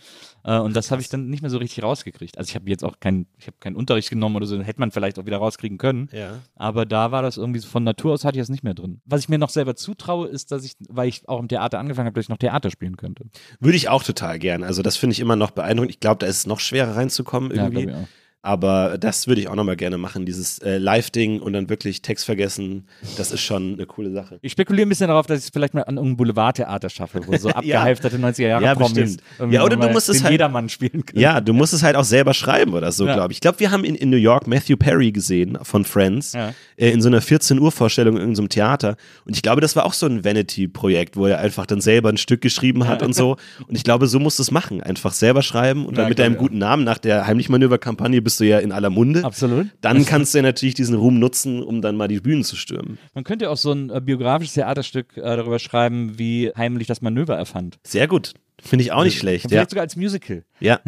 Äh, 0.44 0.60
und 0.60 0.76
das 0.76 0.92
habe 0.92 1.02
ich 1.02 1.08
dann 1.08 1.30
nicht 1.30 1.42
mehr 1.42 1.50
so 1.50 1.58
richtig 1.60 1.82
rausgekriegt. 1.82 2.38
Also 2.38 2.50
ich 2.50 2.56
habe 2.56 2.70
jetzt 2.70 2.84
auch 2.84 3.00
keinen, 3.00 3.28
ich 3.38 3.48
habe 3.48 3.56
keinen 3.62 3.78
Unterricht 3.78 4.10
genommen 4.10 4.36
oder 4.36 4.46
so, 4.46 4.62
hätte 4.62 4.82
man 4.82 4.92
vielleicht 4.92 5.18
auch 5.18 5.26
wieder 5.26 5.38
rauskriegen 5.38 5.78
können. 5.78 6.10
Ja. 6.12 6.40
Aber 6.56 6.86
da 6.86 7.12
war 7.12 7.22
das 7.22 7.38
irgendwie 7.38 7.60
so 7.62 7.68
von 7.70 7.84
Natur 7.86 8.14
aus 8.14 8.26
hatte 8.26 8.38
ich 8.38 8.42
das 8.42 8.50
nicht 8.50 8.64
mehr 8.66 8.74
drin. 8.74 9.00
Was 9.06 9.22
ich 9.22 9.30
mir 9.30 9.38
noch 9.38 9.50
selber 9.50 9.76
zutraue, 9.78 10.28
ist, 10.28 10.52
dass 10.52 10.66
ich, 10.66 10.74
weil 10.90 11.08
ich 11.08 11.28
auch 11.30 11.40
im 11.40 11.48
Theater 11.48 11.80
angefangen 11.80 12.08
habe, 12.08 12.16
dass 12.16 12.26
ich 12.26 12.30
noch 12.30 12.38
Theater 12.38 12.70
spielen 12.70 12.98
könnte. 12.98 13.26
Würde 13.62 13.78
ich 13.78 13.88
auch 13.88 14.04
total 14.04 14.40
gern. 14.40 14.64
Also 14.64 14.82
das 14.82 14.98
finde 14.98 15.14
ich 15.14 15.22
immer 15.22 15.38
noch 15.38 15.52
beeindruckend. 15.52 15.92
Ich 15.92 16.00
glaube, 16.02 16.18
da 16.20 16.28
ist 16.28 16.40
es 16.40 16.46
noch 16.48 16.60
schwerer 16.60 16.98
reinzukommen 16.98 17.52
irgendwie. 17.52 17.84
ich 17.86 17.94
auch. 17.96 18.08
Aber 18.46 18.98
das 19.00 19.28
würde 19.28 19.42
ich 19.42 19.48
auch 19.48 19.56
nochmal 19.56 19.76
gerne 19.76 19.98
machen, 19.98 20.26
dieses 20.26 20.60
äh, 20.60 20.78
Live-Ding 20.78 21.40
und 21.42 21.54
dann 21.54 21.68
wirklich 21.68 22.04
Text 22.04 22.26
vergessen. 22.26 22.86
Das 23.18 23.32
ist 23.32 23.42
schon 23.42 23.74
eine 23.74 23.88
coole 23.88 24.12
Sache. 24.12 24.38
Ich 24.44 24.52
spekuliere 24.52 24.86
ein 24.86 24.90
bisschen 24.90 25.08
darauf, 25.08 25.26
dass 25.26 25.40
ich 25.40 25.46
es 25.46 25.50
vielleicht 25.50 25.74
mal 25.74 25.82
an 25.82 25.96
irgendeinem 25.96 26.18
Boulevardtheater 26.18 26.90
schaffe, 26.90 27.22
wo 27.26 27.36
so 27.38 27.50
abgehalfterte 27.56 28.18
90er 28.18 28.48
Jahre 28.48 28.64
Ja, 28.64 28.76
Promis 28.76 29.18
Ja, 29.50 29.64
oder 29.64 29.76
du 29.78 29.90
musst 29.90 30.10
es 30.10 30.22
halt- 30.24 30.32
Jedermann 30.34 30.70
spielen 30.70 31.04
können. 31.06 31.20
Ja, 31.20 31.42
du 31.42 31.54
musst 31.54 31.74
es 31.74 31.82
halt 31.82 31.96
auch 31.96 32.04
selber 32.04 32.36
schreiben 32.36 32.74
oder 32.74 32.92
so, 32.92 33.08
Ja. 33.08 33.16
glaube 33.16 33.32
ich. 33.34 33.38
Ich 33.38 33.42
glaube, 33.42 33.60
wir 33.60 33.72
haben 33.72 33.84
in, 33.84 33.96
in 33.96 34.12
New 34.12 34.18
York 34.18 34.46
Matthew 34.46 34.78
Perry 34.78 35.12
gesehen 35.12 35.58
von 35.64 35.84
Friends 35.84 36.34
Ja. 36.34 36.54
äh, 36.78 36.92
in 36.92 37.02
so 37.02 37.08
einer 37.10 37.22
14 37.22 37.60
Uhr 37.60 37.72
Vorstellung 37.72 38.16
in 38.16 38.22
irgendeinem 38.22 38.50
Theater. 38.50 38.96
Und 39.26 39.36
ich 39.36 39.42
glaube, 39.42 39.60
das 39.62 39.76
war 39.76 39.86
auch 39.88 39.94
so 39.94 40.06
ein 40.06 40.24
Vanity-Projekt, 40.24 41.18
wo 41.18 41.26
er 41.26 41.40
einfach 41.40 41.66
dann 41.66 41.82
selber 41.82 42.10
ein 42.10 42.18
Stück 42.18 42.42
geschrieben 42.42 42.88
hat 42.88 43.02
und 43.02 43.14
so. 43.16 43.38
Und 43.68 43.76
ich 43.76 43.84
glaube, 43.84 44.06
so 44.08 44.20
musst 44.20 44.38
du 44.38 44.44
es 44.44 44.52
machen. 44.52 44.82
Einfach 44.84 45.14
selber 45.14 45.42
schreiben 45.42 45.86
und 45.88 45.98
dann 45.98 46.06
Ja, 46.06 46.10
mit 46.10 46.20
deinem 46.20 46.38
guten 46.38 46.60
Namen 46.60 46.84
nach 46.84 47.00
der 47.00 47.26
Heimlichmanöver-Kampagne 47.26 48.22
bist 48.22 48.35
du 48.40 48.46
ja 48.46 48.60
in 48.60 48.72
aller 48.72 48.90
Munde. 48.90 49.24
Absolut. 49.24 49.68
Dann 49.82 50.06
kannst 50.06 50.34
du 50.34 50.40
ja 50.40 50.42
natürlich 50.44 50.76
diesen 50.76 50.96
Ruhm 50.96 51.20
nutzen, 51.20 51.64
um 51.64 51.82
dann 51.82 51.96
mal 51.96 52.08
die 52.08 52.20
Bühnen 52.20 52.44
zu 52.44 52.56
stürmen. 52.56 52.98
Man 53.14 53.24
könnte 53.24 53.50
auch 53.50 53.58
so 53.58 53.72
ein 53.72 53.90
äh, 53.90 54.02
biografisches 54.02 54.54
Theaterstück 54.56 55.18
äh, 55.18 55.22
darüber 55.22 55.60
schreiben, 55.60 56.18
wie 56.18 56.52
heimlich 56.56 56.88
das 56.88 57.02
Manöver 57.02 57.36
erfand. 57.36 57.78
Sehr 57.84 58.08
gut. 58.08 58.34
Finde 58.62 58.84
ich 58.84 58.92
auch 58.92 59.04
nicht 59.04 59.20
schlecht. 59.20 59.46
Ja. 59.46 59.50
Vielleicht 59.50 59.70
sogar 59.72 59.84
als 59.84 59.96
Musical. 59.96 60.44
ja. 60.60 60.80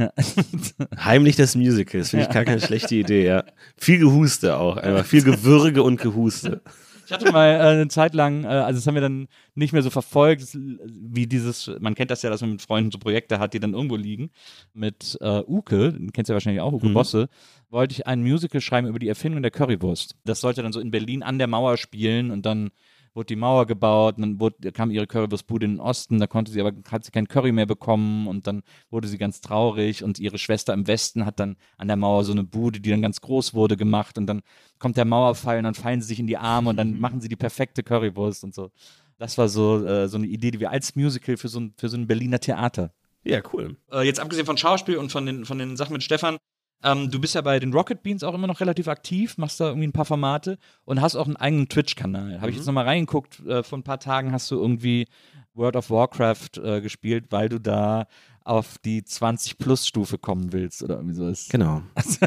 Heimlich 1.03 1.35
das 1.35 1.55
Musical. 1.55 1.99
Das 1.99 2.09
finde 2.09 2.25
ich 2.25 2.31
gar 2.31 2.45
keine 2.45 2.61
schlechte 2.61 2.95
Idee, 2.95 3.25
ja. 3.25 3.43
Viel 3.77 3.99
Gehuste 3.99 4.57
auch. 4.57 4.77
Einfach 4.77 5.05
viel 5.05 5.21
Gewürge 5.21 5.83
und 5.83 6.01
Gehuste. 6.01 6.61
Ich 7.07 7.13
hatte 7.13 7.31
mal 7.31 7.51
äh, 7.51 7.59
eine 7.59 7.87
Zeit 7.87 8.13
lang, 8.13 8.43
äh, 8.43 8.47
also 8.47 8.79
das 8.79 8.85
haben 8.85 8.95
wir 8.95 9.01
dann 9.01 9.29
nicht 9.55 9.71
mehr 9.71 9.81
so 9.81 9.89
verfolgt, 9.89 10.43
wie 10.53 11.25
dieses, 11.25 11.71
man 11.79 11.95
kennt 11.95 12.11
das 12.11 12.21
ja, 12.21 12.29
dass 12.29 12.41
man 12.41 12.51
mit 12.51 12.61
Freunden 12.61 12.91
so 12.91 12.97
Projekte 12.97 13.39
hat, 13.39 13.53
die 13.53 13.61
dann 13.61 13.73
irgendwo 13.73 13.95
liegen. 13.95 14.29
Mit 14.73 15.17
äh, 15.21 15.41
Uke, 15.47 15.93
den 15.93 16.11
kennst 16.11 16.27
du 16.27 16.33
ja 16.33 16.35
wahrscheinlich 16.35 16.61
auch, 16.61 16.73
Uke 16.73 16.89
Bosse, 16.89 17.29
wollte 17.69 17.93
ich 17.93 18.07
ein 18.07 18.23
Musical 18.23 18.59
schreiben 18.59 18.89
über 18.89 18.99
die 18.99 19.07
Erfindung 19.07 19.41
der 19.41 19.51
Currywurst. 19.51 20.17
Das 20.25 20.41
sollte 20.41 20.63
dann 20.63 20.73
so 20.73 20.81
in 20.81 20.91
Berlin 20.91 21.23
an 21.23 21.37
der 21.37 21.47
Mauer 21.47 21.77
spielen 21.77 22.29
und 22.29 22.45
dann 22.45 22.71
wurde 23.13 23.27
die 23.27 23.35
Mauer 23.35 23.65
gebaut 23.65 24.17
und 24.17 24.21
dann 24.21 24.39
wurde, 24.39 24.71
kam 24.71 24.91
ihre 24.91 25.07
Currywurstbude 25.07 25.65
in 25.65 25.73
den 25.73 25.79
Osten, 25.79 26.19
da 26.19 26.27
konnte 26.27 26.51
sie 26.51 26.61
aber, 26.61 26.73
hat 26.91 27.03
sie 27.03 27.11
kein 27.11 27.27
Curry 27.27 27.51
mehr 27.51 27.65
bekommen 27.65 28.27
und 28.27 28.47
dann 28.47 28.63
wurde 28.89 29.07
sie 29.07 29.17
ganz 29.17 29.41
traurig 29.41 30.03
und 30.03 30.19
ihre 30.19 30.37
Schwester 30.37 30.73
im 30.73 30.87
Westen 30.87 31.25
hat 31.25 31.39
dann 31.39 31.57
an 31.77 31.87
der 31.87 31.97
Mauer 31.97 32.23
so 32.23 32.31
eine 32.31 32.43
Bude, 32.43 32.79
die 32.79 32.89
dann 32.89 33.01
ganz 33.01 33.21
groß 33.21 33.53
wurde, 33.53 33.77
gemacht 33.77 34.17
und 34.17 34.27
dann 34.27 34.41
kommt 34.79 34.97
der 34.97 35.05
Mauerfall 35.05 35.57
und 35.57 35.63
dann 35.63 35.75
fallen 35.75 36.01
sie 36.01 36.07
sich 36.07 36.19
in 36.19 36.27
die 36.27 36.37
Arme 36.37 36.69
und 36.69 36.77
dann 36.77 36.99
machen 36.99 37.21
sie 37.21 37.29
die 37.29 37.35
perfekte 37.35 37.83
Currywurst 37.83 38.43
und 38.43 38.53
so. 38.53 38.71
Das 39.17 39.37
war 39.37 39.49
so, 39.49 39.83
äh, 39.85 40.07
so 40.07 40.17
eine 40.17 40.27
Idee, 40.27 40.51
die 40.51 40.59
wir 40.59 40.71
als 40.71 40.95
Musical 40.95 41.37
für 41.37 41.47
so 41.47 41.59
ein, 41.59 41.73
für 41.77 41.89
so 41.89 41.97
ein 41.97 42.07
Berliner 42.07 42.39
Theater. 42.39 42.91
Ja, 43.23 43.41
cool. 43.51 43.77
Äh, 43.91 44.03
jetzt 44.03 44.19
abgesehen 44.19 44.45
von 44.45 44.57
Schauspiel 44.57 44.97
und 44.97 45.11
von 45.11 45.25
den, 45.25 45.45
von 45.45 45.57
den 45.57 45.75
Sachen 45.75 45.93
mit 45.93 46.03
Stefan, 46.03 46.37
ähm, 46.83 47.09
du 47.09 47.19
bist 47.19 47.35
ja 47.35 47.41
bei 47.41 47.59
den 47.59 47.73
Rocket 47.73 48.03
Beans 48.03 48.23
auch 48.23 48.33
immer 48.33 48.47
noch 48.47 48.59
relativ 48.59 48.87
aktiv, 48.87 49.37
machst 49.37 49.59
da 49.59 49.67
irgendwie 49.67 49.87
ein 49.87 49.93
paar 49.93 50.05
Formate 50.05 50.57
und 50.85 51.01
hast 51.01 51.15
auch 51.15 51.25
einen 51.25 51.35
eigenen 51.35 51.69
Twitch-Kanal. 51.69 52.39
Habe 52.39 52.51
ich 52.51 52.57
jetzt 52.57 52.65
nochmal 52.65 52.85
reingeguckt, 52.85 53.39
äh, 53.47 53.63
vor 53.63 53.77
ein 53.77 53.83
paar 53.83 53.99
Tagen 53.99 54.31
hast 54.31 54.51
du 54.51 54.55
irgendwie 54.55 55.07
World 55.55 55.75
of 55.75 55.89
Warcraft 55.89 56.61
äh, 56.63 56.81
gespielt, 56.81 57.25
weil 57.31 57.49
du 57.49 57.59
da 57.59 58.07
auf 58.43 58.77
die 58.77 59.01
20-Plus-Stufe 59.01 60.17
kommen 60.17 60.53
willst 60.53 60.81
oder 60.81 60.95
irgendwie 60.95 61.15
sowas. 61.15 61.47
Genau. 61.49 61.81
das 61.95 62.17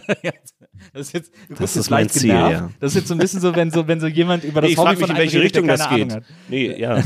ist 0.92 1.12
jetzt, 1.14 1.32
Das 1.58 1.76
ist 1.76 1.88
mein 1.88 2.10
Ziel, 2.10 2.32
genervt. 2.32 2.52
ja. 2.52 2.70
Das 2.78 2.92
ist 2.92 2.96
jetzt 2.96 3.08
so 3.08 3.14
ein 3.14 3.18
bisschen 3.18 3.40
so, 3.40 3.56
wenn 3.56 3.70
so, 3.70 3.88
wenn 3.88 4.00
so 4.00 4.06
jemand 4.06 4.44
über 4.44 4.60
das 4.60 4.70
ich 4.70 4.76
Hobby 4.76 4.90
mich, 4.90 4.98
von 4.98 5.10
in 5.10 5.16
welche 5.16 5.40
Richtung 5.40 5.66
das 5.66 5.88
geht. 5.88 6.20
Nee, 6.48 6.78
ja. 6.78 7.02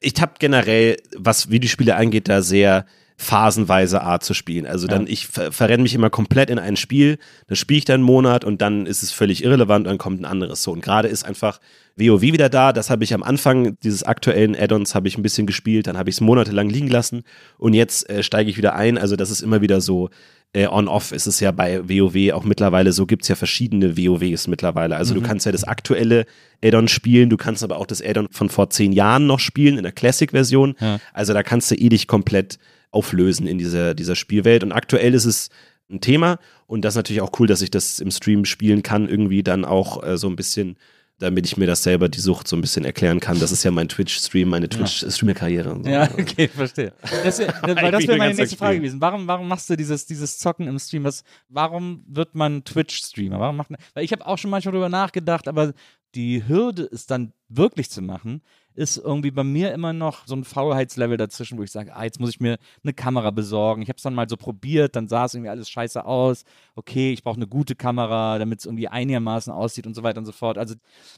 ich 0.00 0.20
habe 0.20 0.32
generell, 0.40 0.96
was 1.16 1.50
Videospiele 1.50 1.94
angeht, 1.94 2.28
da 2.28 2.42
sehr 2.42 2.86
phasenweise 3.16 4.02
Art 4.02 4.24
zu 4.24 4.34
spielen. 4.34 4.66
Also 4.66 4.86
dann, 4.86 5.06
ja. 5.06 5.12
ich 5.12 5.28
ver 5.28 5.52
verrenne 5.52 5.82
mich 5.82 5.94
immer 5.94 6.10
komplett 6.10 6.50
in 6.50 6.58
ein 6.58 6.76
Spiel, 6.76 7.18
das 7.46 7.58
spiele 7.58 7.78
ich 7.78 7.84
dann 7.84 7.96
einen 7.96 8.04
Monat 8.04 8.44
und 8.44 8.60
dann 8.60 8.86
ist 8.86 9.02
es 9.02 9.12
völlig 9.12 9.44
irrelevant, 9.44 9.86
dann 9.86 9.98
kommt 9.98 10.20
ein 10.20 10.24
anderes 10.24 10.62
so. 10.62 10.72
Und 10.72 10.82
gerade 10.82 11.08
ist 11.08 11.24
einfach 11.24 11.60
WoW 11.96 12.22
wieder 12.22 12.48
da, 12.48 12.72
das 12.72 12.90
habe 12.90 13.04
ich 13.04 13.14
am 13.14 13.22
Anfang 13.22 13.78
dieses 13.84 14.02
aktuellen 14.02 14.56
Add-ons 14.56 14.96
habe 14.96 15.06
ich 15.06 15.16
ein 15.16 15.22
bisschen 15.22 15.46
gespielt, 15.46 15.86
dann 15.86 15.96
habe 15.96 16.10
ich 16.10 16.16
es 16.16 16.20
monatelang 16.20 16.68
liegen 16.68 16.88
lassen 16.88 17.22
und 17.56 17.72
jetzt 17.72 18.08
äh, 18.10 18.24
steige 18.24 18.50
ich 18.50 18.56
wieder 18.56 18.74
ein. 18.74 18.98
Also 18.98 19.14
das 19.14 19.30
ist 19.30 19.42
immer 19.42 19.60
wieder 19.60 19.80
so, 19.80 20.10
äh, 20.52 20.66
on-off 20.66 21.12
ist 21.12 21.26
es 21.26 21.40
ja 21.40 21.52
bei 21.52 21.88
WoW 21.88 22.32
auch 22.32 22.44
mittlerweile 22.44 22.92
so, 22.92 23.06
gibt 23.06 23.22
es 23.22 23.28
ja 23.28 23.36
verschiedene 23.36 23.96
WoWs 23.96 24.48
mittlerweile. 24.48 24.96
Also 24.96 25.14
mhm. 25.14 25.20
du 25.20 25.26
kannst 25.26 25.46
ja 25.46 25.52
das 25.52 25.64
aktuelle 25.64 26.26
Addon 26.64 26.88
spielen, 26.88 27.30
du 27.30 27.36
kannst 27.36 27.62
aber 27.62 27.76
auch 27.76 27.86
das 27.86 28.02
Addon 28.02 28.28
von 28.30 28.48
vor 28.48 28.70
zehn 28.70 28.92
Jahren 28.92 29.26
noch 29.26 29.40
spielen 29.40 29.76
in 29.76 29.82
der 29.82 29.92
Classic-Version. 29.92 30.74
Ja. 30.80 30.98
Also 31.12 31.32
da 31.32 31.42
kannst 31.42 31.70
du 31.70 31.74
eh 31.74 31.88
dich 31.88 32.08
komplett 32.08 32.58
auflösen 32.94 33.46
in 33.46 33.58
dieser, 33.58 33.94
dieser 33.94 34.16
Spielwelt. 34.16 34.62
Und 34.62 34.72
aktuell 34.72 35.14
ist 35.14 35.24
es 35.24 35.50
ein 35.90 36.00
Thema 36.00 36.38
und 36.66 36.82
das 36.84 36.94
ist 36.94 36.96
natürlich 36.96 37.22
auch 37.22 37.38
cool, 37.38 37.46
dass 37.46 37.62
ich 37.62 37.70
das 37.70 37.98
im 37.98 38.10
Stream 38.10 38.44
spielen 38.44 38.82
kann, 38.82 39.08
irgendwie 39.08 39.42
dann 39.42 39.64
auch 39.64 40.02
äh, 40.02 40.16
so 40.16 40.28
ein 40.28 40.36
bisschen 40.36 40.76
damit 41.18 41.46
ich 41.46 41.56
mir 41.56 41.66
das 41.66 41.82
selber 41.82 42.08
die 42.08 42.20
Sucht 42.20 42.48
so 42.48 42.56
ein 42.56 42.60
bisschen 42.60 42.84
erklären 42.84 43.20
kann. 43.20 43.38
Das 43.38 43.52
ist 43.52 43.62
ja 43.62 43.70
mein 43.70 43.88
Twitch-Stream, 43.88 44.48
meine 44.48 44.68
Twitch-Streamer-Karriere. 44.68 45.80
So. 45.82 45.88
Ja, 45.88 46.10
okay, 46.18 46.48
verstehe. 46.48 46.92
Das, 47.22 47.36
das, 47.36 47.48
weil 47.62 47.92
das 47.92 48.06
wäre 48.06 48.18
meine 48.18 48.34
nächste 48.34 48.56
Frage 48.56 48.78
gewesen. 48.78 49.00
Warum, 49.00 49.26
warum 49.28 49.46
machst 49.46 49.70
du 49.70 49.76
dieses, 49.76 50.06
dieses 50.06 50.38
Zocken 50.38 50.66
im 50.66 50.78
Stream? 50.78 51.04
Was, 51.04 51.22
warum 51.48 52.04
wird 52.08 52.34
man 52.34 52.64
Twitch-Streamer? 52.64 53.38
Warum 53.38 53.56
macht 53.56 53.70
man, 53.70 53.78
weil 53.94 54.04
ich 54.04 54.12
habe 54.12 54.26
auch 54.26 54.38
schon 54.38 54.50
manchmal 54.50 54.72
darüber 54.72 54.88
nachgedacht, 54.88 55.46
aber 55.46 55.72
die 56.16 56.46
Hürde, 56.46 56.88
es 56.92 57.06
dann 57.06 57.32
wirklich 57.48 57.90
zu 57.90 58.02
machen, 58.02 58.42
ist 58.74 58.96
irgendwie 58.96 59.30
bei 59.30 59.44
mir 59.44 59.72
immer 59.72 59.92
noch 59.92 60.26
so 60.26 60.34
ein 60.34 60.44
Faulheitslevel 60.44 61.16
dazwischen, 61.16 61.58
wo 61.58 61.62
ich 61.62 61.70
sage, 61.70 61.94
ah, 61.94 62.04
jetzt 62.04 62.20
muss 62.20 62.30
ich 62.30 62.40
mir 62.40 62.58
eine 62.82 62.92
Kamera 62.92 63.30
besorgen. 63.30 63.82
Ich 63.82 63.88
habe 63.88 63.96
es 63.96 64.02
dann 64.02 64.14
mal 64.14 64.28
so 64.28 64.36
probiert, 64.36 64.96
dann 64.96 65.08
sah 65.08 65.26
es 65.26 65.34
irgendwie 65.34 65.50
alles 65.50 65.68
scheiße 65.70 66.04
aus. 66.04 66.44
Okay, 66.74 67.12
ich 67.12 67.22
brauche 67.22 67.36
eine 67.36 67.46
gute 67.46 67.76
Kamera, 67.76 68.38
damit 68.38 68.60
es 68.60 68.66
irgendwie 68.66 68.88
einigermaßen 68.88 69.52
aussieht 69.52 69.86
und 69.86 69.94
so 69.94 70.02
weiter 70.02 70.18
und 70.18 70.26
so 70.26 70.32
fort. 70.32 70.58
Also 70.58 70.74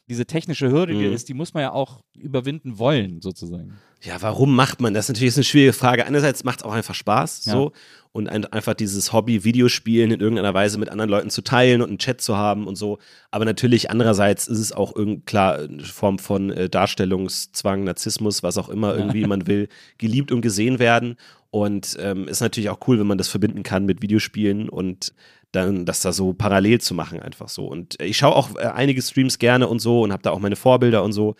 diese 0.08 0.26
technische 0.26 0.70
Hürde, 0.70 0.94
die 0.94 1.06
mhm. 1.06 1.14
ist, 1.14 1.28
die 1.28 1.34
muss 1.34 1.54
man 1.54 1.62
ja 1.62 1.72
auch 1.72 2.02
überwinden 2.14 2.78
wollen, 2.78 3.22
sozusagen. 3.22 3.78
Ja, 4.02 4.20
warum 4.20 4.54
macht 4.54 4.80
man 4.80 4.92
das? 4.92 5.08
Natürlich 5.08 5.28
ist 5.28 5.38
eine 5.38 5.44
schwierige 5.44 5.72
Frage. 5.72 6.06
Einerseits 6.06 6.44
macht 6.44 6.60
es 6.60 6.64
auch 6.64 6.72
einfach 6.72 6.94
Spaß, 6.94 7.46
ja. 7.46 7.52
so 7.52 7.72
und 8.16 8.28
ein, 8.30 8.46
einfach 8.46 8.72
dieses 8.72 9.12
Hobby 9.12 9.44
Videospielen 9.44 10.10
in 10.10 10.20
irgendeiner 10.20 10.54
Weise 10.54 10.78
mit 10.78 10.88
anderen 10.88 11.10
Leuten 11.10 11.28
zu 11.28 11.42
teilen 11.42 11.82
und 11.82 11.88
einen 11.88 11.98
Chat 11.98 12.22
zu 12.22 12.36
haben 12.36 12.66
und 12.66 12.76
so. 12.76 12.98
Aber 13.30 13.44
natürlich 13.44 13.90
andererseits 13.90 14.48
ist 14.48 14.58
es 14.58 14.72
auch 14.72 14.96
irgend, 14.96 15.26
klar 15.26 15.58
eine 15.58 15.84
Form 15.84 16.18
von 16.18 16.50
äh, 16.50 16.70
Darstellungszwang, 16.70 17.84
Narzissmus, 17.84 18.42
was 18.42 18.56
auch 18.56 18.70
immer 18.70 18.96
irgendwie 18.96 19.26
man 19.26 19.46
will, 19.46 19.68
geliebt 19.98 20.32
und 20.32 20.40
gesehen 20.40 20.78
werden. 20.78 21.16
Und 21.50 21.96
ähm, 22.00 22.26
ist 22.26 22.40
natürlich 22.40 22.70
auch 22.70 22.80
cool, 22.88 22.98
wenn 22.98 23.06
man 23.06 23.18
das 23.18 23.28
verbinden 23.28 23.62
kann 23.62 23.84
mit 23.84 24.00
Videospielen 24.00 24.70
und 24.70 25.12
dann 25.52 25.84
das 25.84 26.00
da 26.00 26.12
so 26.12 26.32
parallel 26.32 26.80
zu 26.80 26.94
machen 26.94 27.20
einfach 27.20 27.50
so. 27.50 27.66
Und 27.66 28.00
ich 28.00 28.16
schaue 28.16 28.34
auch 28.34 28.56
äh, 28.56 28.64
einige 28.64 29.02
Streams 29.02 29.38
gerne 29.38 29.68
und 29.68 29.80
so 29.80 30.02
und 30.02 30.12
habe 30.12 30.22
da 30.22 30.30
auch 30.30 30.40
meine 30.40 30.56
Vorbilder 30.56 31.04
und 31.04 31.12
so 31.12 31.36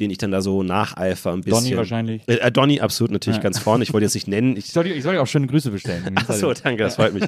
den 0.00 0.10
ich 0.10 0.18
dann 0.18 0.30
da 0.30 0.40
so 0.40 0.62
nacheifer 0.62 1.32
ein 1.32 1.42
bisschen. 1.42 1.64
Donny 1.64 1.76
wahrscheinlich. 1.76 2.22
Äh, 2.26 2.36
äh, 2.36 2.50
Donny 2.50 2.80
absolut 2.80 3.12
natürlich 3.12 3.36
ja. 3.36 3.42
ganz 3.42 3.58
vorne. 3.58 3.84
Ich 3.84 3.92
wollte 3.92 4.06
jetzt 4.06 4.14
nicht 4.14 4.28
nennen. 4.28 4.56
Ich, 4.56 4.72
soll, 4.72 4.86
ich 4.86 5.02
soll 5.02 5.14
dir 5.14 5.22
auch 5.22 5.26
schöne 5.26 5.46
Grüße 5.46 5.70
bestellen. 5.70 6.16
Achso, 6.16 6.52
danke, 6.54 6.82
das 6.82 6.96
freut 6.96 7.14
mich. 7.14 7.24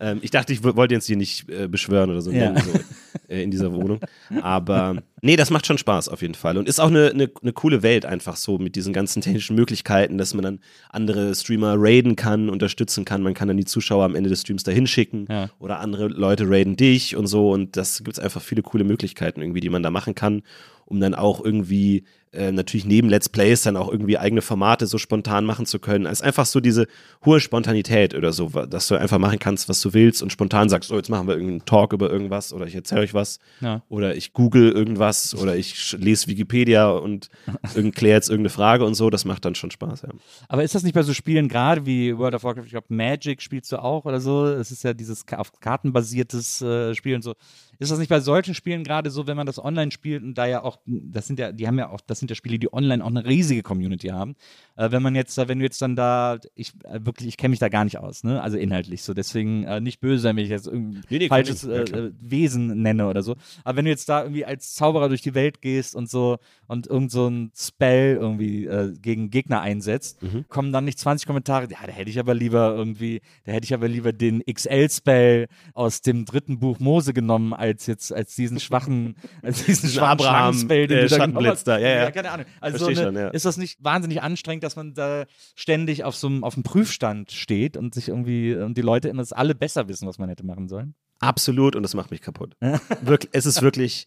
ähm, 0.00 0.18
ich 0.22 0.30
dachte, 0.30 0.52
ich 0.52 0.64
wollte 0.64 0.94
jetzt 0.94 1.06
hier 1.06 1.16
nicht 1.16 1.48
äh, 1.50 1.68
beschwören 1.68 2.10
oder 2.10 2.22
so, 2.22 2.30
ja. 2.30 2.50
nennen, 2.50 2.64
so 2.64 2.80
äh, 3.28 3.42
in 3.42 3.50
dieser 3.50 3.72
Wohnung. 3.72 4.00
Aber 4.40 4.96
nee, 5.20 5.36
das 5.36 5.50
macht 5.50 5.66
schon 5.66 5.78
Spaß 5.78 6.08
auf 6.08 6.22
jeden 6.22 6.34
Fall. 6.34 6.56
Und 6.56 6.68
ist 6.68 6.80
auch 6.80 6.88
eine, 6.88 7.10
eine, 7.10 7.30
eine 7.42 7.52
coole 7.52 7.82
Welt 7.82 8.06
einfach 8.06 8.36
so 8.36 8.58
mit 8.58 8.76
diesen 8.76 8.92
ganzen 8.92 9.20
technischen 9.20 9.56
Möglichkeiten, 9.56 10.16
dass 10.16 10.34
man 10.34 10.42
dann 10.42 10.60
andere 10.90 11.34
Streamer 11.34 11.74
raiden 11.76 12.16
kann, 12.16 12.48
unterstützen 12.48 13.04
kann. 13.04 13.22
Man 13.22 13.34
kann 13.34 13.48
dann 13.48 13.56
die 13.56 13.64
Zuschauer 13.64 14.04
am 14.04 14.14
Ende 14.14 14.30
des 14.30 14.40
Streams 14.40 14.62
da 14.62 14.72
hinschicken 14.72 15.26
ja. 15.28 15.50
oder 15.58 15.80
andere 15.80 16.08
Leute 16.08 16.48
raiden 16.48 16.76
dich 16.76 17.14
und 17.14 17.26
so. 17.26 17.50
Und 17.50 17.76
das 17.76 17.98
gibt 17.98 18.16
es 18.16 18.18
einfach 18.18 18.40
viele 18.40 18.62
coole 18.62 18.84
Möglichkeiten 18.84 19.42
irgendwie, 19.42 19.60
die 19.60 19.70
man 19.70 19.82
da 19.82 19.90
machen 19.90 20.14
kann 20.14 20.42
um 20.86 21.00
dann 21.00 21.14
auch 21.14 21.44
irgendwie 21.44 22.04
äh, 22.32 22.52
natürlich 22.52 22.84
neben 22.84 23.08
Let's 23.08 23.28
Plays 23.28 23.62
dann 23.62 23.76
auch 23.76 23.90
irgendwie 23.90 24.18
eigene 24.18 24.42
Formate 24.42 24.86
so 24.86 24.98
spontan 24.98 25.44
machen 25.44 25.66
zu 25.66 25.78
können. 25.78 26.06
Ist 26.06 26.22
einfach 26.22 26.46
so 26.46 26.60
diese 26.60 26.86
hohe 27.24 27.40
Spontanität 27.40 28.14
oder 28.14 28.32
so, 28.32 28.48
dass 28.48 28.88
du 28.88 28.96
einfach 28.96 29.18
machen 29.18 29.38
kannst, 29.38 29.68
was 29.68 29.80
du 29.80 29.94
willst 29.94 30.22
und 30.22 30.30
spontan 30.30 30.68
sagst, 30.68 30.90
oh, 30.92 30.96
jetzt 30.96 31.08
machen 31.08 31.26
wir 31.28 31.34
irgendeinen 31.34 31.64
Talk 31.64 31.92
über 31.92 32.10
irgendwas 32.10 32.52
oder 32.52 32.66
ich 32.66 32.74
erzähle 32.74 33.02
euch 33.02 33.14
was 33.14 33.38
ja. 33.60 33.82
oder 33.88 34.16
ich 34.16 34.32
google 34.32 34.70
irgendwas 34.70 35.34
oder 35.34 35.56
ich 35.56 35.96
lese 35.98 36.26
Wikipedia 36.26 36.90
und 36.90 37.28
kläre 37.94 38.16
jetzt 38.16 38.28
irgendeine 38.28 38.50
Frage 38.50 38.84
und 38.84 38.94
so. 38.94 39.10
Das 39.10 39.24
macht 39.24 39.44
dann 39.44 39.54
schon 39.54 39.70
Spaß, 39.70 40.02
ja. 40.02 40.08
Aber 40.48 40.64
ist 40.64 40.74
das 40.74 40.82
nicht 40.82 40.94
bei 40.94 41.02
so 41.02 41.14
Spielen 41.14 41.48
gerade 41.48 41.86
wie 41.86 42.16
World 42.16 42.34
of 42.34 42.44
Warcraft, 42.44 42.64
ich 42.64 42.70
glaube 42.70 42.86
Magic 42.88 43.40
spielst 43.40 43.72
du 43.72 43.82
auch 43.82 44.04
oder 44.04 44.20
so? 44.20 44.46
Es 44.46 44.70
ist 44.70 44.84
ja 44.84 44.92
dieses 44.92 45.24
auf 45.32 45.52
kartenbasiertes 45.60 46.62
äh, 46.62 46.94
Spiel 46.94 47.14
und 47.14 47.22
so. 47.22 47.34
Ist 47.78 47.90
das 47.90 47.98
nicht 47.98 48.08
bei 48.08 48.20
solchen 48.20 48.54
Spielen 48.54 48.84
gerade 48.84 49.10
so, 49.10 49.26
wenn 49.26 49.36
man 49.36 49.46
das 49.46 49.62
online 49.62 49.90
spielt 49.90 50.22
und 50.22 50.34
da 50.34 50.46
ja 50.46 50.62
auch, 50.62 50.78
das 50.86 51.26
sind 51.26 51.38
ja, 51.38 51.52
die 51.52 51.66
haben 51.66 51.78
ja 51.78 51.90
auch, 51.90 52.00
das 52.00 52.15
sind 52.18 52.30
ja 52.30 52.34
Spiele, 52.34 52.58
die 52.58 52.72
online 52.72 53.04
auch 53.04 53.08
eine 53.08 53.24
riesige 53.24 53.62
Community 53.62 54.08
haben. 54.08 54.36
Äh, 54.76 54.90
wenn 54.90 55.02
man 55.02 55.14
jetzt, 55.14 55.36
wenn 55.36 55.58
du 55.58 55.64
jetzt 55.64 55.80
dann 55.82 55.96
da, 55.96 56.38
ich 56.54 56.72
äh, 56.84 57.00
wirklich, 57.04 57.28
ich 57.28 57.36
kenne 57.36 57.50
mich 57.50 57.58
da 57.58 57.68
gar 57.68 57.84
nicht 57.84 57.98
aus, 57.98 58.24
ne? 58.24 58.42
Also 58.42 58.58
inhaltlich 58.58 59.02
so. 59.02 59.14
Deswegen 59.14 59.64
äh, 59.64 59.80
nicht 59.80 60.00
böse 60.00 60.22
sein, 60.22 60.36
wenn 60.36 60.44
ich 60.44 60.50
jetzt 60.50 60.66
irgendein 60.66 61.04
nee, 61.08 61.18
nee, 61.18 61.28
falsches 61.28 61.64
äh, 61.64 61.82
äh, 61.82 62.12
Wesen 62.20 62.82
nenne 62.82 63.08
oder 63.08 63.22
so. 63.22 63.36
Aber 63.64 63.76
wenn 63.76 63.84
du 63.84 63.90
jetzt 63.90 64.08
da 64.08 64.22
irgendwie 64.22 64.44
als 64.44 64.74
Zauberer 64.74 65.08
durch 65.08 65.22
die 65.22 65.34
Welt 65.34 65.62
gehst 65.62 65.94
und 65.96 66.10
so 66.10 66.38
und 66.66 66.86
irgend 66.86 67.10
so 67.10 67.28
ein 67.28 67.52
Spell 67.56 68.16
irgendwie 68.16 68.68
gegen 69.00 69.30
Gegner 69.30 69.60
einsetzt, 69.60 70.22
mhm. 70.22 70.44
kommen 70.48 70.72
dann 70.72 70.84
nicht 70.84 70.98
20 70.98 71.26
Kommentare, 71.26 71.68
ja, 71.70 71.78
da 71.86 71.92
hätte 71.92 72.10
ich 72.10 72.18
aber 72.18 72.34
lieber 72.34 72.74
irgendwie, 72.74 73.20
da 73.44 73.52
hätte 73.52 73.64
ich 73.64 73.74
aber 73.74 73.88
lieber 73.88 74.12
den 74.12 74.42
XL-Spell 74.44 75.46
aus 75.74 76.02
dem 76.02 76.24
dritten 76.24 76.58
Buch 76.58 76.78
Mose 76.80 77.12
genommen, 77.12 77.52
als 77.52 77.86
jetzt 77.86 78.12
als 78.12 78.34
diesen 78.34 78.60
schwachen, 78.60 79.16
als 79.42 79.64
diesen 79.64 79.90
schwachen 79.90 80.26
Abraham, 80.26 80.54
Spell, 80.54 80.86
den 80.86 80.98
äh, 80.98 81.02
du 81.02 81.08
da 81.08 81.26
genommen 81.26 81.46
hast. 81.46 81.66
Ja, 81.66 81.78
ja. 81.78 82.05
Ja, 82.06 82.12
keine 82.12 82.30
Ahnung. 82.30 82.46
Also 82.60 82.78
so 82.78 82.86
eine, 82.86 82.96
schon, 82.96 83.14
ja. 83.14 83.28
ist 83.28 83.44
das 83.44 83.56
nicht 83.56 83.82
wahnsinnig 83.82 84.22
anstrengend, 84.22 84.64
dass 84.64 84.76
man 84.76 84.94
da 84.94 85.24
ständig 85.54 86.04
auf 86.04 86.16
so 86.16 86.26
einem 86.26 86.44
auf 86.44 86.54
dem 86.54 86.62
Prüfstand 86.62 87.32
steht 87.32 87.76
und 87.76 87.94
sich 87.94 88.08
irgendwie 88.08 88.54
und 88.54 88.76
die 88.76 88.82
Leute 88.82 89.08
immer 89.08 89.22
das 89.22 89.32
alle 89.32 89.54
besser 89.54 89.88
wissen, 89.88 90.08
was 90.08 90.18
man 90.18 90.28
hätte 90.28 90.44
machen 90.44 90.68
sollen? 90.68 90.94
Absolut 91.18 91.76
und 91.76 91.82
das 91.82 91.94
macht 91.94 92.10
mich 92.10 92.20
kaputt. 92.20 92.56
wirklich, 93.02 93.30
es 93.32 93.46
ist 93.46 93.62
wirklich, 93.62 94.06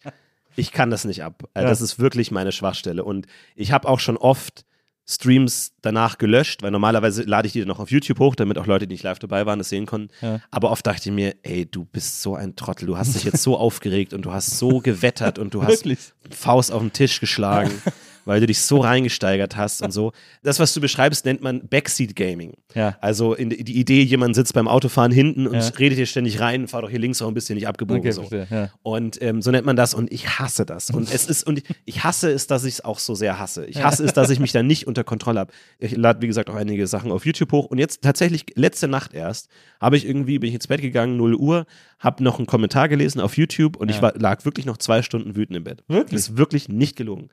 ich 0.56 0.72
kann 0.72 0.90
das 0.90 1.04
nicht 1.04 1.22
ab. 1.22 1.42
Ja. 1.56 1.62
Das 1.62 1.80
ist 1.80 1.98
wirklich 1.98 2.30
meine 2.30 2.52
Schwachstelle 2.52 3.04
und 3.04 3.26
ich 3.56 3.72
habe 3.72 3.88
auch 3.88 4.00
schon 4.00 4.16
oft 4.16 4.64
Streams 5.10 5.72
danach 5.82 6.18
gelöscht, 6.18 6.62
weil 6.62 6.70
normalerweise 6.70 7.24
lade 7.24 7.46
ich 7.46 7.52
die 7.52 7.64
noch 7.64 7.80
auf 7.80 7.90
YouTube 7.90 8.20
hoch, 8.20 8.36
damit 8.36 8.58
auch 8.58 8.66
Leute, 8.66 8.86
die 8.86 8.94
nicht 8.94 9.02
live 9.02 9.18
dabei 9.18 9.44
waren, 9.44 9.58
das 9.58 9.68
sehen 9.68 9.84
konnten. 9.84 10.14
Ja. 10.20 10.40
Aber 10.52 10.70
oft 10.70 10.86
dachte 10.86 11.08
ich 11.08 11.14
mir, 11.14 11.34
ey, 11.42 11.66
du 11.66 11.84
bist 11.84 12.22
so 12.22 12.36
ein 12.36 12.54
Trottel, 12.54 12.86
du 12.86 12.96
hast 12.96 13.16
dich 13.16 13.24
jetzt 13.24 13.42
so 13.42 13.56
aufgeregt 13.58 14.14
und 14.14 14.22
du 14.22 14.32
hast 14.32 14.58
so 14.58 14.78
gewettert 14.78 15.38
und 15.38 15.52
du 15.52 15.64
hast 15.64 15.84
Faust 16.30 16.70
auf 16.70 16.80
den 16.80 16.92
Tisch 16.92 17.18
geschlagen. 17.18 17.70
weil 18.30 18.38
du 18.38 18.46
dich 18.46 18.60
so 18.60 18.78
reingesteigert 18.78 19.56
hast 19.56 19.82
und 19.82 19.90
so. 19.90 20.12
Das, 20.44 20.60
was 20.60 20.72
du 20.72 20.80
beschreibst, 20.80 21.24
nennt 21.24 21.42
man 21.42 21.66
Backseat 21.66 22.14
Gaming. 22.14 22.52
Ja. 22.76 22.96
Also 23.00 23.34
in, 23.34 23.50
die 23.50 23.76
Idee, 23.76 24.02
jemand 24.02 24.36
sitzt 24.36 24.54
beim 24.54 24.68
Autofahren 24.68 25.10
hinten 25.10 25.48
und 25.48 25.56
ja. 25.56 25.68
redet 25.80 25.98
dir 25.98 26.06
ständig 26.06 26.38
rein, 26.38 26.68
fahr 26.68 26.82
doch 26.82 26.90
hier 26.90 27.00
links 27.00 27.20
auch 27.22 27.26
ein 27.26 27.34
bisschen 27.34 27.56
nicht 27.56 27.66
abgebogen. 27.66 28.02
Okay, 28.02 28.12
so. 28.12 28.54
ja. 28.54 28.70
Und 28.84 29.20
ähm, 29.20 29.42
so 29.42 29.50
nennt 29.50 29.66
man 29.66 29.74
das 29.74 29.94
und 29.94 30.12
ich 30.12 30.38
hasse 30.38 30.64
das. 30.64 30.90
Und 30.90 31.12
es 31.12 31.26
ist, 31.26 31.44
und 31.44 31.64
ich 31.84 32.04
hasse 32.04 32.30
es, 32.30 32.46
dass 32.46 32.62
ich 32.62 32.74
es 32.74 32.84
auch 32.84 33.00
so 33.00 33.16
sehr 33.16 33.40
hasse. 33.40 33.66
Ich 33.66 33.82
hasse 33.82 34.04
es, 34.04 34.12
dass 34.12 34.30
ich 34.30 34.38
mich 34.38 34.52
da 34.52 34.62
nicht 34.62 34.86
unter 34.86 35.02
Kontrolle 35.02 35.40
habe. 35.40 35.52
Ich 35.80 35.96
lade, 35.96 36.22
wie 36.22 36.28
gesagt, 36.28 36.50
auch 36.50 36.54
einige 36.54 36.86
Sachen 36.86 37.10
auf 37.10 37.26
YouTube 37.26 37.50
hoch 37.50 37.64
und 37.64 37.78
jetzt 37.78 38.00
tatsächlich 38.02 38.44
letzte 38.54 38.86
Nacht 38.86 39.12
erst 39.12 39.48
habe 39.80 39.96
ich 39.96 40.06
irgendwie, 40.06 40.38
bin 40.38 40.50
ich 40.50 40.54
ins 40.54 40.68
Bett 40.68 40.82
gegangen, 40.82 41.16
0 41.16 41.34
Uhr, 41.34 41.66
habe 41.98 42.22
noch 42.22 42.38
einen 42.38 42.46
Kommentar 42.46 42.88
gelesen 42.88 43.20
auf 43.20 43.36
YouTube 43.36 43.76
und 43.76 43.90
ich 43.90 44.00
war, 44.00 44.14
lag 44.16 44.44
wirklich 44.44 44.66
noch 44.66 44.76
zwei 44.76 45.02
Stunden 45.02 45.34
wütend 45.34 45.56
im 45.56 45.64
Bett. 45.64 45.82
Wirklich? 45.88 46.20
Das 46.20 46.30
ist 46.30 46.36
wirklich 46.36 46.68
nicht 46.68 46.94
gelungen 46.94 47.28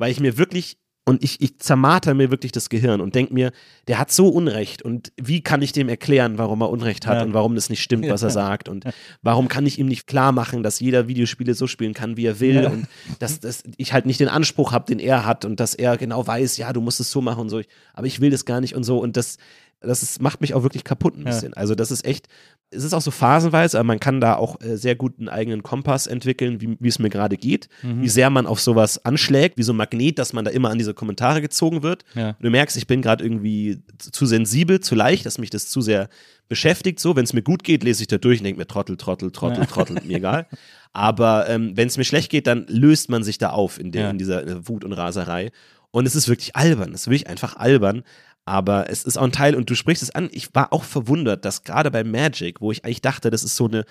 weil 0.00 0.10
ich 0.10 0.18
mir 0.18 0.38
wirklich 0.38 0.78
und 1.06 1.24
ich, 1.24 1.40
ich 1.40 1.58
zermarter 1.58 2.14
mir 2.14 2.30
wirklich 2.30 2.52
das 2.52 2.68
Gehirn 2.68 3.00
und 3.00 3.14
denke 3.14 3.34
mir, 3.34 3.52
der 3.88 3.98
hat 3.98 4.12
so 4.12 4.28
Unrecht 4.28 4.82
und 4.82 5.12
wie 5.20 5.42
kann 5.42 5.60
ich 5.60 5.72
dem 5.72 5.88
erklären, 5.88 6.38
warum 6.38 6.60
er 6.60 6.70
Unrecht 6.70 7.06
hat 7.06 7.16
ja. 7.16 7.22
und 7.22 7.34
warum 7.34 7.54
das 7.54 7.68
nicht 7.68 7.82
stimmt, 7.82 8.08
was 8.08 8.22
er 8.22 8.30
sagt 8.30 8.68
und 8.68 8.84
warum 9.22 9.48
kann 9.48 9.66
ich 9.66 9.78
ihm 9.78 9.86
nicht 9.86 10.06
klar 10.06 10.30
machen, 10.30 10.62
dass 10.62 10.78
jeder 10.78 11.08
Videospiele 11.08 11.54
so 11.54 11.66
spielen 11.66 11.94
kann, 11.94 12.16
wie 12.16 12.26
er 12.26 12.38
will 12.38 12.62
ja. 12.62 12.70
und 12.70 12.86
dass, 13.18 13.40
dass 13.40 13.64
ich 13.76 13.92
halt 13.92 14.06
nicht 14.06 14.20
den 14.20 14.28
Anspruch 14.28 14.72
habe, 14.72 14.86
den 14.86 15.00
er 15.00 15.24
hat 15.26 15.44
und 15.44 15.58
dass 15.58 15.74
er 15.74 15.96
genau 15.96 16.26
weiß, 16.26 16.58
ja, 16.58 16.72
du 16.72 16.80
musst 16.80 17.00
es 17.00 17.10
so 17.10 17.20
machen 17.20 17.40
und 17.40 17.50
so, 17.50 17.60
aber 17.94 18.06
ich 18.06 18.20
will 18.20 18.30
das 18.30 18.44
gar 18.44 18.60
nicht 18.60 18.76
und 18.76 18.84
so 18.84 18.98
und 18.98 19.16
das, 19.16 19.38
das 19.80 20.02
ist, 20.02 20.20
macht 20.20 20.40
mich 20.40 20.54
auch 20.54 20.62
wirklich 20.62 20.84
kaputt 20.84 21.16
ein 21.16 21.24
bisschen. 21.24 21.52
Ja. 21.52 21.56
Also 21.56 21.74
das 21.74 21.90
ist 21.90 22.04
echt, 22.04 22.28
es 22.70 22.84
ist 22.84 22.92
auch 22.92 23.00
so 23.00 23.10
phasenweise, 23.10 23.78
aber 23.78 23.86
man 23.86 23.98
kann 23.98 24.20
da 24.20 24.34
auch 24.36 24.60
äh, 24.60 24.76
sehr 24.76 24.94
gut 24.94 25.18
einen 25.18 25.28
eigenen 25.28 25.62
Kompass 25.62 26.06
entwickeln, 26.06 26.60
wie, 26.60 26.88
es 26.88 26.98
mir 26.98 27.08
gerade 27.08 27.36
geht, 27.36 27.68
mhm. 27.82 28.02
wie 28.02 28.08
sehr 28.08 28.28
man 28.28 28.46
auf 28.46 28.60
sowas 28.60 29.04
anschlägt, 29.04 29.56
wie 29.56 29.62
so 29.62 29.72
ein 29.72 29.76
Magnet, 29.76 30.18
dass 30.18 30.32
man 30.34 30.44
da 30.44 30.50
immer 30.50 30.70
an 30.70 30.78
diese 30.78 30.92
Kommentare 30.92 31.40
gezogen 31.40 31.82
wird. 31.82 32.04
Ja. 32.14 32.36
du 32.40 32.50
merkst, 32.50 32.76
ich 32.76 32.86
bin 32.86 33.00
gerade 33.00 33.24
irgendwie 33.24 33.82
zu 33.98 34.26
sensibel, 34.26 34.80
zu 34.80 34.94
leicht, 34.94 35.24
dass 35.24 35.38
mich 35.38 35.50
das 35.50 35.68
zu 35.68 35.80
sehr 35.80 36.08
beschäftigt. 36.48 37.00
So, 37.00 37.16
wenn 37.16 37.24
es 37.24 37.32
mir 37.32 37.42
gut 37.42 37.64
geht, 37.64 37.82
lese 37.82 38.02
ich 38.02 38.08
da 38.08 38.18
durch 38.18 38.40
und 38.40 38.44
denke 38.44 38.58
mir 38.58 38.66
Trottel, 38.66 38.98
Trottel, 38.98 39.30
Trottel, 39.30 39.60
ja. 39.60 39.66
Trottel, 39.66 39.96
mir 40.04 40.18
egal. 40.18 40.46
Aber 40.92 41.48
ähm, 41.48 41.76
wenn 41.76 41.88
es 41.88 41.96
mir 41.96 42.04
schlecht 42.04 42.30
geht, 42.30 42.46
dann 42.46 42.66
löst 42.68 43.08
man 43.08 43.22
sich 43.22 43.38
da 43.38 43.50
auf 43.50 43.80
in, 43.80 43.92
der, 43.92 44.10
in 44.10 44.18
dieser 44.18 44.68
Wut 44.68 44.84
und 44.84 44.92
Raserei. 44.92 45.52
Und 45.92 46.06
es 46.06 46.14
ist 46.14 46.28
wirklich 46.28 46.54
albern, 46.54 46.92
es 46.92 47.02
ist 47.02 47.06
wirklich 47.08 47.28
einfach 47.28 47.56
albern. 47.56 48.04
Aber 48.44 48.90
es 48.90 49.04
ist 49.04 49.16
auch 49.18 49.22
ein 49.24 49.32
Teil, 49.32 49.54
und 49.54 49.70
du 49.70 49.74
sprichst 49.74 50.02
es 50.02 50.10
an, 50.10 50.28
ich 50.32 50.54
war 50.54 50.72
auch 50.72 50.84
verwundert, 50.84 51.44
dass 51.44 51.62
gerade 51.62 51.90
bei 51.90 52.02
Magic, 52.04 52.60
wo 52.60 52.72
ich 52.72 52.84
eigentlich 52.84 53.02
dachte, 53.02 53.30
das 53.30 53.42
ist 53.44 53.56
so 53.56 53.66
eine 53.66 53.84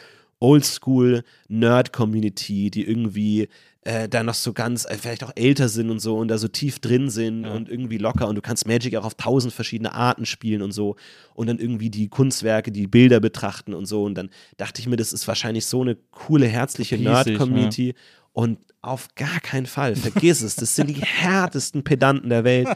Oldschool-Nerd-Community, 1.49 2.71
die 2.71 2.83
irgendwie 2.85 3.49
äh, 3.83 4.09
da 4.09 4.23
noch 4.23 4.33
so 4.33 4.51
ganz, 4.53 4.85
äh, 4.85 4.95
vielleicht 4.99 5.23
auch 5.23 5.31
älter 5.35 5.69
sind 5.69 5.89
und 5.89 5.99
so 5.99 6.17
und 6.17 6.27
da 6.27 6.37
so 6.37 6.47
tief 6.49 6.79
drin 6.79 7.09
sind 7.09 7.45
Ja. 7.45 7.53
und 7.53 7.69
irgendwie 7.69 7.97
locker 7.97 8.27
und 8.27 8.35
du 8.35 8.41
kannst 8.41 8.67
Magic 8.67 8.95
auch 8.97 9.05
auf 9.05 9.15
tausend 9.15 9.53
verschiedene 9.53 9.93
Arten 9.93 10.25
spielen 10.25 10.61
und 10.61 10.73
so 10.73 10.97
und 11.33 11.47
dann 11.47 11.59
irgendwie 11.59 11.89
die 11.89 12.09
Kunstwerke, 12.09 12.71
die 12.71 12.87
Bilder 12.87 13.19
betrachten 13.21 13.73
und 13.73 13.85
so. 13.85 14.03
Und 14.03 14.15
dann 14.15 14.29
dachte 14.57 14.81
ich 14.81 14.87
mir, 14.87 14.97
das 14.97 15.13
ist 15.13 15.27
wahrscheinlich 15.27 15.65
so 15.65 15.81
eine 15.81 15.95
coole, 16.11 16.45
herzliche 16.47 16.97
Nerd-Community 16.97 17.95
und 18.33 18.59
auf 18.81 19.07
gar 19.15 19.39
keinen 19.41 19.65
Fall, 19.65 19.95
vergiss 19.95 20.41
es, 20.41 20.55
das 20.55 20.75
sind 20.75 20.87
die 20.89 21.01
härtesten 21.01 21.83
Pedanten 21.83 22.29
der 22.29 22.43
Welt 22.43 22.67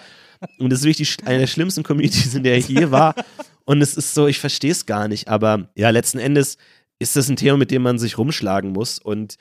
und 0.60 0.70
das 0.72 0.80
ist 0.80 0.86
wirklich 0.86 1.16
eine 1.26 1.40
der 1.40 1.48
schlimmsten 1.48 1.84
Communities, 1.84 2.36
in 2.36 2.44
der 2.44 2.58
ich 2.58 2.68
je 2.68 2.92
war 2.92 3.16
und 3.66 3.82
es 3.82 3.96
ist 3.96 4.14
so, 4.14 4.28
ich 4.28 4.40
verstehe 4.40 4.72
es 4.72 4.86
gar 4.86 5.08
nicht, 5.08 5.28
aber 5.30 5.70
ja, 5.76 5.90
letzten 5.92 6.20
Endes 6.20 6.58
ist 7.00 7.16
das 7.16 7.30
ein 7.30 7.38
Thema, 7.38 7.58
mit 7.58 7.72
dem 7.72 7.82
man 7.82 8.00
sich 8.00 8.18
rumschlagen 8.18 8.72
muss 8.72 9.00
und 9.00 9.36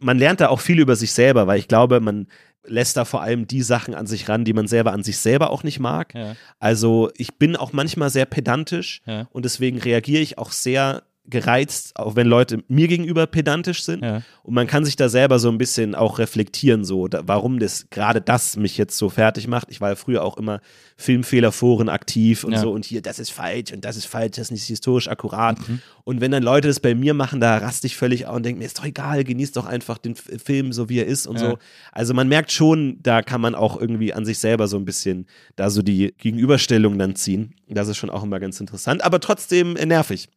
man 0.00 0.18
lernt 0.18 0.40
da 0.40 0.48
auch 0.48 0.60
viel 0.60 0.78
über 0.80 0.96
sich 0.96 1.12
selber, 1.12 1.46
weil 1.46 1.58
ich 1.58 1.68
glaube, 1.68 2.00
man 2.00 2.26
lässt 2.66 2.96
da 2.96 3.04
vor 3.04 3.22
allem 3.22 3.46
die 3.46 3.62
Sachen 3.62 3.94
an 3.94 4.06
sich 4.06 4.28
ran, 4.28 4.44
die 4.44 4.52
man 4.52 4.66
selber 4.68 4.92
an 4.92 5.02
sich 5.02 5.18
selber 5.18 5.50
auch 5.50 5.62
nicht 5.62 5.78
mag. 5.80 6.14
Ja. 6.14 6.36
Also 6.58 7.10
ich 7.16 7.36
bin 7.38 7.56
auch 7.56 7.72
manchmal 7.72 8.10
sehr 8.10 8.26
pedantisch 8.26 9.00
Ja. 9.06 9.26
und 9.30 9.44
deswegen 9.44 9.78
reagiere 9.78 10.22
ich 10.22 10.36
auch 10.38 10.50
sehr 10.52 11.02
gereizt, 11.30 11.96
auch 11.96 12.16
wenn 12.16 12.26
Leute 12.26 12.62
mir 12.68 12.88
gegenüber 12.88 13.26
pedantisch 13.26 13.82
sind. 13.84 14.02
Ja. 14.02 14.22
Und 14.42 14.54
man 14.54 14.66
kann 14.66 14.84
sich 14.84 14.96
da 14.96 15.08
selber 15.08 15.38
so 15.38 15.48
ein 15.50 15.58
bisschen 15.58 15.94
auch 15.94 16.18
reflektieren, 16.18 16.84
so 16.84 17.06
da, 17.08 17.22
warum 17.26 17.58
das 17.58 17.86
gerade 17.90 18.20
das 18.20 18.56
mich 18.56 18.78
jetzt 18.78 18.96
so 18.96 19.10
fertig 19.10 19.46
macht. 19.46 19.68
Ich 19.70 19.80
war 19.80 19.90
ja 19.90 19.96
früher 19.96 20.24
auch 20.24 20.36
immer 20.36 20.60
Filmfehlerforen 20.96 21.88
aktiv 21.88 22.44
und 22.44 22.52
Ja. 22.52 22.58
so 22.60 22.70
und 22.70 22.84
hier, 22.84 23.00
das 23.02 23.18
ist 23.18 23.30
falsch 23.30 23.72
und 23.72 23.84
das 23.84 23.96
ist 23.96 24.06
falsch, 24.06 24.32
das 24.36 24.46
ist 24.46 24.50
nicht 24.50 24.64
historisch 24.64 25.08
akkurat. 25.08 25.58
Mhm. 25.68 25.80
Und 26.04 26.20
wenn 26.20 26.30
dann 26.30 26.42
Leute 26.42 26.68
das 26.68 26.80
bei 26.80 26.94
mir 26.94 27.14
machen, 27.14 27.40
da 27.40 27.58
raste 27.58 27.86
ich 27.86 27.96
völlig 27.96 28.26
auf 28.26 28.36
und 28.36 28.44
denke 28.44 28.58
mir, 28.58 28.64
ist 28.66 28.78
doch 28.78 28.84
egal, 28.84 29.24
genießt 29.24 29.56
doch 29.56 29.66
einfach 29.66 29.98
den 29.98 30.12
F 30.12 30.28
Film 30.44 30.72
so 30.72 30.88
wie 30.88 30.98
er 30.98 31.06
ist 31.06 31.26
und 31.26 31.36
Ja. 31.40 31.50
so. 31.50 31.58
Also 31.92 32.14
man 32.14 32.28
merkt 32.28 32.52
schon, 32.52 32.98
da 33.02 33.22
kann 33.22 33.40
man 33.40 33.54
auch 33.54 33.80
irgendwie 33.80 34.12
an 34.12 34.24
sich 34.24 34.38
selber 34.38 34.68
so 34.68 34.76
ein 34.76 34.84
bisschen 34.84 35.26
da 35.56 35.70
so 35.70 35.82
die 35.82 36.14
Gegenüberstellung 36.18 36.98
dann 36.98 37.14
ziehen. 37.16 37.54
Das 37.68 37.88
ist 37.88 37.96
schon 37.98 38.10
auch 38.10 38.22
immer 38.22 38.40
ganz 38.40 38.60
interessant, 38.60 39.02
aber 39.04 39.20
trotzdem 39.20 39.76
äh, 39.76 39.86
nervig. 39.86 40.28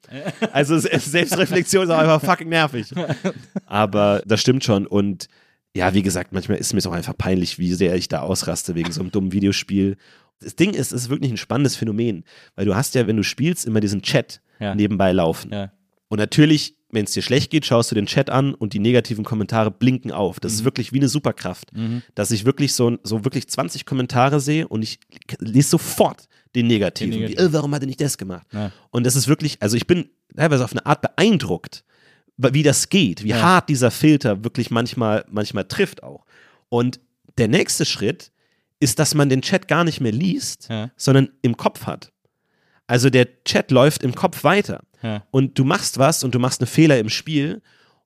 Also 0.51 0.80
Selbstreflexion 0.81 1.83
ist 1.85 1.89
auch 1.89 1.97
einfach 1.99 2.21
fucking 2.21 2.49
nervig. 2.49 2.87
Aber 3.65 4.21
das 4.25 4.41
stimmt 4.41 4.63
schon 4.63 4.87
und 4.87 5.27
ja, 5.75 5.93
wie 5.93 6.01
gesagt, 6.01 6.33
manchmal 6.33 6.57
ist 6.57 6.73
mir 6.73 6.79
es 6.79 6.87
auch 6.87 6.91
einfach 6.91 7.17
peinlich, 7.17 7.57
wie 7.57 7.73
sehr 7.73 7.95
ich 7.95 8.09
da 8.09 8.21
ausraste 8.21 8.75
wegen 8.75 8.91
so 8.91 8.99
einem 9.01 9.11
dummen 9.11 9.31
Videospiel. 9.31 9.95
Das 10.41 10.55
Ding 10.57 10.71
ist, 10.73 10.91
es 10.91 11.03
ist 11.03 11.09
wirklich 11.09 11.31
ein 11.31 11.37
spannendes 11.37 11.75
Phänomen, 11.77 12.25
weil 12.55 12.65
du 12.65 12.75
hast 12.75 12.93
ja, 12.95 13.07
wenn 13.07 13.15
du 13.15 13.23
spielst, 13.23 13.65
immer 13.65 13.79
diesen 13.79 14.01
Chat 14.01 14.41
Ja. 14.59 14.75
nebenbei 14.75 15.11
laufen. 15.13 15.51
Ja. 15.53 15.71
Und 16.09 16.17
natürlich, 16.17 16.75
wenn 16.89 17.05
es 17.05 17.11
dir 17.11 17.21
schlecht 17.21 17.51
geht, 17.51 17.65
schaust 17.65 17.89
du 17.89 17.95
den 17.95 18.05
Chat 18.05 18.29
an 18.29 18.53
und 18.53 18.73
die 18.73 18.79
negativen 18.79 19.23
Kommentare 19.23 19.71
blinken 19.71 20.11
auf. 20.11 20.41
Das 20.41 20.51
ist 20.51 20.65
wirklich 20.65 20.91
wie 20.91 20.97
eine 20.99 21.07
Superkraft, 21.07 21.73
Mhm. 21.73 22.01
dass 22.15 22.31
ich 22.31 22.43
wirklich 22.43 22.73
so, 22.73 22.97
so 23.03 23.23
wirklich 23.23 23.47
20 23.47 23.85
Kommentare 23.85 24.41
sehe 24.41 24.67
und 24.67 24.81
ich 24.81 24.99
lese 25.39 25.69
sofort 25.69 26.27
den 26.55 26.67
negativen. 26.67 27.11
Den 27.11 27.21
negativen. 27.21 27.49
äh, 27.49 27.53
warum 27.53 27.73
hat 27.73 27.81
er 27.83 27.87
nicht 27.87 28.01
das 28.01 28.17
gemacht? 28.17 28.47
Ja. 28.51 28.71
Und 28.89 29.05
das 29.05 29.15
ist 29.15 29.27
wirklich, 29.27 29.57
also 29.61 29.77
ich 29.77 29.87
bin 29.87 30.09
teilweise 30.35 30.63
auf 30.63 30.71
eine 30.71 30.85
Art 30.85 31.01
beeindruckt, 31.01 31.83
wie 32.37 32.63
das 32.63 32.89
geht, 32.89 33.23
wie 33.23 33.29
Ja. 33.29 33.41
hart 33.41 33.69
dieser 33.69 33.91
Filter 33.91 34.43
wirklich 34.43 34.71
manchmal, 34.71 35.25
manchmal 35.29 35.65
trifft 35.65 36.03
auch. 36.03 36.25
Und 36.69 36.99
der 37.37 37.47
nächste 37.47 37.85
Schritt 37.85 38.31
ist, 38.79 38.97
dass 38.99 39.13
man 39.13 39.29
den 39.29 39.41
Chat 39.41 39.67
gar 39.67 39.83
nicht 39.83 40.01
mehr 40.01 40.11
liest, 40.11 40.67
Ja. 40.69 40.91
sondern 40.97 41.29
im 41.41 41.55
Kopf 41.57 41.85
hat. 41.85 42.11
Also 42.87 43.09
der 43.09 43.43
Chat 43.43 43.71
läuft 43.71 44.03
im 44.03 44.15
Kopf 44.15 44.43
weiter 44.43 44.81
und 45.31 45.57
du 45.57 45.63
machst 45.63 45.97
was 45.97 46.23
und 46.23 46.35
du 46.35 46.39
machst 46.39 46.61
einen 46.61 46.67
Fehler 46.67 46.99
im 46.99 47.09
Spiel 47.09 47.61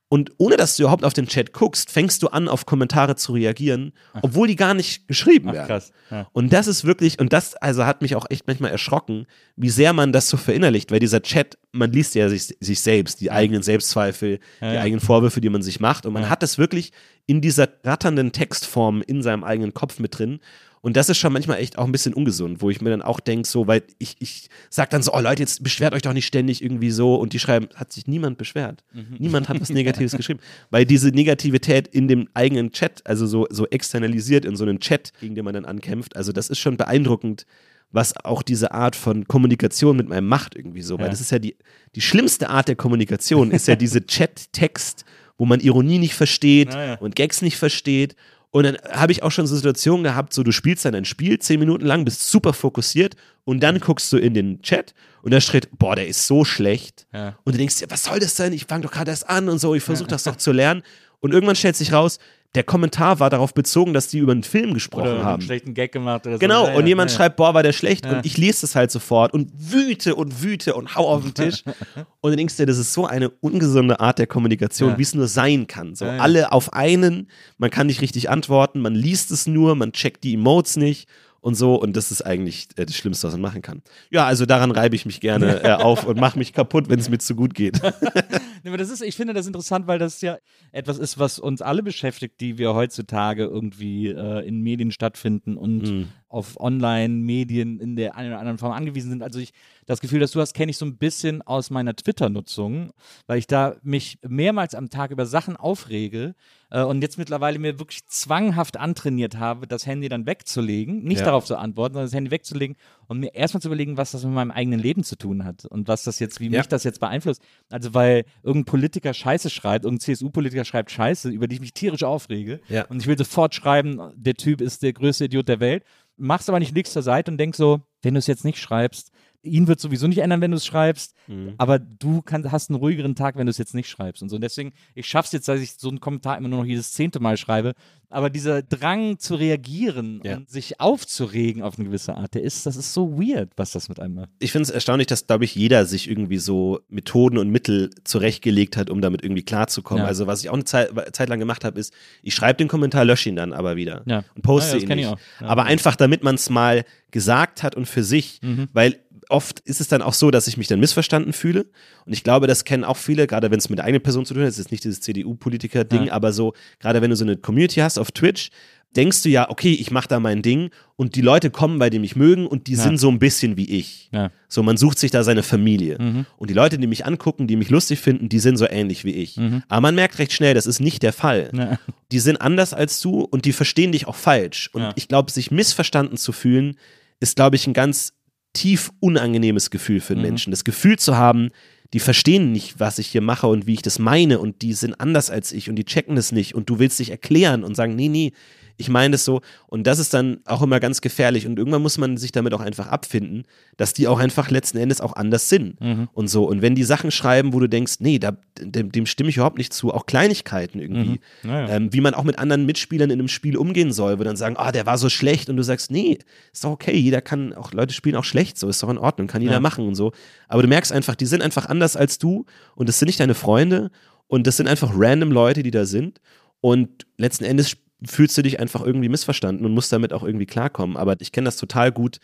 und 0.08 0.32
ohne 0.38 0.56
dass 0.56 0.78
du 0.78 0.84
überhaupt 0.84 1.04
auf 1.04 1.14
den 1.14 1.28
Chat 1.28 1.52
guckst, 1.52 1.90
fängst 1.92 2.22
du 2.22 2.28
an, 2.28 2.48
auf 2.48 2.66
Kommentare 2.66 3.16
zu 3.16 3.34
reagieren, 3.34 3.92
obwohl 4.22 4.48
die 4.48 4.56
gar 4.56 4.74
nicht 4.76 5.08
geschrieben 5.08 5.50
Ach, 5.50 5.54
werden. 5.54 5.68
krass. 5.68 5.92
Ja. 6.12 6.28
Und 6.32 6.54
das 6.54 6.68
ist 6.68 6.86
wirklich, 6.86 7.20
und 7.20 7.34
das 7.34 7.56
also 7.56 7.86
hat 7.86 8.02
mich 8.04 8.16
auch 8.16 8.26
echt 8.30 8.46
manchmal 8.48 8.70
erschrocken, 8.72 9.26
wie 9.56 9.70
sehr 9.70 9.94
man 9.94 10.12
das 10.14 10.30
so 10.30 10.38
verinnerlicht, 10.38 10.92
weil 10.92 11.00
dieser 11.00 11.22
Chat, 11.24 11.58
man 11.72 11.92
liest 11.92 12.14
ja 12.14 12.30
sich, 12.30 12.56
sich 12.60 12.80
selbst, 12.82 13.20
die 13.20 13.32
eigenen 13.32 13.64
Selbstzweifel, 13.64 14.40
Ja, 14.62 14.70
die 14.70 14.76
ja. 14.76 14.82
eigenen 14.82 15.02
Vorwürfe, 15.02 15.42
die 15.42 15.50
man 15.50 15.64
sich 15.64 15.80
macht. 15.80 16.06
Und 16.06 16.14
man 16.14 16.24
Ja. 16.24 16.30
hat 16.30 16.44
das 16.44 16.58
wirklich 16.60 16.92
in 17.26 17.42
dieser 17.42 17.68
ratternden 17.84 18.32
Textform 18.32 19.02
in 19.02 19.24
seinem 19.24 19.44
eigenen 19.44 19.74
Kopf 19.74 19.98
mit 19.98 20.18
drin. 20.20 20.40
Und 20.86 20.96
das 20.96 21.10
ist 21.10 21.18
schon 21.18 21.34
manchmal 21.34 21.58
echt 21.58 21.80
auch 21.80 21.86
ein 21.86 21.92
bisschen 21.92 22.14
ungesund, 22.14 22.62
wo 22.62 22.70
ich 22.70 22.80
mir 22.80 22.92
dann 22.92 23.02
auch 23.02 23.20
denke, 23.20 23.48
so, 23.48 23.66
weil 23.66 23.82
ich, 23.98 24.18
ich 24.20 24.50
sag 24.70 24.92
dann 24.92 25.02
so, 25.02 25.14
oh 25.14 25.20
Leute, 25.20 25.42
jetzt 25.42 25.64
beschwert 25.64 25.96
euch 25.96 26.04
doch 26.04 26.14
nicht 26.14 26.28
ständig 26.28 26.62
irgendwie 26.64 26.92
so. 26.92 27.16
Und 27.16 27.34
die 27.34 27.40
schreiben, 27.40 27.70
hat 27.74 27.92
sich 27.92 28.06
niemand 28.06 28.38
beschwert. 28.38 28.84
Mhm. 28.94 29.16
Niemand 29.18 29.50
hat 29.50 29.60
was 29.60 29.72
Negatives 29.72 30.12
geschrieben. 30.16 30.40
Weil 30.70 30.86
diese 30.86 31.10
Negativität 31.10 31.88
in 31.88 32.08
dem 32.08 32.30
eigenen 32.36 32.72
Chat, 32.72 33.02
also 33.04 33.26
so, 33.26 33.48
so 33.50 33.66
externalisiert 33.66 34.46
in 34.46 34.56
so 34.56 34.64
einem 34.64 34.80
Chat, 34.80 35.12
gegen 35.20 35.34
den 35.34 35.44
man 35.44 35.56
dann 35.56 35.66
ankämpft, 35.66 36.16
also 36.16 36.32
das 36.32 36.52
ist 36.52 36.60
schon 36.60 36.78
beeindruckend, 36.78 37.48
was 37.92 38.16
auch 38.24 38.44
diese 38.44 38.72
Art 38.72 38.96
von 38.96 39.28
Kommunikation 39.28 39.98
mit 39.98 40.08
meinem 40.08 40.28
macht 40.28 40.56
irgendwie 40.56 40.84
so. 40.84 41.00
Weil 41.00 41.06
Ja. 41.06 41.10
das 41.10 41.20
ist 41.20 41.32
ja 41.32 41.40
die, 41.40 41.56
die 41.96 42.02
schlimmste 42.02 42.52
Art 42.52 42.68
der 42.68 42.76
Kommunikation, 42.76 43.50
ist 43.50 43.68
ja 43.68 43.76
diese 43.76 44.06
Chat-Text, 44.06 45.04
wo 45.40 45.46
man 45.46 45.62
Ironie 45.62 45.98
nicht 45.98 46.14
versteht 46.14 46.74
Ja, 46.74 46.94
und 47.00 47.16
Gags 47.16 47.42
nicht 47.42 47.58
versteht. 47.58 48.16
Und 48.56 48.64
dann 48.64 48.78
habe 48.90 49.12
ich 49.12 49.22
auch 49.22 49.32
schon 49.32 49.48
so 49.48 49.56
Situationen 49.58 50.06
gehabt, 50.06 50.32
so 50.32 50.42
du 50.42 50.54
spielst 50.54 50.86
dann 50.86 50.96
ein 50.96 51.04
Spiel 51.04 51.38
zehn 51.40 51.60
Minuten 51.60 51.86
lang, 51.86 52.06
bist 52.06 52.32
super 52.32 52.54
fokussiert 52.54 53.18
und 53.44 53.60
dann 53.60 53.82
guckst 53.82 54.14
du 54.14 54.18
in 54.18 54.34
den 54.34 54.62
Chat 54.62 54.94
und 55.24 55.34
da 55.34 55.42
steht, 55.42 55.78
boah, 55.78 55.98
der 55.98 56.08
ist 56.08 56.26
so 56.26 56.46
schlecht. 56.46 57.06
Ja. 57.14 57.38
Und 57.44 57.56
du 57.56 57.58
denkst 57.58 57.80
dir, 57.80 57.92
was 57.92 58.06
soll 58.06 58.18
das 58.20 58.36
denn? 58.36 58.54
Ich 58.54 58.64
fange 58.64 58.84
doch 58.84 58.94
gerade 58.94 59.12
erst 59.12 59.30
an 59.30 59.50
und 59.50 59.60
so, 59.60 59.76
ich 59.76 59.84
versuche 59.84 60.08
das 60.10 60.24
doch 60.24 60.38
zu 60.38 60.54
lernen. 60.54 60.84
Und 61.26 61.34
irgendwann 61.34 61.56
stellt 61.56 61.76
sich 61.76 61.92
raus, 61.92 62.20
der 62.54 62.64
Kommentar 62.64 63.20
war 63.20 63.32
darauf 63.32 63.54
bezogen, 63.56 63.94
dass 63.96 64.10
die 64.10 64.20
über 64.20 64.32
einen 64.32 64.44
Film 64.44 64.76
gesprochen 64.76 65.02
Oder 65.02 65.16
einen 65.16 65.24
haben. 65.24 65.42
schlechten 65.42 65.74
Gag 65.74 65.92
gemacht 65.92 66.28
oder 66.28 66.36
so. 66.36 66.40
Genau, 66.40 66.68
Ja, 66.68 66.76
und 66.76 66.86
jemand 66.86 67.10
ja. 67.10 67.18
schreibt, 67.18 67.36
boah, 67.36 67.56
war 67.56 67.64
der 67.64 67.74
schlecht. 67.74 68.06
Ja. 68.06 68.18
Und 68.18 68.26
ich 68.28 68.38
lese 68.38 68.62
das 68.62 68.76
halt 68.76 68.92
sofort 68.92 69.34
und 69.34 69.52
wüte 69.58 70.14
und 70.16 70.44
wüte 70.44 70.76
und 70.76 70.96
hau 70.96 71.10
auf 71.10 71.24
den 71.24 71.34
Tisch. 71.34 71.64
und 72.22 72.30
dann 72.30 72.38
denkst 72.38 72.56
du 72.56 72.62
dir, 72.62 72.68
das 72.68 72.78
ist 72.78 72.94
so 72.94 73.08
eine 73.08 73.30
ungesunde 73.30 74.00
Art 74.00 74.20
der 74.20 74.28
Kommunikation, 74.28 75.00
wie 75.00 75.02
es 75.02 75.16
nur 75.16 75.28
sein 75.28 75.66
kann. 75.66 75.96
So 75.96 76.06
alle 76.06 76.52
auf 76.52 76.74
einen, 76.74 77.28
man 77.58 77.72
kann 77.72 77.88
nicht 77.88 78.02
richtig 78.02 78.30
antworten, 78.30 78.80
man 78.82 78.94
liest 78.94 79.32
es 79.32 79.48
nur, 79.48 79.74
man 79.74 79.92
checkt 79.92 80.24
die 80.24 80.36
Emotes 80.36 80.78
nicht 80.78 81.10
und 81.42 81.56
so. 81.56 81.76
Und 81.76 81.98
das 81.98 82.10
ist 82.10 82.22
eigentlich 82.22 82.70
äh, 82.76 82.86
das 82.86 82.96
Schlimmste, 82.96 83.28
was 83.28 83.34
man 83.34 83.42
machen 83.42 83.62
kann. 83.62 83.82
Ja, 84.10 84.26
also 84.26 84.46
daran 84.46 84.72
reibe 84.72 84.96
ich 84.96 85.06
mich 85.06 85.20
gerne 85.20 85.62
äh, 85.64 85.74
auf 85.74 86.06
und 86.06 86.20
mache 86.20 86.40
mich 86.40 86.54
kaputt, 86.54 86.90
wenn 86.90 87.00
es 87.00 87.10
mir 87.10 87.20
zu 87.20 87.36
gut 87.36 87.54
geht. 87.54 87.82
Aber 88.68 88.78
das 88.78 88.90
ist, 88.90 89.02
ich 89.02 89.16
finde 89.16 89.34
das 89.34 89.48
interessant, 89.48 89.88
weil 89.88 90.00
das 90.00 90.22
ja 90.22 90.38
etwas 90.72 90.98
ist, 90.98 91.20
was 91.20 91.40
uns 91.40 91.62
alle 91.62 91.84
beschäftigt, 91.84 92.40
die 92.42 92.58
wir 92.58 92.74
heutzutage 92.74 93.44
irgendwie 93.44 94.08
äh, 94.08 94.48
in 94.48 94.62
Medien 94.62 94.92
stattfinden 94.92 95.58
und 95.58 95.84
Mhm. 95.84 96.08
auf 96.30 96.60
Online-Medien 96.60 97.80
in 97.80 97.96
der 97.96 98.16
einen 98.16 98.30
oder 98.32 98.40
anderen 98.40 98.58
Form 98.58 98.72
angewiesen 98.74 99.10
sind. 99.10 99.24
Also 99.24 99.40
ich, 99.40 99.54
das 99.86 100.02
Gefühl, 100.02 100.20
das 100.20 100.32
du 100.32 100.42
hast, 100.42 100.54
kenne 100.54 100.70
ich 100.72 100.78
so 100.78 100.86
ein 100.86 100.98
bisschen 100.98 101.42
aus 101.42 101.70
meiner 101.70 101.96
Twitter-Nutzung, 101.96 102.92
weil 103.28 103.38
ich 103.40 103.48
da 103.48 103.76
mich 103.84 104.18
mehrmals 104.28 104.76
am 104.76 104.90
Tag 104.90 105.12
über 105.12 105.26
Sachen 105.26 105.56
aufrege 105.56 106.36
äh, 106.72 106.82
und 106.84 107.02
jetzt 107.02 107.18
mittlerweile 107.18 107.60
mir 107.60 107.80
wirklich 107.80 108.06
zwanghaft 108.08 108.78
antrainiert 108.78 109.38
habe, 109.38 109.68
das 109.68 109.86
Handy 109.86 110.10
dann 110.10 110.26
wegzulegen, 110.26 111.04
nicht 111.04 111.20
Ja. 111.20 111.26
darauf 111.26 111.46
zu 111.46 111.58
antworten, 111.58 111.94
sondern 111.94 112.08
das 112.08 112.14
Handy 112.16 112.32
wegzulegen 112.32 112.76
und 113.08 113.20
mir 113.20 113.34
erstmal 113.36 113.62
zu 113.62 113.68
überlegen, 113.68 113.98
was 113.98 114.12
das 114.12 114.24
mit 114.24 114.34
meinem 114.34 114.52
eigenen 114.52 114.80
Leben 114.80 115.04
zu 115.04 115.16
tun 115.18 115.44
hat 115.46 115.66
und 115.66 115.88
was 115.88 116.04
das 116.04 116.20
jetzt, 116.20 116.40
wie 116.40 116.50
Ja. 116.50 116.60
mich 116.60 116.68
das 116.68 116.84
jetzt 116.84 117.00
beeinflusst. 117.00 117.42
Also 117.70 117.94
weil 117.94 118.26
irgendein 118.44 118.66
Politiker 118.66 119.14
Scheiße 119.14 119.50
schreibt, 119.50 119.86
irgendein 119.86 120.02
CSU-Politiker 120.16 120.66
schreibt 120.66 120.92
Scheiße, 120.92 121.30
über 121.30 121.48
die 121.48 121.56
ich 121.56 121.62
mich 121.62 121.74
tierisch 121.74 122.04
aufrege 122.04 122.60
Ja. 122.70 122.86
und 122.86 123.00
ich 123.02 123.08
will 123.08 123.18
sofort 123.18 123.56
schreiben, 123.56 124.00
der 124.16 124.34
Typ 124.36 124.62
ist 124.62 124.84
der 124.84 124.94
größte 124.94 125.26
Idiot 125.26 125.48
der 125.48 125.60
Welt, 125.60 125.84
machst 126.18 126.48
aber 126.50 126.60
nicht 126.60 126.74
links 126.74 126.94
zur 126.94 127.02
Seite 127.04 127.30
und 127.32 127.38
denkst 127.38 127.58
so, 127.58 127.82
wenn 128.02 128.14
du 128.14 128.20
es 128.20 128.28
jetzt 128.28 128.46
nicht 128.46 128.58
schreibst, 128.60 129.12
ihn 129.46 129.68
wird 129.68 129.80
sowieso 129.80 130.08
nicht 130.08 130.18
ändern, 130.20 130.42
wenn 130.42 130.52
du 130.52 130.58
es 130.58 130.66
schreibst, 130.66 131.14
Mhm. 131.28 131.54
aber 131.58 131.80
du 131.80 132.22
kann, 132.22 132.52
hast 132.52 132.70
einen 132.70 132.78
ruhigeren 132.80 133.16
Tag, 133.16 133.36
wenn 133.38 133.46
du 133.48 133.50
es 133.52 133.58
jetzt 133.58 133.74
nicht 133.74 133.90
schreibst 133.90 134.22
und 134.22 134.30
so. 134.30 134.36
Und 134.36 134.42
deswegen, 134.42 134.74
ich 134.94 135.08
schaff's 135.08 135.32
jetzt, 135.32 135.48
dass 135.48 135.60
ich 135.62 135.74
so 135.74 135.90
einen 135.90 136.00
Kommentar 136.00 136.38
immer 136.38 136.48
nur 136.50 136.60
noch 136.60 136.66
jedes 136.66 136.92
zehnte 136.94 137.20
Mal 137.20 137.38
schreibe, 137.38 137.74
aber 138.10 138.30
dieser 138.30 138.62
Drang 138.62 139.18
zu 139.20 139.36
reagieren 139.36 140.22
Ja. 140.24 140.38
und 140.38 140.50
sich 140.50 140.80
aufzuregen 140.80 141.62
auf 141.64 141.78
eine 141.78 141.88
gewisse 141.88 142.16
Art, 142.16 142.34
der 142.36 142.44
ist, 142.44 142.66
das 142.66 142.76
ist 142.76 142.94
so 142.94 143.20
weird, 143.20 143.50
was 143.58 143.72
das 143.72 143.90
mit 143.90 144.00
einem 144.00 144.16
macht. 144.16 144.30
ich 144.40 144.52
finde 144.52 144.64
es 144.64 144.70
erstaunlich, 144.70 145.08
dass, 145.08 145.26
glaube 145.28 145.46
ich, 145.46 145.56
jeder 145.56 145.86
sich 145.86 146.10
irgendwie 146.10 146.38
so 146.38 146.80
Methoden 146.90 147.38
und 147.38 147.50
Mittel 147.50 147.90
zurechtgelegt 148.04 148.78
hat, 148.78 148.90
um 148.90 149.02
damit 149.02 149.24
irgendwie 149.24 149.44
klarzukommen. 149.44 150.04
Ja. 150.04 150.08
Also 150.08 150.28
was 150.28 150.42
ich 150.44 150.50
auch 150.50 150.54
eine 150.54 150.64
Zeit, 150.66 150.90
Zeit 151.16 151.30
lang 151.30 151.40
gemacht 151.40 151.64
habe, 151.66 151.80
ist, 151.80 151.94
ich 152.22 152.34
schreibe 152.36 152.58
den 152.58 152.68
Kommentar, 152.68 153.06
lösche 153.06 153.30
ihn 153.30 153.36
dann 153.36 153.54
aber 153.54 153.76
wieder 153.76 154.04
Ja. 154.06 154.24
und 154.36 154.42
poste 154.44 154.76
das 154.76 154.84
ihn 154.84 154.96
nicht. 154.96 155.14
Aber 155.40 155.64
einfach, 155.66 155.96
damit 155.96 156.24
man 156.24 156.36
es 156.36 156.50
mal 156.50 156.86
gesagt 157.12 157.64
hat 157.64 157.76
und 157.76 157.86
für 157.88 158.04
sich, 158.04 158.40
Mhm. 158.42 158.68
weil 158.74 158.98
oft 159.30 159.60
ist 159.62 159.82
es 159.82 159.88
dann 159.88 160.02
auch 160.02 160.14
so, 160.14 160.32
dass 160.32 160.48
ich 160.48 160.58
mich 160.58 160.68
dann 160.68 160.80
missverstanden 160.80 161.34
fühle. 161.34 161.66
Und 162.06 162.14
ich 162.14 162.24
glaube, 162.24 162.48
das 162.48 162.64
kennen 162.66 162.84
auch 162.84 162.98
viele, 162.98 163.28
gerade 163.28 163.52
wenn 163.52 163.60
es 163.60 163.70
mit 163.70 163.80
eigener 163.80 164.00
Person 164.00 164.26
zu 164.26 164.34
tun 164.34 164.44
hat. 164.44 164.50
Das 164.50 164.60
ist 164.60 164.72
nicht 164.72 164.84
dieses 164.84 165.02
CDU-Politiker-Ding, 165.02 166.06
Ja. 166.06 166.14
aber 166.14 166.34
so, 166.34 166.54
gerade 166.80 167.02
wenn 167.02 167.10
du 167.10 167.16
so 167.16 167.26
eine 167.26 167.38
Community 167.38 167.80
hast 167.80 167.98
auf 167.98 168.12
Twitch, 168.12 168.50
denkst 168.96 169.24
du 169.24 169.30
ja, 169.30 169.50
okay, 169.50 169.74
ich 169.74 169.92
mache 169.92 170.08
da 170.08 170.22
mein 170.22 170.42
Ding 170.42 170.70
und 170.96 171.16
die 171.16 171.22
Leute 171.22 171.50
kommen, 171.50 171.82
weil 171.82 171.90
die 171.90 172.00
mich 172.00 172.16
mögen 172.16 172.48
und 172.48 172.68
die 172.68 172.76
Ja. 172.76 172.84
sind 172.84 172.98
so 172.98 173.10
ein 173.10 173.20
bisschen 173.20 173.58
wie 173.58 173.70
ich. 173.70 174.10
Ja. 174.14 174.32
So, 174.48 174.64
man 174.64 174.78
sucht 174.78 175.00
sich 175.00 175.12
da 175.12 175.22
seine 175.24 175.44
Familie. 175.44 175.98
Mhm. 176.00 176.26
Und 176.38 176.50
die 176.50 176.54
Leute, 176.54 176.78
die 176.78 176.88
mich 176.88 177.06
angucken, 177.06 177.46
die 177.48 177.58
mich 177.58 177.70
lustig 177.70 178.00
finden, 178.00 178.30
die 178.30 178.40
sind 178.40 178.56
so 178.56 178.66
ähnlich 178.70 179.04
wie 179.04 179.12
ich. 179.12 179.36
Mhm. 179.36 179.64
Aber 179.68 179.82
man 179.82 179.96
merkt 179.96 180.18
recht 180.18 180.32
schnell, 180.32 180.54
das 180.54 180.66
ist 180.66 180.80
nicht 180.80 181.04
der 181.04 181.12
Fall. 181.12 181.50
Ja. 181.54 181.78
Die 182.14 182.20
sind 182.20 182.40
anders 182.40 182.74
als 182.74 183.02
du 183.02 183.20
und 183.20 183.44
die 183.44 183.52
verstehen 183.52 183.92
dich 183.92 184.08
auch 184.08 184.16
falsch. 184.16 184.70
Und 184.72 184.94
ich 184.96 185.10
glaube, 185.10 185.30
sich 185.30 185.52
missverstanden 185.52 186.16
zu 186.18 186.32
fühlen, 186.32 186.78
ist, 187.20 187.36
glaube 187.36 187.58
ich, 187.58 187.68
ein 187.68 187.74
ganz 187.74 188.14
tief 188.56 188.92
unangenehmes 189.00 189.70
Gefühl 189.70 190.00
für 190.02 190.14
einen 190.14 190.24
Mhm. 190.24 190.28
Menschen. 190.30 190.52
Das 190.52 190.64
Gefühl 190.64 190.98
zu 190.98 191.16
haben, 191.16 191.50
die 191.94 192.00
verstehen 192.00 192.52
nicht, 192.52 192.80
was 192.80 192.98
ich 192.98 193.08
hier 193.08 193.22
mache 193.22 193.46
und 193.48 193.68
wie 193.68 193.74
ich 193.74 193.82
das 193.84 194.00
meine 194.00 194.40
und 194.40 194.64
die 194.64 194.74
sind 194.74 195.00
anders 195.00 195.30
als 195.30 195.52
ich 195.52 195.70
und 195.70 195.76
die 195.76 195.86
checken 195.86 196.16
das 196.16 196.32
nicht 196.32 196.56
und 196.56 196.70
du 196.70 196.80
willst 196.80 196.98
dich 197.00 197.12
erklären 197.12 197.64
und 197.64 197.76
sagen, 197.76 197.96
nee, 197.96 198.10
nee, 198.10 198.34
ich 198.78 198.90
meine 198.90 199.12
das 199.14 199.26
so. 199.26 199.42
Und 199.68 199.88
das 199.88 200.00
ist 200.00 200.14
dann 200.14 200.40
auch 200.46 200.62
immer 200.62 200.80
ganz 200.80 201.02
gefährlich 201.02 201.48
und 201.48 201.58
irgendwann 201.58 201.82
muss 201.82 201.98
man 201.98 202.18
sich 202.18 202.32
damit 202.32 202.54
auch 202.54 202.60
einfach 202.60 202.88
abfinden, 202.88 203.44
dass 203.78 203.94
die 203.94 204.08
auch 204.08 204.20
einfach 204.20 204.50
letzten 204.50 204.78
Endes 204.78 205.02
auch 205.02 205.14
anders 205.14 205.50
sind 205.50 205.80
Mhm. 205.82 206.10
und 206.14 206.28
so. 206.28 206.46
Und 206.46 206.62
wenn 206.62 206.76
die 206.76 206.84
Sachen 206.84 207.12
schreiben, 207.12 207.54
wo 207.54 207.60
du 207.60 207.68
denkst, 207.68 207.96
nee, 208.00 208.20
da, 208.20 208.38
dem, 208.60 208.92
dem 208.92 209.06
stimme 209.06 209.30
ich 209.30 209.38
überhaupt 209.38 209.58
nicht 209.58 209.74
zu, 209.74 209.94
auch 209.94 210.06
Kleinigkeiten 210.06 210.80
irgendwie, 210.80 211.20
Mhm. 211.44 211.50
Ja, 211.50 211.60
ja. 211.62 211.70
ähm, 211.76 211.94
wie 211.94 212.02
man 212.02 212.14
auch 212.14 212.24
mit 212.24 212.38
anderen 212.40 212.66
Mitspielern 212.66 213.10
in 213.10 213.20
einem 213.20 213.28
Spiel 213.28 213.58
umgehen 213.58 213.92
soll, 213.94 214.20
wo 214.20 214.24
dann 214.24 214.36
sagen, 214.36 214.56
ah, 214.58 214.72
der 214.72 214.86
war 214.86 214.98
so 214.98 215.10
schlecht 215.10 215.50
und 215.50 215.58
du 215.58 215.64
sagst, 215.64 215.92
nee, 215.92 216.18
ist 216.54 216.64
doch 216.64 216.72
okay, 216.72 216.96
jeder 216.98 217.22
kann, 217.22 217.54
auch 217.54 217.72
Leute 217.72 217.94
spielen 217.94 218.16
auch 218.16 218.24
schlecht, 218.26 218.58
so 218.58 218.68
ist 218.68 218.82
doch 218.84 218.90
in 218.90 218.98
Ordnung, 218.98 219.28
kann 219.28 219.42
jeder 219.42 219.54
Ja. 219.56 219.60
machen 219.60 219.88
und 219.88 219.96
so. 219.96 220.12
Aber 220.48 220.62
du 220.62 220.68
merkst 220.68 220.92
einfach, 220.92 221.16
die 221.16 221.26
sind 221.26 221.42
einfach 221.42 221.66
anders 221.68 221.96
als 221.96 222.18
du 222.18 222.46
und 222.76 222.90
das 222.90 223.00
sind 223.00 223.08
nicht 223.08 223.20
deine 223.20 223.36
Freunde 223.36 223.90
und 224.28 224.48
das 224.48 224.58
sind 224.58 224.68
einfach 224.68 224.92
random 224.96 225.32
Leute, 225.32 225.64
die 225.64 225.72
da 225.72 225.86
sind 225.86 226.20
und 226.62 227.06
letzten 227.18 227.44
Endes 227.46 227.78
fühlst 228.04 228.38
du 228.38 228.42
dich 228.42 228.60
einfach 228.60 228.82
irgendwie 228.86 229.10
missverstanden 229.10 229.66
und 229.66 229.74
musst 229.74 229.92
damit 229.94 230.14
auch 230.14 230.24
irgendwie 230.24 230.46
klarkommen. 230.48 230.98
Aber 230.98 231.16
ich 231.20 231.32
kenne 231.32 231.46
das 231.46 231.58
total 231.58 231.92
gut 231.92 232.18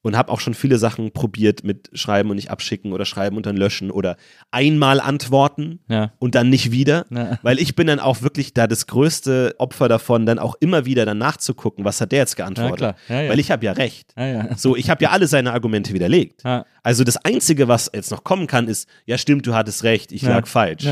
und 0.00 0.16
habe 0.16 0.30
auch 0.30 0.38
schon 0.38 0.54
viele 0.54 0.78
Sachen 0.78 1.10
probiert 1.10 1.64
mit 1.64 1.90
Schreiben 1.92 2.30
und 2.30 2.36
nicht 2.36 2.52
abschicken 2.52 2.92
oder 2.92 3.04
Schreiben 3.04 3.36
und 3.36 3.46
dann 3.46 3.56
löschen 3.56 3.90
oder 3.90 4.16
einmal 4.52 5.00
antworten 5.00 5.80
Ja. 5.88 6.12
und 6.20 6.36
dann 6.36 6.48
nicht 6.50 6.70
wieder. 6.70 7.04
Ja. 7.10 7.38
Weil 7.42 7.58
ich 7.58 7.74
bin 7.74 7.88
dann 7.88 7.98
auch 7.98 8.22
wirklich 8.22 8.54
da 8.54 8.68
das 8.68 8.86
größte 8.86 9.56
Opfer 9.58 9.88
davon, 9.88 10.24
dann 10.24 10.38
auch 10.38 10.54
immer 10.60 10.86
wieder 10.86 11.04
dann 11.04 11.18
nachzugucken, 11.18 11.84
was 11.84 12.00
hat 12.00 12.12
der 12.12 12.20
jetzt 12.20 12.36
geantwortet. 12.36 12.94
Ja. 13.08 13.28
Weil 13.28 13.40
ich 13.40 13.50
habe 13.50 13.66
ja 13.66 13.72
recht. 13.72 14.14
So, 14.56 14.76
ich 14.76 14.88
habe 14.88 15.02
ja 15.02 15.10
alle 15.10 15.26
seine 15.26 15.52
Argumente 15.52 15.92
widerlegt. 15.92 16.42
Also 16.84 17.02
das 17.02 17.16
Einzige, 17.24 17.66
was 17.66 17.90
jetzt 17.92 18.12
noch 18.12 18.22
kommen 18.22 18.46
kann, 18.46 18.68
ist, 18.68 18.88
ja 19.04 19.18
stimmt, 19.18 19.46
du 19.48 19.54
hattest 19.54 19.82
recht, 19.82 20.12
ich 20.12 20.22
lag 20.22 20.46
falsch. 20.46 20.86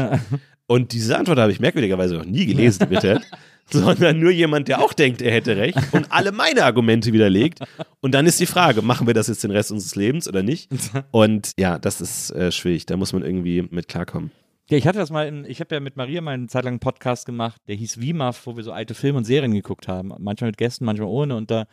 Und 0.66 0.92
diese 0.92 1.16
Antwort 1.16 1.38
habe 1.38 1.52
ich 1.52 1.60
merkwürdigerweise 1.60 2.16
noch 2.16 2.24
nie 2.24 2.44
gelesen, 2.44 2.88
bitte. 2.90 3.20
Sondern 3.70 4.20
nur 4.20 4.30
jemand, 4.30 4.68
der 4.68 4.80
auch 4.80 4.92
denkt, 4.92 5.20
er 5.22 5.32
hätte 5.32 5.56
recht 5.56 5.78
und 5.92 6.12
alle 6.12 6.30
meine 6.32 6.64
Argumente 6.64 7.12
widerlegt. 7.12 7.60
Und 8.00 8.14
dann 8.14 8.24
ist 8.26 8.38
die 8.38 8.46
Frage, 8.46 8.80
machen 8.82 9.06
wir 9.06 9.14
das 9.14 9.26
jetzt 9.26 9.42
den 9.42 9.50
Rest 9.50 9.72
unseres 9.72 9.96
Lebens 9.96 10.28
oder 10.28 10.42
nicht? 10.44 10.70
Und 11.10 11.50
ja, 11.58 11.78
das 11.78 12.00
ist 12.00 12.30
äh, 12.30 12.52
schwierig. 12.52 12.86
Da 12.86 12.96
muss 12.96 13.12
man 13.12 13.22
irgendwie 13.22 13.62
mit 13.70 13.88
klarkommen. 13.88 14.30
Ja, 14.70 14.76
ich 14.78 14.86
hatte 14.86 14.98
das 14.98 15.10
mal, 15.10 15.26
in, 15.26 15.44
ich 15.44 15.60
habe 15.60 15.74
ja 15.74 15.80
mit 15.80 15.96
Maria 15.96 16.20
mal 16.20 16.32
eine 16.32 16.46
Zeit 16.48 16.64
lang 16.64 16.74
einen 16.74 16.80
Podcast 16.80 17.26
gemacht, 17.26 17.60
der 17.68 17.74
hieß 17.76 18.00
WIMAF, 18.00 18.46
wo 18.46 18.56
wir 18.56 18.62
so 18.64 18.72
alte 18.72 18.94
Filme 18.94 19.18
und 19.18 19.24
Serien 19.24 19.52
geguckt 19.52 19.88
haben. 19.88 20.12
Manchmal 20.18 20.50
mit 20.50 20.58
Gästen, 20.58 20.84
manchmal 20.84 21.08
ohne. 21.08 21.36
Und 21.36 21.50
da 21.50 21.66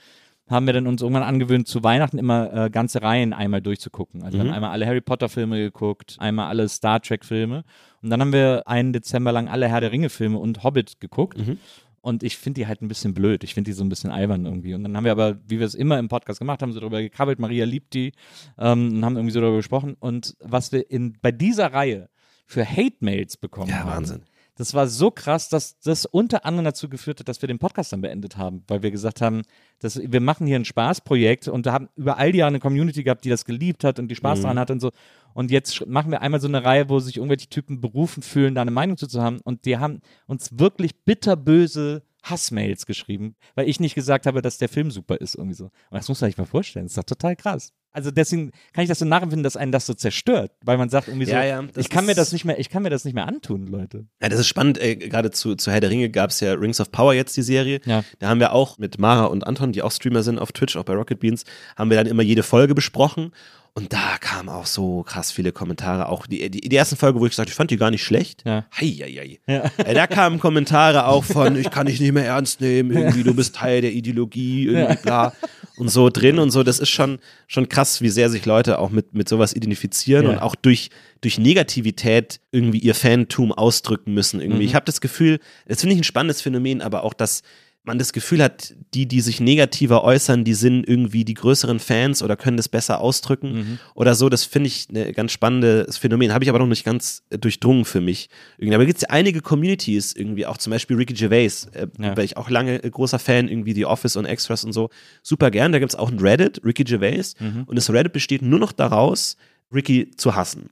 haben 0.50 0.66
wir 0.66 0.74
dann 0.74 0.88
uns 0.88 1.02
irgendwann 1.02 1.24
angewöhnt, 1.24 1.68
zu 1.68 1.84
Weihnachten 1.84 2.18
immer 2.20 2.54
äh, 2.66 2.70
ganze 2.70 3.02
Reihen 3.02 3.34
einmal 3.34 3.62
durchzugucken. 3.62 4.24
Also 4.24 4.38
wir 4.38 4.44
Mhm. 4.44 4.50
haben 4.50 4.56
einmal 4.56 4.72
alle 4.72 4.86
Harry 4.86 5.02
Potter 5.02 5.30
Filme 5.30 5.58
geguckt, 5.58 6.18
einmal 6.20 6.50
alle 6.50 6.68
Star 6.70 7.02
Trek 7.02 7.24
Filme. 7.26 7.64
Und 8.02 8.10
dann 8.10 8.20
haben 8.20 8.34
wir 8.34 8.64
einen 8.68 8.92
Dezember 8.94 9.32
lang 9.32 9.48
alle 9.48 9.70
Herr 9.70 9.80
der 9.82 9.92
Ringe 9.94 10.10
Filme 10.10 10.38
und 10.38 10.64
Hobbit 10.64 11.00
geguckt. 11.00 11.38
Mhm. 11.38 11.58
Und 12.04 12.22
ich 12.22 12.38
finde 12.38 12.60
die 12.62 12.68
halt 12.68 12.82
ein 12.82 12.90
bisschen 12.90 13.14
blöd. 13.14 13.46
Ich 13.46 13.54
finde 13.54 13.70
die 13.72 13.74
so 13.74 13.84
ein 13.84 13.88
bisschen 13.90 14.12
albern 14.12 14.46
irgendwie. 14.46 14.74
Und 14.74 14.84
dann 14.84 14.98
haben 14.98 15.06
wir 15.06 15.14
aber, 15.14 15.38
wie 15.48 15.60
wir 15.60 15.66
es 15.66 15.74
immer 15.74 15.98
im 16.00 16.10
Podcast 16.10 16.38
gemacht 16.40 16.62
haben, 16.62 16.74
so 16.74 16.82
darüber 16.82 17.02
gekrabbelt. 17.02 17.40
Maria 17.40 17.64
liebt 17.66 17.94
die 17.94 18.12
ähm, 18.58 18.96
und 18.98 19.06
haben 19.06 19.16
irgendwie 19.16 19.32
so 19.34 19.40
darüber 19.40 19.58
gesprochen. 19.58 19.96
Und 20.00 20.36
was 20.42 20.74
wir 20.74 20.92
in, 20.92 21.18
bei 21.22 21.32
dieser 21.32 21.72
Reihe 21.72 22.10
für 22.46 22.66
Hate-Mails 22.70 23.38
bekommen 23.38 23.70
Ja, 23.70 23.80
haben. 23.86 23.90
Wahnsinn. 23.92 24.24
Das 24.56 24.76
war 24.76 24.86
so 24.88 25.10
krass, 25.10 25.50
dass 25.50 25.80
das 25.80 26.06
unter 26.06 26.46
anderem 26.46 26.66
dazu 26.66 26.88
geführt 26.88 27.20
hat, 27.20 27.28
dass 27.28 27.42
wir 27.42 27.48
den 27.48 27.58
Podcast 27.58 27.92
dann 27.92 28.02
beendet 28.02 28.38
haben, 28.38 28.64
weil 28.68 28.84
wir 28.84 28.92
gesagt 28.92 29.20
haben, 29.20 29.42
dass 29.80 30.00
wir 30.00 30.22
machen 30.22 30.46
hier 30.46 30.58
ein 30.58 30.66
Spaßprojekt 30.66 31.48
und 31.48 31.66
da 31.66 31.72
haben 31.74 31.90
über 31.96 32.18
all 32.20 32.32
die 32.32 32.38
Jahre 32.38 32.50
eine 32.50 32.60
Community 32.60 33.02
gehabt, 33.04 33.26
die 33.26 33.30
das 33.30 33.46
geliebt 33.46 33.84
hat 33.84 33.98
und 33.98 34.10
die 34.10 34.16
Spaß 34.16 34.38
Mhm. 34.40 34.44
daran 34.44 34.60
hat 34.60 34.70
und 34.70 34.80
so. 34.80 34.92
Und 35.34 35.52
jetzt 35.52 35.86
machen 35.88 36.12
wir 36.12 36.22
einmal 36.22 36.40
so 36.40 36.48
eine 36.48 36.64
Reihe, 36.64 36.90
wo 36.90 37.00
sich 37.00 37.18
irgendwelche 37.18 37.48
Typen 37.48 37.82
berufen 37.82 38.24
fühlen, 38.24 38.56
da 38.56 38.62
eine 38.62 38.72
Meinung 38.72 38.98
zu, 38.98 39.22
haben. 39.22 39.40
Und 39.44 39.66
die 39.66 39.78
haben 39.78 40.02
uns 40.28 40.50
wirklich 40.58 41.04
bitterböse 41.04 42.04
Hassmails 42.24 42.86
geschrieben, 42.86 43.36
weil 43.56 43.68
ich 43.68 43.80
nicht 43.80 43.96
gesagt 43.96 44.26
habe, 44.26 44.42
dass 44.42 44.58
der 44.58 44.70
Film 44.70 44.92
super 44.92 45.18
ist 45.18 45.36
irgendwie 45.36 45.56
so. 45.56 45.66
Und 45.66 45.74
das 45.92 46.08
muss 46.08 46.22
man 46.22 46.30
sich 46.30 46.38
mal 46.38 46.46
vorstellen. 46.46 46.86
Das 46.86 46.94
ist 46.94 46.98
doch 46.98 47.04
total 47.04 47.36
krass. 47.36 47.74
Also 47.92 48.10
deswegen 48.10 48.52
kann 48.74 48.84
ich 48.84 48.90
das 48.90 49.00
so 49.00 49.06
nachempfinden, 49.06 49.44
dass 49.44 49.56
einen 49.56 49.72
das 49.72 49.86
so 49.86 49.94
zerstört, 49.94 50.52
weil 50.64 50.78
man 50.78 50.90
sagt 50.90 51.10
irgendwie 51.10 51.28
so, 51.28 51.34
Ja, 51.34 51.64
ich 51.76 51.90
kann 51.90 52.08
mir 52.08 52.16
das 52.16 52.32
nicht 52.32 52.44
mehr, 52.44 52.60
ich 52.60 52.70
kann 52.70 52.82
mir 52.82 52.90
das 52.90 53.06
nicht 53.06 53.14
mehr 53.14 53.28
antun, 53.28 53.68
Leute. 53.68 54.08
Ja, 54.22 54.30
das 54.30 54.40
ist 54.40 54.48
spannend. 54.48 54.82
Äh, 54.82 54.96
Gerade 54.96 55.30
zu, 55.30 55.56
zu 55.56 55.72
Herr 55.72 55.80
der 55.80 55.92
Ringe 55.92 56.10
gab 56.10 56.32
es 56.32 56.40
ja 56.40 56.54
Rings 56.54 56.82
of 56.82 56.92
Power 56.92 57.14
jetzt 57.14 57.38
die 57.38 57.44
Serie. 57.44 57.82
Ja. 57.86 58.04
Da 58.18 58.30
haben 58.30 58.40
wir 58.40 58.54
auch 58.54 58.80
mit 58.80 58.98
Mara 58.98 59.26
und 59.26 59.46
Anton, 59.46 59.74
die 59.74 59.84
auch 59.84 59.92
Streamer 59.92 60.24
sind 60.24 60.40
auf 60.40 60.52
Twitch, 60.54 60.76
auch 60.76 60.86
bei 60.86 60.94
Rocket 60.94 61.20
Beans, 61.20 61.44
haben 61.76 61.92
wir 61.92 61.98
dann 61.98 62.08
immer 62.08 62.24
jede 62.24 62.42
Folge 62.42 62.74
besprochen. 62.74 63.32
Und 63.76 63.92
da 63.92 64.18
kamen 64.20 64.50
auch 64.50 64.68
so 64.68 65.02
krass 65.02 65.32
viele 65.32 65.52
Kommentare. 65.52 66.08
Auch 66.08 66.28
die, 66.28 66.48
die, 66.52 66.62
die 66.62 66.76
ersten 66.76 66.96
Folge, 66.96 67.20
wo 67.20 67.26
ich 67.26 67.32
gesagt 67.32 67.48
habe, 67.48 67.52
ich 67.52 67.56
fand 67.56 67.72
die 67.72 67.78
gar 67.78 67.90
nicht 67.90 68.04
schlecht. 68.04 68.44
Ja. 68.46 68.66
Hei, 68.80 68.86
hei, 69.02 69.12
hei. 69.12 69.40
Ja. 69.52 69.72
Äh, 69.84 69.96
Da 69.96 70.06
kamen 70.06 70.40
Kommentare 70.40 71.08
auch 71.08 71.24
von, 71.24 71.56
ich 71.60 71.72
kann 71.72 71.88
dich 71.88 72.00
nicht 72.00 72.12
mehr 72.12 72.26
ernst 72.26 72.62
nehmen, 72.62 72.92
irgendwie, 72.96 73.24
du 73.24 73.34
bist 73.34 73.56
Teil 73.56 73.82
der 73.82 73.92
Ideologie, 73.94 74.66
irgendwie 74.68 75.02
bla. 75.02 75.34
Und 75.78 75.90
so 75.90 76.12
drin 76.12 76.38
und 76.38 76.52
so. 76.52 76.62
Das 76.62 76.78
ist 76.78 76.90
schon, 76.92 77.18
schon 77.48 77.68
krass, 77.68 78.00
wie 78.02 78.10
sehr 78.10 78.30
sich 78.30 78.46
Leute 78.46 78.78
auch 78.78 78.92
mit, 78.92 79.16
mit 79.16 79.28
sowas 79.28 79.54
identifizieren 79.56 80.26
Ja. 80.26 80.32
und 80.34 80.38
auch 80.38 80.54
durch, 80.54 80.92
durch 81.22 81.40
Negativität 81.40 82.42
irgendwie 82.52 82.78
ihr 82.78 82.94
Fantum 82.94 83.52
ausdrücken 83.52 84.14
müssen. 84.14 84.40
Irgendwie. 84.40 84.62
Mhm. 84.62 84.68
Ich 84.68 84.76
habe 84.76 84.86
das 84.86 85.02
Gefühl, 85.02 85.40
das 85.68 85.82
finde 85.82 85.96
ich 85.96 86.02
ein 86.02 86.06
spannendes 86.06 86.42
Phänomen, 86.44 86.84
aber 86.84 87.04
auch, 87.04 87.16
dass 87.16 87.42
man 87.86 87.98
das 88.00 88.14
Gefühl 88.14 88.42
hat, 88.42 88.74
die, 88.94 89.08
die 89.08 89.20
sich 89.20 89.42
negativer 89.42 90.04
äußern, 90.06 90.46
die 90.46 90.54
sind 90.54 90.88
irgendwie 90.88 91.26
die 91.26 91.34
größeren 91.34 91.80
Fans 91.80 92.24
oder 92.24 92.38
können 92.38 92.56
das 92.56 92.70
besser 92.70 93.02
ausdrücken 93.02 93.54
Mhm. 93.54 93.80
oder 93.94 94.16
so. 94.16 94.30
Das 94.30 94.46
finde 94.46 94.68
ich 94.68 94.88
ein 94.90 95.12
ganz 95.14 95.34
spannendes 95.34 95.98
Phänomen. 95.98 96.34
Habe 96.34 96.46
ich 96.46 96.50
aber 96.50 96.60
noch 96.60 96.68
nicht 96.68 96.86
ganz 96.86 97.24
äh, 97.30 97.38
durchdrungen 97.38 97.84
für 97.84 98.00
mich. 98.00 98.30
Irgendwie. 98.58 98.76
Aber 98.76 98.86
gibt 98.86 98.98
es 99.00 99.02
ja 99.02 99.10
einige 99.10 99.42
Communities 99.42 100.14
irgendwie, 100.14 100.46
auch 100.46 100.58
zum 100.58 100.72
Beispiel 100.72 100.96
Ricky 100.96 101.14
Gervais, 101.14 101.68
äh, 101.74 101.88
Ja. 102.00 102.16
weil 102.16 102.24
ich 102.24 102.38
auch 102.38 102.50
lange 102.50 102.82
äh, 102.84 102.90
großer 102.90 103.20
Fan 103.20 103.50
irgendwie 103.50 103.74
The 103.74 103.86
Office 103.86 104.16
und 104.16 104.26
Extras 104.26 104.64
und 104.64 104.72
so. 104.72 104.90
Super 105.22 105.52
gern. 105.52 105.74
Da 105.74 105.80
gibt 105.80 105.92
es 105.92 106.00
auch 106.00 106.10
ein 106.10 106.20
Reddit, 106.20 106.62
Ricky 106.64 106.86
Gervais. 106.86 107.36
Mhm. 107.40 107.64
Und 107.66 107.76
das 107.76 107.90
Reddit 107.92 108.14
besteht 108.14 108.42
nur 108.42 108.60
noch 108.60 108.72
daraus, 108.72 109.36
Ricky 109.74 110.12
zu 110.16 110.36
hassen. 110.36 110.70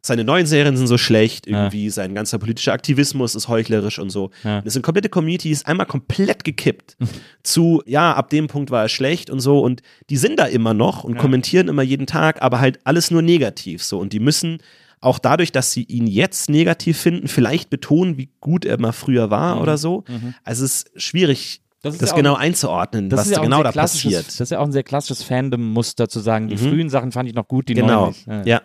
Seine 0.00 0.22
neuen 0.24 0.46
Serien 0.46 0.76
sind 0.76 0.86
so 0.86 0.96
schlecht, 0.98 1.46
irgendwie 1.48 1.90
sein 1.90 2.14
ganzer 2.14 2.38
politischer 2.38 2.72
Aktivismus 2.72 3.34
ist 3.34 3.48
heuchlerisch 3.48 3.98
und 3.98 4.10
so. 4.10 4.30
Ja. 4.44 4.60
Das 4.62 4.72
sind 4.72 4.82
komplette 4.82 5.08
Communities 5.08 5.64
einmal 5.64 5.86
komplett 5.86 6.44
gekippt 6.44 6.96
zu, 7.42 7.82
ja, 7.84 8.12
ab 8.14 8.30
dem 8.30 8.46
Punkt 8.46 8.70
war 8.70 8.82
er 8.82 8.88
schlecht 8.88 9.30
und 9.30 9.40
so 9.40 9.60
und 9.60 9.82
die 10.10 10.16
sind 10.16 10.38
da 10.38 10.44
immer 10.46 10.74
noch 10.74 11.02
und 11.04 11.14
Ja. 11.16 11.20
kommentieren 11.20 11.66
immer 11.68 11.82
jeden 11.82 12.06
Tag, 12.06 12.40
aber 12.40 12.60
halt 12.60 12.78
alles 12.84 13.10
nur 13.10 13.22
negativ 13.22 13.82
so 13.82 13.98
und 13.98 14.12
die 14.12 14.20
müssen 14.20 14.58
auch 15.00 15.18
dadurch, 15.18 15.52
dass 15.52 15.72
sie 15.72 15.82
ihn 15.84 16.06
jetzt 16.06 16.48
negativ 16.48 16.98
finden, 16.98 17.28
vielleicht 17.28 17.68
betonen, 17.70 18.16
wie 18.16 18.30
gut 18.40 18.64
er 18.64 18.80
mal 18.80 18.92
früher 18.92 19.30
war 19.30 19.56
Mhm. 19.56 19.60
oder 19.62 19.76
so. 19.78 20.04
Mhm. 20.08 20.34
Also 20.44 20.64
es 20.64 20.82
ist 20.84 21.02
schwierig, 21.02 21.60
Das 21.82 21.94
das, 21.94 22.02
ist 22.02 22.08
ja 22.08 22.12
auch- 22.14 22.16
genau 22.16 22.34
einzuordnen, 22.34 23.08
Das 23.08 23.20
was 23.20 23.26
ist 23.26 23.32
ja 23.32 23.38
auch 23.38 23.42
genau 23.44 23.58
ein 23.58 23.64
da 23.64 23.72
passiert. 23.72 24.26
Das 24.26 24.40
ist 24.40 24.50
ja 24.50 24.58
auch 24.58 24.64
ein 24.64 24.72
sehr 24.72 24.82
klassisches 24.82 25.22
Fandom-Muster 25.22 26.08
zu 26.08 26.18
sagen, 26.20 26.48
die 26.48 26.54
Mhm. 26.56 26.70
frühen 26.70 26.90
Sachen 26.90 27.12
fand 27.12 27.28
ich 27.28 27.34
noch 27.34 27.46
gut, 27.46 27.68
die 27.68 27.74
Genau, 27.74 28.06
neuen 28.06 28.08
nicht. 28.08 28.26
Ja. 28.26 28.42
ja. 28.44 28.62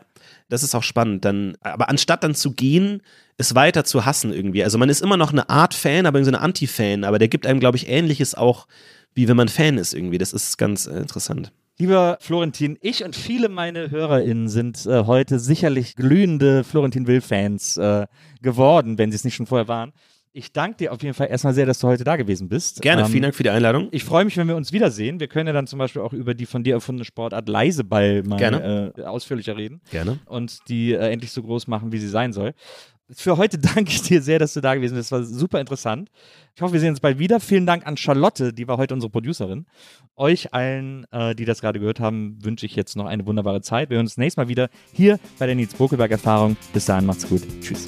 Das 0.49 0.63
ist 0.63 0.75
auch 0.75 0.83
spannend. 0.83 1.25
Dann, 1.25 1.55
aber 1.61 1.89
anstatt 1.89 2.23
dann 2.23 2.35
zu 2.35 2.51
gehen, 2.51 3.01
es 3.37 3.55
weiter 3.55 3.83
zu 3.83 4.05
hassen 4.05 4.31
irgendwie. 4.31 4.63
Also 4.63 4.77
man 4.77 4.89
ist 4.89 5.01
immer 5.01 5.17
noch 5.17 5.31
eine 5.31 5.49
Art 5.49 5.73
Fan, 5.73 6.05
aber 6.05 6.19
irgendwie 6.19 6.31
so 6.31 6.37
eine 6.37 6.43
Anti-Fan. 6.43 7.03
Aber 7.03 7.19
der 7.19 7.27
gibt 7.27 7.45
einem, 7.45 7.59
glaube 7.59 7.77
ich, 7.77 7.87
Ähnliches 7.87 8.35
auch, 8.35 8.67
wie 9.15 9.27
wenn 9.27 9.37
man 9.37 9.47
Fan 9.47 9.77
ist 9.77 9.93
irgendwie. 9.93 10.17
Das 10.17 10.33
ist 10.33 10.57
ganz 10.57 10.85
äh, 10.87 10.97
interessant. 10.97 11.51
Lieber 11.79 12.17
Florentin, 12.21 12.77
ich 12.81 13.03
und 13.03 13.15
viele 13.15 13.49
meine 13.49 13.89
HörerInnen 13.89 14.47
sind 14.47 14.85
äh, 14.85 15.05
heute 15.05 15.39
sicherlich 15.39 15.95
glühende 15.95 16.63
Florentin 16.63 17.07
Will-Fans 17.07 17.77
äh, 17.77 18.05
geworden, 18.43 18.99
wenn 18.99 19.11
sie 19.11 19.15
es 19.15 19.23
nicht 19.23 19.33
schon 19.33 19.47
vorher 19.47 19.67
waren. 19.67 19.91
Ich 20.35 20.51
danke 20.51 20.77
dir 20.77 20.91
auf 20.91 21.01
jeden 21.03 21.13
Fall 21.13 21.27
erstmal 21.27 21.53
sehr, 21.53 21.67
dass 21.67 21.77
du 21.77 21.87
heute 21.87 22.03
da 22.03 22.15
gewesen 22.15 22.49
bist. 22.49 22.81
Gerne, 22.81 23.03
Ähm, 23.03 23.07
vielen 23.09 23.21
Dank 23.21 23.35
für 23.35 23.43
die 23.43 23.51
Einladung. 23.51 23.87
Ich 23.91 24.03
freue 24.03 24.25
mich, 24.25 24.35
wenn 24.35 24.47
wir 24.47 24.55
uns 24.55 24.71
wiedersehen. 24.73 25.19
Wir 25.19 25.27
können 25.27 25.45
ja 25.45 25.53
dann 25.53 25.67
zum 25.67 25.77
Beispiel 25.77 26.01
auch 26.01 26.11
über 26.11 26.33
die 26.33 26.47
von 26.47 26.63
dir 26.63 26.73
erfundene 26.73 27.05
Sportart 27.05 27.47
Leiseball 27.47 28.23
mal 28.23 28.37
Gerne. 28.37 28.93
äh, 28.97 29.03
ausführlicher 29.03 29.55
reden 29.55 29.81
Gerne. 29.91 30.19
und 30.25 30.57
die 30.69 30.93
äh, 30.93 31.11
endlich 31.11 31.31
so 31.31 31.43
groß 31.43 31.67
machen, 31.67 31.91
wie 31.91 31.99
sie 31.99 32.07
sein 32.09 32.33
soll. 32.33 32.53
für 33.11 33.37
heute 33.37 33.57
danke 33.75 33.91
ich 33.91 34.01
dir 34.01 34.23
sehr, 34.23 34.39
dass 34.39 34.53
du 34.55 34.61
da 34.61 34.73
gewesen 34.73 34.95
bist. 34.95 35.11
Das 35.11 35.19
war 35.19 35.23
super 35.23 35.59
interessant. 35.59 36.09
Ich 36.55 36.63
hoffe, 36.63 36.73
wir 36.73 36.79
sehen 36.79 36.89
uns 36.89 36.99
bald 36.99 37.19
wieder. 37.19 37.39
Vielen 37.39 37.67
Dank 37.67 37.85
an 37.85 37.95
Charlotte, 37.95 38.53
die 38.53 38.67
war 38.67 38.77
heute 38.77 38.95
unsere 38.95 39.11
Producerin. 39.11 39.67
Euch 40.15 40.51
allen, 40.51 41.05
äh, 41.11 41.35
die 41.35 41.45
das 41.45 41.61
gerade 41.61 41.79
gehört 41.79 41.99
haben, 41.99 42.39
wünsche 42.43 42.65
ich 42.65 42.75
jetzt 42.75 42.95
noch 42.95 43.05
eine 43.05 43.27
wunderbare 43.27 43.61
Zeit. 43.61 43.91
Wir 43.91 43.97
hören 43.97 44.07
uns 44.07 44.17
nächstes 44.17 44.37
Mal 44.37 44.47
wieder 44.47 44.69
hier 44.93 45.19
bei 45.37 45.45
der 45.45 45.53
Nils 45.53 45.75
Bokelberg 45.75 46.09
Erfahrung. 46.09 46.57
Bis 46.73 46.85
dahin, 46.85 47.05
macht's 47.05 47.29
gut. 47.29 47.43
Tschüss. 47.61 47.87